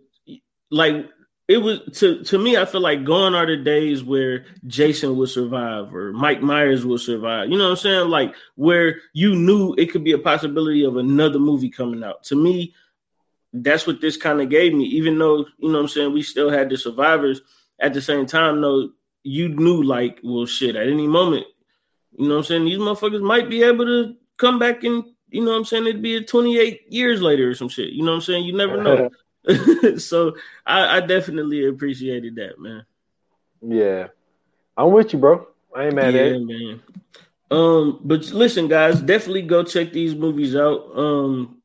like 0.71 1.09
it 1.49 1.59
was 1.59 1.81
to 1.99 2.23
to 2.25 2.39
me, 2.39 2.57
I 2.57 2.65
feel 2.65 2.81
like 2.81 3.05
gone 3.05 3.35
are 3.35 3.47
the 3.47 3.57
days 3.57 4.03
where 4.03 4.47
Jason 4.67 5.17
would 5.17 5.29
survive 5.29 5.95
or 5.95 6.13
Mike 6.13 6.41
Myers 6.41 6.87
will 6.87 6.99
survive. 6.99 7.51
You 7.51 7.59
know 7.59 7.65
what 7.65 7.71
I'm 7.71 7.77
saying? 7.77 8.09
Like 8.09 8.35
where 8.55 9.01
you 9.13 9.35
knew 9.35 9.75
it 9.77 9.93
could 9.93 10.03
be 10.05 10.13
a 10.13 10.19
possibility 10.19 10.85
of 10.85 10.97
another 10.97 11.39
movie 11.39 11.71
coming 11.71 12.03
out. 12.03 12.23
To 12.25 12.37
me, 12.37 12.75
that's 13.53 13.87
what 13.87 14.01
this 14.01 14.17
kind 14.17 14.41
of 14.41 14.49
gave 14.49 14.73
me. 14.73 14.85
Even 14.85 15.19
though 15.19 15.47
you 15.59 15.69
know 15.69 15.75
what 15.75 15.81
I'm 15.81 15.89
saying, 15.89 16.13
we 16.13 16.23
still 16.23 16.51
had 16.51 16.71
the 16.71 16.79
survivors. 16.79 17.43
At 17.83 17.93
the 17.93 18.01
same 18.01 18.25
time, 18.25 18.61
though, 18.61 18.91
you 19.23 19.49
knew 19.49 19.83
like, 19.83 20.21
well, 20.23 20.47
shit, 20.47 20.77
at 20.77 20.89
any 20.89 21.07
moment, 21.07 21.47
you 22.17 22.29
know 22.29 22.35
what 22.35 22.39
I'm 22.39 22.45
saying, 22.45 22.65
these 22.65 22.79
motherfuckers 22.79 23.23
might 23.23 23.51
be 23.51 23.63
able 23.63 23.85
to 23.85 24.15
come 24.39 24.59
back 24.59 24.85
and 24.85 25.05
you 25.33 25.43
know 25.43 25.53
what 25.53 25.57
I'm 25.57 25.65
saying, 25.65 25.87
it'd 25.87 26.03
be 26.03 26.17
a 26.17 26.23
28 26.23 26.93
years 26.93 27.23
later 27.23 27.49
or 27.49 27.55
some 27.55 27.71
shit. 27.71 27.93
You 27.93 28.05
know 28.05 28.13
what 28.13 28.17
I'm 28.17 28.23
saying? 28.23 28.45
You 28.45 28.53
never 28.53 28.83
know. 28.83 29.11
so 29.99 30.37
I, 30.65 30.99
I 30.99 31.01
definitely 31.01 31.67
appreciated 31.67 32.37
that, 32.37 32.61
man. 32.61 32.85
Yeah. 33.63 34.09
I'm 34.77 34.93
with 34.93 35.13
you, 35.13 35.19
bro. 35.19 35.47
I 35.75 35.87
ain't 35.87 35.95
mad 35.95 36.15
at 36.15 36.15
yeah, 36.15 36.37
it. 36.37 36.45
man. 36.45 36.83
Um, 37.51 38.01
but 38.05 38.27
listen, 38.31 38.69
guys, 38.69 39.01
definitely 39.01 39.43
go 39.43 39.65
check 39.65 39.93
these 39.93 40.15
movies 40.15 40.55
out. 40.55 40.97
Um, 40.97 41.62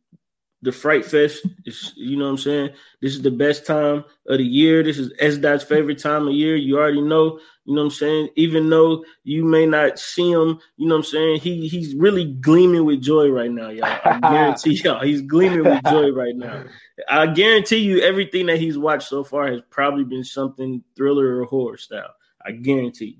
the 0.64 0.72
Fright 0.72 1.06
Fest 1.06 1.46
is, 1.66 1.94
you 1.96 2.18
know 2.18 2.26
what 2.26 2.32
I'm 2.32 2.38
saying? 2.38 2.70
This 3.02 3.14
is 3.14 3.22
the 3.22 3.32
best 3.32 3.66
time 3.66 4.04
of 4.28 4.38
the 4.40 4.44
year. 4.44 4.82
This 4.82 4.98
is 4.98 5.14
S 5.20 5.38
Dot's 5.38 5.64
favorite 5.64 6.00
time 6.00 6.28
of 6.28 6.34
year. 6.34 6.56
You 6.56 6.80
already 6.80 7.02
know, 7.02 7.40
you 7.66 7.76
know 7.76 7.82
what 7.82 7.86
I'm 7.86 7.92
saying? 7.92 8.30
Even 8.36 8.70
though 8.70 9.06
you 9.24 9.46
may 9.46 9.68
not 9.68 10.00
see 10.00 10.32
him, 10.32 10.60
you 10.78 10.88
know 10.88 10.96
what 10.96 11.06
I'm 11.06 11.12
saying? 11.12 11.40
He 11.42 11.68
he's 11.68 11.94
really 11.94 12.26
gleaming 12.26 12.86
with 12.86 13.02
joy 13.02 13.30
right 13.30 13.52
now, 13.52 13.70
y'all. 13.70 13.86
I 13.86 14.20
guarantee 14.22 14.82
y'all, 14.84 15.04
he's 15.04 15.22
gleaming 15.22 15.64
with 15.64 15.84
joy 15.84 16.12
right 16.12 16.36
now. 16.36 16.64
I 17.08 17.28
guarantee 17.28 17.78
you 17.78 18.02
everything 18.02 18.48
that 18.48 18.60
he's 18.60 18.78
watched 18.78 19.08
so 19.08 19.24
far 19.24 19.52
has 19.52 19.62
probably 19.70 20.06
been 20.06 20.24
something 20.24 20.84
thriller 20.96 21.40
or 21.40 21.46
horror 21.46 21.78
style. 21.78 22.16
I 22.44 22.52
guarantee 22.54 23.20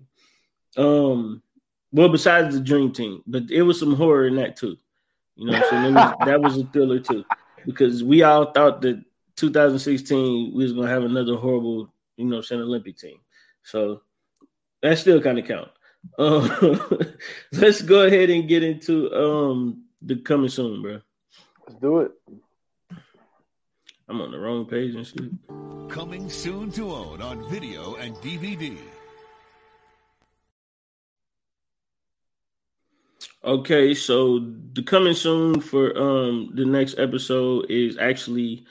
you. 0.76 0.84
Um, 0.84 1.44
well, 1.92 2.10
besides 2.10 2.56
the 2.56 2.62
Dream 2.62 2.92
Team, 2.92 3.22
but 3.28 3.44
it 3.52 3.62
was 3.62 3.80
some 3.80 3.96
horror 3.96 4.28
in 4.28 4.36
that 4.38 4.56
too. 4.56 4.78
You 5.38 5.46
know 5.46 5.54
what 5.54 5.64
I'm 5.64 5.70
saying? 5.70 5.94
Was, 5.94 6.14
that 6.26 6.42
was 6.42 6.58
a 6.58 6.64
thriller 6.66 7.00
too, 7.00 7.24
because 7.66 8.04
we 8.04 8.24
all 8.24 8.52
thought 8.52 8.82
that 8.82 9.04
2016 9.36 10.52
we 10.54 10.64
was 10.64 10.74
gonna 10.74 10.90
have 10.90 11.04
another 11.04 11.36
horrible, 11.36 11.94
you 12.18 12.26
know, 12.26 12.38
what 12.38 12.38
I'm 12.38 12.44
saying 12.44 12.62
Olympic 12.62 12.98
team. 12.98 13.20
So 13.64 14.02
that 14.82 14.98
still 14.98 15.22
kind 15.22 15.38
of 15.38 15.46
count. 15.46 15.70
Um, 16.18 16.82
let's 17.52 17.82
go 17.84 18.06
ahead 18.06 18.32
and 18.32 18.48
get 18.48 18.64
into 18.64 19.14
um 19.14 19.84
the 20.02 20.16
coming 20.16 20.50
soon, 20.50 20.82
bro. 20.82 21.02
Let's 21.68 21.80
do 21.80 22.00
it. 22.00 22.12
I'm 24.10 24.22
on 24.22 24.32
the 24.32 24.40
wrong 24.40 24.66
page 24.66 24.96
and 24.96 25.06
shit. 25.06 25.30
Coming 25.90 26.30
soon 26.30 26.72
to 26.72 26.92
own 26.92 27.22
on 27.22 27.48
video 27.50 27.96
and 27.96 28.16
DVD. 28.16 28.78
Okay, 33.44 33.94
so 33.94 34.40
the 34.74 34.84
coming 34.84 35.14
soon 35.14 35.62
for 35.62 35.98
um 35.98 36.52
the 36.56 36.66
next 36.66 36.98
episode 36.98 37.70
is 37.70 37.98
actually 37.98 38.66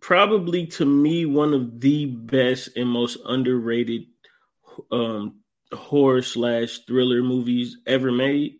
probably 0.00 0.66
to 0.66 0.84
me 0.86 1.26
one 1.26 1.52
of 1.54 1.80
the 1.80 2.06
best 2.06 2.76
and 2.76 2.88
most 2.88 3.18
underrated 3.26 4.06
um 4.90 5.40
horror 5.72 6.22
slash 6.22 6.78
thriller 6.86 7.22
movies 7.22 7.76
ever 7.86 8.10
made. 8.10 8.58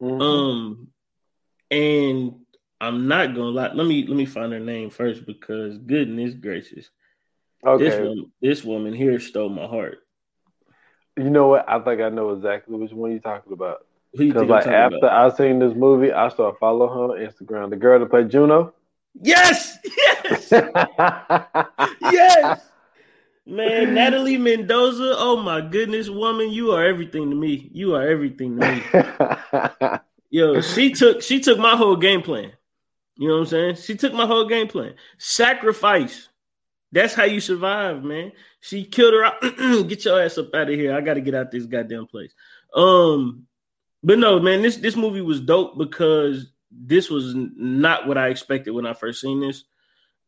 Mhm. 0.00 0.20
Um 0.20 0.88
and 1.70 2.34
I'm 2.80 3.06
not 3.08 3.34
gonna 3.34 3.50
lie. 3.50 3.72
Let 3.72 3.86
me 3.86 4.06
let 4.06 4.16
me 4.16 4.26
find 4.26 4.52
her 4.52 4.60
name 4.60 4.90
first 4.90 5.26
because 5.26 5.78
goodness 5.78 6.34
gracious. 6.34 6.90
This 7.76 7.94
woman, 7.98 8.32
this 8.40 8.64
woman 8.64 8.94
here 8.94 9.20
stole 9.20 9.50
my 9.50 9.66
heart. 9.66 9.98
You 11.16 11.30
know 11.30 11.48
what? 11.48 11.68
I 11.68 11.78
think 11.80 12.00
I 12.00 12.08
know 12.08 12.30
exactly 12.30 12.76
which 12.78 12.92
one 12.92 13.10
you're 13.10 13.20
talking 13.20 13.52
about. 13.52 13.86
Because 14.16 14.48
like 14.48 14.66
after 14.66 14.96
about? 14.96 15.32
I 15.32 15.36
seen 15.36 15.58
this 15.58 15.74
movie, 15.74 16.12
I 16.12 16.28
started 16.28 16.58
following 16.58 16.92
her 16.92 17.04
on 17.04 17.28
Instagram. 17.28 17.70
The 17.70 17.76
girl 17.76 18.00
that 18.00 18.10
played 18.10 18.30
Juno. 18.30 18.74
Yes, 19.20 19.78
yes, 20.24 20.50
yes. 22.00 22.60
Man, 23.46 23.94
Natalie 23.94 24.38
Mendoza. 24.38 25.14
Oh 25.16 25.42
my 25.42 25.60
goodness, 25.60 26.08
woman, 26.08 26.50
you 26.50 26.72
are 26.72 26.84
everything 26.84 27.30
to 27.30 27.36
me. 27.36 27.68
You 27.72 27.94
are 27.96 28.06
everything 28.08 28.58
to 28.58 28.72
me. 28.72 29.98
Yo, 30.30 30.60
she 30.60 30.92
took 30.92 31.22
she 31.22 31.40
took 31.40 31.58
my 31.58 31.76
whole 31.76 31.96
game 31.96 32.22
plan. 32.22 32.52
You 33.16 33.28
know 33.28 33.34
what 33.34 33.40
I'm 33.40 33.46
saying? 33.46 33.74
She 33.76 33.96
took 33.96 34.12
my 34.12 34.26
whole 34.26 34.46
game 34.46 34.68
plan. 34.68 34.94
Sacrifice. 35.18 36.28
That's 36.92 37.14
how 37.14 37.24
you 37.24 37.40
survive, 37.40 38.02
man. 38.02 38.32
She 38.60 38.84
killed 38.84 39.14
her 39.14 39.82
get 39.84 40.04
your 40.04 40.22
ass 40.22 40.38
up 40.38 40.54
out 40.54 40.70
of 40.70 40.74
here. 40.74 40.96
I 40.96 41.00
got 41.00 41.14
to 41.14 41.20
get 41.20 41.34
out 41.34 41.50
this 41.50 41.66
goddamn 41.66 42.06
place. 42.06 42.32
Um, 42.74 43.46
but 44.02 44.18
no, 44.18 44.40
man, 44.40 44.62
this 44.62 44.76
this 44.76 44.96
movie 44.96 45.20
was 45.20 45.40
dope 45.40 45.76
because 45.78 46.52
this 46.70 47.10
was 47.10 47.34
not 47.34 48.06
what 48.06 48.18
I 48.18 48.28
expected 48.28 48.70
when 48.70 48.86
I 48.86 48.92
first 48.94 49.20
seen 49.20 49.40
this. 49.40 49.64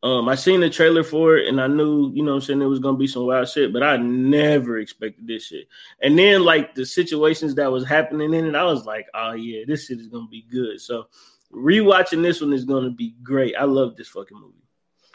Um, 0.03 0.27
I 0.27 0.35
seen 0.35 0.59
the 0.59 0.69
trailer 0.69 1.01
for 1.01 1.37
it 1.37 1.47
and 1.47 1.61
I 1.61 1.67
knew, 1.67 2.11
you 2.13 2.23
know 2.23 2.33
I'm 2.33 2.41
saying, 2.41 2.59
there 2.59 2.67
was 2.67 2.79
gonna 2.79 2.97
be 2.97 3.07
some 3.07 3.25
wild 3.25 3.47
shit, 3.47 3.71
but 3.71 3.83
I 3.83 3.95
never 3.95 4.77
expected 4.79 5.25
this 5.25 5.45
shit. 5.45 5.69
And 6.01 6.19
then 6.19 6.43
like 6.43 6.75
the 6.75 6.85
situations 6.85 7.55
that 7.55 7.71
was 7.71 7.87
happening 7.87 8.33
in 8.33 8.45
it, 8.45 8.55
I 8.55 8.65
was 8.65 8.85
like, 8.85 9.07
oh 9.13 9.31
yeah, 9.31 9.63
this 9.65 9.87
shit 9.87 9.99
is 9.99 10.07
gonna 10.07 10.27
be 10.27 10.45
good. 10.51 10.81
So 10.81 11.07
rewatching 11.53 12.21
this 12.21 12.41
one 12.41 12.51
is 12.51 12.65
gonna 12.65 12.89
be 12.89 13.15
great. 13.23 13.55
I 13.55 13.63
love 13.63 13.95
this 13.95 14.09
fucking 14.09 14.37
movie. 14.37 14.62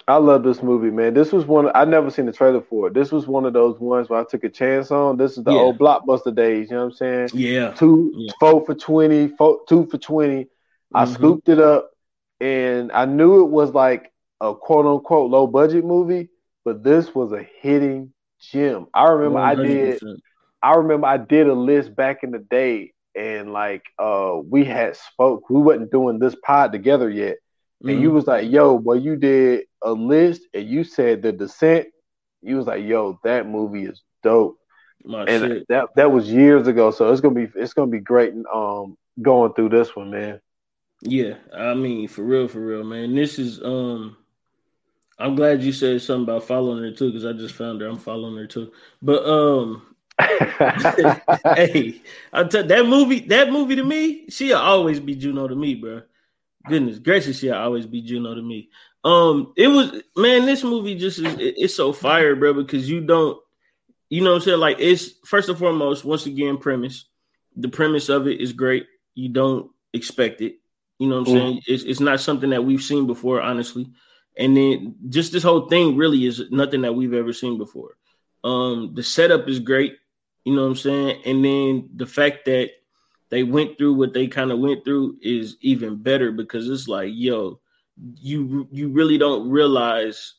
I 0.09 0.17
love 0.17 0.43
this 0.43 0.63
movie, 0.63 0.91
man. 0.91 1.13
This 1.13 1.33
was 1.33 1.45
one 1.45 1.71
I 1.75 1.85
never 1.85 2.11
seen 2.11 2.27
the 2.27 2.33
trailer 2.33 2.63
for 2.63 2.89
it. 2.89 2.95
This 2.95 3.13
was 3.13 3.27
one 3.27 3.45
of 3.45 3.53
those 3.53 3.79
ones 3.79 4.09
where 4.09 4.21
I 4.21 4.25
took 4.25 4.43
a 4.43 4.49
chance 4.49 4.91
on. 4.91 5.19
This 5.19 5.37
is 5.37 5.45
the 5.45 5.53
Yeah. 5.53 5.59
old 5.61 5.79
blockbuster 5.79 6.35
days, 6.35 6.71
you 6.71 6.77
know 6.77 6.87
what 6.87 6.93
I'm 6.93 6.97
saying? 6.97 7.31
Yeah. 7.35 7.73
Two 7.73 8.13
Yeah. 8.17 8.33
four 8.41 8.65
for 8.65 8.75
20, 8.75 9.29
four, 9.29 9.61
two 9.69 9.87
for 9.87 9.99
20. 9.99 10.49
I 10.95 11.05
Mhm. 11.05 11.09
scooped 11.09 11.49
it 11.51 11.59
up 11.61 11.91
and 12.41 12.91
I 12.93 13.05
knew 13.05 13.41
it 13.45 13.51
was 13.51 13.75
like 13.75 14.11
a 14.41 14.55
quote 14.55 14.87
unquote 14.87 15.31
low 15.31 15.47
budget 15.47 15.85
movie, 15.85 16.31
but 16.65 16.83
this 16.83 17.15
was 17.15 17.33
a 17.33 17.43
hitting 17.43 18.15
gem. 18.41 18.87
I 18.95 19.11
remember 19.11 19.41
I 19.41 19.55
did 19.57 20.01
I 20.63 20.75
remember 20.75 21.07
I 21.07 21.19
did 21.19 21.49
a 21.49 21.55
list 21.55 21.95
back 21.95 22.25
in 22.25 22.31
the 22.31 22.39
day 22.39 22.93
and 23.15 23.53
like 23.53 23.83
uh 23.99 24.39
we 24.49 24.65
had 24.65 24.97
spoke 24.97 25.51
we 25.51 25.61
wasn't 25.61 25.91
doing 25.93 26.19
this 26.19 26.35
pod 26.43 26.73
together 26.73 27.11
yet. 27.11 27.37
And 27.87 28.01
you 28.01 28.11
Mhm. 28.11 28.13
was 28.13 28.27
like, 28.27 28.51
yo, 28.51 28.79
boy, 28.79 28.95
you 28.95 29.17
did 29.17 29.65
a 29.83 29.93
list 29.93 30.43
and 30.55 30.69
you 30.69 30.85
said 30.85 31.23
the 31.23 31.33
descent. 31.33 31.87
You 32.43 32.57
was 32.57 32.67
like, 32.67 32.85
yo, 32.85 33.19
that 33.25 33.47
movie 33.47 33.85
is 33.85 34.03
dope. 34.23 34.59
my 35.05 35.27
And 35.27 35.49
shit. 35.49 35.69
that 35.69 35.89
that 35.97 36.11
was 36.13 36.31
years 36.31 36.67
ago. 36.69 36.91
So 36.91 37.11
it's 37.11 37.21
gonna 37.21 37.35
be 37.35 37.49
it's 37.55 37.75
gonna 37.75 37.91
be 37.91 38.01
great 38.01 38.35
um 38.53 38.97
going 39.23 39.53
through 39.55 39.71
this 39.71 39.95
one, 39.97 40.11
man. 40.11 40.41
Yeah, 41.03 41.35
I 41.55 41.75
mean, 41.75 42.09
for 42.09 42.23
real, 42.23 42.49
for 42.49 42.61
real, 42.61 42.85
man. 42.85 43.15
This 43.15 43.39
is 43.39 43.63
um 43.63 44.17
I'm 45.19 45.35
glad 45.35 45.63
you 45.63 45.73
said 45.73 46.01
something 46.03 46.25
about 46.25 46.45
following 46.45 46.83
her 46.83 46.93
too, 46.93 47.09
because 47.11 47.25
I 47.25 47.33
just 47.33 47.55
found 47.55 47.81
her. 47.81 47.89
I'm 47.89 47.99
following 47.99 48.37
her 48.37 48.47
too. 48.47 48.73
But 49.03 49.25
um 49.29 49.95
hey, 51.55 52.03
I 52.33 52.45
tell 52.45 52.65
that 52.65 52.87
movie, 52.87 53.21
that 53.29 53.51
movie 53.51 53.77
to 53.77 53.85
me, 53.85 54.29
she'll 54.31 54.59
always 54.59 55.01
be 55.01 55.15
Juno 55.15 55.49
to 55.49 55.55
me, 55.57 55.75
bro. 55.75 56.03
Goodness 56.69 56.99
gracious, 56.99 57.39
she'll 57.39 57.55
always 57.55 57.87
be 57.87 58.03
Juno 58.03 58.35
to 58.35 58.43
me. 58.43 58.69
Um, 59.05 59.53
it 59.57 59.69
was 59.69 60.03
man, 60.17 60.45
this 60.47 60.65
movie 60.65 60.97
just 60.97 61.19
is 61.19 61.35
it- 61.35 61.55
it's 61.57 61.75
so 61.75 61.93
fire, 61.93 62.35
bro, 62.37 62.53
because 62.53 62.89
you 62.91 63.01
don't, 63.01 63.39
you 64.11 64.23
know 64.23 64.31
what 64.31 64.37
I'm 64.37 64.43
saying? 64.43 64.61
Like 64.61 64.77
it's 64.81 65.13
first 65.25 65.49
and 65.49 65.59
foremost, 65.59 66.05
once 66.05 66.27
again, 66.27 66.59
premise. 66.59 67.07
The 67.57 67.69
premise 67.69 68.09
of 68.09 68.27
it 68.27 68.41
is 68.41 68.53
great. 68.53 68.87
You 69.15 69.29
don't 69.29 69.71
expect 69.93 70.41
it. 70.41 70.57
You 70.99 71.09
know 71.09 71.21
what 71.21 71.29
I'm 71.29 71.35
Mhm. 71.35 71.39
saying? 71.39 71.63
It's 71.67 71.83
it's 71.85 72.01
not 72.01 72.21
something 72.21 72.51
that 72.51 72.65
we've 72.65 72.83
seen 72.83 73.07
before, 73.07 73.41
honestly. 73.41 73.89
And 74.37 74.57
then 74.57 74.95
just 75.09 75.33
this 75.33 75.43
whole 75.43 75.69
thing 75.69 75.97
really 75.97 76.25
is 76.27 76.51
nothing 76.51 76.83
that 76.83 76.95
we've 76.95 77.15
ever 77.15 77.33
seen 77.33 77.59
before. 77.59 77.97
Um, 78.45 78.95
the 78.95 79.03
setup 79.03 79.49
is 79.49 79.59
great. 79.59 79.97
You 80.45 80.55
know 80.55 80.63
what 80.63 80.69
I'm 80.71 80.77
saying? 80.77 81.23
And 81.25 81.45
then 81.45 81.91
the 81.95 82.07
fact 82.07 82.45
that 82.47 82.71
they 83.31 83.43
went 83.43 83.77
through 83.77 83.95
what 83.95 84.15
they 84.15 84.27
kind 84.27 84.51
of 84.51 84.59
went 84.59 84.85
through 84.85 85.17
is 85.23 85.57
even 85.61 85.97
better 85.97 86.33
because 86.33 86.69
it's 86.69 86.89
like, 86.89 87.11
yo, 87.15 87.61
you 88.21 88.69
you 88.71 88.89
really 88.91 89.19
don't 89.19 89.49
realize 89.51 90.35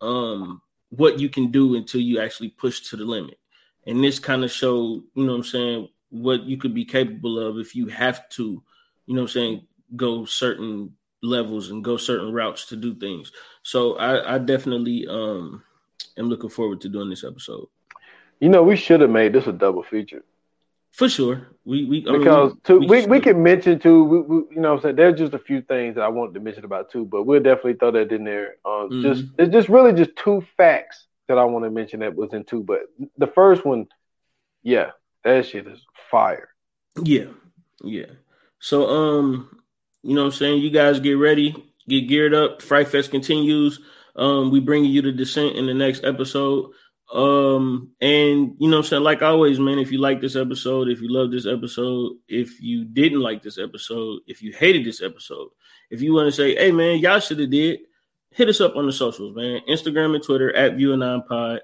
um 0.00 0.60
what 0.90 1.18
you 1.18 1.28
can 1.28 1.50
do 1.50 1.76
until 1.76 2.00
you 2.00 2.20
actually 2.20 2.48
push 2.48 2.80
to 2.80 2.96
the 2.96 3.04
limit. 3.04 3.38
and 3.86 4.02
this 4.02 4.18
kind 4.18 4.44
of 4.44 4.50
showed, 4.50 5.02
you 5.14 5.24
know 5.24 5.32
what 5.32 5.38
I'm 5.38 5.44
saying, 5.44 5.88
what 6.10 6.44
you 6.44 6.56
could 6.56 6.74
be 6.74 6.84
capable 6.84 7.38
of 7.38 7.58
if 7.58 7.74
you 7.74 7.86
have 7.88 8.28
to, 8.30 8.62
you 9.06 9.14
know 9.14 9.22
what 9.22 9.30
I'm 9.30 9.34
saying, 9.34 9.66
go 9.96 10.24
certain 10.24 10.92
levels 11.22 11.70
and 11.70 11.84
go 11.84 11.96
certain 11.96 12.32
routes 12.32 12.66
to 12.66 12.76
do 12.76 12.94
things. 12.94 13.32
So 13.62 13.96
I, 13.96 14.34
I 14.34 14.38
definitely 14.38 15.06
um 15.08 15.62
am 16.16 16.28
looking 16.28 16.50
forward 16.50 16.80
to 16.82 16.88
doing 16.88 17.10
this 17.10 17.24
episode. 17.24 17.68
You 18.40 18.48
know, 18.48 18.62
we 18.62 18.76
should 18.76 19.00
have 19.00 19.10
made 19.10 19.32
this 19.32 19.46
a 19.46 19.52
double 19.52 19.82
feature. 19.82 20.24
For 20.98 21.08
sure. 21.08 21.46
We 21.64 21.84
we 21.84 22.04
I 22.08 22.10
mean, 22.10 22.18
because 22.22 22.54
we, 22.68 22.78
we 22.78 22.86
we, 22.86 23.06
we 23.06 23.20
can 23.20 23.40
mention 23.40 23.78
too. 23.78 24.02
We, 24.02 24.18
we, 24.18 24.36
you 24.56 24.60
know, 24.60 24.70
what 24.70 24.78
I'm 24.78 24.82
saying 24.82 24.96
there's 24.96 25.16
just 25.16 25.32
a 25.32 25.38
few 25.38 25.62
things 25.62 25.94
that 25.94 26.00
I 26.00 26.08
wanted 26.08 26.34
to 26.34 26.40
mention 26.40 26.64
about 26.64 26.90
too, 26.90 27.04
but 27.04 27.22
we'll 27.22 27.40
definitely 27.40 27.74
throw 27.74 27.92
that 27.92 28.10
in 28.10 28.24
there. 28.24 28.56
Um, 28.64 28.90
Mhm. 28.90 29.02
just 29.02 29.24
it's 29.38 29.52
just 29.52 29.68
really 29.68 29.92
just 29.92 30.16
two 30.16 30.44
facts 30.56 31.06
that 31.28 31.38
I 31.38 31.44
want 31.44 31.64
to 31.66 31.70
mention 31.70 32.00
that 32.00 32.16
was 32.16 32.32
in 32.32 32.42
two. 32.42 32.64
But 32.64 32.80
the 33.16 33.28
first 33.28 33.64
one, 33.64 33.86
yeah, 34.64 34.90
that 35.22 35.46
shit 35.46 35.68
is 35.68 35.78
fire. 36.10 36.48
Yeah, 37.00 37.26
yeah. 37.84 38.06
So 38.58 38.88
um, 38.88 39.56
you 40.02 40.16
know 40.16 40.22
what 40.22 40.32
I'm 40.32 40.36
saying? 40.36 40.62
You 40.62 40.70
guys 40.70 40.98
get 40.98 41.12
ready, 41.12 41.54
get 41.86 42.08
geared 42.08 42.34
up. 42.34 42.60
Fright 42.60 42.88
Fest 42.88 43.12
continues. 43.12 43.78
Um, 44.16 44.50
we 44.50 44.58
bringing 44.58 44.90
you 44.90 45.02
the 45.02 45.12
descent 45.12 45.54
in 45.54 45.66
the 45.66 45.74
next 45.74 46.02
episode. 46.02 46.72
Um, 47.12 47.92
and 48.02 48.54
you 48.58 48.68
know 48.68 48.78
I'm 48.78 48.82
saying, 48.84 49.02
like 49.02 49.22
always, 49.22 49.58
man, 49.58 49.78
if 49.78 49.90
you 49.90 49.98
like 49.98 50.20
this 50.20 50.36
episode, 50.36 50.88
if 50.88 51.00
you 51.00 51.10
love 51.10 51.30
this 51.30 51.46
episode, 51.46 52.16
if 52.28 52.60
you 52.60 52.84
didn't 52.84 53.20
like 53.20 53.42
this 53.42 53.58
episode, 53.58 54.20
if 54.26 54.42
you 54.42 54.52
hated 54.52 54.84
this 54.84 55.02
episode, 55.02 55.48
if 55.90 56.02
you 56.02 56.12
want 56.12 56.26
to 56.28 56.32
say, 56.32 56.54
hey 56.54 56.70
man, 56.70 56.98
y'all 56.98 57.20
should 57.20 57.38
have 57.38 57.50
did, 57.50 57.80
hit 58.30 58.48
us 58.48 58.60
up 58.60 58.76
on 58.76 58.86
the 58.86 58.92
socials, 58.92 59.34
man. 59.34 59.60
Instagram 59.68 60.14
and 60.14 60.22
Twitter 60.22 60.54
at 60.54 60.74
View 60.74 60.92
and 60.92 61.00
Nine 61.00 61.22
Pod. 61.22 61.60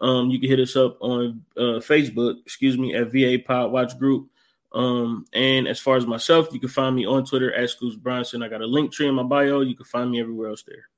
Um, 0.00 0.30
you 0.30 0.40
can 0.40 0.48
hit 0.48 0.60
us 0.60 0.76
up 0.76 0.98
on 1.00 1.42
uh, 1.56 1.80
Facebook, 1.80 2.40
excuse 2.44 2.76
me, 2.76 2.94
at 2.94 3.12
VA 3.12 3.38
Pod 3.44 3.70
Watch 3.70 3.98
Group. 3.98 4.30
Um, 4.72 5.24
and 5.32 5.66
as 5.66 5.80
far 5.80 5.96
as 5.96 6.06
myself, 6.06 6.48
you 6.52 6.60
can 6.60 6.68
find 6.68 6.94
me 6.94 7.06
on 7.06 7.24
Twitter 7.24 7.52
at 7.54 7.70
Scoots 7.70 7.96
Bronson. 7.96 8.42
I 8.42 8.48
got 8.48 8.62
a 8.62 8.66
Linktree 8.66 9.08
in 9.08 9.14
my 9.14 9.22
bio. 9.22 9.60
You 9.60 9.74
can 9.74 9.86
find 9.86 10.10
me 10.10 10.20
everywhere 10.20 10.50
else 10.50 10.64
there. 10.64 10.88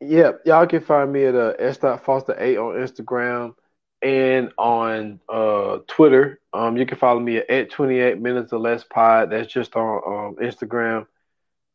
Yeah, 0.00 0.32
y'all 0.46 0.66
can 0.66 0.80
find 0.80 1.12
me 1.12 1.24
at 1.24 1.34
uh. 1.34 1.96
Foster 1.98 2.34
eight 2.38 2.56
on 2.56 2.74
Instagram 2.74 3.54
and 4.00 4.50
on 4.56 5.20
uh, 5.28 5.78
Twitter. 5.86 6.40
Um, 6.52 6.76
you 6.76 6.86
can 6.86 6.96
follow 6.98 7.20
me 7.20 7.36
at, 7.38 7.50
at 7.50 7.70
twenty 7.70 7.98
eight 7.98 8.18
minutes 8.18 8.52
or 8.52 8.60
less 8.60 8.82
pod. 8.82 9.30
That's 9.30 9.52
just 9.52 9.76
on 9.76 10.02
um, 10.06 10.36
Instagram. 10.42 11.06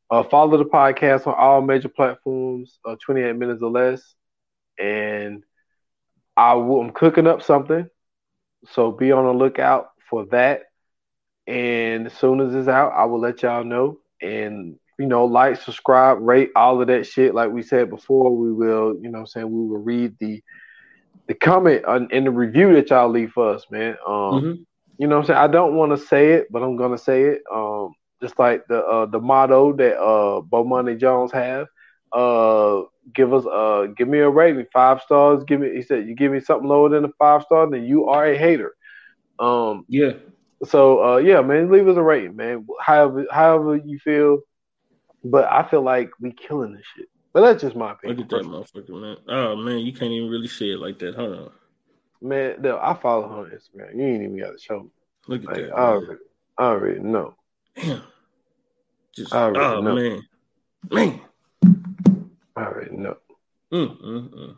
Uh, 0.09 0.23
follow 0.23 0.57
the 0.57 0.65
podcast 0.65 1.27
on 1.27 1.35
all 1.35 1.61
major 1.61 1.89
platforms. 1.89 2.79
Uh, 2.83 2.95
twenty 2.99 3.21
eight 3.21 3.35
minutes 3.35 3.61
or 3.61 3.69
less, 3.69 4.15
and 4.79 5.43
I 6.35 6.55
will, 6.55 6.81
I'm 6.81 6.91
cooking 6.91 7.27
up 7.27 7.43
something, 7.43 7.87
so 8.71 8.91
be 8.91 9.11
on 9.11 9.25
the 9.25 9.33
lookout 9.33 9.89
for 10.09 10.25
that. 10.27 10.63
And 11.47 12.07
as 12.07 12.13
soon 12.13 12.41
as 12.41 12.55
it's 12.55 12.67
out, 12.67 12.91
I 12.93 13.05
will 13.05 13.19
let 13.19 13.43
y'all 13.43 13.63
know. 13.63 13.99
And 14.19 14.79
you 14.97 15.05
know, 15.07 15.25
like, 15.25 15.61
subscribe, 15.61 16.19
rate, 16.21 16.51
all 16.55 16.81
of 16.81 16.87
that 16.87 17.05
shit. 17.05 17.33
Like 17.35 17.51
we 17.51 17.61
said 17.61 17.89
before, 17.89 18.35
we 18.35 18.51
will, 18.51 18.95
you 19.01 19.09
know, 19.09 19.19
what 19.19 19.21
I'm 19.21 19.27
saying 19.27 19.51
we 19.51 19.67
will 19.67 19.81
read 19.83 20.15
the 20.19 20.41
the 21.27 21.33
comment 21.33 21.85
on, 21.85 22.07
in 22.11 22.23
the 22.25 22.31
review 22.31 22.73
that 22.75 22.89
y'all 22.89 23.09
leave 23.09 23.31
for 23.31 23.53
us, 23.55 23.65
man. 23.71 23.95
Um, 24.07 24.43
Mhm. 24.43 24.65
you 24.97 25.07
know, 25.07 25.15
what 25.17 25.21
I'm 25.23 25.27
saying 25.27 25.39
I 25.39 25.47
don't 25.47 25.75
want 25.75 25.91
to 25.91 25.97
say 25.97 26.33
it, 26.33 26.47
but 26.51 26.63
I'm 26.63 26.77
gonna 26.77 26.97
say 26.97 27.23
it. 27.23 27.41
Um, 27.53 27.93
just 28.21 28.37
like 28.39 28.63
the 28.67 28.79
uh, 28.85 29.05
the 29.05 29.19
motto 29.19 29.73
that 29.77 29.97
uh 29.99 30.41
Bo 30.41 30.63
Money 30.63 30.95
Jones 30.95 31.31
have. 31.31 31.67
Uh, 32.13 32.83
give 33.13 33.33
us 33.33 33.45
uh 33.45 33.87
give 33.97 34.07
me 34.07 34.19
a 34.19 34.29
rating, 34.29 34.65
five 34.71 35.01
stars. 35.01 35.43
Give 35.45 35.59
me, 35.59 35.75
he 35.75 35.81
said, 35.81 36.07
you 36.07 36.15
give 36.15 36.31
me 36.31 36.39
something 36.39 36.67
lower 36.67 36.89
than 36.89 37.05
a 37.05 37.09
five 37.19 37.43
star, 37.43 37.69
then 37.69 37.83
you 37.85 38.07
are 38.07 38.25
a 38.25 38.37
hater. 38.37 38.73
Um, 39.39 39.85
Yeah. 39.87 40.11
so 40.63 41.03
uh, 41.03 41.17
yeah, 41.17 41.41
man, 41.41 41.71
leave 41.71 41.87
us 41.87 41.97
a 41.97 42.01
rating, 42.03 42.35
man. 42.35 42.65
However, 42.81 43.25
however 43.31 43.75
you 43.77 43.99
feel. 43.99 44.39
But 45.25 45.51
I 45.51 45.67
feel 45.67 45.81
like 45.81 46.11
we 46.19 46.31
killing 46.31 46.73
this 46.73 46.85
shit. 46.95 47.09
But 47.33 47.41
that's 47.41 47.61
just 47.61 47.75
my 47.75 47.93
opinion. 47.93 48.19
Look 48.19 48.31
at 48.31 48.43
that 48.43 48.49
motherfucker, 48.49 49.01
man. 49.01 49.17
Oh 49.27 49.55
man, 49.55 49.79
you 49.79 49.91
can't 49.91 50.11
even 50.11 50.29
really 50.29 50.47
say 50.47 50.67
it 50.67 50.79
like 50.79 50.99
that. 50.99 51.15
Hold 51.15 51.33
on. 51.35 51.51
Man, 52.21 52.57
no, 52.61 52.77
I 52.77 52.93
follow 52.93 53.27
her 53.27 53.35
on 53.39 53.45
Instagram. 53.49 53.97
You 53.97 54.05
ain't 54.05 54.23
even 54.23 54.39
got 54.39 54.51
to 54.51 54.59
show 54.59 54.83
me. 54.83 54.89
Look 55.27 55.41
at 55.41 55.47
Like, 55.47 55.55
that. 55.57 55.71
I 55.73 55.81
already, 55.81 56.21
I 56.59 56.63
already 56.63 56.99
know. 56.99 57.35
Damn. 57.75 58.03
Just 59.15 59.33
already 59.33 59.59
oh 59.59 59.81
know. 59.81 59.95
man. 59.95 60.21
Man. 60.91 61.21
I 62.55 62.61
already 62.63 62.95
know. 62.95 63.17
Mm, 63.73 64.01
mm, 64.01 64.29
mm. 64.29 64.57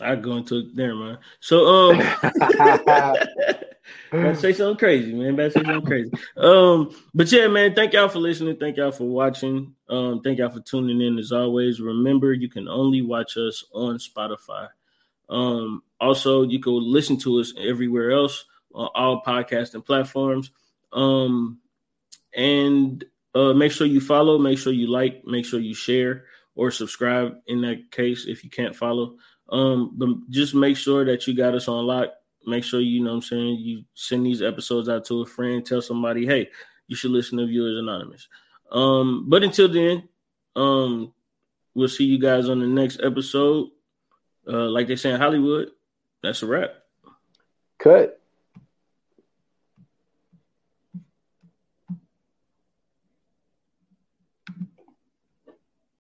I 0.00 0.16
go 0.16 0.38
into 0.38 0.70
there, 0.72 0.94
man. 0.94 1.18
So 1.40 1.66
um 1.66 2.00
Say 4.34 4.52
something 4.52 4.76
crazy, 4.76 5.14
man. 5.14 5.36
Better 5.36 5.50
say 5.50 5.62
something 5.64 5.86
crazy. 5.86 6.10
Um, 6.36 6.94
but 7.14 7.30
yeah, 7.30 7.46
man, 7.48 7.74
thank 7.74 7.92
y'all 7.92 8.08
for 8.08 8.18
listening. 8.18 8.56
Thank 8.56 8.76
y'all 8.76 8.92
for 8.92 9.04
watching. 9.04 9.74
Um, 9.88 10.20
thank 10.22 10.38
y'all 10.38 10.50
for 10.50 10.60
tuning 10.60 11.00
in 11.00 11.18
as 11.18 11.32
always. 11.32 11.80
Remember, 11.80 12.32
you 12.32 12.48
can 12.48 12.68
only 12.68 13.02
watch 13.02 13.36
us 13.36 13.64
on 13.72 13.98
Spotify. 13.98 14.68
Um, 15.28 15.82
also, 16.00 16.42
you 16.42 16.60
can 16.60 16.74
listen 16.74 17.18
to 17.18 17.38
us 17.40 17.52
everywhere 17.58 18.10
else 18.10 18.44
on 18.74 18.88
all 18.94 19.22
podcasting 19.22 19.84
platforms. 19.84 20.50
Um, 20.92 21.58
and 22.34 23.04
uh, 23.34 23.52
make 23.52 23.72
sure 23.72 23.86
you 23.86 24.00
follow, 24.00 24.38
make 24.38 24.58
sure 24.58 24.72
you 24.72 24.88
like, 24.88 25.24
make 25.24 25.44
sure 25.44 25.60
you 25.60 25.74
share 25.74 26.24
or 26.54 26.70
subscribe 26.70 27.36
in 27.46 27.60
that 27.62 27.90
case 27.90 28.26
if 28.26 28.44
you 28.44 28.50
can't 28.50 28.74
follow. 28.74 29.16
Um, 29.48 29.92
but 29.94 30.08
just 30.30 30.54
make 30.54 30.76
sure 30.76 31.04
that 31.04 31.26
you 31.26 31.34
got 31.34 31.54
us 31.54 31.68
on 31.68 31.86
lock. 31.86 32.10
Make 32.46 32.64
sure 32.64 32.80
you 32.80 33.02
know 33.02 33.10
what 33.10 33.16
I'm 33.16 33.22
saying 33.22 33.58
you 33.60 33.84
send 33.94 34.24
these 34.24 34.42
episodes 34.42 34.88
out 34.88 35.04
to 35.06 35.22
a 35.22 35.26
friend, 35.26 35.64
tell 35.64 35.82
somebody, 35.82 36.26
hey, 36.26 36.48
you 36.86 36.96
should 36.96 37.10
listen 37.10 37.38
to 37.38 37.46
Viewers 37.46 37.78
Anonymous. 37.78 38.28
Um, 38.70 39.26
but 39.28 39.42
until 39.42 39.68
then, 39.68 40.08
um, 40.56 41.12
we'll 41.74 41.88
see 41.88 42.04
you 42.04 42.18
guys 42.18 42.48
on 42.48 42.60
the 42.60 42.66
next 42.66 43.00
episode. 43.02 43.68
Uh, 44.46 44.68
like 44.70 44.86
they 44.86 44.96
say 44.96 45.10
in 45.10 45.20
Hollywood, 45.20 45.70
that's 46.22 46.42
a 46.42 46.46
wrap. 46.46 46.70
Cut. 47.78 48.19